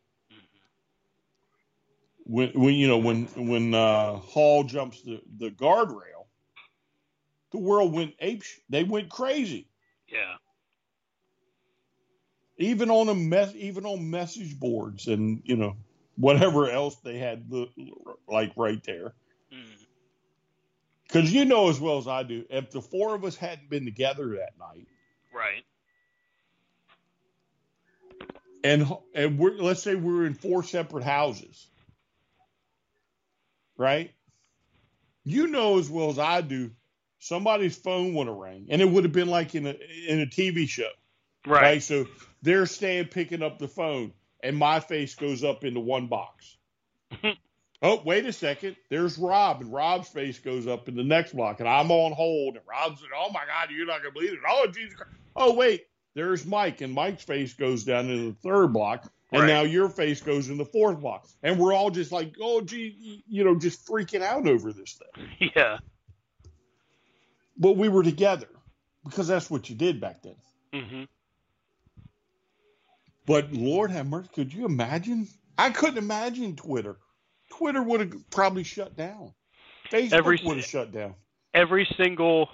when 2.23 2.51
when 2.53 2.73
you 2.75 2.87
know 2.87 2.97
when 2.97 3.25
when 3.35 3.73
uh 3.73 4.15
Hall 4.17 4.63
jumps 4.63 5.01
the, 5.01 5.21
the 5.37 5.49
guardrail, 5.49 6.18
the 7.51 7.57
world 7.57 7.93
went 7.93 8.13
ape 8.19 8.43
they 8.69 8.83
went 8.83 9.09
crazy. 9.09 9.67
Yeah. 10.07 10.35
even 12.57 12.89
on 12.89 13.09
a 13.09 13.15
mess 13.15 13.53
even 13.55 13.85
on 13.85 14.09
message 14.09 14.59
boards 14.59 15.07
and 15.07 15.41
you 15.45 15.55
know 15.55 15.75
whatever 16.17 16.69
else 16.69 16.95
they 16.97 17.17
had 17.17 17.49
like 18.27 18.51
right 18.57 18.83
there 18.83 19.13
mm. 19.53 19.63
because 21.07 21.31
you 21.31 21.45
know 21.45 21.69
as 21.69 21.79
well 21.79 21.97
as 21.97 22.07
i 22.07 22.23
do 22.23 22.43
if 22.49 22.71
the 22.71 22.81
four 22.81 23.15
of 23.15 23.23
us 23.23 23.35
hadn't 23.35 23.69
been 23.69 23.85
together 23.85 24.29
that 24.37 24.53
night 24.59 24.87
Right. 25.33 25.63
and 28.63 28.85
and 29.13 29.37
we're 29.39 29.55
let's 29.57 29.81
say 29.83 29.95
we 29.95 30.11
were 30.13 30.25
in 30.25 30.33
four 30.33 30.63
separate 30.63 31.03
houses 31.03 31.67
right 33.77 34.11
you 35.23 35.47
know 35.47 35.79
as 35.79 35.89
well 35.89 36.09
as 36.09 36.19
i 36.19 36.41
do 36.41 36.71
somebody's 37.19 37.75
phone 37.77 38.13
would 38.15 38.27
have 38.27 38.35
rang 38.35 38.67
and 38.69 38.81
it 38.81 38.89
would 38.89 39.03
have 39.03 39.13
been 39.13 39.27
like 39.29 39.53
in 39.55 39.67
a 39.67 39.75
in 40.07 40.21
a 40.21 40.25
tv 40.25 40.67
show 40.67 40.89
Right. 41.45 41.61
right? 41.61 41.83
So 41.83 42.05
they're 42.41 42.65
staying 42.65 43.05
picking 43.07 43.41
up 43.43 43.59
the 43.59 43.67
phone, 43.67 44.11
and 44.43 44.57
my 44.57 44.79
face 44.81 45.15
goes 45.15 45.43
up 45.43 45.63
into 45.63 45.79
one 45.79 46.07
box. 46.07 46.57
oh, 47.81 48.01
wait 48.05 48.25
a 48.25 48.33
second. 48.33 48.75
There's 48.89 49.17
Rob, 49.17 49.61
and 49.61 49.71
Rob's 49.71 50.09
face 50.09 50.37
goes 50.39 50.67
up 50.67 50.87
in 50.89 50.95
the 50.95 51.03
next 51.03 51.33
block, 51.33 51.59
and 51.59 51.69
I'm 51.69 51.91
on 51.91 52.11
hold. 52.11 52.55
And 52.55 52.65
Rob's 52.69 53.01
like, 53.01 53.11
"Oh 53.17 53.31
my 53.31 53.41
God, 53.45 53.69
you're 53.71 53.85
not 53.85 54.01
gonna 54.01 54.13
believe 54.13 54.33
it! 54.33 54.39
Oh 54.47 54.67
Jesus! 54.67 54.95
Christ. 54.95 55.11
Oh 55.35 55.53
wait, 55.53 55.85
there's 56.13 56.45
Mike, 56.45 56.81
and 56.81 56.93
Mike's 56.93 57.23
face 57.23 57.53
goes 57.53 57.83
down 57.85 58.09
into 58.09 58.31
the 58.31 58.37
third 58.49 58.73
block, 58.73 59.09
and 59.31 59.43
Right. 59.43 59.47
now 59.47 59.61
your 59.61 59.89
face 59.89 60.21
goes 60.21 60.49
in 60.49 60.57
the 60.57 60.65
fourth 60.65 60.99
block, 60.99 61.27
and 61.43 61.57
we're 61.57 61.73
all 61.73 61.89
just 61.89 62.11
like, 62.11 62.35
oh 62.41 62.61
gee, 62.61 63.23
you 63.27 63.43
know, 63.45 63.57
just 63.57 63.87
freaking 63.87 64.21
out 64.21 64.45
over 64.47 64.73
this 64.73 64.99
thing. 65.15 65.51
Yeah. 65.55 65.77
But 67.59 67.75
we 67.75 67.89
were 67.89 68.03
together 68.03 68.47
because 69.03 69.27
that's 69.27 69.49
what 69.51 69.69
you 69.69 69.75
did 69.75 69.99
back 69.99 70.21
then. 70.23 70.35
hmm 70.73 71.03
But 73.25 73.51
Lord 73.51 73.91
have 73.91 74.07
mercy, 74.07 74.29
could 74.33 74.53
you 74.53 74.65
imagine? 74.65 75.27
I 75.57 75.69
couldn't 75.71 75.97
imagine 75.97 76.55
Twitter. 76.55 76.97
Twitter 77.51 77.81
would 77.83 77.99
have 77.99 78.29
probably 78.31 78.63
shut 78.63 78.95
down. 78.95 79.33
Facebook 79.91 80.13
Every- 80.13 80.39
would 80.45 80.57
have 80.57 80.65
shut 80.65 80.91
down. 80.91 81.15
Every 81.53 81.87
single, 81.97 82.47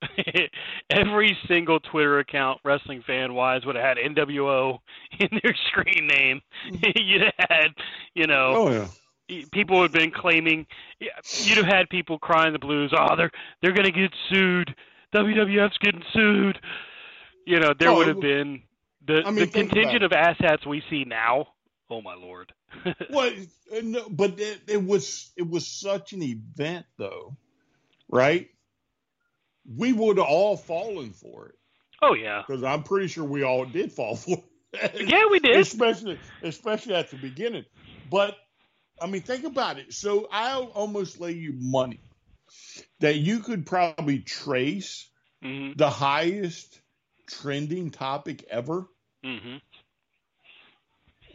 every 0.90 1.36
single 1.48 1.80
Twitter 1.80 2.20
account, 2.20 2.60
wrestling 2.64 3.02
fan 3.06 3.34
wise, 3.34 3.66
would 3.66 3.74
have 3.76 3.84
had 3.84 3.96
NWO 3.98 4.78
in 5.18 5.28
their 5.42 5.54
screen 5.68 6.06
name. 6.06 6.40
You'd 6.96 7.22
have 7.22 7.46
had, 7.50 7.68
you 8.14 8.26
know, 8.26 8.54
Oh 8.56 8.70
yeah. 8.70 8.86
People 9.52 9.82
have 9.82 9.92
been 9.92 10.10
claiming 10.10 10.66
you'd 11.00 11.56
have 11.56 11.66
had 11.66 11.88
people 11.88 12.18
crying 12.18 12.52
the 12.52 12.58
blues 12.58 12.92
oh 12.96 13.16
they're 13.16 13.30
they're 13.60 13.72
going 13.72 13.86
to 13.86 13.92
get 13.92 14.12
sued. 14.30 14.74
Wwf's 15.14 15.78
getting 15.78 16.02
sued. 16.12 16.58
You 17.46 17.60
know 17.60 17.72
there 17.78 17.90
Oh, 17.90 17.96
would 17.96 18.08
have 18.08 18.20
been 18.20 18.62
the 19.06 19.22
I 19.24 19.30
mean, 19.30 19.46
the 19.46 19.46
contingent 19.46 20.02
of 20.02 20.12
assets 20.12 20.66
we 20.66 20.82
see 20.90 21.04
now. 21.04 21.46
Oh 21.90 22.02
my 22.02 22.14
lord. 22.14 22.52
Well, 23.10 23.32
uh, 23.72 23.80
no, 23.82 24.08
but 24.08 24.38
it, 24.38 24.60
it 24.68 24.84
was 24.84 25.30
it 25.36 25.48
was 25.48 25.66
such 25.66 26.12
an 26.12 26.22
event 26.22 26.86
though, 26.98 27.36
right? 28.08 28.48
We 29.76 29.92
would 29.92 30.18
have 30.18 30.26
all 30.26 30.56
fallen 30.56 31.12
for 31.12 31.48
it. 31.48 31.54
Oh 32.02 32.14
yeah. 32.14 32.42
Because 32.46 32.62
I'm 32.62 32.82
pretty 32.82 33.08
sure 33.08 33.24
we 33.24 33.42
all 33.42 33.64
did 33.64 33.92
fall 33.92 34.16
for 34.16 34.42
it. 34.72 35.08
yeah 35.08 35.24
we 35.30 35.38
did. 35.40 35.56
Especially 35.60 36.18
especially 36.42 36.94
at 36.94 37.10
the 37.10 37.16
beginning. 37.16 37.64
But 38.10 38.36
I 39.00 39.06
mean, 39.06 39.22
think 39.22 39.44
about 39.44 39.78
it. 39.78 39.92
So 39.92 40.28
I'll 40.30 40.64
almost 40.66 41.20
lay 41.20 41.32
you 41.32 41.52
money 41.58 42.00
that 43.00 43.16
you 43.16 43.40
could 43.40 43.66
probably 43.66 44.20
trace 44.20 45.08
hmm 45.42 45.72
the 45.76 45.90
highest 45.90 46.80
trending 47.28 47.90
topic 47.90 48.44
ever 48.50 48.86
hmm 49.22 49.56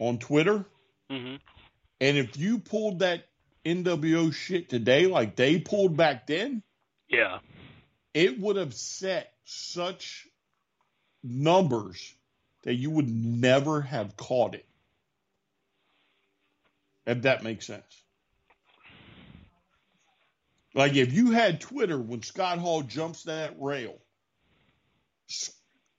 on 0.00 0.18
Twitter. 0.18 0.64
hmm 1.10 1.36
And 2.00 2.16
if 2.16 2.36
you 2.36 2.58
pulled 2.58 3.00
that 3.00 3.28
NWO 3.64 4.32
shit 4.32 4.68
today, 4.68 5.06
like 5.06 5.36
they 5.36 5.58
pulled 5.60 5.96
back 5.96 6.26
then, 6.26 6.62
yeah 7.08 7.38
it 8.14 8.38
would 8.40 8.56
have 8.56 8.74
set 8.74 9.32
such 9.44 10.26
numbers 11.22 12.14
that 12.64 12.74
you 12.74 12.90
would 12.90 13.08
never 13.08 13.80
have 13.80 14.16
caught 14.16 14.54
it. 14.54 14.66
If 17.06 17.22
that 17.22 17.42
makes 17.42 17.66
sense. 17.66 18.04
Like 20.74 20.94
if 20.94 21.12
you 21.12 21.32
had 21.32 21.60
Twitter 21.60 22.00
when 22.00 22.22
Scott 22.22 22.58
Hall 22.58 22.82
jumps 22.82 23.24
that 23.24 23.54
rail, 23.60 23.98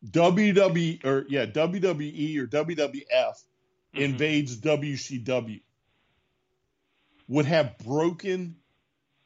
WWE 0.09 1.05
or 1.05 1.25
yeah, 1.29 1.45
WWE 1.45 2.37
or 2.37 2.47
WWF 2.47 3.43
Mhm. 3.93 4.01
invades 4.01 4.57
WCW 4.57 5.61
would 7.27 7.45
have 7.45 7.77
broken 7.77 8.55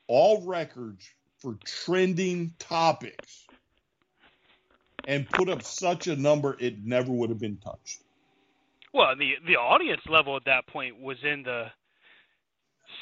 all 0.07 0.45
records 0.45 1.09
for 1.39 1.55
trending 1.65 2.53
topics 2.59 3.47
and 5.07 5.29
put 5.29 5.49
up 5.49 5.63
such 5.63 6.07
a 6.07 6.15
number 6.15 6.57
it 6.59 6.83
never 6.83 7.11
would 7.11 7.29
have 7.29 7.39
been 7.39 7.57
touched. 7.57 8.01
Well 8.97 9.15
the 9.15 9.33
the 9.45 9.55
audience 9.55 10.01
level 10.09 10.35
at 10.35 10.45
that 10.45 10.67
point 10.67 10.99
was 10.99 11.17
in 11.23 11.43
the 11.43 11.65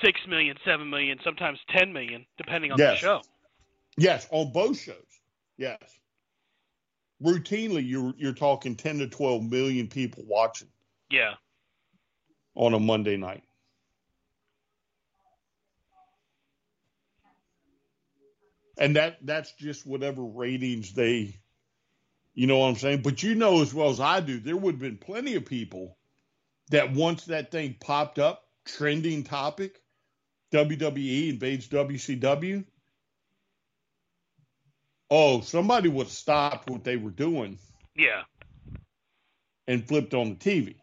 six 0.03 0.19
million 0.27 0.55
seven 0.65 0.89
million 0.89 1.17
sometimes 1.23 1.57
ten 1.75 1.91
million 1.93 2.25
depending 2.37 2.71
on 2.71 2.77
the 2.77 2.95
show 2.97 3.21
Yes, 3.97 4.27
on 4.31 4.51
both 4.51 4.79
shows. 4.79 4.95
Yes. 5.57 5.79
Routinely 7.23 7.87
you're 7.87 8.13
you're 8.17 8.33
talking 8.33 8.75
10 8.75 8.99
to 8.99 9.07
12 9.07 9.43
million 9.43 9.87
people 9.87 10.23
watching 10.27 10.67
yeah 11.09 11.35
on 12.55 12.73
a 12.73 12.79
Monday 12.79 13.15
night. 13.15 13.43
And 18.77 18.97
that 18.97 19.25
that's 19.25 19.53
just 19.53 19.87
whatever 19.87 20.23
ratings 20.23 20.93
they 20.93 21.37
you 22.35 22.47
know 22.47 22.59
what 22.59 22.67
I'm 22.67 22.75
saying? 22.75 23.01
But 23.01 23.23
you 23.23 23.33
know 23.33 23.61
as 23.61 23.73
well 23.73 23.89
as 23.89 23.99
I 23.99 24.19
do, 24.19 24.39
there 24.39 24.57
would 24.57 24.75
have 24.75 24.81
been 24.81 24.97
plenty 24.97 25.35
of 25.35 25.45
people 25.45 25.97
that 26.69 26.91
once 26.93 27.25
that 27.25 27.49
thing 27.51 27.75
popped 27.79 28.19
up, 28.19 28.43
trending 28.65 29.23
topic, 29.23 29.81
WWE 30.51 31.29
invades 31.29 31.67
WCW. 31.69 32.65
Oh, 35.09 35.41
somebody 35.41 35.87
would 35.87 36.07
have 36.07 36.11
stopped 36.13 36.69
what 36.69 36.83
they 36.83 36.97
were 36.97 37.11
doing 37.11 37.57
Yeah. 37.95 38.23
and 39.67 39.87
flipped 39.87 40.13
on 40.13 40.29
the 40.29 40.35
TV. 40.35 40.75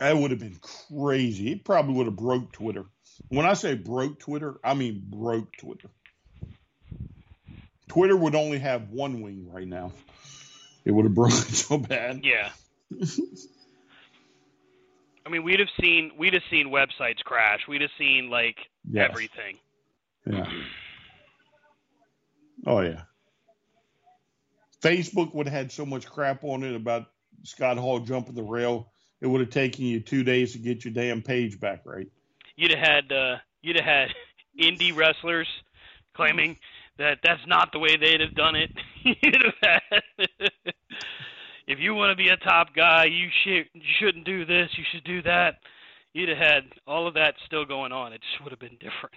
That 0.00 0.16
would 0.16 0.32
have 0.32 0.40
been 0.40 0.58
crazy. 0.60 1.52
It 1.52 1.64
probably 1.64 1.94
would 1.94 2.06
have 2.06 2.16
broke 2.16 2.52
Twitter. 2.52 2.84
When 3.28 3.46
I 3.46 3.54
say 3.54 3.74
broke 3.74 4.18
Twitter, 4.18 4.58
I 4.64 4.74
mean 4.74 5.04
broke 5.08 5.56
Twitter. 5.56 5.88
Twitter 7.88 8.16
would 8.16 8.34
only 8.34 8.58
have 8.58 8.90
one 8.90 9.20
wing 9.22 9.48
right 9.52 9.66
now. 9.66 9.92
It 10.84 10.90
would 10.92 11.04
have 11.04 11.14
broken 11.14 11.36
so 11.38 11.78
bad. 11.78 12.20
Yeah. 12.24 12.50
I 15.26 15.30
mean, 15.30 15.42
we'd 15.42 15.60
have 15.60 15.68
seen 15.80 16.12
we'd 16.18 16.34
have 16.34 16.42
seen 16.50 16.68
websites 16.68 17.22
crash. 17.24 17.66
We'd 17.68 17.82
have 17.82 17.90
seen 17.98 18.28
like 18.30 18.56
Yes. 18.90 19.08
everything. 19.10 19.58
Yeah. 20.26 20.50
Oh 22.66 22.80
yeah. 22.80 23.02
Facebook 24.82 25.34
would 25.34 25.46
have 25.46 25.54
had 25.56 25.72
so 25.72 25.86
much 25.86 26.06
crap 26.06 26.44
on 26.44 26.62
it 26.62 26.74
about 26.74 27.06
Scott 27.42 27.78
Hall 27.78 28.00
jumping 28.00 28.34
the 28.34 28.42
rail. 28.42 28.90
It 29.22 29.26
would 29.26 29.40
have 29.40 29.50
taken 29.50 29.86
you 29.86 30.00
two 30.00 30.22
days 30.22 30.52
to 30.52 30.58
get 30.58 30.84
your 30.84 30.92
damn 30.92 31.22
page 31.22 31.58
back 31.58 31.82
right. 31.86 32.08
You'd 32.56 32.72
have 32.72 32.80
had 32.80 33.12
uh, 33.12 33.36
you'd 33.62 33.76
have 33.76 33.84
had 33.84 34.14
indie 34.60 34.94
wrestlers 34.94 35.48
claiming 36.12 36.58
that 36.98 37.18
that's 37.22 37.46
not 37.46 37.70
the 37.72 37.78
way 37.78 37.96
they'd 37.96 38.20
have 38.20 38.34
done 38.34 38.56
it. 38.56 38.70
you'd 39.04 39.44
have 39.44 39.80
had 39.90 40.22
if 41.66 41.78
you 41.78 41.94
want 41.94 42.10
to 42.10 42.16
be 42.16 42.28
a 42.28 42.36
top 42.36 42.74
guy, 42.74 43.06
you 43.06 43.28
should 43.42 43.66
you 43.74 43.82
shouldn't 43.98 44.24
do 44.24 44.44
this. 44.44 44.70
You 44.76 44.84
should 44.92 45.04
do 45.04 45.22
that. 45.22 45.56
You'd 46.12 46.28
have 46.28 46.38
had 46.38 46.62
all 46.86 47.08
of 47.08 47.14
that 47.14 47.34
still 47.44 47.64
going 47.64 47.92
on. 47.92 48.12
It 48.12 48.20
just 48.20 48.42
would 48.42 48.52
have 48.52 48.60
been 48.60 48.78
different. 48.78 49.14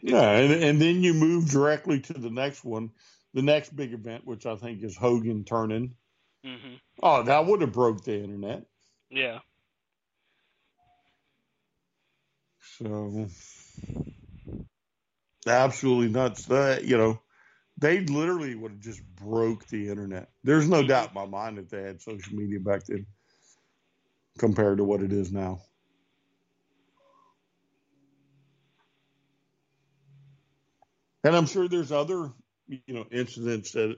Yeah, 0.00 0.30
and, 0.30 0.52
and 0.64 0.82
then 0.82 1.02
you 1.02 1.14
move 1.14 1.50
directly 1.50 2.00
to 2.00 2.12
the 2.14 2.30
next 2.30 2.64
one, 2.64 2.90
the 3.34 3.42
next 3.42 3.76
big 3.76 3.92
event, 3.92 4.26
which 4.26 4.46
I 4.46 4.56
think 4.56 4.82
is 4.82 4.96
Hogan 4.96 5.44
turning. 5.44 5.94
hmm 6.44 6.74
Oh, 7.02 7.22
that 7.22 7.46
would 7.46 7.60
have 7.60 7.72
broke 7.72 8.04
the 8.04 8.18
internet. 8.18 8.64
Yeah. 9.10 9.40
So 12.78 13.28
absolutely 15.46 16.08
nuts. 16.08 16.46
That 16.46 16.84
you 16.84 16.96
know, 16.98 17.20
they 17.78 18.00
literally 18.00 18.54
would 18.54 18.72
have 18.72 18.80
just 18.80 19.02
broke 19.16 19.66
the 19.68 19.88
internet. 19.88 20.30
There's 20.44 20.68
no 20.68 20.82
doubt 20.82 21.08
in 21.08 21.14
my 21.14 21.26
mind 21.26 21.58
that 21.58 21.70
they 21.70 21.82
had 21.82 22.00
social 22.02 22.34
media 22.34 22.60
back 22.60 22.84
then 22.84 23.06
compared 24.38 24.78
to 24.78 24.84
what 24.84 25.02
it 25.02 25.12
is 25.12 25.32
now. 25.32 25.60
And 31.24 31.34
I'm 31.34 31.46
sure 31.46 31.68
there's 31.68 31.92
other, 31.92 32.32
you 32.68 32.80
know, 32.88 33.06
incidents 33.10 33.72
that 33.72 33.96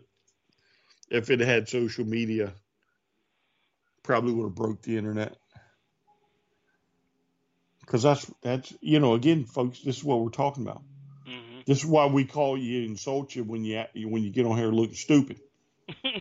if 1.11 1.31
it 1.31 1.41
had 1.41 1.69
social 1.69 2.05
media, 2.05 2.53
probably 4.03 4.33
would 4.33 4.45
have 4.45 4.55
broke 4.55 4.83
the 4.83 4.97
internet. 4.97 5.37
Because 7.81 8.03
that's 8.03 8.31
that's 8.43 8.75
you 8.81 8.99
know 9.01 9.15
again, 9.15 9.45
folks, 9.45 9.81
this 9.83 9.99
is 9.99 10.05
what 10.05 10.21
we're 10.21 10.31
talking 10.31 10.65
about. 10.65 10.83
This 11.67 11.79
is 11.79 11.87
why 11.87 12.07
we 12.07 12.25
call 12.25 12.57
you 12.57 12.87
insult 12.87 13.35
you 13.35 13.45
when 13.45 13.65
you 13.65 13.85
when 13.95 14.23
you 14.23 14.31
get 14.31 14.47
on 14.47 14.57
here 14.57 14.69
looking 14.69 14.95
stupid. 14.95 15.41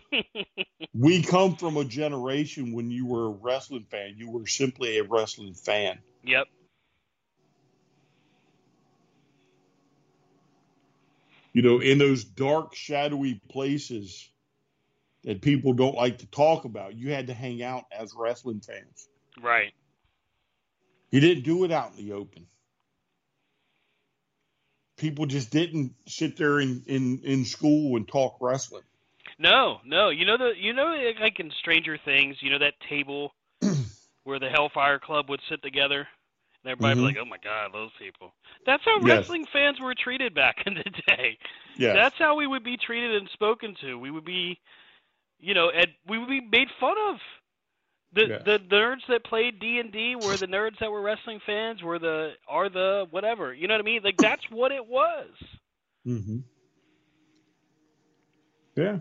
We 0.98 1.22
come 1.22 1.56
from 1.56 1.76
a 1.76 1.84
generation 1.84 2.72
when 2.72 2.90
you 2.90 3.04
were 3.04 3.26
a 3.26 3.30
wrestling 3.30 3.84
fan, 3.90 4.14
you 4.16 4.30
were 4.30 4.46
simply 4.46 4.96
a 4.96 5.04
wrestling 5.04 5.52
fan. 5.52 5.98
yep. 6.22 6.46
You 11.52 11.62
know, 11.62 11.80
in 11.80 11.98
those 11.98 12.24
dark, 12.24 12.74
shadowy 12.74 13.40
places 13.50 14.30
that 15.24 15.42
people 15.42 15.74
don't 15.74 15.94
like 15.94 16.18
to 16.18 16.26
talk 16.26 16.64
about, 16.64 16.94
you 16.94 17.12
had 17.12 17.26
to 17.26 17.34
hang 17.34 17.62
out 17.62 17.84
as 17.90 18.14
wrestling 18.14 18.60
fans. 18.60 19.08
Right. 19.42 19.72
You 21.10 21.20
didn't 21.20 21.44
do 21.44 21.64
it 21.64 21.72
out 21.72 21.92
in 21.96 22.04
the 22.06 22.12
open. 22.12 22.46
People 24.96 25.26
just 25.26 25.50
didn't 25.50 25.94
sit 26.06 26.36
there 26.36 26.58
in, 26.60 26.82
in, 26.86 27.20
in 27.24 27.44
school 27.44 27.96
and 27.96 28.08
talk 28.08 28.36
wrestling. 28.40 28.82
No, 29.38 29.78
no. 29.84 30.08
You 30.08 30.24
know 30.24 30.38
the 30.38 30.52
you 30.58 30.72
know 30.72 30.96
like 31.20 31.38
in 31.40 31.50
Stranger 31.60 31.98
Things, 32.02 32.36
you 32.40 32.50
know 32.50 32.58
that 32.58 32.74
table 32.88 33.34
where 34.24 34.38
the 34.38 34.48
Hellfire 34.48 34.98
Club 34.98 35.28
would 35.28 35.40
sit 35.50 35.62
together, 35.62 36.08
and 36.62 36.70
everybody 36.72 36.94
Mhm. 36.94 37.02
would 37.02 37.12
be 37.12 37.18
like, 37.18 37.26
"Oh 37.26 37.28
my 37.28 37.36
God, 37.44 37.72
those 37.74 37.90
people." 37.98 38.32
That's 38.64 38.82
how 38.84 38.98
Yes. 39.00 39.04
wrestling 39.04 39.44
fans 39.52 39.78
were 39.80 39.94
treated 39.94 40.34
back 40.34 40.56
in 40.66 40.74
the 40.74 40.90
day. 41.06 41.36
Yeah. 41.76 41.92
That's 41.92 42.14
how 42.18 42.36
we 42.36 42.46
would 42.46 42.64
be 42.64 42.78
treated 42.78 43.14
and 43.16 43.28
spoken 43.34 43.74
to. 43.82 43.98
We 43.98 44.10
would 44.10 44.24
be, 44.24 44.58
you 45.38 45.52
know, 45.52 45.68
and 45.68 45.88
we 46.08 46.18
would 46.18 46.28
be 46.28 46.40
made 46.40 46.68
fun 46.80 46.96
of. 47.10 47.16
The 48.16 48.40
the 48.44 48.58
nerds 48.74 49.06
that 49.08 49.24
played 49.24 49.60
D 49.60 49.78
and 49.78 49.92
D 49.92 50.16
were 50.16 50.36
the 50.36 50.46
nerds 50.46 50.78
that 50.80 50.90
were 50.90 51.02
wrestling 51.02 51.40
fans. 51.44 51.82
Were 51.82 51.98
the 51.98 52.32
are 52.48 52.68
the 52.68 53.06
whatever. 53.10 53.52
You 53.52 53.68
know 53.68 53.74
what 53.74 53.80
I 53.80 53.84
mean? 53.84 54.00
Like 54.02 54.16
that's 54.16 54.42
what 54.50 54.72
it 54.72 54.86
was. 54.86 55.28
Mm-hmm. 56.06 56.38
Yeah. 58.74 58.98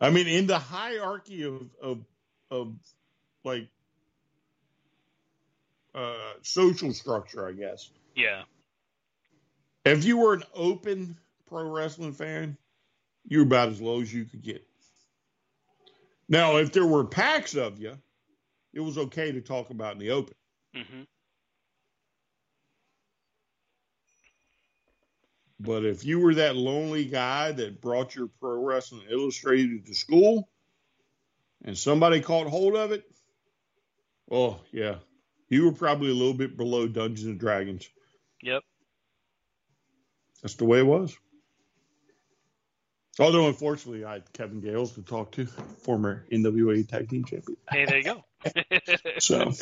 I 0.00 0.10
mean, 0.10 0.28
in 0.28 0.46
the 0.46 0.58
hierarchy 0.58 1.42
of 1.44 1.70
of 1.82 2.04
of 2.50 2.74
like 3.44 3.68
uh, 5.94 6.14
social 6.42 6.92
structure, 6.92 7.48
I 7.48 7.52
guess. 7.52 7.90
Yeah. 8.14 8.42
If 9.84 10.04
you 10.04 10.18
were 10.18 10.34
an 10.34 10.44
open 10.54 11.16
pro 11.48 11.68
wrestling 11.68 12.12
fan, 12.12 12.58
you're 13.26 13.44
about 13.44 13.70
as 13.70 13.80
low 13.80 14.00
as 14.00 14.12
you 14.12 14.24
could 14.24 14.42
get. 14.42 14.64
Now, 16.28 16.58
if 16.58 16.72
there 16.72 16.86
were 16.86 17.04
packs 17.04 17.56
of 17.56 17.78
you, 17.78 17.96
it 18.78 18.82
was 18.82 18.96
okay 18.96 19.32
to 19.32 19.40
talk 19.40 19.70
about 19.70 19.94
in 19.94 19.98
the 19.98 20.10
open. 20.10 20.34
hmm 20.72 21.02
But 25.60 25.84
if 25.84 26.04
you 26.04 26.20
were 26.20 26.34
that 26.34 26.54
lonely 26.54 27.04
guy 27.04 27.50
that 27.50 27.80
brought 27.80 28.14
your 28.14 28.28
pro 28.40 28.64
wrestling 28.64 29.02
illustrated 29.10 29.86
to 29.86 29.94
school 29.94 30.48
and 31.64 31.76
somebody 31.76 32.20
caught 32.20 32.46
hold 32.46 32.76
of 32.76 32.92
it, 32.92 33.02
oh, 34.30 34.60
yeah, 34.70 34.98
you 35.48 35.64
were 35.64 35.72
probably 35.72 36.10
a 36.10 36.14
little 36.14 36.32
bit 36.32 36.56
below 36.56 36.86
Dungeons 36.86 37.26
and 37.26 37.40
Dragons. 37.40 37.88
Yep. 38.44 38.62
That's 40.40 40.54
the 40.54 40.64
way 40.64 40.78
it 40.78 40.86
was. 40.86 41.18
Although, 43.18 43.48
unfortunately, 43.48 44.04
I 44.04 44.12
had 44.12 44.32
Kevin 44.32 44.60
Gales 44.60 44.92
to 44.92 45.02
talk 45.02 45.32
to, 45.32 45.46
former 45.46 46.24
NWA 46.30 46.86
Tag 46.86 47.08
Team 47.08 47.24
Champion. 47.24 47.58
Hey, 47.68 47.84
there 47.84 47.98
you 47.98 48.04
go. 48.04 48.24
So, 49.18 49.52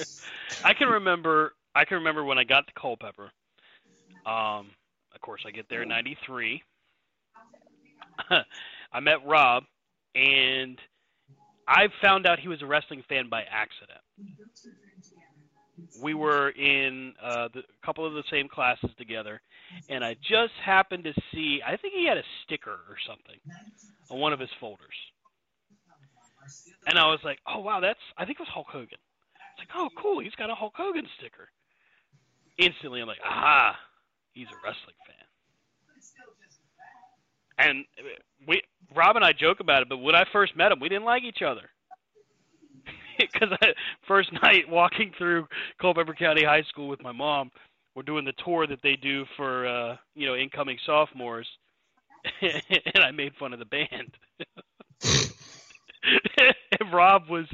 I 0.64 0.74
can 0.74 0.88
remember. 0.88 1.52
I 1.74 1.84
can 1.84 1.98
remember 1.98 2.24
when 2.24 2.38
I 2.38 2.44
got 2.44 2.66
to 2.66 2.72
Culpeper. 2.80 3.30
Um, 4.26 4.70
of 5.14 5.20
course, 5.20 5.42
I 5.46 5.50
get 5.50 5.66
there 5.68 5.82
in 5.82 5.88
'93. 5.88 6.62
I 8.92 9.00
met 9.00 9.26
Rob, 9.26 9.64
and 10.14 10.78
I 11.68 11.88
found 12.00 12.26
out 12.26 12.38
he 12.38 12.48
was 12.48 12.62
a 12.62 12.66
wrestling 12.66 13.02
fan 13.08 13.28
by 13.28 13.42
accident. 13.42 14.00
We 16.00 16.14
were 16.14 16.50
in 16.50 17.12
uh, 17.22 17.48
the, 17.52 17.60
a 17.60 17.86
couple 17.86 18.06
of 18.06 18.14
the 18.14 18.22
same 18.30 18.48
classes 18.48 18.90
together, 18.98 19.40
and 19.88 20.04
I 20.04 20.14
just 20.14 20.52
happened 20.64 21.04
to 21.04 21.12
see. 21.32 21.60
I 21.66 21.76
think 21.76 21.94
he 21.94 22.06
had 22.06 22.16
a 22.18 22.22
sticker 22.44 22.70
or 22.70 22.96
something 23.06 23.38
on 24.10 24.18
one 24.18 24.32
of 24.32 24.40
his 24.40 24.50
folders, 24.60 24.94
and 26.86 26.98
I 26.98 27.06
was 27.06 27.20
like, 27.24 27.38
"Oh 27.46 27.60
wow, 27.60 27.80
that's." 27.80 28.00
I 28.16 28.24
think 28.24 28.38
it 28.38 28.42
was 28.42 28.48
Hulk 28.52 28.68
Hogan. 28.68 28.98
It's 29.58 29.68
like, 29.68 29.76
"Oh 29.76 29.88
cool, 30.00 30.20
he's 30.20 30.34
got 30.34 30.50
a 30.50 30.54
Hulk 30.54 30.74
Hogan 30.76 31.06
sticker." 31.18 31.48
Instantly, 32.58 33.00
I'm 33.00 33.08
like, 33.08 33.20
"Aha, 33.24 33.76
he's 34.32 34.48
a 34.48 34.56
wrestling 34.64 34.96
fan." 35.06 35.26
And 37.58 37.84
we, 38.46 38.62
Rob 38.94 39.16
and 39.16 39.24
I 39.24 39.32
joke 39.32 39.60
about 39.60 39.82
it, 39.82 39.88
but 39.88 39.98
when 39.98 40.14
I 40.14 40.24
first 40.32 40.56
met 40.56 40.72
him, 40.72 40.80
we 40.80 40.88
didn't 40.88 41.04
like 41.04 41.22
each 41.22 41.42
other. 41.42 41.70
Because 43.18 43.48
first 44.06 44.30
night 44.42 44.68
walking 44.68 45.10
through 45.16 45.46
Culpeper 45.80 46.12
County 46.12 46.44
High 46.44 46.62
School 46.68 46.86
with 46.86 47.02
my 47.02 47.12
mom, 47.12 47.50
we're 47.94 48.02
doing 48.02 48.26
the 48.26 48.34
tour 48.44 48.66
that 48.66 48.82
they 48.82 48.94
do 48.94 49.24
for 49.38 49.66
uh, 49.66 49.96
you 50.14 50.26
know 50.26 50.36
incoming 50.36 50.76
sophomores, 50.84 51.48
and 52.42 53.02
I 53.02 53.10
made 53.12 53.32
fun 53.38 53.54
of 53.54 53.58
the 53.58 53.64
band. 53.64 54.18
and 56.38 56.92
Rob 56.92 57.28
was 57.28 57.46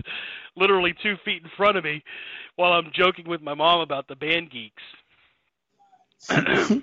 literally 0.57 0.95
two 1.03 1.17
feet 1.25 1.43
in 1.43 1.51
front 1.57 1.77
of 1.77 1.85
me 1.85 2.03
while 2.57 2.73
I'm 2.73 2.91
joking 2.93 3.29
with 3.29 3.41
my 3.43 3.55
mom 3.55 3.81
about 3.81 4.09
the 4.09 4.17
band 4.17 4.51
geeks. 4.51 4.83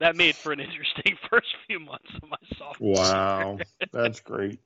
that 0.00 0.14
made 0.14 0.36
for 0.36 0.52
an 0.52 0.60
interesting 0.60 1.16
first 1.30 1.48
few 1.66 1.80
months 1.80 2.10
of 2.22 2.28
my 2.28 2.36
sophomore. 2.56 2.94
wow, 2.94 3.58
that's 3.92 4.20
great. 4.20 4.60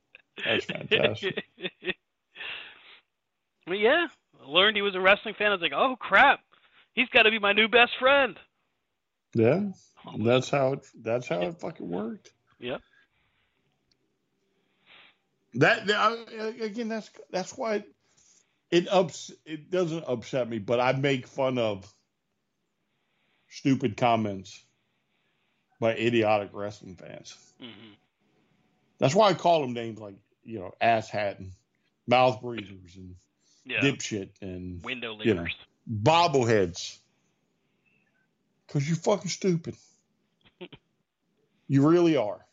That's 0.45 0.65
fantastic. 0.65 1.43
but 3.65 3.79
yeah, 3.79 4.07
I 4.39 4.47
learned 4.47 4.75
he 4.75 4.81
was 4.81 4.95
a 4.95 4.99
wrestling 4.99 5.35
fan. 5.37 5.47
I 5.47 5.55
was 5.55 5.61
like, 5.61 5.73
oh 5.75 5.95
crap, 5.99 6.41
he's 6.93 7.09
got 7.09 7.23
to 7.23 7.31
be 7.31 7.39
my 7.39 7.53
new 7.53 7.67
best 7.67 7.91
friend. 7.99 8.37
Yeah. 9.33 9.69
That's 10.19 10.49
how 10.49 10.73
it. 10.73 10.87
That's 11.01 11.27
how 11.27 11.41
it 11.41 11.59
fucking 11.59 11.89
worked. 11.89 12.31
Yep. 12.59 12.81
That 15.55 15.89
again. 16.61 16.87
That's 16.87 17.09
that's 17.29 17.57
why 17.57 17.75
it, 17.75 17.85
it 18.69 18.87
ups. 18.87 19.31
It 19.45 19.69
doesn't 19.69 20.05
upset 20.07 20.47
me, 20.49 20.59
but 20.59 20.79
I 20.79 20.93
make 20.93 21.27
fun 21.27 21.57
of 21.57 21.93
stupid 23.49 23.97
comments 23.97 24.63
by 25.79 25.93
idiotic 25.95 26.51
wrestling 26.53 26.95
fans. 26.95 27.35
hmm 27.59 27.67
That's 28.99 29.13
why 29.13 29.29
I 29.29 29.33
call 29.33 29.61
them 29.61 29.73
names 29.73 29.99
like 29.99 30.15
you 30.43 30.59
know 30.59 30.71
ass 30.79 31.09
hat 31.09 31.39
and 31.39 31.51
mouth 32.07 32.41
breathers 32.41 32.95
and 32.95 33.15
Yeah. 33.65 33.81
dipshit 33.81 34.29
and 34.41 34.83
Window 34.83 35.17
you 35.21 35.33
know. 35.33 35.47
bobbleheads. 35.91 36.97
Because 38.67 38.87
you're 38.87 38.97
fucking 38.97 39.29
stupid. 39.29 39.75
you 41.67 41.87
really 41.87 42.15
are. 42.15 42.45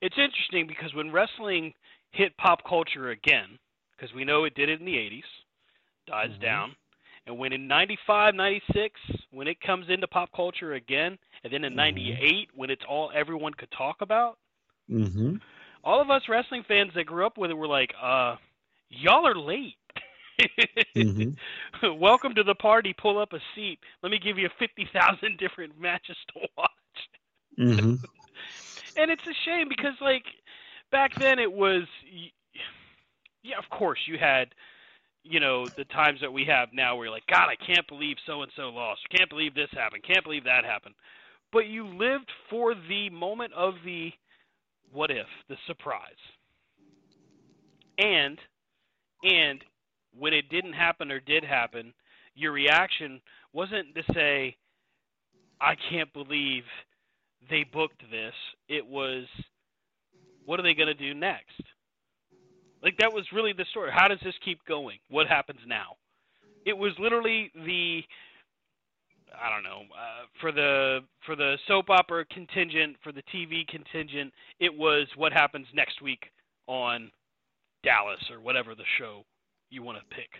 It's 0.00 0.18
interesting 0.18 0.66
because 0.66 0.92
when 0.94 1.10
wrestling 1.10 1.72
hit 2.10 2.36
pop 2.36 2.64
culture 2.68 3.10
again, 3.10 3.58
because 3.96 4.14
we 4.14 4.24
know 4.24 4.44
it 4.44 4.54
did 4.54 4.68
it 4.68 4.80
in 4.80 4.86
the 4.86 4.96
80s, 4.96 5.24
dies 6.06 6.30
Mhm. 6.30 6.40
down, 6.40 6.76
and 7.26 7.36
when 7.38 7.52
in 7.52 7.66
95, 7.66 8.34
96, 8.34 9.00
when 9.30 9.48
it 9.48 9.60
comes 9.60 9.88
into 9.88 10.06
pop 10.06 10.30
culture 10.32 10.74
again, 10.74 11.18
and 11.42 11.52
then 11.52 11.64
in 11.64 11.72
Mhm. 11.72 11.76
98, 11.76 12.50
when 12.54 12.70
it's 12.70 12.84
all 12.84 13.10
everyone 13.14 13.54
could 13.54 13.70
talk 13.70 14.00
about, 14.00 14.38
Mm-hmm. 14.90 15.36
all 15.82 16.00
of 16.00 16.10
us 16.10 16.28
wrestling 16.28 16.62
fans 16.62 16.92
that 16.94 17.04
grew 17.04 17.26
up 17.26 17.36
with 17.38 17.50
it 17.50 17.54
were 17.54 17.66
like, 17.66 17.92
uh, 18.00 18.36
y'all 18.88 19.26
are 19.26 19.34
late. 19.34 19.76
Mm-hmm. 20.94 21.30
Welcome 21.98 22.34
to 22.34 22.44
the 22.44 22.54
party. 22.54 22.92
Pull 22.92 23.18
up 23.18 23.32
a 23.32 23.40
seat. 23.54 23.80
Let 24.02 24.12
me 24.12 24.18
give 24.18 24.38
you 24.38 24.48
50,000 24.58 25.38
different 25.38 25.78
matches 25.78 26.16
to 26.34 26.48
watch. 26.56 26.70
And 28.96 29.10
it's 29.10 29.26
a 29.26 29.34
shame 29.44 29.68
because 29.68 29.94
like 30.00 30.24
back 30.90 31.14
then 31.16 31.38
it 31.38 31.52
was 31.52 31.82
yeah 33.42 33.58
of 33.58 33.68
course 33.70 33.98
you 34.06 34.18
had 34.18 34.48
you 35.22 35.40
know 35.40 35.66
the 35.76 35.84
times 35.84 36.20
that 36.20 36.32
we 36.32 36.44
have 36.44 36.68
now 36.72 36.96
where 36.96 37.06
you're 37.06 37.14
like 37.14 37.26
god 37.26 37.48
i 37.48 37.56
can't 37.56 37.86
believe 37.88 38.16
so 38.26 38.42
and 38.42 38.52
so 38.56 38.68
lost. 38.70 39.00
Can't 39.16 39.28
believe 39.30 39.54
this 39.54 39.70
happened. 39.72 40.02
Can't 40.04 40.24
believe 40.24 40.44
that 40.44 40.64
happened. 40.64 40.94
But 41.52 41.66
you 41.66 41.86
lived 41.86 42.30
for 42.50 42.74
the 42.74 43.10
moment 43.10 43.52
of 43.52 43.74
the 43.84 44.12
what 44.92 45.10
if 45.10 45.26
the 45.48 45.56
surprise. 45.66 46.00
And 47.98 48.38
and 49.22 49.64
when 50.18 50.32
it 50.32 50.48
didn't 50.48 50.72
happen 50.72 51.10
or 51.10 51.20
did 51.20 51.44
happen 51.44 51.92
your 52.34 52.52
reaction 52.52 53.20
wasn't 53.52 53.94
to 53.94 54.02
say 54.14 54.56
i 55.60 55.74
can't 55.90 56.12
believe 56.12 56.64
they 57.50 57.64
booked 57.64 58.02
this, 58.10 58.34
it 58.68 58.86
was 58.86 59.24
what 60.44 60.60
are 60.60 60.62
they 60.62 60.74
going 60.74 60.86
to 60.86 60.94
do 60.94 61.12
next? 61.12 61.60
Like 62.82 62.96
that 62.98 63.12
was 63.12 63.24
really 63.32 63.52
the 63.52 63.64
story. 63.70 63.90
How 63.92 64.08
does 64.08 64.20
this 64.22 64.34
keep 64.44 64.64
going? 64.66 64.98
What 65.10 65.26
happens 65.26 65.60
now? 65.66 65.96
It 66.64 66.76
was 66.76 66.92
literally 66.98 67.50
the 67.54 68.02
I 69.34 69.50
don't 69.50 69.64
know 69.64 69.82
uh, 69.92 70.26
for 70.40 70.52
the 70.52 71.00
for 71.24 71.36
the 71.36 71.56
soap 71.66 71.90
opera 71.90 72.24
contingent 72.26 72.96
for 73.02 73.12
the 73.12 73.22
TV 73.34 73.66
contingent. 73.66 74.32
It 74.60 74.74
was 74.74 75.06
what 75.16 75.32
happens 75.32 75.66
next 75.74 76.00
week 76.00 76.30
on 76.66 77.10
Dallas 77.82 78.20
or 78.30 78.40
whatever 78.40 78.74
the 78.74 78.86
show 78.98 79.24
you 79.70 79.82
want 79.82 79.98
to 79.98 80.14
pick. 80.14 80.30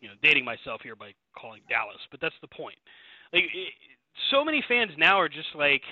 You 0.00 0.08
know, 0.08 0.14
dating 0.22 0.44
myself 0.44 0.82
here 0.82 0.96
by 0.96 1.12
calling 1.36 1.62
Dallas, 1.68 2.00
but 2.10 2.20
that's 2.20 2.34
the 2.42 2.48
point. 2.48 2.76
Like 3.32 3.44
it, 3.44 3.72
so 4.30 4.44
many 4.44 4.62
fans 4.68 4.92
now 4.98 5.18
are 5.20 5.28
just 5.28 5.54
like, 5.54 5.82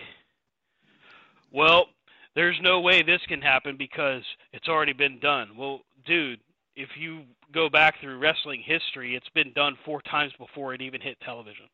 well, 1.52 1.86
there's 2.34 2.58
no 2.62 2.80
way 2.80 3.02
this 3.02 3.20
can 3.28 3.42
happen 3.42 3.76
because 3.76 4.22
it's 4.52 4.68
already 4.68 4.92
been 4.92 5.18
done. 5.20 5.50
Well, 5.56 5.80
dude, 6.06 6.40
if 6.76 6.88
you 6.98 7.22
go 7.52 7.68
back 7.68 8.00
through 8.00 8.18
wrestling 8.18 8.62
history, 8.64 9.14
it's 9.14 9.28
been 9.34 9.52
done 9.52 9.76
four 9.84 10.00
times 10.02 10.32
before 10.38 10.74
it 10.74 10.80
even 10.80 11.00
hit 11.00 11.18
television. 11.20 11.66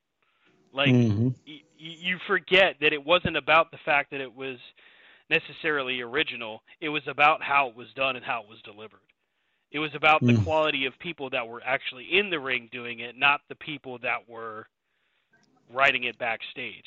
Like 0.73 0.95
Mm-hmm. 0.95 1.29
y- 1.47 1.63
you 1.79 2.19
forget 2.27 2.77
that 2.81 2.93
it 2.93 3.05
wasn't 3.05 3.37
about 3.37 3.71
the 3.71 3.79
fact 3.85 4.11
that 4.11 4.21
it 4.21 4.35
was 4.35 4.59
necessarily 5.31 6.01
original. 6.01 6.63
It 6.81 6.89
was 6.89 7.03
about 7.07 7.43
how 7.43 7.69
it 7.69 7.77
was 7.77 7.89
done 7.95 8.17
and 8.17 8.25
how 8.25 8.43
it 8.43 8.49
was 8.49 8.61
delivered. 8.63 9.01
It 9.71 9.79
was 9.79 9.95
about 9.95 10.27
the 10.27 10.33
Mm. 10.33 10.45
quality 10.45 10.87
of 10.87 10.99
people 10.99 11.31
that 11.31 11.47
were 11.47 11.63
actually 11.65 12.19
in 12.19 12.31
the 12.31 12.41
ring 12.41 12.69
doing 12.73 13.01
it, 13.01 13.17
not 13.19 13.43
the 13.49 13.55
people 13.57 13.99
that 13.99 14.29
were 14.29 14.67
writing 15.73 16.05
it 16.05 16.19
backstage. 16.19 16.85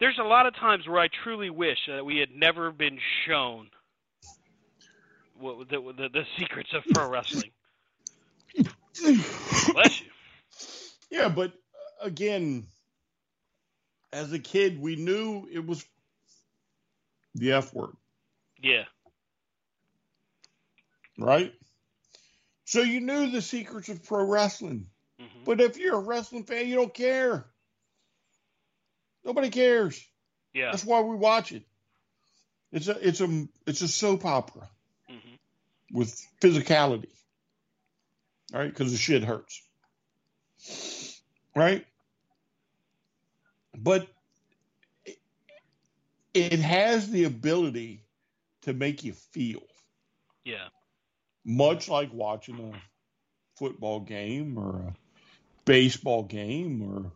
There's 0.00 0.18
a 0.18 0.24
lot 0.24 0.46
of 0.46 0.54
times 0.56 0.86
where 0.88 1.00
I 1.00 1.08
truly 1.22 1.50
wish 1.50 1.78
that 1.88 2.04
we 2.04 2.18
had 2.18 2.30
never 2.34 2.70
been 2.72 2.98
shown 3.26 3.68
what, 5.38 5.68
the, 5.68 5.80
the, 5.96 6.08
the 6.08 6.24
secrets 6.38 6.70
of 6.74 6.82
pro 6.92 7.08
wrestling. 7.08 7.50
Bless 9.72 10.00
you. 10.00 10.06
Yeah, 11.10 11.28
but 11.28 11.52
uh, 11.52 12.06
again, 12.06 12.66
as 14.12 14.32
a 14.32 14.38
kid, 14.38 14.80
we 14.80 14.96
knew 14.96 15.48
it 15.52 15.64
was 15.66 15.84
the 17.34 17.52
F 17.52 17.72
word, 17.74 17.94
Yeah. 18.62 18.84
right? 21.18 21.52
So 22.64 22.80
you 22.80 23.00
knew 23.00 23.30
the 23.30 23.42
secrets 23.42 23.88
of 23.88 24.04
pro 24.04 24.24
wrestling. 24.24 24.86
hmm 25.18 25.44
But 25.44 25.60
if 25.60 25.78
you're 25.78 25.96
a 25.96 26.00
wrestling 26.00 26.44
fan, 26.44 26.66
you 26.68 26.76
don't 26.76 26.94
care. 26.94 27.46
Nobody 29.24 29.50
cares. 29.50 30.04
Yeah. 30.52 30.70
That's 30.70 30.84
why 30.84 31.00
we 31.00 31.16
watch 31.16 31.52
it. 31.52 31.62
It's 32.72 32.88
a 32.88 33.08
it's 33.08 33.20
a 33.20 33.46
it's 33.66 33.82
a 33.82 33.88
soap 33.88 34.24
opera 34.24 34.68
hmm 35.08 35.34
with 35.92 36.20
physicality, 36.40 37.12
right? 38.52 38.68
Because 38.68 38.90
the 38.90 38.98
shit 38.98 39.22
hurts, 39.22 39.62
right? 41.54 41.86
But 43.76 44.08
it 46.34 46.58
has 46.58 47.10
the 47.10 47.24
ability 47.24 48.04
to 48.62 48.72
make 48.72 49.04
you 49.04 49.12
feel, 49.12 49.62
Yeah. 50.44 50.68
much 51.44 51.88
like 51.88 52.12
watching 52.12 52.58
a 52.58 52.82
football 53.56 54.00
game 54.00 54.58
or 54.58 54.88
a 54.88 54.94
baseball 55.64 56.24
game 56.24 56.82
or 56.82 57.12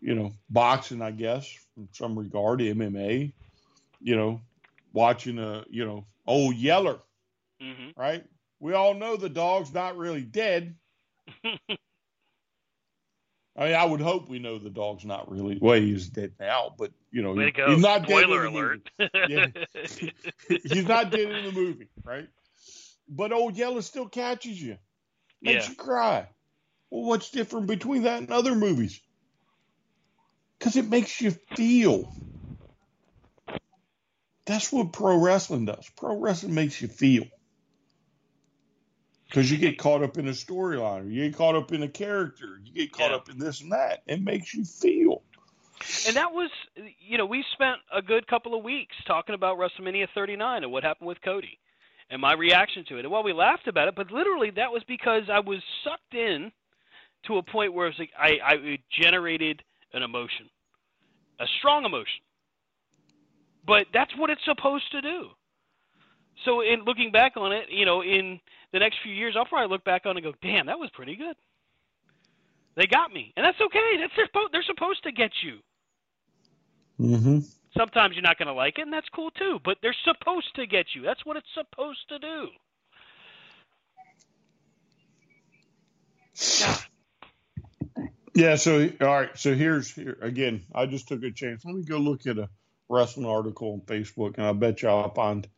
you 0.00 0.14
know 0.14 0.32
boxing, 0.48 1.02
I 1.02 1.10
guess, 1.10 1.52
in 1.76 1.88
some 1.92 2.18
regard, 2.18 2.60
MMA. 2.60 3.32
You 4.00 4.16
know, 4.16 4.40
watching 4.92 5.38
a 5.38 5.64
you 5.70 5.84
know 5.84 6.06
old 6.26 6.56
Yeller 6.56 6.98
hmm 7.60 7.90
right? 7.96 8.24
We 8.60 8.74
all 8.74 8.94
know 8.94 9.16
the 9.16 9.28
dog's 9.28 9.72
not 9.72 9.96
really 9.96 10.22
dead. 10.22 10.74
I 13.56 13.64
mean, 13.66 13.74
I 13.74 13.84
would 13.84 14.00
hope 14.00 14.28
we 14.28 14.38
know 14.38 14.58
the 14.58 14.70
dog's 14.70 15.04
not 15.04 15.30
really. 15.30 15.58
Well, 15.60 15.80
he's 15.80 16.08
dead 16.08 16.34
now, 16.38 16.74
but 16.76 16.92
you 17.10 17.22
know, 17.22 17.34
he- 17.36 17.52
he's 17.64 17.80
not 17.80 18.06
Spoiler 18.06 18.06
dead 18.06 18.28
in 18.28 18.42
the 18.42 18.48
alert. 18.48 18.80
movie. 19.26 19.54
he's 20.62 20.86
not 20.86 21.10
dead 21.10 21.28
in 21.28 21.42
the 21.44 21.52
movie, 21.52 21.88
right? 22.04 22.28
But 23.08 23.32
old 23.32 23.56
Yeller 23.56 23.82
still 23.82 24.08
catches 24.08 24.60
you, 24.60 24.78
makes 25.42 25.66
Yeah. 25.66 25.68
you 25.68 25.74
cry. 25.76 26.28
Well, 26.90 27.04
what's 27.04 27.30
different 27.30 27.66
between 27.66 28.02
that 28.02 28.20
and 28.20 28.30
other 28.30 28.54
movies? 28.54 29.00
Because 30.58 30.76
it 30.76 30.88
makes 30.88 31.20
you 31.20 31.32
feel. 31.54 32.12
That's 34.46 34.72
what 34.72 34.92
pro 34.92 35.16
wrestling 35.16 35.64
does. 35.64 35.90
Pro 35.96 36.16
wrestling 36.18 36.54
makes 36.54 36.80
you 36.80 36.88
feel. 36.88 37.24
Because 39.28 39.50
you 39.50 39.58
get 39.58 39.76
caught 39.78 40.02
up 40.02 40.18
in 40.18 40.28
a 40.28 40.32
storyline, 40.32 41.06
or 41.06 41.10
you 41.10 41.28
get 41.28 41.36
caught 41.36 41.56
up 41.56 41.72
in 41.72 41.82
a 41.82 41.88
character, 41.88 42.60
you 42.64 42.72
get 42.72 42.92
caught 42.92 43.10
Yeah. 43.10 43.16
up 43.16 43.28
in 43.28 43.38
this 43.38 43.60
and 43.60 43.72
that. 43.72 44.02
It 44.06 44.22
makes 44.22 44.54
you 44.54 44.64
feel. 44.64 45.22
And 46.06 46.16
that 46.16 46.32
was, 46.32 46.50
you 47.00 47.18
know, 47.18 47.26
we 47.26 47.44
spent 47.52 47.78
a 47.92 48.00
good 48.00 48.26
couple 48.28 48.54
of 48.54 48.62
weeks 48.62 48.94
talking 49.06 49.34
about 49.34 49.58
WrestleMania 49.58 50.08
39 50.14 50.62
and 50.62 50.72
what 50.72 50.84
happened 50.84 51.08
with 51.08 51.20
Cody 51.22 51.58
and 52.10 52.20
my 52.20 52.32
reaction 52.32 52.84
to 52.88 52.96
it. 52.96 53.00
And 53.00 53.10
while 53.10 53.24
we 53.24 53.32
laughed 53.32 53.66
about 53.66 53.88
it, 53.88 53.96
but 53.96 54.10
literally 54.12 54.50
that 54.50 54.70
was 54.70 54.84
because 54.84 55.24
I 55.30 55.40
was 55.40 55.58
sucked 55.82 56.14
in 56.14 56.52
to 57.26 57.38
a 57.38 57.42
point 57.42 57.72
where 57.74 57.86
it 57.86 57.90
was 57.90 57.98
like 57.98 58.12
I, 58.18 58.38
I 58.44 58.78
generated 58.90 59.62
an 59.92 60.02
emotion, 60.02 60.48
a 61.40 61.46
strong 61.58 61.84
emotion. 61.84 62.22
But 63.66 63.86
that's 63.92 64.16
what 64.16 64.30
it's 64.30 64.44
supposed 64.44 64.90
to 64.92 65.00
do. 65.00 65.28
So 66.44 66.60
in 66.60 66.84
looking 66.84 67.10
back 67.10 67.36
on 67.36 67.52
it, 67.52 67.66
you 67.70 67.84
know, 67.84 68.02
in 68.02 68.38
the 68.72 68.78
next 68.78 68.98
few 69.02 69.12
years, 69.12 69.34
I'll 69.36 69.46
probably 69.46 69.72
look 69.72 69.84
back 69.84 70.06
on 70.06 70.16
it 70.16 70.24
and 70.24 70.32
go, 70.32 70.38
"Damn, 70.42 70.66
that 70.66 70.78
was 70.78 70.90
pretty 70.90 71.16
good." 71.16 71.36
They 72.76 72.86
got 72.86 73.12
me, 73.12 73.32
and 73.36 73.44
that's 73.44 73.60
okay. 73.60 73.96
That's 73.98 74.14
their 74.16 74.28
they're 74.52 74.62
supposed 74.62 75.02
to 75.04 75.12
get 75.12 75.32
you. 75.42 75.58
Mm-hmm. 77.00 77.38
Sometimes 77.76 78.14
you're 78.14 78.22
not 78.22 78.38
going 78.38 78.48
to 78.48 78.54
like 78.54 78.78
it, 78.78 78.82
and 78.82 78.92
that's 78.92 79.08
cool 79.14 79.30
too. 79.30 79.58
But 79.64 79.78
they're 79.82 79.96
supposed 80.04 80.54
to 80.56 80.66
get 80.66 80.86
you. 80.94 81.02
That's 81.02 81.24
what 81.24 81.36
it's 81.36 81.46
supposed 81.54 82.08
to 82.08 82.18
do. 82.18 82.48
God. 86.60 86.75
Yeah. 88.36 88.56
So 88.56 88.90
all 89.00 89.06
right. 89.06 89.30
So 89.38 89.54
here's 89.54 89.90
here 89.90 90.18
again. 90.20 90.62
I 90.74 90.84
just 90.84 91.08
took 91.08 91.22
a 91.22 91.30
chance. 91.30 91.64
Let 91.64 91.74
me 91.74 91.84
go 91.84 91.96
look 91.96 92.26
at 92.26 92.36
a 92.36 92.50
wrestling 92.88 93.26
article 93.26 93.72
on 93.72 93.80
Facebook, 93.80 94.36
and 94.36 94.46
I 94.46 94.52
bet 94.52 94.82
you 94.82 94.90
I'll 94.90 95.14
find 95.14 95.48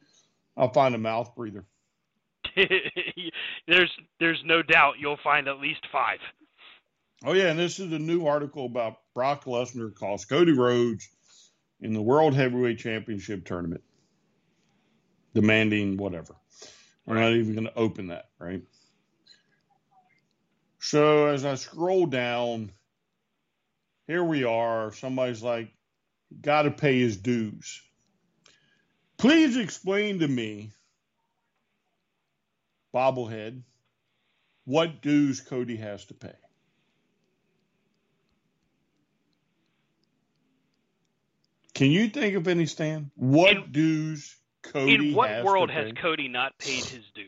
I'll 0.56 0.72
find 0.72 0.94
a 0.94 0.98
mouth 0.98 1.34
breather. 1.34 1.64
there's 3.66 3.92
there's 4.20 4.40
no 4.44 4.62
doubt 4.62 4.94
you'll 5.00 5.18
find 5.24 5.48
at 5.48 5.58
least 5.58 5.84
five. 5.90 6.20
Oh 7.24 7.32
yeah, 7.32 7.48
and 7.48 7.58
this 7.58 7.80
is 7.80 7.92
a 7.92 7.98
new 7.98 8.26
article 8.26 8.66
about 8.66 8.98
Brock 9.12 9.44
Lesnar 9.44 9.92
cost 9.92 10.28
Cody 10.28 10.52
Rhodes 10.52 11.08
in 11.80 11.92
the 11.92 12.02
World 12.02 12.34
Heavyweight 12.34 12.78
Championship 12.78 13.44
tournament, 13.44 13.82
demanding 15.34 15.96
whatever. 15.96 16.36
We're 17.06 17.16
not 17.16 17.32
even 17.32 17.54
going 17.54 17.66
to 17.66 17.76
open 17.76 18.08
that, 18.08 18.26
right? 18.38 18.62
So 20.78 21.26
as 21.26 21.44
I 21.44 21.54
scroll 21.56 22.06
down, 22.06 22.72
here 24.06 24.24
we 24.24 24.44
are. 24.44 24.92
Somebody's 24.92 25.42
like, 25.42 25.72
got 26.40 26.62
to 26.62 26.70
pay 26.70 26.98
his 26.98 27.16
dues. 27.16 27.80
Please 29.16 29.56
explain 29.56 30.20
to 30.20 30.28
me, 30.28 30.70
bobblehead, 32.94 33.62
what 34.64 35.02
dues 35.02 35.40
Cody 35.40 35.76
has 35.76 36.04
to 36.06 36.14
pay. 36.14 36.34
Can 41.74 41.90
you 41.90 42.08
think 42.08 42.34
of 42.34 42.48
any, 42.48 42.66
Stan? 42.66 43.10
What 43.14 43.56
in, 43.56 43.72
dues 43.72 44.36
Cody 44.62 45.10
In 45.10 45.14
what 45.14 45.30
has 45.30 45.44
world 45.44 45.70
has 45.70 45.92
Cody 45.92 46.28
not 46.28 46.58
paid 46.58 46.84
his 46.84 47.04
dues? 47.14 47.26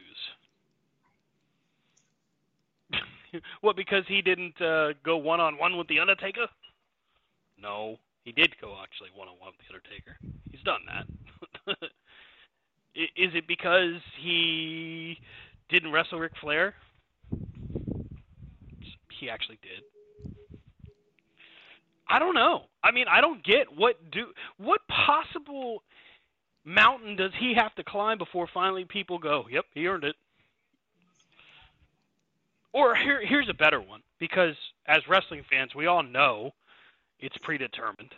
what, 3.60 3.76
because 3.76 4.04
he 4.08 4.22
didn't 4.22 4.60
uh, 4.60 4.92
go 5.04 5.16
one 5.16 5.40
on 5.40 5.58
one 5.58 5.76
with 5.76 5.88
The 5.88 6.00
Undertaker? 6.00 6.46
No, 7.60 7.96
he 8.24 8.32
did 8.32 8.54
go 8.60 8.76
actually 8.82 9.10
one 9.14 9.28
on 9.28 9.34
one 9.38 9.52
with 9.56 9.66
The 9.66 9.74
Undertaker. 9.74 10.16
He's 10.50 10.62
done 10.62 10.80
that. 10.86 11.86
Is 12.94 13.30
it 13.34 13.46
because 13.46 14.00
he 14.20 15.16
didn't 15.68 15.92
wrestle 15.92 16.18
Ric 16.18 16.32
Flair? 16.40 16.74
He 19.20 19.28
actually 19.28 19.58
did. 19.62 19.84
I 22.08 22.18
don't 22.18 22.34
know. 22.34 22.62
I 22.82 22.90
mean, 22.90 23.06
I 23.08 23.20
don't 23.20 23.44
get 23.44 23.66
what 23.74 23.96
do 24.10 24.26
what 24.56 24.80
possible 24.88 25.82
mountain 26.64 27.16
does 27.16 27.30
he 27.38 27.54
have 27.56 27.74
to 27.76 27.84
climb 27.84 28.18
before 28.18 28.48
finally 28.52 28.84
people 28.84 29.18
go, 29.18 29.46
"Yep, 29.48 29.66
he 29.74 29.86
earned 29.86 30.04
it." 30.04 30.16
Or 32.72 32.94
here, 32.94 33.20
here's 33.24 33.48
a 33.48 33.54
better 33.54 33.80
one 33.80 34.00
because 34.18 34.54
as 34.86 35.06
wrestling 35.08 35.44
fans, 35.50 35.74
we 35.74 35.86
all 35.86 36.02
know 36.02 36.52
it's 37.18 37.36
predetermined. 37.38 38.14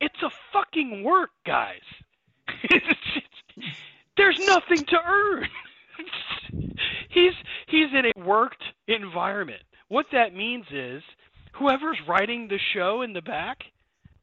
It's 0.00 0.22
a 0.22 0.30
fucking 0.52 1.04
work, 1.04 1.30
guys. 1.46 1.80
there's 4.16 4.38
nothing 4.46 4.84
to 4.84 4.98
earn. 5.06 5.48
he's 7.08 7.32
he's 7.68 7.88
in 7.92 8.06
a 8.06 8.26
worked 8.26 8.62
environment. 8.88 9.62
What 9.88 10.06
that 10.12 10.34
means 10.34 10.66
is 10.70 11.02
whoever's 11.52 11.98
writing 12.06 12.48
the 12.48 12.58
show 12.74 13.02
in 13.02 13.12
the 13.12 13.22
back 13.22 13.58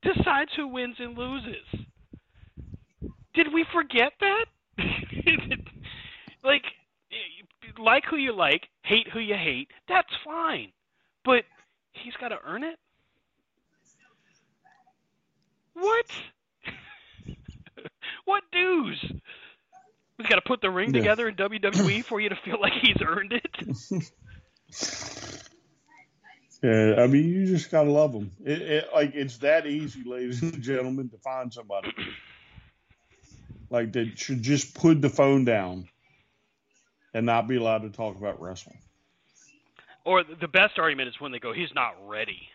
decides 0.02 0.52
who 0.56 0.68
wins 0.68 0.98
and 1.00 1.18
loses. 1.18 1.86
Did 3.34 3.54
we 3.54 3.66
forget 3.72 4.14
that? 4.20 4.46
like 6.44 6.64
like 7.80 8.04
who 8.06 8.18
you 8.18 8.36
like, 8.36 8.68
hate 8.84 9.08
who 9.12 9.20
you 9.20 9.36
hate, 9.36 9.70
that's 9.88 10.12
fine. 10.24 10.72
But 11.24 11.44
he's 11.94 12.14
got 12.20 12.30
to 12.30 12.38
earn 12.46 12.64
it? 12.64 12.78
What? 15.74 16.06
what 18.26 18.44
dues? 18.52 19.00
He's 20.18 20.28
got 20.28 20.36
to 20.36 20.42
put 20.42 20.62
the 20.62 20.70
ring 20.70 20.94
yeah. 20.94 21.02
together 21.02 21.28
in 21.28 21.36
WWE 21.36 22.04
for 22.04 22.20
you 22.20 22.30
to 22.30 22.36
feel 22.36 22.60
like 22.60 22.74
he's 22.82 22.98
earned 23.06 23.34
it? 23.34 24.12
Yeah, 26.64 26.98
I 27.00 27.08
mean, 27.08 27.28
you 27.28 27.48
just 27.48 27.72
gotta 27.72 27.90
love 27.90 28.14
them. 28.14 28.30
It, 28.46 28.62
it, 28.62 28.90
like 28.94 29.16
it's 29.16 29.38
that 29.38 29.66
easy, 29.66 30.04
ladies 30.04 30.44
and 30.44 30.62
gentlemen, 30.62 31.10
to 31.10 31.18
find 31.18 31.52
somebody 31.52 31.92
like 33.72 33.94
that 33.94 34.20
should 34.20 34.44
just 34.44 34.76
put 34.76 35.02
the 35.02 35.10
phone 35.10 35.44
down 35.44 35.90
and 37.14 37.26
not 37.26 37.48
be 37.48 37.58
allowed 37.58 37.84
to 37.84 37.90
talk 37.90 38.16
about 38.18 38.42
wrestling. 38.42 38.78
Or 40.04 40.24
the 40.24 40.48
best 40.48 40.80
argument 40.80 41.10
is 41.10 41.20
when 41.20 41.32
they 41.32 41.40
go, 41.40 41.54
"He's 41.54 41.74
not 41.74 41.96
ready." 42.08 42.50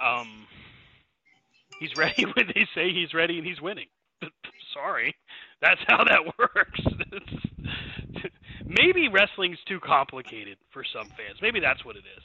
Um, 0.00 0.46
he's 1.78 1.96
ready 1.96 2.24
when 2.36 2.46
they 2.54 2.66
say 2.74 2.92
he's 2.92 3.12
ready 3.14 3.38
and 3.38 3.46
he's 3.46 3.60
winning. 3.60 3.88
Sorry, 4.74 5.14
that's 5.60 5.80
how 5.86 6.04
that 6.04 6.32
works. 6.38 6.80
maybe 8.64 9.08
wrestling's 9.08 9.58
too 9.66 9.80
complicated 9.80 10.58
for 10.70 10.84
some 10.84 11.06
fans. 11.08 11.40
Maybe 11.42 11.60
that's 11.60 11.84
what 11.84 11.96
it 11.96 12.04
is. 12.16 12.22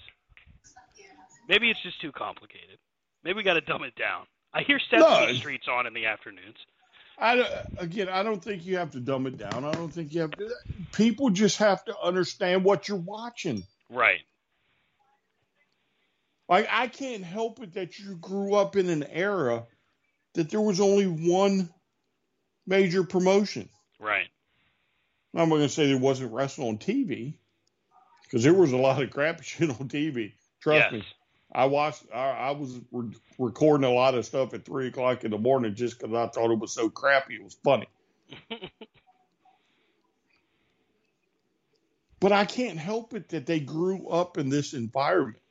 Maybe 1.48 1.70
it's 1.70 1.82
just 1.82 2.02
too 2.02 2.12
complicated. 2.12 2.78
Maybe 3.24 3.38
we 3.38 3.44
got 3.44 3.54
to 3.54 3.62
dumb 3.62 3.84
it 3.84 3.96
down. 3.96 4.26
I 4.54 4.64
hear 4.64 4.80
Sesame 4.90 5.28
no, 5.28 5.34
Street's 5.34 5.68
on 5.68 5.86
in 5.86 5.94
the 5.94 6.06
afternoons. 6.06 6.58
I 7.18 7.46
again, 7.78 8.10
I 8.10 8.24
don't 8.24 8.44
think 8.44 8.66
you 8.66 8.78
have 8.78 8.92
to 8.92 9.00
dumb 9.00 9.28
it 9.28 9.38
down. 9.38 9.64
I 9.64 9.72
don't 9.72 9.92
think 9.92 10.14
you 10.14 10.22
have 10.22 10.32
to. 10.32 10.50
People 10.94 11.30
just 11.30 11.58
have 11.58 11.84
to 11.86 11.98
understand 12.00 12.64
what 12.64 12.88
you're 12.88 12.98
watching. 12.98 13.64
Right. 13.90 14.22
Like 16.50 16.68
I 16.70 16.88
can't 16.88 17.24
help 17.24 17.62
it 17.62 17.74
that 17.74 17.98
you 17.98 18.16
grew 18.16 18.56
up 18.56 18.76
in 18.76 18.90
an 18.90 19.04
era 19.04 19.66
that 20.34 20.50
there 20.50 20.62
was 20.62 20.80
only 20.80 21.06
one 21.06 21.70
major 22.68 23.04
promotion. 23.04 23.70
Right. 24.00 24.28
I'm 25.34 25.50
not 25.50 25.56
going 25.56 25.62
to 25.62 25.70
say 25.70 25.88
there 25.88 25.98
wasn't 25.98 26.34
wrestling 26.34 26.70
on 26.70 26.78
TV 26.78 27.34
because 28.24 28.44
there 28.44 28.54
was 28.54 28.72
a 28.72 28.78
lot 28.78 29.02
of 29.02 29.10
crap 29.10 29.42
shit 29.44 29.70
on 29.70 29.90
TV. 29.90 30.34
Trust 30.62 30.92
yes. 30.92 30.94
me. 30.94 31.04
I 31.56 31.66
watched. 31.66 32.04
I, 32.14 32.32
I 32.32 32.52
was 32.52 32.82
re- 32.92 33.16
recording 33.40 33.90
a 33.90 33.94
lot 33.94 34.14
of 34.14 34.26
stuff 34.26 34.54
at 34.54 34.66
three 34.66 34.88
o'clock 34.88 35.24
in 35.24 35.32
the 35.32 35.38
morning 35.38 35.74
just 35.74 35.98
because 35.98 36.14
I 36.14 36.28
thought 36.28 36.52
it 36.52 36.60
was 36.60 36.74
so 36.74 36.90
crappy. 36.90 37.36
It 37.36 37.44
was 37.44 37.58
funny. 37.64 37.88
but 42.20 42.34
I 42.34 42.44
can't 42.44 42.78
help 42.78 43.14
it 43.14 43.30
that 43.30 43.46
they 43.46 43.62
grew 43.62 44.10
up 44.10 44.38
in 44.38 44.50
this 44.50 44.74
environment, 44.74 45.42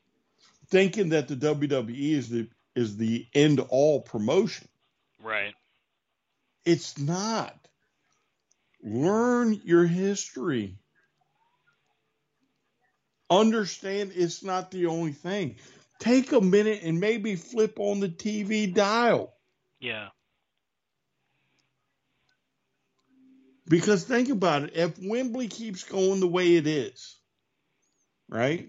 thinking 0.69 1.09
that 1.09 1.27
the 1.29 1.37
WWE 1.37 2.13
is 2.13 2.29
the 2.29 2.51
is 2.77 2.99
the 2.99 3.27
end 3.33 3.61
all 3.61 4.03
promotion. 4.03 4.69
Right. 5.23 5.55
It's 6.67 6.99
not. 6.99 7.57
Learn 8.83 9.59
your 9.65 9.87
history. 9.87 10.77
Understand 13.31 14.13
it's 14.15 14.45
not 14.45 14.71
the 14.71 14.85
only 14.87 15.13
thing. 15.13 15.57
Take 16.05 16.33
a 16.33 16.41
minute 16.43 16.83
and 16.83 17.01
maybe 17.01 17.35
flip 17.35 17.81
on 17.81 18.01
the 18.01 18.11
TV 18.11 18.73
dial. 18.73 19.33
Yeah. 19.81 20.09
Because 23.67 24.05
think 24.05 24.29
about 24.29 24.65
it 24.65 24.77
if 24.77 24.99
Wembley 25.01 25.49
keeps 25.49 25.83
going 25.85 26.21
the 26.21 26.29
way 26.29 26.57
it 26.57 26.67
is, 26.67 27.17
right? 28.29 28.69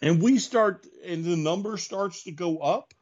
And 0.00 0.20
we 0.20 0.40
start, 0.40 0.84
and 1.04 1.24
the 1.24 1.36
number 1.36 1.76
starts 1.76 2.24
to 2.24 2.32
go 2.32 2.58
up, 2.58 2.92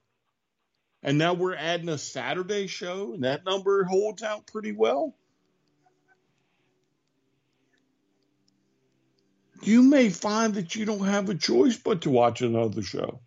and 1.02 1.16
now 1.16 1.32
we're 1.32 1.54
adding 1.54 1.88
a 1.88 1.96
Saturday 1.96 2.66
show, 2.66 3.14
and 3.14 3.24
that 3.24 3.46
number 3.46 3.84
holds 3.84 4.22
out 4.22 4.46
pretty 4.46 4.72
well. 4.72 5.16
You 9.62 9.82
may 9.82 10.08
find 10.08 10.54
that 10.54 10.74
you 10.74 10.84
don't 10.84 11.04
have 11.04 11.28
a 11.28 11.34
choice 11.34 11.76
but 11.76 12.02
to 12.02 12.10
watch 12.10 12.40
another 12.40 12.82
show. 12.82 13.20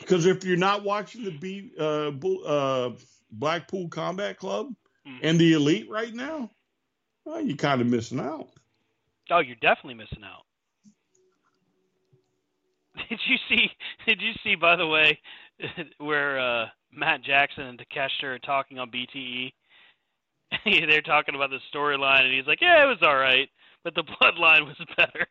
Because 0.00 0.26
if 0.26 0.44
you're 0.44 0.56
not 0.56 0.84
watching 0.84 1.24
the 1.24 1.30
B, 1.30 1.70
uh, 1.78 2.10
uh, 2.46 2.90
Blackpool 3.30 3.88
Combat 3.88 4.36
Club 4.36 4.68
mm-hmm. 5.06 5.18
and 5.22 5.38
the 5.38 5.54
Elite 5.54 5.88
right 5.88 6.12
now, 6.12 6.50
well, 7.24 7.40
you're 7.40 7.56
kind 7.56 7.80
of 7.80 7.86
missing 7.86 8.20
out. 8.20 8.48
Oh, 9.30 9.38
you're 9.38 9.56
definitely 9.56 9.94
missing 9.94 10.22
out. 10.24 10.44
Did 13.08 13.18
you 13.26 13.36
see? 13.48 13.70
Did 14.06 14.20
you 14.20 14.32
see? 14.44 14.54
By 14.54 14.76
the 14.76 14.86
way, 14.86 15.18
where 15.98 16.38
uh, 16.38 16.66
Matt 16.92 17.22
Jackson 17.22 17.64
and 17.64 17.78
Takeshita 17.78 18.24
are 18.24 18.38
talking 18.40 18.78
on 18.78 18.90
BTE. 18.90 19.52
They're 20.88 21.02
talking 21.02 21.34
about 21.34 21.50
the 21.50 21.60
storyline, 21.72 22.24
and 22.24 22.32
he's 22.32 22.46
like, 22.46 22.60
"Yeah, 22.60 22.82
it 22.84 22.86
was 22.86 23.02
all 23.02 23.16
right, 23.16 23.48
but 23.82 23.94
the 23.94 24.02
bloodline 24.22 24.66
was 24.66 24.76
better." 24.96 25.26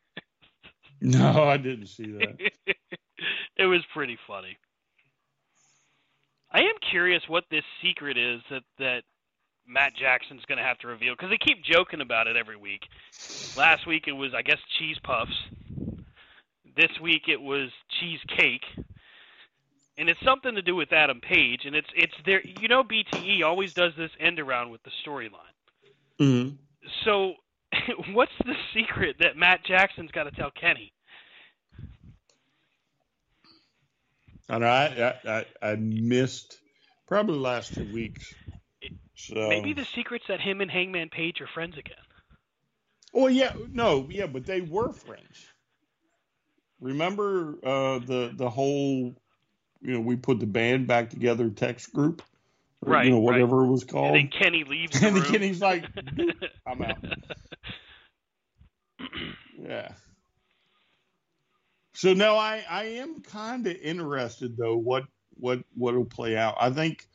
no, 1.01 1.43
I 1.43 1.57
didn't 1.57 1.87
see 1.87 2.11
that. 2.11 2.37
it 3.57 3.65
was 3.65 3.81
pretty 3.93 4.17
funny. 4.27 4.57
I 6.51 6.59
am 6.59 6.75
curious 6.91 7.23
what 7.27 7.45
this 7.49 7.63
secret 7.81 8.17
is 8.17 8.41
that 8.51 8.63
that 8.77 9.03
Matt 9.67 9.95
Jackson's 9.95 10.45
going 10.45 10.57
to 10.57 10.63
have 10.63 10.77
to 10.79 10.87
reveal 10.87 11.13
because 11.13 11.29
they 11.29 11.37
keep 11.37 11.63
joking 11.63 12.01
about 12.01 12.27
it 12.27 12.35
every 12.35 12.57
week. 12.57 12.81
Last 13.57 13.87
week 13.87 14.03
it 14.07 14.11
was, 14.11 14.33
I 14.35 14.41
guess, 14.41 14.59
cheese 14.77 14.97
puffs. 15.03 15.33
This 16.75 16.91
week 17.01 17.23
it 17.27 17.41
was 17.41 17.69
cheesecake, 17.99 18.65
and 19.97 20.09
it's 20.09 20.19
something 20.23 20.55
to 20.55 20.61
do 20.61 20.75
with 20.75 20.91
Adam 20.91 21.21
Page. 21.21 21.61
And 21.65 21.75
it's 21.75 21.89
it's 21.95 22.13
there. 22.25 22.41
You 22.45 22.67
know, 22.67 22.83
BTE 22.83 23.43
always 23.43 23.73
does 23.73 23.93
this 23.97 24.11
end 24.19 24.39
around 24.39 24.71
with 24.71 24.81
the 24.83 24.91
storyline. 25.05 25.53
Mm-hmm. 26.19 26.55
So, 27.05 27.33
what's 28.13 28.31
the 28.45 28.55
secret 28.73 29.17
that 29.19 29.37
Matt 29.37 29.65
Jackson's 29.65 30.11
got 30.11 30.23
to 30.23 30.31
tell 30.31 30.51
Kenny? 30.51 30.93
And 34.49 34.65
I, 34.65 35.15
I, 35.25 35.31
I, 35.31 35.45
I 35.71 35.75
missed 35.75 36.57
probably 37.07 37.35
the 37.35 37.41
last 37.41 37.73
two 37.73 37.91
weeks. 37.93 38.33
So 39.15 39.47
Maybe 39.47 39.73
the 39.73 39.85
secret's 39.95 40.25
that 40.27 40.41
him 40.41 40.59
and 40.59 40.69
Hangman 40.69 41.09
Page 41.09 41.39
are 41.39 41.47
friends 41.53 41.77
again. 41.77 41.95
Well, 43.13 43.29
yeah, 43.29 43.53
no, 43.71 44.07
yeah, 44.09 44.25
but 44.25 44.45
they 44.45 44.61
were 44.61 44.91
friends. 44.91 45.45
Remember 46.81 47.55
uh, 47.63 47.99
the 47.99 48.33
the 48.35 48.49
whole, 48.49 49.15
you 49.83 49.93
know, 49.93 49.99
we 49.99 50.15
put 50.15 50.39
the 50.39 50.45
band 50.47 50.87
back 50.87 51.09
together 51.09 51.49
text 51.49 51.93
group, 51.93 52.21
or, 52.81 52.93
Right, 52.93 53.05
You 53.05 53.11
know, 53.11 53.17
right. 53.17 53.23
whatever 53.23 53.63
it 53.65 53.67
was 53.67 53.83
called. 53.83 54.15
And 54.15 54.31
then 54.31 54.39
Kenny 54.41 54.63
leaves 54.63 54.99
the 54.99 55.07
And 55.07 55.15
then. 55.17 55.23
Kenny's 55.25 55.61
like, 55.61 55.85
I'm 56.67 56.81
out. 56.81 56.97
Yeah. 59.59 59.93
So 61.93 62.13
no, 62.13 62.35
I 62.35 62.63
I 62.69 62.83
am 62.85 63.21
kind 63.21 63.65
of 63.67 63.75
interested 63.77 64.57
though 64.57 64.75
what 64.75 65.03
what 65.35 65.63
what'll 65.75 66.03
play 66.05 66.35
out. 66.35 66.55
I 66.59 66.69
think 66.69 67.07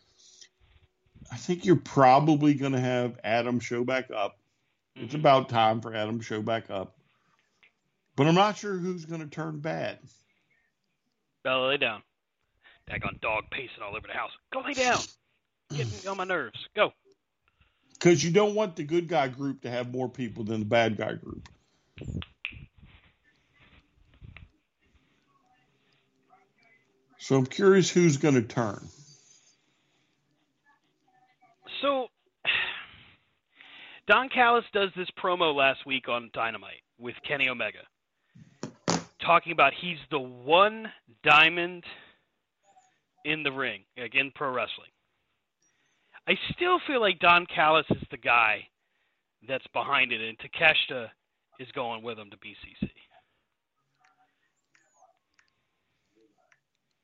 I 1.30 1.36
think 1.36 1.64
you're 1.66 1.76
probably 1.76 2.54
going 2.54 2.72
to 2.72 2.80
have 2.80 3.18
Adam 3.22 3.60
show 3.60 3.84
back 3.84 4.10
up. 4.10 4.38
It's 4.96 5.14
Mhm. 5.14 5.18
about 5.20 5.48
time 5.50 5.80
for 5.82 5.94
Adam 5.94 6.20
show 6.20 6.40
back 6.40 6.70
up. 6.70 6.96
But 8.16 8.28
I'm 8.28 8.34
not 8.34 8.56
sure 8.56 8.78
who's 8.78 9.04
going 9.04 9.20
to 9.20 9.26
turn 9.26 9.60
bad. 9.60 9.98
Bella, 11.44 11.68
lay 11.68 11.76
down. 11.76 12.02
Daggone 12.88 13.20
dog 13.20 13.44
pacing 13.50 13.82
all 13.82 13.96
over 13.96 14.06
the 14.06 14.14
house. 14.14 14.30
Go 14.52 14.60
lay 14.60 14.72
down. 14.72 14.98
Getting 15.70 16.08
on 16.08 16.16
my 16.16 16.24
nerves. 16.24 16.58
Go. 16.74 16.92
Because 17.92 18.22
you 18.22 18.30
don't 18.30 18.54
want 18.54 18.76
the 18.76 18.84
good 18.84 19.08
guy 19.08 19.28
group 19.28 19.62
to 19.62 19.70
have 19.70 19.92
more 19.92 20.08
people 20.08 20.44
than 20.44 20.60
the 20.60 20.66
bad 20.66 20.96
guy 20.96 21.14
group. 21.14 21.48
So 27.18 27.36
I'm 27.36 27.46
curious 27.46 27.90
who's 27.90 28.16
going 28.16 28.36
to 28.36 28.42
turn. 28.42 28.80
So, 31.82 32.06
Don 34.06 34.30
Callis 34.30 34.64
does 34.72 34.90
this 34.96 35.08
promo 35.22 35.54
last 35.54 35.84
week 35.84 36.08
on 36.08 36.30
Dynamite 36.32 36.82
with 36.98 37.14
Kenny 37.26 37.50
Omega, 37.50 37.80
talking 39.20 39.52
about 39.52 39.74
he's 39.74 39.98
the 40.10 40.18
one 40.18 40.90
diamond 41.22 41.84
in 43.24 43.42
the 43.42 43.52
ring, 43.52 43.82
like 43.98 44.14
in 44.14 44.30
pro 44.34 44.50
wrestling. 44.50 44.90
I 46.26 46.34
still 46.54 46.78
feel 46.86 47.00
like 47.00 47.18
Don 47.20 47.46
Callis 47.46 47.86
is 47.90 48.02
the 48.10 48.16
guy 48.18 48.68
that's 49.46 49.66
behind 49.72 50.12
it, 50.12 50.20
and 50.20 50.36
Takeshita 50.38 51.08
is 51.58 51.68
going 51.72 52.02
with 52.02 52.18
him 52.18 52.30
to 52.30 52.36
BCC. 52.36 52.90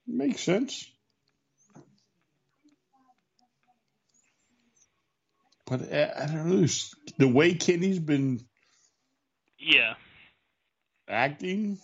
Makes 0.07 0.43
sense. 0.43 0.86
But 5.66 5.91
uh, 5.93 6.09
I 6.19 6.27
don't 6.27 6.61
know. 6.61 6.66
The 7.19 7.28
way 7.28 7.55
Kenny's 7.55 7.99
been 7.99 8.41
Yeah. 9.59 9.95
acting, 11.09 11.78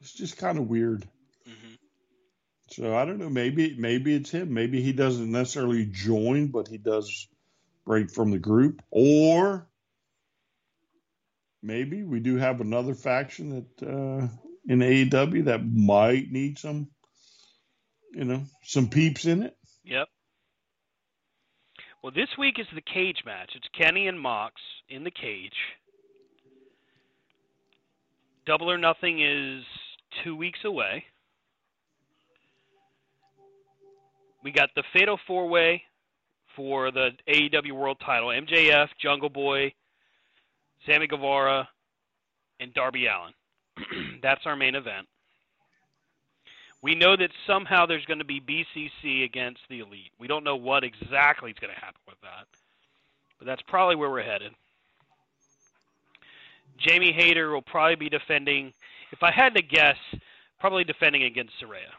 it's 0.00 0.14
just 0.14 0.38
kind 0.38 0.56
of 0.58 0.68
weird. 0.68 1.06
So 2.70 2.94
I 2.94 3.04
don't 3.04 3.18
know. 3.18 3.30
Maybe 3.30 3.74
maybe 3.78 4.14
it's 4.14 4.30
him. 4.30 4.52
Maybe 4.52 4.82
he 4.82 4.92
doesn't 4.92 5.30
necessarily 5.30 5.86
join, 5.86 6.48
but 6.48 6.68
he 6.68 6.76
does 6.76 7.26
break 7.86 8.10
from 8.10 8.30
the 8.30 8.38
group. 8.38 8.82
Or 8.90 9.66
maybe 11.62 12.02
we 12.02 12.20
do 12.20 12.36
have 12.36 12.60
another 12.60 12.94
faction 12.94 13.66
that 13.78 13.86
uh, 13.86 14.28
in 14.68 14.80
AEW 14.80 15.46
that 15.46 15.64
might 15.64 16.30
need 16.30 16.58
some, 16.58 16.88
you 18.12 18.24
know, 18.24 18.42
some 18.62 18.88
peeps 18.88 19.24
in 19.24 19.44
it. 19.44 19.56
Yep. 19.84 20.08
Well, 22.02 22.12
this 22.12 22.28
week 22.38 22.58
is 22.58 22.66
the 22.74 22.82
cage 22.82 23.22
match. 23.24 23.52
It's 23.54 23.66
Kenny 23.76 24.06
and 24.06 24.20
Mox 24.20 24.54
in 24.88 25.04
the 25.04 25.10
cage. 25.10 25.56
Double 28.46 28.70
or 28.70 28.78
Nothing 28.78 29.20
is 29.20 29.64
two 30.22 30.36
weeks 30.36 30.60
away. 30.64 31.04
We 34.42 34.52
got 34.52 34.70
the 34.74 34.84
Fatal 34.92 35.18
Four 35.26 35.48
Way 35.48 35.82
for 36.54 36.90
the 36.90 37.10
AEW 37.28 37.72
World 37.72 37.98
Title: 38.04 38.28
MJF, 38.28 38.88
Jungle 39.00 39.28
Boy, 39.28 39.72
Sammy 40.86 41.06
Guevara, 41.06 41.68
and 42.60 42.72
Darby 42.74 43.06
Allin. 43.06 43.32
That's 44.22 44.42
our 44.46 44.56
main 44.56 44.74
event. 44.74 45.06
We 46.82 46.94
know 46.94 47.16
that 47.16 47.30
somehow 47.46 47.86
there's 47.86 48.04
going 48.04 48.20
to 48.20 48.24
be 48.24 48.40
BCC 48.40 49.24
against 49.24 49.60
the 49.68 49.80
Elite. 49.80 50.12
We 50.20 50.28
don't 50.28 50.44
know 50.44 50.56
what 50.56 50.84
exactly 50.84 51.50
is 51.50 51.58
going 51.58 51.74
to 51.74 51.80
happen 51.80 52.00
with 52.06 52.20
that, 52.22 52.46
but 53.38 53.46
that's 53.46 53.62
probably 53.66 53.96
where 53.96 54.10
we're 54.10 54.22
headed. 54.22 54.52
Jamie 56.78 57.12
Hayter 57.12 57.50
will 57.50 57.62
probably 57.62 57.96
be 57.96 58.08
defending, 58.08 58.72
if 59.10 59.24
I 59.24 59.32
had 59.32 59.54
to 59.54 59.62
guess, 59.62 59.96
probably 60.60 60.84
defending 60.84 61.24
against 61.24 61.54
Saraya. 61.60 61.90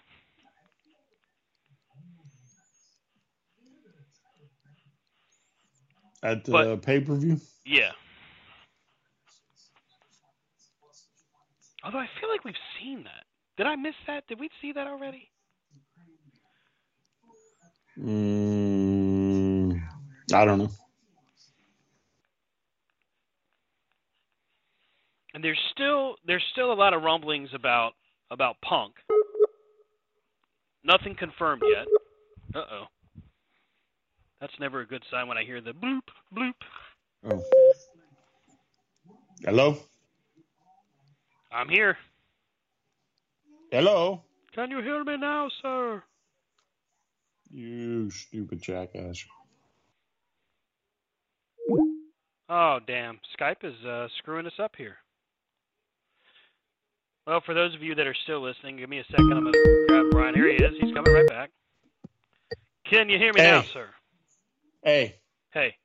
At 6.21 6.43
the 6.45 6.51
But- 6.51 6.81
pay 6.83 6.99
per 6.99 7.15
view, 7.15 7.39
Yeah. 7.65 7.91
Although 11.83 11.99
I 11.99 12.07
feel 12.19 12.29
like 12.29 12.43
we've 12.43 12.55
seen 12.79 13.03
that. 13.05 13.25
Did 13.55 13.65
I 13.65 13.75
miss 13.77 13.95
that? 14.05 14.27
Did 14.27 14.39
we 14.39 14.49
see 14.61 14.73
that 14.73 14.85
already? 14.87 15.31
mm, 17.97 19.81
I 20.33 20.45
don't 20.45 20.59
know. 20.59 20.69
And 25.33 25.43
there's 25.43 25.59
still 25.71 26.15
there's 26.25 26.43
still 26.51 26.71
a 26.71 26.75
lot 26.75 26.93
of 26.93 27.03
rumblings 27.03 27.49
about 27.53 27.93
about 28.31 28.55
Punk. 28.61 28.95
Nothing 30.83 31.15
confirmed 31.15 31.61
yet. 31.65 31.87
Uh 32.55 32.65
oh. 32.71 32.85
That's 34.41 34.53
never 34.59 34.81
a 34.81 34.85
good 34.87 35.03
sign 35.11 35.27
when 35.27 35.37
I 35.37 35.43
hear 35.43 35.61
the 35.61 35.71
bloop 35.71 36.01
bloop. 36.35 36.53
Oh, 37.29 37.43
hello, 39.43 39.77
I'm 41.51 41.67
here. 41.69 41.97
hello, 43.71 44.21
Can 44.55 44.71
you 44.71 44.81
hear 44.81 45.03
me 45.03 45.17
now, 45.17 45.49
sir? 45.61 46.03
you 47.51 48.09
stupid 48.11 48.61
jackass. 48.61 49.25
Oh 52.47 52.79
damn, 52.87 53.19
Skype 53.39 53.63
is 53.63 53.75
uh, 53.85 54.07
screwing 54.19 54.45
us 54.47 54.53
up 54.59 54.75
here. 54.77 54.97
Well, 57.27 57.41
for 57.45 57.53
those 57.53 57.75
of 57.75 57.83
you 57.83 57.93
that 57.95 58.07
are 58.07 58.15
still 58.23 58.41
listening, 58.41 58.77
give 58.77 58.89
me 58.89 58.99
a 58.99 59.03
second. 59.11 59.33
I'm 59.33 59.43
gonna 59.43 59.85
grab 59.87 60.05
Brian. 60.11 60.33
Here 60.33 60.47
he 60.47 60.55
is. 60.55 60.73
He's 60.79 60.93
coming 60.93 61.13
right 61.13 61.27
back. 61.27 61.51
Can 62.89 63.07
you 63.09 63.19
hear 63.19 63.33
me 63.33 63.41
now, 63.41 63.61
sir? 63.73 63.87
Hey, 64.83 65.15
Hey. 65.51 65.75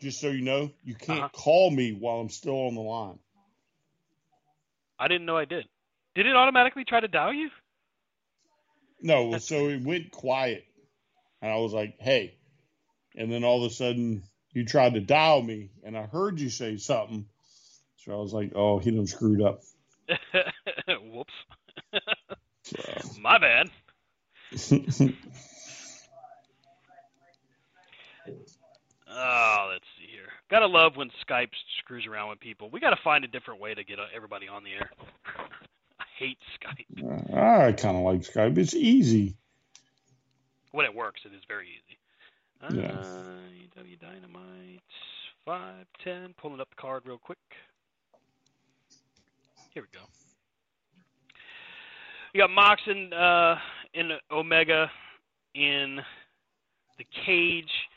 just 0.00 0.20
so 0.20 0.28
you 0.28 0.42
know, 0.42 0.70
you 0.84 0.94
can't 0.94 1.20
Uh-huh. 1.20 1.28
call 1.32 1.70
me 1.70 1.92
while 1.92 2.20
I'm 2.20 2.28
still 2.28 2.66
on 2.66 2.74
the 2.74 2.80
line. 2.80 3.18
I 4.98 5.08
didn't 5.08 5.26
know 5.26 5.36
I 5.36 5.44
did. 5.44 5.66
Did 6.14 6.26
it 6.26 6.36
automatically 6.36 6.84
try 6.84 7.00
to 7.00 7.08
dial 7.08 7.32
you? 7.32 7.50
No, 9.00 9.38
so 9.38 9.68
it 9.68 9.82
went 9.82 10.10
quiet. 10.10 10.64
And 11.40 11.52
I 11.52 11.56
was 11.56 11.72
like, 11.72 11.94
hey. 12.00 12.36
And 13.16 13.30
then 13.32 13.44
all 13.44 13.64
of 13.64 13.70
a 13.70 13.74
sudden 13.74 14.24
you 14.52 14.64
tried 14.64 14.94
to 14.94 15.00
dial 15.00 15.40
me 15.42 15.70
and 15.84 15.96
I 15.96 16.02
heard 16.02 16.40
you 16.40 16.50
say 16.50 16.76
something. 16.76 17.26
So 17.96 18.12
I 18.12 18.16
was 18.16 18.32
like, 18.32 18.52
oh, 18.54 18.78
he 18.78 18.90
done 18.90 19.06
screwed 19.06 19.40
up. 19.42 19.62
Whoops. 20.88 21.32
So. 22.64 23.00
My 23.20 23.38
bad. 23.38 23.70
Oh, 29.10 29.68
let's 29.70 29.84
see 29.98 30.06
here. 30.10 30.28
Gotta 30.50 30.66
love 30.66 30.96
when 30.96 31.10
Skype 31.26 31.50
screws 31.78 32.06
around 32.06 32.28
with 32.28 32.40
people. 32.40 32.68
We 32.70 32.80
gotta 32.80 32.98
find 33.02 33.24
a 33.24 33.28
different 33.28 33.60
way 33.60 33.74
to 33.74 33.84
get 33.84 33.98
uh, 33.98 34.04
everybody 34.14 34.48
on 34.48 34.64
the 34.64 34.72
air. 34.72 34.90
I 36.00 36.04
hate 36.18 36.38
Skype. 36.60 37.34
I 37.34 37.72
kind 37.72 37.96
of 37.96 38.02
like 38.02 38.20
Skype. 38.20 38.58
It's 38.58 38.74
easy. 38.74 39.34
When 40.72 40.84
it 40.84 40.94
works, 40.94 41.22
it 41.24 41.34
is 41.34 41.42
very 41.48 41.68
easy. 41.68 41.98
Uh, 42.60 42.70
AEW 42.70 44.00
Dynamite 44.00 44.82
five 45.44 45.86
ten. 46.04 46.34
Pulling 46.40 46.60
up 46.60 46.68
the 46.70 46.76
card 46.76 47.02
real 47.06 47.18
quick. 47.18 47.38
Here 49.72 49.82
we 49.82 49.98
go. 49.98 50.04
We 52.34 52.40
got 52.40 52.50
Mox 52.50 52.82
and 52.86 53.14
uh, 53.14 53.56
in 53.94 54.10
Omega 54.30 54.90
in 55.54 56.00
the 56.98 57.04
cage. 57.24 57.87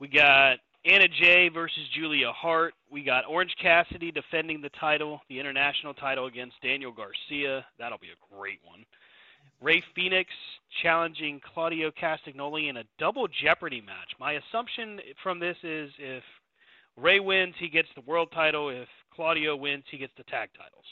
We 0.00 0.08
got 0.08 0.58
Anna 0.86 1.08
Jay 1.08 1.50
versus 1.50 1.86
Julia 1.94 2.32
Hart. 2.32 2.72
We 2.90 3.04
got 3.04 3.28
Orange 3.28 3.54
Cassidy 3.60 4.10
defending 4.10 4.62
the 4.62 4.70
title, 4.70 5.20
the 5.28 5.38
international 5.38 5.92
title 5.92 6.26
against 6.26 6.60
Daniel 6.62 6.90
Garcia. 6.90 7.66
That'll 7.78 7.98
be 7.98 8.08
a 8.08 8.34
great 8.34 8.60
one. 8.64 8.86
Rey 9.60 9.82
Fenix 9.94 10.30
challenging 10.82 11.38
Claudio 11.52 11.90
Castagnoli 11.90 12.70
in 12.70 12.78
a 12.78 12.84
double 12.98 13.28
Jeopardy 13.28 13.82
match. 13.82 14.12
My 14.18 14.32
assumption 14.32 15.00
from 15.22 15.38
this 15.38 15.56
is 15.62 15.90
if 15.98 16.22
Rey 16.96 17.20
wins, 17.20 17.54
he 17.58 17.68
gets 17.68 17.88
the 17.94 18.00
world 18.00 18.32
title. 18.32 18.70
If 18.70 18.88
Claudio 19.14 19.54
wins, 19.54 19.84
he 19.90 19.98
gets 19.98 20.12
the 20.16 20.24
tag 20.24 20.48
titles. 20.56 20.84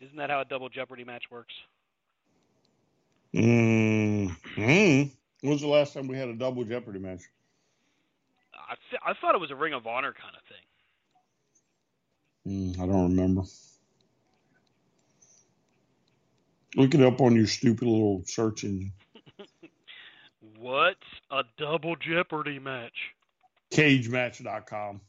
Isn't 0.00 0.16
that 0.16 0.30
how 0.30 0.40
a 0.40 0.44
double 0.44 0.68
Jeopardy 0.68 1.04
match 1.04 1.24
works? 1.30 1.54
Mm. 3.32 5.10
When 5.40 5.52
was 5.52 5.60
the 5.60 5.68
last 5.68 5.94
time 5.94 6.08
we 6.08 6.16
had 6.16 6.28
a 6.28 6.34
double 6.34 6.64
Jeopardy 6.64 6.98
match? 6.98 7.22
I, 8.54 8.74
th- 8.90 9.02
I 9.04 9.12
thought 9.20 9.34
it 9.34 9.40
was 9.40 9.50
a 9.50 9.56
Ring 9.56 9.72
of 9.72 9.86
Honor 9.86 10.12
kind 10.12 10.34
of 10.36 10.42
thing. 10.48 10.58
Mm, 12.76 12.82
I 12.82 12.86
don't 12.86 13.16
remember. 13.16 13.42
Look 16.76 16.94
it 16.94 17.02
up 17.02 17.20
on 17.20 17.34
your 17.34 17.46
stupid 17.46 17.86
little 17.86 18.22
search 18.26 18.64
engine. 18.64 18.92
What's 20.58 20.98
a 21.30 21.42
double 21.56 21.96
Jeopardy 21.96 22.58
match? 22.58 23.14
Cagematch.com. 23.70 25.00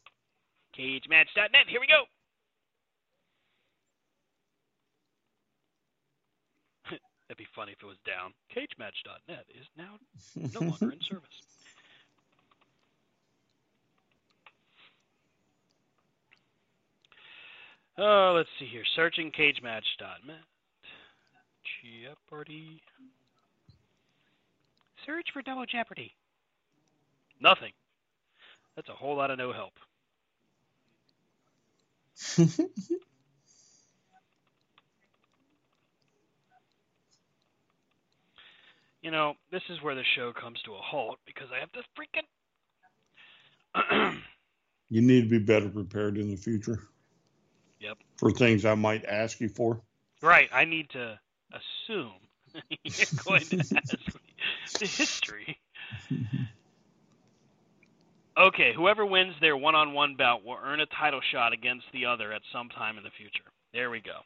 CageMatch.net. 0.77 1.67
Here 1.67 1.79
we 1.79 1.87
go. 1.87 2.03
That'd 7.29 7.37
be 7.37 7.47
funny 7.55 7.73
if 7.73 7.83
it 7.83 7.85
was 7.85 7.97
down. 8.07 8.33
CageMatch.net 8.57 9.45
is 9.53 9.67
now 9.77 9.99
no 10.51 10.59
longer 10.67 10.91
in 10.91 10.99
service. 11.07 11.29
Oh, 17.99 18.33
let's 18.35 18.49
see 18.57 18.65
here. 18.65 18.83
Searching 18.95 19.31
CageMatch.net. 19.31 20.43
Jeopardy. 21.83 22.81
Search 25.05 25.27
for 25.31 25.43
Double 25.43 25.65
Jeopardy. 25.67 26.13
Nothing. 27.39 27.73
That's 28.75 28.89
a 28.89 28.93
whole 28.93 29.17
lot 29.17 29.29
of 29.29 29.37
no 29.37 29.53
help. 29.53 29.73
You 39.01 39.11
know, 39.11 39.33
this 39.51 39.61
is 39.69 39.81
where 39.81 39.95
the 39.95 40.03
show 40.15 40.33
comes 40.33 40.59
to 40.65 40.73
a 40.73 40.79
halt 40.81 41.19
because 41.25 41.47
I 41.53 41.59
have 41.59 41.71
to 41.71 41.81
freaking. 41.97 42.23
you 44.89 45.01
need 45.01 45.23
to 45.23 45.29
be 45.29 45.39
better 45.39 45.69
prepared 45.69 46.17
in 46.17 46.29
the 46.29 46.35
future. 46.35 46.79
Yep. 47.79 47.97
For 48.17 48.31
things 48.31 48.65
I 48.65 48.75
might 48.75 49.05
ask 49.05 49.39
you 49.39 49.47
for. 49.49 49.81
right, 50.21 50.49
I 50.53 50.65
need 50.65 50.89
to 50.91 51.17
assume 51.51 52.11
you're 52.83 53.07
going 53.23 53.45
to 53.51 53.57
ask 53.77 53.97
me 54.15 54.21
the 54.79 54.87
history. 54.87 55.57
Okay, 58.37 58.71
whoever 58.73 59.05
wins 59.05 59.33
their 59.41 59.57
one-on-one 59.57 60.15
bout 60.15 60.45
will 60.45 60.57
earn 60.63 60.79
a 60.79 60.85
title 60.85 61.19
shot 61.33 61.51
against 61.51 61.85
the 61.91 62.05
other 62.05 62.31
at 62.31 62.41
some 62.53 62.69
time 62.69 62.97
in 62.97 63.03
the 63.03 63.09
future. 63.17 63.43
There 63.73 63.89
we 63.89 63.99
go. 63.99 64.19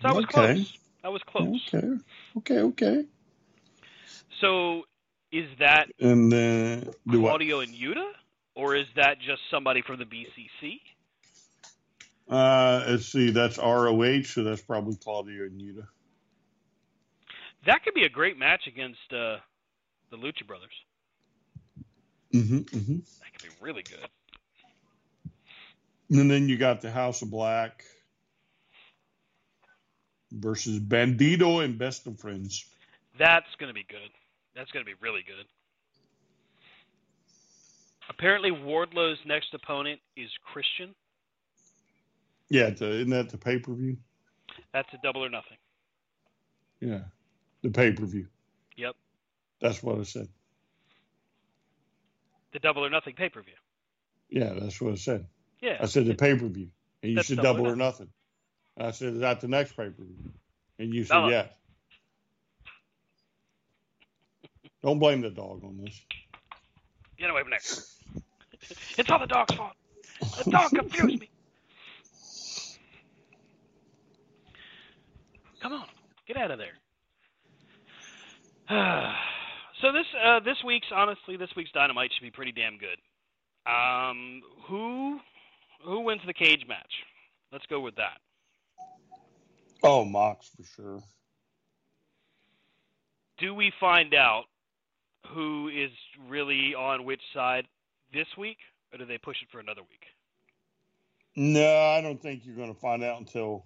So 0.00 0.08
that 0.08 0.16
was 0.16 0.24
Okay. 0.24 0.54
close. 0.54 0.72
That 1.02 1.12
was 1.12 1.22
close. 1.26 1.60
Okay. 1.72 1.86
Okay. 2.38 2.58
Okay. 2.58 3.04
So 4.40 4.84
is 5.32 5.48
that 5.58 5.88
And 6.00 6.30
then 6.30 6.90
do 7.08 7.20
what? 7.20 7.30
Claudio 7.30 7.60
and 7.60 7.74
Yuta, 7.74 8.10
or 8.54 8.74
is 8.74 8.86
that 8.96 9.18
just 9.20 9.42
somebody 9.50 9.82
from 9.82 9.98
the 9.98 10.04
BCC? 10.04 10.80
Uh, 12.28 12.84
let's 12.88 13.06
see. 13.06 13.30
That's 13.30 13.58
ROH, 13.58 14.22
so 14.22 14.44
that's 14.44 14.62
probably 14.62 14.96
Claudio 14.96 15.44
and 15.44 15.60
Yuta. 15.60 15.86
That 17.66 17.84
could 17.84 17.94
be 17.94 18.04
a 18.04 18.08
great 18.08 18.38
match 18.38 18.66
against 18.66 19.00
uh, 19.12 19.36
the 20.10 20.16
Lucha 20.16 20.46
Brothers. 20.46 20.72
Mm-hmm, 22.32 22.58
mm-hmm. 22.58 22.94
That 22.94 23.32
could 23.32 23.50
be 23.50 23.56
really 23.60 23.82
good. 23.82 24.08
And 26.10 26.30
then 26.30 26.48
you 26.48 26.56
got 26.56 26.80
the 26.80 26.90
House 26.90 27.22
of 27.22 27.30
Black 27.30 27.84
versus 30.32 30.78
Bandido 30.78 31.64
and 31.64 31.78
Best 31.78 32.06
of 32.06 32.18
Friends. 32.18 32.64
That's 33.18 33.46
going 33.58 33.68
to 33.68 33.74
be 33.74 33.86
good. 33.88 34.10
That's 34.54 34.70
going 34.70 34.84
to 34.84 34.90
be 34.90 34.96
really 35.00 35.22
good. 35.26 35.46
Apparently, 38.08 38.50
Wardlow's 38.50 39.18
next 39.24 39.54
opponent 39.54 40.00
is 40.16 40.28
Christian. 40.52 40.94
Yeah, 42.48 42.70
the, 42.70 42.90
isn't 42.90 43.10
that 43.10 43.30
the 43.30 43.38
pay 43.38 43.58
per 43.58 43.72
view? 43.72 43.96
That's 44.72 44.88
a 44.92 44.98
double 45.02 45.24
or 45.24 45.30
nothing. 45.30 45.56
Yeah, 46.80 47.02
the 47.62 47.70
pay 47.70 47.92
per 47.92 48.04
view. 48.04 48.26
Yep. 48.76 48.96
That's 49.60 49.82
what 49.82 49.98
I 49.98 50.02
said. 50.02 50.28
The 52.52 52.58
double 52.58 52.84
or 52.84 52.90
nothing 52.90 53.14
pay 53.14 53.28
per 53.28 53.42
view. 53.42 53.54
Yeah, 54.28 54.54
that's 54.58 54.80
what 54.80 54.92
I 54.92 54.96
said. 54.96 55.26
Yeah. 55.60 55.78
I 55.80 55.86
said 55.86 56.06
the 56.06 56.14
pay 56.14 56.34
per 56.34 56.48
view, 56.48 56.70
and 57.02 57.10
you 57.10 57.16
That's 57.16 57.28
said 57.28 57.36
double 57.36 57.64
double 57.64 57.72
or 57.72 57.76
nothing. 57.76 58.08
I 58.78 58.90
said 58.92 59.14
is 59.14 59.20
that 59.20 59.40
the 59.40 59.48
next 59.48 59.72
pay 59.72 59.90
per 59.90 60.02
view, 60.04 60.32
and 60.78 60.94
you 60.94 61.04
said 61.04 61.14
Double. 61.14 61.30
yes. 61.30 61.48
Don't 64.82 64.98
blame 64.98 65.20
the 65.20 65.30
dog 65.30 65.62
on 65.64 65.78
this. 65.82 66.00
Get 67.18 67.30
away 67.30 67.42
from 67.42 67.50
there. 67.50 67.60
It's 68.96 69.10
all 69.10 69.18
the 69.18 69.26
dog's 69.26 69.54
fault. 69.54 69.72
The 70.44 70.50
dog 70.50 70.70
confused 70.70 71.20
me. 71.20 71.30
Come 75.60 75.72
on, 75.74 75.86
get 76.26 76.38
out 76.38 76.50
of 76.50 76.58
there. 76.58 76.72
so 79.82 79.92
this 79.92 80.06
uh, 80.24 80.40
this 80.40 80.56
week's 80.64 80.86
honestly 80.94 81.36
this 81.36 81.50
week's 81.56 81.72
Dynamite 81.72 82.10
should 82.14 82.22
be 82.24 82.30
pretty 82.30 82.52
damn 82.52 82.78
good. 82.78 82.98
Um, 83.70 84.40
who 84.66 85.20
who 85.84 86.00
wins 86.00 86.22
the 86.26 86.32
cage 86.32 86.64
match? 86.66 86.92
Let's 87.52 87.66
go 87.66 87.80
with 87.80 87.96
that. 87.96 88.18
Oh, 89.82 90.04
Mox 90.04 90.48
for 90.56 90.62
sure. 90.64 91.02
Do 93.38 93.54
we 93.54 93.72
find 93.80 94.14
out 94.14 94.44
who 95.28 95.68
is 95.68 95.90
really 96.28 96.74
on 96.74 97.04
which 97.04 97.22
side 97.32 97.66
this 98.12 98.26
week, 98.36 98.58
or 98.92 98.98
do 98.98 99.06
they 99.06 99.18
push 99.18 99.36
it 99.42 99.48
for 99.50 99.60
another 99.60 99.82
week? 99.82 100.04
No, 101.36 101.76
I 101.76 102.00
don't 102.00 102.20
think 102.20 102.42
you're 102.44 102.56
going 102.56 102.74
to 102.74 102.80
find 102.80 103.02
out 103.02 103.18
until 103.18 103.64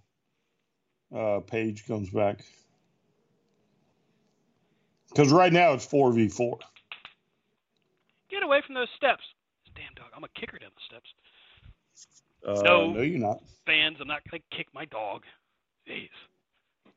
uh, 1.15 1.41
Page 1.41 1.87
comes 1.87 2.11
back. 2.11 2.45
Because 5.09 5.33
right 5.33 5.53
now 5.53 5.73
it's 5.73 5.87
four 5.87 6.13
v 6.13 6.29
four. 6.29 6.59
Get 8.31 8.43
away 8.43 8.63
from 8.67 8.75
those 8.75 8.89
steps. 8.97 9.23
Damn 9.77 9.95
dog, 9.95 10.07
I'm 10.13 10.21
gonna 10.21 10.33
kick 10.35 10.51
her 10.51 10.59
down 10.59 10.71
the 10.75 10.83
steps. 10.87 11.09
Uh, 12.47 12.63
No. 12.63 12.93
no, 12.93 13.01
you're 13.01 13.21
not. 13.21 13.41
Fans, 13.65 13.99
I'm 14.01 14.09
not 14.09 14.23
gonna 14.29 14.43
kick 14.51 14.67
my 14.75 14.85
dog. 14.87 15.23
Jeez. 15.89 16.09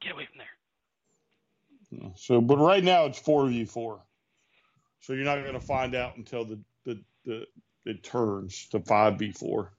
Get 0.01 0.13
away 0.13 0.27
from 0.31 0.37
there. 0.39 2.11
So, 2.15 2.41
but 2.41 2.57
right 2.57 2.83
now 2.83 3.05
it's 3.05 3.19
four 3.19 3.47
v 3.47 3.65
four. 3.65 4.01
So 4.99 5.13
you're 5.13 5.25
not 5.25 5.41
going 5.41 5.53
to 5.53 5.59
find 5.59 5.95
out 5.95 6.17
until 6.17 6.45
the 6.45 6.59
the, 6.85 7.01
the 7.25 7.45
it 7.85 8.03
turns 8.03 8.67
to 8.69 8.79
five 8.79 9.17
v 9.17 9.31
four. 9.31 9.71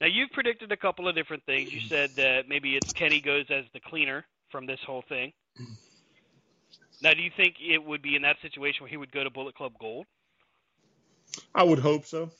Now 0.00 0.08
you've 0.08 0.30
predicted 0.32 0.72
a 0.72 0.76
couple 0.76 1.08
of 1.08 1.14
different 1.14 1.44
things. 1.44 1.72
You 1.72 1.80
said 1.88 2.10
that 2.16 2.48
maybe 2.48 2.76
it's 2.76 2.92
Kenny 2.92 3.20
goes 3.20 3.46
as 3.50 3.64
the 3.72 3.80
cleaner 3.80 4.24
from 4.50 4.66
this 4.66 4.80
whole 4.86 5.04
thing. 5.08 5.32
Now, 7.02 7.12
do 7.12 7.22
you 7.22 7.30
think 7.36 7.56
it 7.60 7.84
would 7.84 8.02
be 8.02 8.16
in 8.16 8.22
that 8.22 8.36
situation 8.40 8.82
where 8.82 8.90
he 8.90 8.96
would 8.96 9.12
go 9.12 9.22
to 9.22 9.30
Bullet 9.30 9.54
Club 9.54 9.72
Gold? 9.78 10.06
I 11.54 11.62
would 11.62 11.78
hope 11.78 12.06
so. 12.06 12.30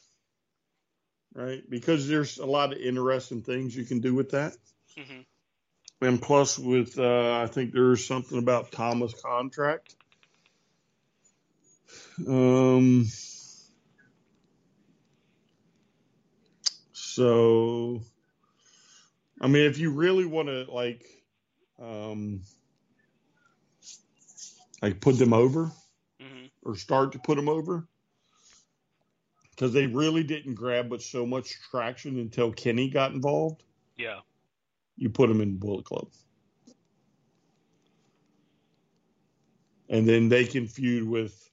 Right, 1.34 1.68
because 1.68 2.06
there's 2.06 2.38
a 2.38 2.46
lot 2.46 2.72
of 2.72 2.78
interesting 2.78 3.42
things 3.42 3.74
you 3.74 3.84
can 3.84 4.00
do 4.00 4.14
with 4.14 4.30
that, 4.30 4.52
hmm 4.96 5.22
and 6.00 6.20
plus 6.22 6.58
with 6.58 6.98
uh, 6.98 7.40
I 7.42 7.46
think 7.46 7.72
there's 7.72 8.06
something 8.06 8.38
about 8.38 8.70
Thomas' 8.70 9.14
contract. 9.20 9.96
Um. 12.28 13.06
So, 17.14 18.02
I 19.40 19.46
mean, 19.46 19.66
if 19.66 19.78
you 19.78 19.90
really 19.90 20.24
want 20.24 20.48
to 20.48 20.64
like, 20.68 21.04
um, 21.80 22.42
like 24.82 25.00
put 25.00 25.16
them 25.18 25.32
over 25.32 25.70
hmm 26.20 26.46
or 26.64 26.76
start 26.76 27.12
to 27.12 27.18
put 27.20 27.36
them 27.36 27.48
over 27.48 27.86
because 29.54 29.72
they 29.72 29.86
really 29.86 30.22
didn't 30.24 30.54
grab 30.54 30.88
but 30.88 31.00
so 31.02 31.24
much 31.24 31.54
traction 31.70 32.18
until 32.18 32.52
Kenny 32.52 32.90
got 32.90 33.12
involved. 33.12 33.62
Yeah. 33.96 34.20
You 34.96 35.10
put 35.10 35.28
them 35.28 35.40
in 35.40 35.56
Bullet 35.56 35.84
Club. 35.84 36.08
And 39.88 40.08
then 40.08 40.28
they 40.28 40.44
can 40.44 40.66
feud 40.66 41.08
with, 41.08 41.50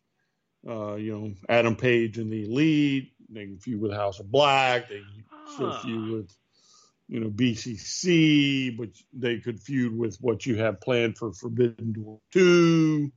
uh, 0.67 0.95
you 0.95 1.11
know, 1.11 1.33
Adam 1.49 1.75
Page 1.75 2.17
and 2.17 2.31
the 2.31 2.45
Elite. 2.45 3.13
They 3.29 3.45
can 3.45 3.57
feud 3.59 3.79
with 3.79 3.91
House 3.93 4.19
of 4.19 4.31
Black. 4.31 4.89
They 4.89 5.01
can 5.01 5.25
Ah. 5.33 5.81
feud 5.81 6.09
with, 6.09 6.35
you 7.07 7.19
know, 7.19 7.29
BCC, 7.29 8.75
but 8.77 8.89
they 9.13 9.39
could 9.39 9.59
feud 9.59 9.95
with 9.95 10.17
what 10.21 10.45
you 10.45 10.55
have 10.55 10.81
planned 10.81 11.17
for 11.17 11.33
Forbidden 11.33 11.93
Door 11.93 12.21
2. 12.31 13.11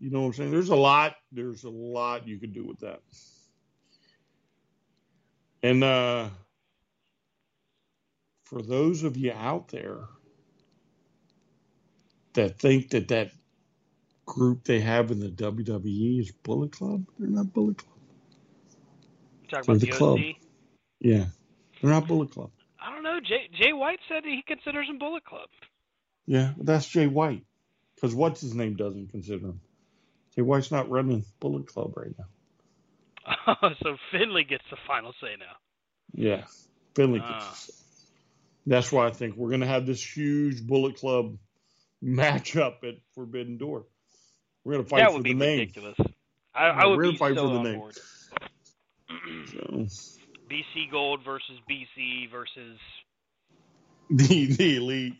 You 0.00 0.10
know 0.10 0.20
what 0.20 0.26
I'm 0.26 0.32
saying? 0.34 0.50
There's 0.50 0.68
a 0.70 0.76
lot. 0.76 1.16
There's 1.32 1.64
a 1.64 1.70
lot 1.70 2.26
you 2.26 2.38
could 2.38 2.52
do 2.52 2.66
with 2.66 2.80
that. 2.80 3.00
And 5.64 5.82
uh, 5.82 6.28
for 8.44 8.60
those 8.60 9.02
of 9.02 9.16
you 9.16 9.32
out 9.32 9.68
there 9.68 10.00
that 12.34 12.58
think 12.58 12.90
that 12.90 13.08
that 13.08 13.30
group 14.26 14.64
they 14.64 14.80
have 14.80 15.10
in 15.10 15.20
the 15.20 15.30
WWE 15.30 16.20
is 16.20 16.32
Bullet 16.32 16.70
Club, 16.70 17.06
they're 17.18 17.30
not 17.30 17.54
Bullet 17.54 17.78
Club. 17.78 17.96
You 19.40 19.48
talking 19.48 19.70
about 19.70 19.80
the 19.80 19.86
the, 19.86 19.92
club. 19.92 20.18
OC? 20.18 20.36
Yeah, 21.00 21.24
they're 21.80 21.92
not 21.92 22.08
Bullet 22.08 22.30
Club. 22.30 22.50
I 22.78 22.92
don't 22.92 23.02
know. 23.02 23.18
Jay 23.26 23.48
Jay 23.58 23.72
White 23.72 24.00
said 24.06 24.22
he 24.24 24.44
considers 24.46 24.86
him 24.86 24.98
Bullet 24.98 25.24
Club. 25.24 25.48
Yeah, 26.26 26.52
that's 26.58 26.86
Jay 26.86 27.06
White. 27.06 27.46
Because 27.94 28.14
what's 28.14 28.42
his 28.42 28.54
name 28.54 28.76
doesn't 28.76 29.12
consider 29.12 29.46
him. 29.46 29.60
Jay 30.36 30.42
White's 30.42 30.70
not 30.70 30.90
running 30.90 31.24
Bullet 31.40 31.66
Club 31.68 31.96
right 31.96 32.12
now. 32.18 32.26
so 33.82 33.96
Finlay 34.12 34.44
gets 34.44 34.64
the 34.70 34.76
final 34.86 35.12
say 35.20 35.36
now. 35.38 35.56
Yeah, 36.12 36.44
Finlay. 36.94 37.20
Ah. 37.22 37.48
Gets 37.50 37.72
That's 38.66 38.92
why 38.92 39.06
I 39.06 39.10
think 39.10 39.36
we're 39.36 39.50
going 39.50 39.60
to 39.60 39.66
have 39.66 39.86
this 39.86 40.02
huge 40.16 40.66
Bullet 40.66 40.96
Club 40.96 41.36
matchup 42.02 42.84
at 42.84 42.96
Forbidden 43.14 43.58
Door. 43.58 43.86
We're 44.64 44.74
going 44.74 44.84
to 44.84 44.90
fight 44.90 45.00
that 45.00 45.08
for 45.08 45.14
would 45.14 45.24
the 45.24 45.32
be 45.32 45.34
name. 45.34 45.58
ridiculous. 45.60 45.96
I, 46.54 46.66
I 46.68 46.86
would 46.86 46.96
we're 46.96 47.12
be 47.12 47.16
fight 47.16 47.34
so 47.34 47.48
for 47.48 47.54
the 47.54 47.62
name. 47.62 47.78
board. 47.78 47.96
So, 49.46 49.86
BC 50.50 50.90
Gold 50.90 51.20
versus 51.24 51.58
BC 51.70 52.30
versus. 52.30 52.78
the, 54.10 54.46
the 54.46 54.76
elite. 54.76 55.14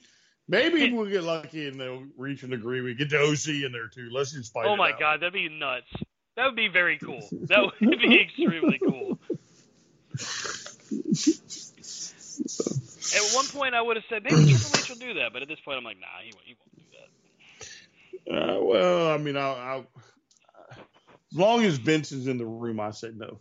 Maybe 0.47 0.93
we'll 0.93 1.11
get 1.11 1.23
lucky 1.23 1.69
and 1.69 1.81
they'll 1.81 2.05
reach 2.19 2.43
an 2.43 2.53
agreement. 2.53 2.85
We 2.85 2.95
get 2.95 3.11
the 3.11 3.19
OC 3.19 3.65
in 3.65 3.73
there 3.73 3.89
too. 3.89 4.11
Let's 4.13 4.33
just 4.33 4.53
fight. 4.53 4.67
Oh 4.67 4.77
my. 4.77 4.93
God, 4.93 5.21
that'd 5.21 5.33
be 5.33 5.49
nuts. 5.49 5.87
That 6.37 6.47
would 6.47 6.57
be 6.57 6.69
very 6.69 6.99
cool. 6.99 7.29
That 7.49 7.71
would 7.81 7.99
be 7.99 8.21
extremely 8.21 8.79
cool. 8.79 9.19
At 13.15 13.35
one 13.35 13.47
point, 13.47 13.75
I 13.75 13.83
would 13.83 13.97
have 13.97 14.05
said 14.09 14.25
maybe 14.25 14.53
Triple 14.53 14.79
H 14.79 14.89
will 14.89 14.97
do 14.97 15.15
that, 15.15 15.33
but 15.33 15.43
at 15.43 15.49
this 15.49 15.61
point, 15.61 15.79
I'm 15.79 15.85
like, 15.85 15.99
nah, 16.01 16.07
he 16.25 16.33
won't, 16.35 16.47
he 16.47 16.57
won't 16.59 16.77
do 16.77 16.83
that. 18.27 18.59
Uh, 18.59 18.65
well, 18.65 19.13
I 19.13 19.19
mean, 19.19 19.37
I'll, 19.37 19.55
I'll, 19.55 19.87
as 21.33 21.39
long 21.39 21.65
as 21.65 21.77
Vince 21.77 22.11
is 22.13 22.27
in 22.27 22.39
the 22.39 22.47
room, 22.47 22.81
I 22.81 22.91
say 22.91 23.11
no. 23.15 23.39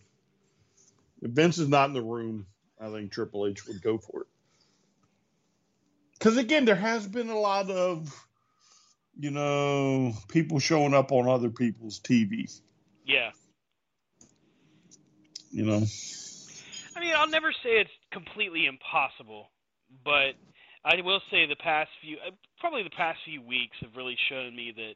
If 1.21 1.31
Vince 1.31 1.57
is 1.57 1.69
not 1.69 1.87
in 1.87 1.93
the 1.93 2.03
room, 2.03 2.45
I 2.79 2.89
think 2.89 3.11
Triple 3.11 3.47
H 3.47 3.65
would 3.67 3.81
go 3.81 3.97
for 3.97 4.21
it. 4.21 4.27
Because 6.19 6.37
again, 6.37 6.65
there 6.65 6.75
has 6.75 7.07
been 7.07 7.29
a 7.29 7.39
lot 7.39 7.69
of, 7.69 8.27
you 9.19 9.31
know, 9.31 10.13
people 10.27 10.59
showing 10.59 10.93
up 10.93 11.11
on 11.11 11.27
other 11.27 11.49
people's 11.49 11.99
TVs. 11.99 12.61
Yeah. 13.05 13.29
You 15.51 15.65
know, 15.65 15.83
I 16.95 16.99
mean, 16.99 17.13
I'll 17.15 17.29
never 17.29 17.51
say 17.51 17.77
it's 17.77 17.91
completely 18.11 18.65
impossible, 18.65 19.51
but 20.03 20.33
I 20.85 21.01
will 21.01 21.21
say 21.31 21.45
the 21.45 21.55
past 21.55 21.89
few, 22.01 22.17
uh, 22.17 22.31
probably 22.59 22.83
the 22.83 22.89
past 22.97 23.19
few 23.25 23.41
weeks 23.41 23.77
have 23.81 23.95
really 23.95 24.17
shown 24.29 24.55
me 24.55 24.73
that 24.75 24.93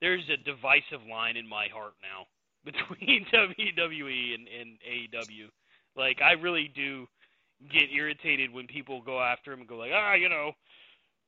there's 0.00 0.28
a 0.28 0.36
divisive 0.44 1.06
line 1.10 1.36
in 1.36 1.48
my 1.48 1.66
heart 1.72 1.94
now 2.02 2.26
between 2.64 3.26
WWE 3.32 4.34
and, 4.34 4.48
and 4.48 4.78
AEW. 4.84 5.48
Like, 5.96 6.20
I 6.22 6.32
really 6.32 6.70
do 6.74 7.06
get 7.72 7.92
irritated 7.94 8.52
when 8.52 8.66
people 8.66 9.00
go 9.00 9.20
after 9.20 9.52
him 9.52 9.60
and 9.60 9.68
go 9.68 9.76
like, 9.76 9.92
ah, 9.94 10.14
you 10.14 10.28
know, 10.28 10.52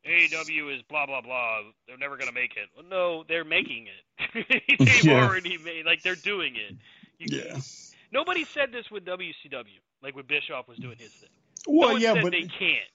AEW 0.06 0.74
is 0.76 0.82
blah 0.82 1.06
blah 1.06 1.20
blah. 1.20 1.58
They're 1.86 1.98
never 1.98 2.16
gonna 2.16 2.32
make 2.32 2.52
it. 2.56 2.68
Well, 2.76 2.84
no, 2.88 3.24
they're 3.28 3.44
making 3.44 3.86
it. 3.88 4.66
They've 4.78 5.04
Yeah. 5.04 5.26
already 5.26 5.58
made, 5.58 5.84
like, 5.84 6.02
they're 6.02 6.14
doing 6.14 6.54
it. 6.56 6.76
You, 7.18 7.38
yeah. 7.44 7.58
Nobody 8.12 8.44
said 8.44 8.72
this 8.72 8.90
with 8.90 9.04
WCW, 9.04 9.64
like 10.02 10.14
when 10.14 10.26
Bischoff 10.26 10.68
was 10.68 10.78
doing 10.78 10.96
his 10.98 11.10
thing. 11.10 11.28
Well, 11.66 11.90
no 11.92 11.96
yeah, 11.96 12.22
but 12.22 12.30
they 12.32 12.42
can't. 12.42 12.88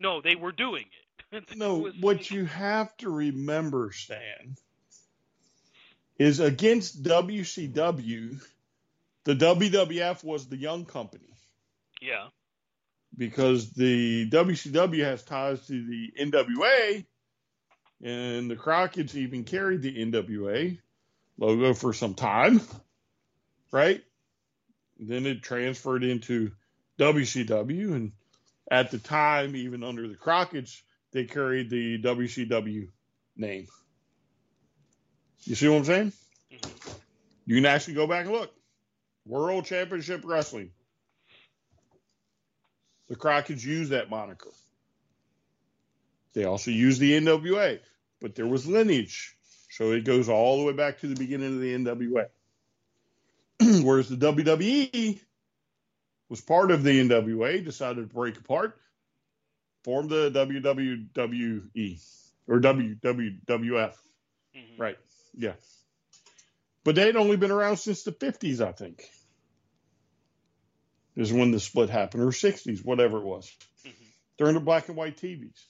No, 0.00 0.20
they 0.20 0.34
were 0.34 0.52
doing 0.52 0.84
it. 1.32 1.44
No, 1.56 1.78
what 1.78 2.00
like- 2.02 2.30
you 2.30 2.44
have 2.46 2.96
to 2.98 3.10
remember, 3.10 3.90
Stan, 3.92 4.56
is 6.18 6.40
against 6.40 7.02
WCW, 7.02 8.40
the 9.24 9.34
WWF 9.34 10.22
was 10.24 10.46
the 10.46 10.56
young 10.56 10.84
company. 10.84 11.28
Yeah. 12.00 12.28
Because 13.16 13.72
the 13.72 14.28
WCW 14.30 15.04
has 15.04 15.22
ties 15.22 15.66
to 15.66 15.86
the 15.86 16.12
NWA, 16.18 17.04
and 18.02 18.50
the 18.50 18.56
Crockett's 18.56 19.14
even 19.14 19.44
carried 19.44 19.82
the 19.82 20.04
NWA 20.04 20.78
logo 21.38 21.74
for 21.74 21.92
some 21.92 22.14
time, 22.14 22.60
right? 23.72 24.02
Then 24.98 25.26
it 25.26 25.42
transferred 25.42 26.04
into 26.04 26.52
WCW, 26.98 27.94
and 27.94 28.12
at 28.70 28.90
the 28.90 28.98
time, 28.98 29.54
even 29.56 29.82
under 29.82 30.08
the 30.08 30.14
Crockett's, 30.14 30.82
they 31.12 31.24
carried 31.24 31.70
the 31.70 32.02
WCW 32.02 32.88
name. 33.36 33.66
You 35.44 35.54
see 35.54 35.68
what 35.68 35.76
I'm 35.78 35.84
saying? 35.84 36.12
Mhm. 36.52 36.98
You 37.46 37.54
can 37.54 37.66
actually 37.66 37.94
go 37.94 38.06
back 38.06 38.26
and 38.26 38.34
look. 38.34 38.52
World 39.24 39.64
Championship 39.64 40.22
Wrestling. 40.24 40.72
The 43.08 43.16
Crockett's 43.16 43.64
used 43.64 43.90
that 43.92 44.10
moniker. 44.10 44.50
They 46.32 46.44
also 46.44 46.70
used 46.70 47.00
the 47.00 47.18
NWA, 47.18 47.80
but 48.20 48.34
there 48.34 48.46
was 48.46 48.66
lineage. 48.66 49.36
So 49.70 49.92
it 49.92 50.04
goes 50.04 50.28
all 50.28 50.58
the 50.58 50.64
way 50.64 50.72
back 50.72 51.00
to 51.00 51.06
the 51.06 51.14
beginning 51.14 51.54
of 51.54 51.60
the 51.60 51.74
NWA. 51.74 52.26
Whereas 53.84 54.08
the 54.08 54.16
WWE 54.16 55.20
was 56.28 56.40
part 56.40 56.70
of 56.70 56.82
the 56.82 57.08
NWA, 57.08 57.64
decided 57.64 58.08
to 58.08 58.14
break 58.14 58.36
apart, 58.38 58.78
formed 59.84 60.10
the 60.10 60.30
WWE 60.30 61.98
or 62.48 62.60
WWF. 62.60 63.94
Mhm. 64.56 64.78
Right. 64.78 64.98
Yeah. 65.34 65.54
But 66.84 66.94
they'd 66.94 67.16
only 67.16 67.36
been 67.36 67.50
around 67.50 67.78
since 67.78 68.02
the 68.02 68.12
50s, 68.12 68.60
I 68.60 68.72
think. 68.72 69.10
Is 71.16 71.32
when 71.32 71.50
the 71.50 71.60
split 71.60 71.88
happened, 71.88 72.22
or 72.22 72.30
60s, 72.30 72.84
whatever 72.84 73.18
it 73.18 73.24
was, 73.24 73.50
Mhm. 73.84 73.92
during 74.36 74.54
the 74.54 74.60
black 74.60 74.88
and 74.88 74.96
white 74.96 75.16
TVs. 75.16 75.64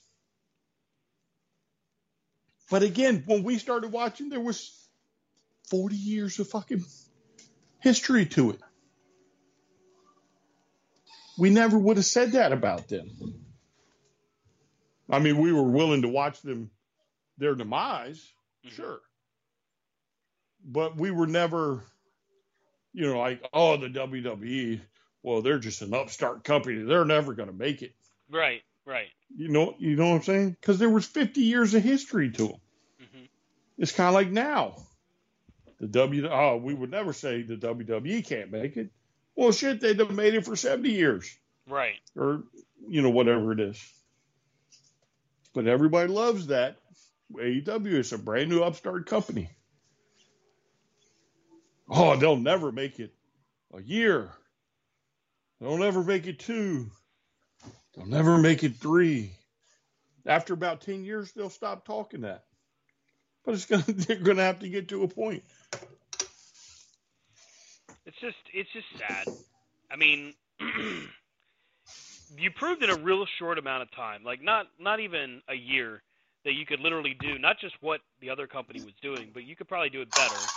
But 2.69 2.83
again, 2.83 3.23
when 3.25 3.43
we 3.43 3.57
started 3.57 3.91
watching, 3.93 4.27
there 4.27 4.41
was 4.41 4.89
40 5.69 5.95
years 5.95 6.37
of 6.39 6.49
fucking 6.49 6.83
history 7.79 8.25
to 8.25 8.51
it. 8.51 8.61
We 11.37 11.49
never 11.49 11.77
would 11.77 11.95
have 11.97 12.05
said 12.05 12.33
that 12.33 12.51
about 12.51 12.89
them. 12.89 13.09
I 15.09 15.19
mean, 15.19 15.37
we 15.37 15.53
were 15.53 15.63
willing 15.63 16.01
to 16.01 16.09
watch 16.09 16.41
them, 16.41 16.71
their 17.37 17.55
demise, 17.55 18.33
Mhm. 18.65 18.71
Sure. 18.71 19.01
But 20.65 20.97
we 20.97 21.11
were 21.11 21.27
never, 21.27 21.85
you 22.91 23.05
know, 23.05 23.19
like, 23.19 23.47
oh, 23.53 23.77
the 23.77 23.87
WWE, 23.87 24.81
well, 25.27 25.41
they're 25.41 25.59
just 25.59 25.81
an 25.81 25.93
upstart 25.93 26.45
company. 26.45 26.83
They're 26.83 27.03
never 27.03 27.33
going 27.33 27.49
to 27.49 27.53
make 27.55 27.81
it. 27.81 27.93
Right, 28.31 28.61
right. 28.85 29.07
You 29.35 29.49
know, 29.49 29.75
you 29.77 29.97
know 29.97 30.11
what 30.11 30.15
I'm 30.15 30.23
saying? 30.23 30.51
Because 30.51 30.79
there 30.79 30.89
was 30.89 31.05
50 31.05 31.41
years 31.41 31.73
of 31.73 31.83
history 31.83 32.31
to 32.31 32.47
them. 32.47 32.55
hmm 32.99 33.25
It's 33.77 33.91
kind 33.91 34.07
of 34.07 34.13
like 34.13 34.29
now. 34.31 34.77
The 35.81 35.87
W, 35.87 36.29
oh, 36.31 36.55
we 36.55 36.73
would 36.73 36.91
never 36.91 37.11
say 37.11 37.41
the 37.41 37.57
WWE 37.57 38.25
can't 38.25 38.51
make 38.51 38.77
it. 38.77 38.89
Well, 39.35 39.51
shit, 39.51 39.81
they've 39.81 40.09
made 40.11 40.33
it 40.33 40.45
for 40.45 40.55
70 40.55 40.89
years 40.91 41.37
Right. 41.67 41.99
or, 42.15 42.43
you 42.87 43.01
know, 43.01 43.09
whatever 43.09 43.51
it 43.51 43.59
is. 43.59 43.83
But 45.53 45.67
everybody 45.67 46.07
loves 46.11 46.47
that. 46.47 46.77
AEW 47.35 47.87
is 47.99 48.13
a 48.13 48.17
brand 48.17 48.49
new 48.49 48.63
upstart 48.63 49.05
company. 49.07 49.49
Oh, 51.89 52.15
they'll 52.15 52.37
never 52.37 52.71
make 52.71 52.99
it 52.99 53.13
a 53.73 53.81
year. 53.81 54.31
They'll 55.61 55.77
never 55.77 56.03
make 56.03 56.27
it 56.27 56.39
two. 56.39 56.91
They'll 57.95 58.07
never 58.07 58.37
make 58.37 58.63
it 58.63 58.77
three. 58.77 59.31
After 60.25 60.53
about 60.53 60.81
10 60.81 61.05
years, 61.05 61.31
they'll 61.33 61.49
stop 61.49 61.85
talking 61.85 62.21
that. 62.21 62.43
but 63.45 63.55
it's 63.55 63.65
gonna 63.65 63.83
they're 63.87 64.17
gonna 64.17 64.43
have 64.43 64.59
to 64.59 64.69
get 64.69 64.89
to 64.89 65.03
a 65.03 65.07
point. 65.07 65.43
It's 68.05 68.17
just 68.21 68.37
it's 68.53 68.71
just 68.73 68.87
sad. 68.99 69.27
I 69.91 69.97
mean, 69.97 70.33
you 72.37 72.51
proved 72.55 72.83
in 72.83 72.89
a 72.89 72.95
real 72.95 73.25
short 73.39 73.59
amount 73.59 73.83
of 73.83 73.91
time, 73.91 74.23
like 74.23 74.41
not 74.43 74.67
not 74.79 74.99
even 75.01 75.41
a 75.49 75.55
year, 75.55 76.03
that 76.45 76.53
you 76.53 76.65
could 76.65 76.79
literally 76.81 77.15
do 77.19 77.39
not 77.39 77.59
just 77.59 77.75
what 77.81 78.01
the 78.21 78.29
other 78.31 78.47
company 78.47 78.81
was 78.81 78.93
doing, 79.01 79.31
but 79.33 79.43
you 79.43 79.55
could 79.55 79.67
probably 79.67 79.89
do 79.89 80.01
it 80.01 80.13
better. 80.15 80.51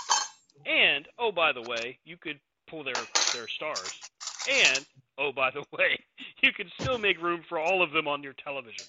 And 0.66 1.08
oh, 1.18 1.32
by 1.32 1.52
the 1.52 1.62
way, 1.62 1.98
you 2.04 2.16
could 2.18 2.40
pull 2.68 2.84
their 2.84 3.08
their 3.32 3.48
stars. 3.48 4.09
And 4.48 4.84
oh, 5.18 5.32
by 5.32 5.50
the 5.50 5.64
way, 5.76 5.98
you 6.42 6.52
can 6.52 6.66
still 6.80 6.98
make 6.98 7.20
room 7.20 7.42
for 7.48 7.58
all 7.58 7.82
of 7.82 7.92
them 7.92 8.08
on 8.08 8.22
your 8.22 8.34
television. 8.44 8.86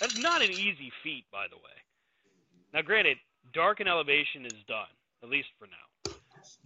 That's 0.00 0.12
not 0.16 0.42
an 0.42 0.50
easy 0.50 0.92
feat, 1.02 1.24
by 1.32 1.46
the 1.50 1.56
way. 1.56 1.76
Now, 2.72 2.82
granted, 2.82 3.18
Dark 3.52 3.80
and 3.80 3.88
Elevation 3.88 4.46
is 4.46 4.58
done, 4.68 4.92
at 5.22 5.28
least 5.28 5.48
for 5.58 5.66
now. 5.66 5.72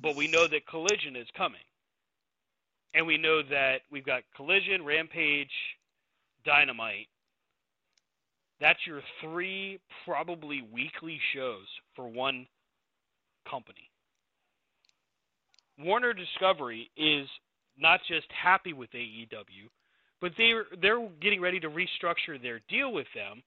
But 0.03 0.17
we 0.17 0.27
know 0.27 0.47
that 0.49 0.67
Collision 0.67 1.17
is 1.17 1.27
coming. 1.37 1.61
And 2.95 3.07
we 3.07 3.17
know 3.17 3.43
that 3.43 3.79
we've 3.91 4.05
got 4.05 4.23
Collision, 4.37 4.85
Rampage, 4.85 5.53
Dynamite. 6.45 7.09
That's 8.61 8.79
your 8.87 9.01
three 9.23 9.81
probably 10.05 10.63
weekly 10.73 11.19
shows 11.35 11.67
for 11.97 12.07
one 12.07 12.47
company. 13.51 13.91
Warner 15.79 16.13
Discovery 16.13 16.91
is 16.97 17.27
not 17.79 18.01
just 18.09 18.27
happy 18.31 18.73
with 18.73 18.91
AEW, 18.93 19.69
but 20.21 20.33
they're 20.37 20.67
they're 20.81 21.09
getting 21.21 21.41
ready 21.41 21.61
to 21.61 21.69
restructure 21.69 22.41
their 22.41 22.61
deal 22.69 22.93
with 22.93 23.07
them. 23.15 23.43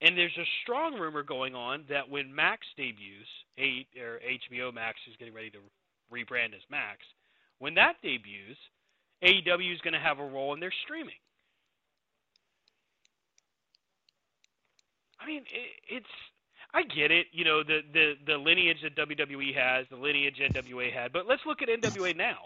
And 0.00 0.18
there's 0.18 0.36
a 0.36 0.46
strong 0.62 0.98
rumor 0.98 1.22
going 1.22 1.54
on 1.54 1.84
that 1.88 2.08
when 2.08 2.34
Max 2.34 2.66
debuts, 2.76 3.28
a, 3.56 3.86
or 4.00 4.18
HBO 4.18 4.74
Max 4.74 4.98
is 5.08 5.14
getting 5.16 5.32
ready 5.32 5.50
to 5.50 5.58
rebrand 6.12 6.54
as 6.54 6.62
Max. 6.68 6.98
When 7.60 7.74
that 7.74 7.94
debuts, 8.02 8.58
AEW 9.22 9.72
is 9.72 9.80
going 9.82 9.94
to 9.94 10.00
have 10.00 10.18
a 10.18 10.26
role 10.26 10.54
in 10.54 10.60
their 10.60 10.72
streaming. 10.84 11.14
I 15.20 15.26
mean, 15.26 15.42
it, 15.52 15.70
it's 15.88 16.06
I 16.74 16.82
get 16.82 17.10
it, 17.10 17.26
you 17.32 17.44
know, 17.44 17.62
the 17.62 17.80
the 17.92 18.14
the 18.26 18.36
lineage 18.36 18.78
that 18.82 18.96
WWE 18.96 19.54
has, 19.54 19.86
the 19.90 19.96
lineage 19.96 20.40
NWA 20.40 20.92
had, 20.92 21.12
but 21.12 21.26
let's 21.28 21.42
look 21.46 21.62
at 21.62 21.68
NWA 21.68 22.16
now. 22.16 22.38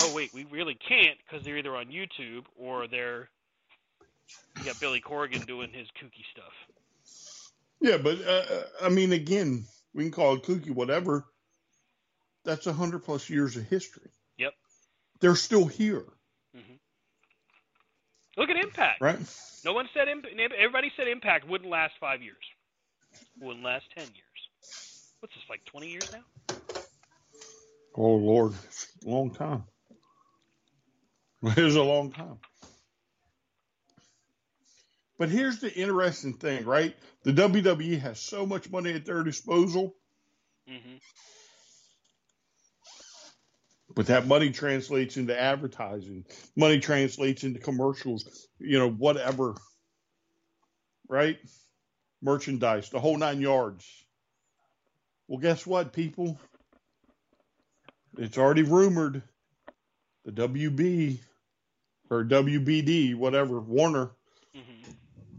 Oh 0.00 0.14
wait, 0.14 0.32
we 0.34 0.44
really 0.44 0.74
can't 0.74 1.16
because 1.24 1.44
they're 1.44 1.58
either 1.58 1.74
on 1.74 1.86
YouTube 1.86 2.44
or 2.56 2.86
they're 2.86 3.28
you 4.58 4.64
got 4.64 4.80
Billy 4.80 5.00
Corgan 5.00 5.46
doing 5.46 5.70
his 5.72 5.86
kooky 6.00 6.24
stuff. 6.32 6.52
Yeah, 7.80 7.98
but 7.98 8.18
uh, 8.26 8.62
I 8.82 8.88
mean, 8.88 9.12
again, 9.12 9.64
we 9.94 10.04
can 10.04 10.12
call 10.12 10.34
it 10.34 10.42
kooky, 10.42 10.70
whatever. 10.70 11.24
That's 12.44 12.66
a 12.66 12.72
hundred 12.72 13.04
plus 13.04 13.28
years 13.28 13.56
of 13.56 13.64
history. 13.64 14.10
Yep. 14.38 14.52
They're 15.20 15.34
still 15.34 15.66
here. 15.66 16.04
Mm-hmm. 16.56 16.74
Look 18.36 18.50
at 18.50 18.56
Impact. 18.56 19.00
Right. 19.00 19.18
No 19.64 19.72
one 19.72 19.88
said 19.94 20.08
Impact. 20.08 20.34
everybody 20.58 20.92
said 20.96 21.08
Impact 21.08 21.48
wouldn't 21.48 21.70
last 21.70 21.94
five 22.00 22.22
years. 22.22 22.36
Wouldn't 23.40 23.64
last 23.64 23.84
ten 23.94 24.04
years. 24.04 25.12
What's 25.20 25.34
this 25.34 25.44
like 25.50 25.64
twenty 25.64 25.88
years 25.88 26.10
now? 26.12 26.56
Oh 27.96 28.14
Lord, 28.14 28.52
long 29.04 29.30
time. 29.30 29.64
It 31.56 31.62
was 31.62 31.76
a 31.76 31.82
long 31.82 32.12
time. 32.12 32.38
But 35.18 35.30
here's 35.30 35.60
the 35.60 35.72
interesting 35.72 36.34
thing, 36.34 36.64
right? 36.64 36.94
The 37.22 37.32
WWE 37.32 38.00
has 38.00 38.20
so 38.20 38.44
much 38.46 38.70
money 38.70 38.92
at 38.92 39.06
their 39.06 39.22
disposal. 39.22 39.94
Mm-hmm. 40.68 40.96
But 43.94 44.06
that 44.08 44.26
money 44.26 44.50
translates 44.50 45.16
into 45.16 45.38
advertising. 45.38 46.26
Money 46.54 46.80
translates 46.80 47.44
into 47.44 47.60
commercials, 47.60 48.46
you 48.58 48.78
know, 48.78 48.90
whatever. 48.90 49.54
Right? 51.08 51.38
Merchandise, 52.20 52.90
the 52.90 53.00
whole 53.00 53.16
nine 53.16 53.40
yards. 53.40 53.86
Well, 55.28 55.38
guess 55.38 55.66
what, 55.66 55.92
people? 55.92 56.38
It's 58.18 58.36
already 58.36 58.62
rumored 58.62 59.22
the 60.26 60.32
WB 60.32 61.18
or 62.10 62.24
WBD, 62.24 63.14
whatever, 63.14 63.60
Warner, 63.60 64.10
mm-hmm. 64.54 64.92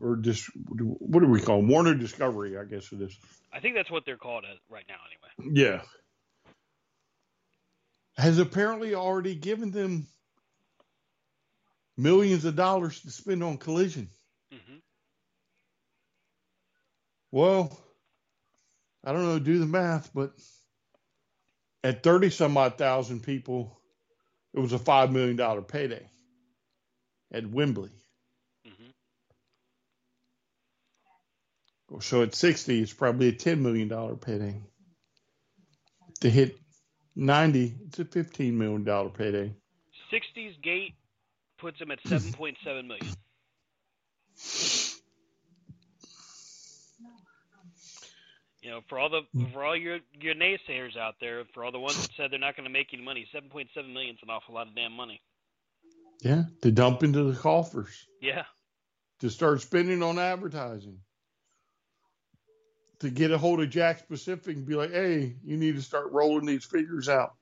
or 0.03 0.15
just 0.15 0.49
what 0.55 1.19
do 1.21 1.27
we 1.27 1.41
call 1.41 1.57
them? 1.57 1.67
Warner 1.67 1.93
Discovery, 1.93 2.57
I 2.57 2.63
guess 2.63 2.91
it 2.91 3.01
is. 3.01 3.15
I 3.53 3.59
think 3.59 3.75
that's 3.75 3.91
what 3.91 4.03
they're 4.05 4.17
called 4.17 4.45
right 4.69 4.85
now, 4.87 4.95
anyway. 5.05 5.61
Yeah, 5.61 5.81
has 8.17 8.39
apparently 8.39 8.95
already 8.95 9.35
given 9.35 9.71
them 9.71 10.07
millions 11.97 12.45
of 12.45 12.55
dollars 12.55 13.01
to 13.01 13.11
spend 13.11 13.43
on 13.43 13.57
collision. 13.57 14.09
Mm-hmm. 14.53 14.77
Well, 17.31 17.77
I 19.03 19.11
don't 19.11 19.23
know, 19.23 19.39
do 19.39 19.59
the 19.59 19.65
math, 19.65 20.11
but 20.13 20.31
at 21.83 22.03
30 22.03 22.29
some 22.29 22.57
odd 22.57 22.77
thousand 22.77 23.23
people, 23.23 23.77
it 24.57 24.59
was 24.59 24.73
a 24.73 24.79
$5 24.79 25.11
million 25.11 25.37
payday 25.63 26.09
at 27.31 27.47
Wembley. 27.47 27.91
Mm-hmm. 28.67 28.89
So 31.99 32.23
at 32.23 32.33
60, 32.33 32.81
it's 32.81 32.91
probably 32.91 33.27
a 33.27 33.33
$10 33.33 33.59
million 33.59 33.87
payday. 34.17 34.59
To 36.21 36.29
hit 36.29 36.57
90, 37.15 37.75
it's 37.85 37.99
a 37.99 38.05
$15 38.05 38.53
million 38.53 38.83
payday. 39.11 39.53
60's 40.11 40.57
gate 40.63 40.95
puts 41.59 41.79
him 41.79 41.91
at 41.91 42.03
7.7 42.03 42.87
million. 42.87 43.13
You 48.67 48.73
know, 48.73 48.81
for 48.89 48.99
all 48.99 49.09
the 49.09 49.21
hmm. 49.33 49.45
for 49.53 49.63
all 49.63 49.77
your 49.77 49.99
your 50.19 50.35
naysayers 50.35 50.97
out 50.97 51.15
there, 51.21 51.43
for 51.53 51.63
all 51.63 51.71
the 51.71 51.79
ones 51.79 51.95
that 52.01 52.13
said 52.17 52.31
they're 52.31 52.37
not 52.37 52.57
going 52.57 52.65
to 52.65 52.69
make 52.69 52.89
any 52.91 53.01
money, 53.01 53.25
7.7 53.33 53.93
million 53.93 54.15
is 54.15 54.19
an 54.21 54.29
awful 54.29 54.55
lot 54.55 54.67
of 54.67 54.75
damn 54.75 54.91
money. 54.91 55.21
Yeah, 56.21 56.43
to 56.63 56.71
dump 56.71 57.01
into 57.01 57.23
the 57.23 57.39
coffers. 57.39 58.07
Yeah. 58.21 58.43
To 59.21 59.29
start 59.29 59.61
spending 59.61 60.03
on 60.03 60.19
advertising. 60.19 60.99
To 62.99 63.09
get 63.09 63.31
a 63.31 63.37
hold 63.37 63.61
of 63.61 63.69
Jakks 63.69 64.05
Pacific 64.05 64.57
and 64.57 64.65
be 64.65 64.75
like, 64.75 64.91
hey, 64.91 65.37
you 65.45 65.55
need 65.55 65.75
to 65.75 65.81
start 65.81 66.11
rolling 66.11 66.45
these 66.45 66.65
figures 66.65 67.07
out. 67.07 67.35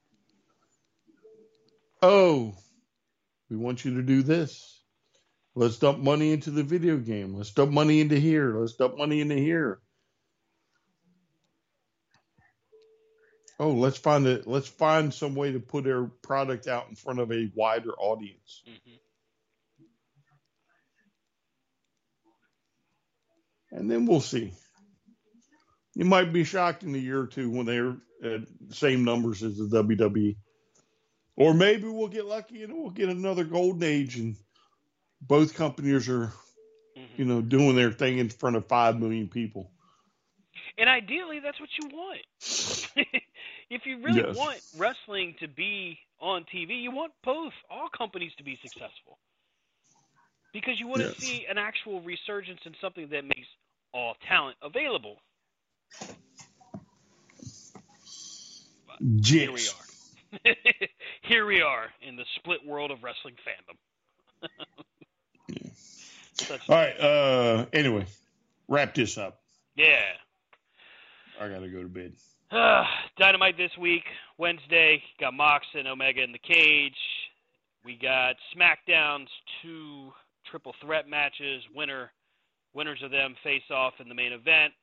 Oh, 2.03 2.53
we 3.49 3.57
want 3.57 3.84
you 3.84 3.95
to 3.95 4.03
do 4.03 4.22
this. 4.22 4.80
Let's 5.56 5.80
dump 5.80 5.97
money 5.97 6.34
into 6.34 6.52
the 6.52 6.61
video 6.61 6.97
game. 6.97 7.34
Let's 7.34 7.52
dump 7.52 7.72
money 7.72 7.99
into 7.99 8.19
here. 8.19 8.60
Let's 8.60 8.76
dump 8.76 8.95
money 8.95 9.22
into 9.22 9.38
here. 9.38 9.80
Oh, 13.60 13.72
let's 13.72 13.98
find 13.98 14.27
it. 14.27 14.48
Let's 14.48 14.68
find 14.68 15.14
some 15.14 15.36
way 15.36 15.53
to 15.53 15.60
put 15.60 15.88
our 15.88 16.06
product 16.22 16.68
out 16.68 16.88
in 16.90 16.95
front 16.95 17.19
of 17.19 17.32
a 17.32 17.49
wider 17.56 17.91
audience. 17.91 18.64
Mm-hmm. 18.68 18.95
And 23.77 23.91
then 23.91 24.06
we'll 24.06 24.22
see. 24.22 24.53
You 25.95 26.06
might 26.06 26.34
be 26.34 26.44
shocked 26.44 26.84
in 26.84 26.94
a 26.95 26.98
year 26.98 27.22
or 27.22 27.27
two 27.27 27.49
when 27.49 27.65
they're 27.65 27.98
at 28.23 28.41
the 28.68 28.76
same 28.76 29.03
numbers 29.06 29.41
as 29.44 29.57
the 29.57 29.84
WWE. 29.84 30.36
Or 31.38 31.53
maybe 31.53 31.88
we'll 31.88 32.07
get 32.07 32.26
lucky 32.26 32.64
and 32.64 32.73
we'll 32.73 32.91
get 32.91 33.10
another 33.10 33.44
golden 33.44 33.84
age 33.84 34.18
and 34.18 34.36
both 35.22 35.53
companies 35.56 36.10
are, 36.10 36.34
Mm-hmm. 36.98 37.22
you 37.22 37.26
know, 37.26 37.41
doing 37.41 37.76
their 37.76 37.91
thing 37.91 38.19
in 38.19 38.30
front 38.30 38.56
of 38.56 38.68
five 38.68 38.98
million 38.98 39.27
people. 39.27 39.69
And 40.77 40.90
ideally, 40.90 41.41
that's 41.44 41.60
what 41.60 41.69
you 41.77 41.90
want. 41.90 42.22
if 43.69 43.85
you 43.85 44.01
really 44.03 44.21
Yes. 44.21 44.35
want 44.35 44.61
wrestling 44.77 45.35
to 45.39 45.47
be 45.47 45.99
on 46.19 46.45
TV, 46.45 46.81
you 46.81 46.91
want 46.91 47.13
both, 47.23 47.53
all 47.69 47.89
companies 47.89 48.33
to 48.37 48.43
be 48.43 48.57
successful. 48.61 49.17
Because 50.53 50.79
you 50.79 50.87
want 50.87 51.01
Yes. 51.01 51.15
to 51.15 51.21
see 51.21 51.45
an 51.47 51.57
actual 51.57 52.01
resurgence 52.01 52.61
in 52.65 52.75
something 52.79 53.09
that 53.09 53.25
makes 53.25 53.47
all 53.93 54.15
talent 54.27 54.57
available. 54.61 55.21
Here 59.23 59.51
we 59.51 59.67
are. 59.67 60.55
Here 61.21 61.45
we 61.45 61.61
are 61.61 61.87
in 62.01 62.15
the 62.15 62.25
split 62.35 62.65
world 62.65 62.91
of 62.91 63.03
wrestling 63.03 63.35
fandom. 63.45 64.49
Such- 66.33 66.69
All 66.69 66.75
right. 66.75 66.99
Uh, 66.99 67.65
anyway, 67.73 68.05
wrap 68.67 68.93
this 68.95 69.17
up. 69.17 69.41
yeah. 69.75 70.01
I 71.39 71.49
got 71.49 71.59
to 71.59 71.67
go 71.67 71.81
to 71.81 71.89
bed. 71.89 72.13
Ah, 72.56 72.88
Dynamite 73.19 73.57
this 73.57 73.72
week, 73.80 74.03
Wednesday. 74.38 75.02
Got 75.19 75.34
Mox 75.34 75.65
and 75.73 75.88
Omega 75.88 76.23
in 76.23 76.32
the 76.32 76.40
cage. 76.40 76.94
We 77.84 77.98
got 78.02 78.36
SmackDown's 78.56 79.30
two 79.61 80.11
triple 80.49 80.73
threat 80.82 81.07
matches. 81.10 81.64
Winner, 81.76 82.11
winners 82.73 83.02
of 83.03 83.11
them 83.11 83.36
face 83.44 83.69
off 83.72 83.94
in 83.99 84.07
the 84.07 84.15
main 84.15 84.32
event. 84.34 84.73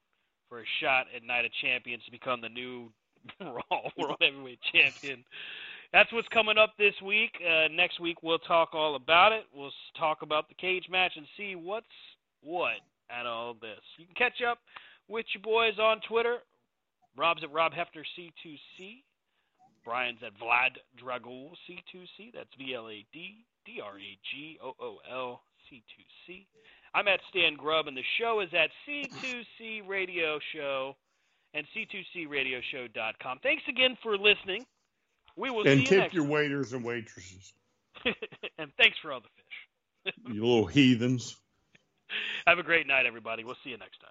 for 0.48 0.60
a 0.60 0.64
shot 0.82 1.06
at 1.16 1.24
Night 1.24 1.46
of 1.46 1.52
Champions 1.62 2.04
to 2.04 2.10
become 2.10 2.42
the 2.42 2.48
new 2.50 2.92
Raw 3.40 3.88
World 3.96 4.18
Heavyweight 4.20 4.60
Champion. 4.72 5.24
That's 5.94 6.12
what's 6.12 6.28
coming 6.28 6.58
up 6.58 6.74
this 6.78 6.94
week. 7.04 7.32
Uh, 7.40 7.68
next 7.72 8.00
week 8.00 8.22
we'll 8.22 8.38
talk 8.40 8.70
all 8.74 8.96
about 8.96 9.32
it. 9.32 9.44
We'll 9.54 9.72
talk 9.98 10.22
about 10.22 10.48
the 10.48 10.54
cage 10.54 10.86
match 10.90 11.12
and 11.16 11.26
see 11.38 11.54
what's 11.54 11.86
what 12.42 12.80
at 13.10 13.26
all 13.26 13.54
this. 13.54 13.80
You 13.98 14.06
can 14.06 14.14
catch 14.14 14.42
up 14.46 14.58
with 15.08 15.26
your 15.34 15.42
boys 15.42 15.78
on 15.78 16.00
Twitter. 16.08 16.38
Rob's 17.16 17.42
at 17.42 17.52
Rob 17.52 17.72
Hefner 17.72 18.04
C2C. 18.18 19.02
Brian's 19.84 20.22
at 20.24 20.32
Vlad 20.38 20.78
Dragool 21.00 21.50
C2C. 21.68 22.32
That's 22.34 22.48
V 22.56 22.74
L 22.74 22.88
A 22.88 23.04
D 23.12 23.44
D 23.66 23.80
R 23.82 23.98
A 23.98 24.18
G 24.30 24.58
O 24.62 24.74
O 24.80 24.98
L 25.10 25.42
C2C. 25.70 26.46
I'm 26.94 27.08
at 27.08 27.20
Stan 27.30 27.54
Grubb, 27.56 27.88
and 27.88 27.96
the 27.96 28.04
show 28.18 28.40
is 28.40 28.50
at 28.52 28.70
C2C 28.86 29.86
Radio 29.86 30.38
Show 30.54 30.94
and 31.54 31.66
C2CRadioshow.com. 31.74 33.38
Thanks 33.42 33.62
again 33.68 33.96
for 34.02 34.16
listening. 34.16 34.64
We 35.36 35.50
will 35.50 35.60
and 35.60 35.66
see 35.66 35.70
you 35.70 35.78
And 35.78 35.86
tip 35.86 35.98
next 35.98 36.14
your 36.14 36.26
waiters 36.26 36.72
and 36.72 36.84
waitresses. 36.84 37.52
and 38.58 38.70
thanks 38.76 38.98
for 39.00 39.12
all 39.12 39.20
the 39.20 39.28
fish. 39.36 40.14
you 40.34 40.42
little 40.42 40.66
heathens. 40.66 41.36
Have 42.46 42.58
a 42.58 42.62
great 42.62 42.86
night, 42.86 43.06
everybody. 43.06 43.44
We'll 43.44 43.56
see 43.64 43.70
you 43.70 43.78
next 43.78 44.00
time. 44.00 44.10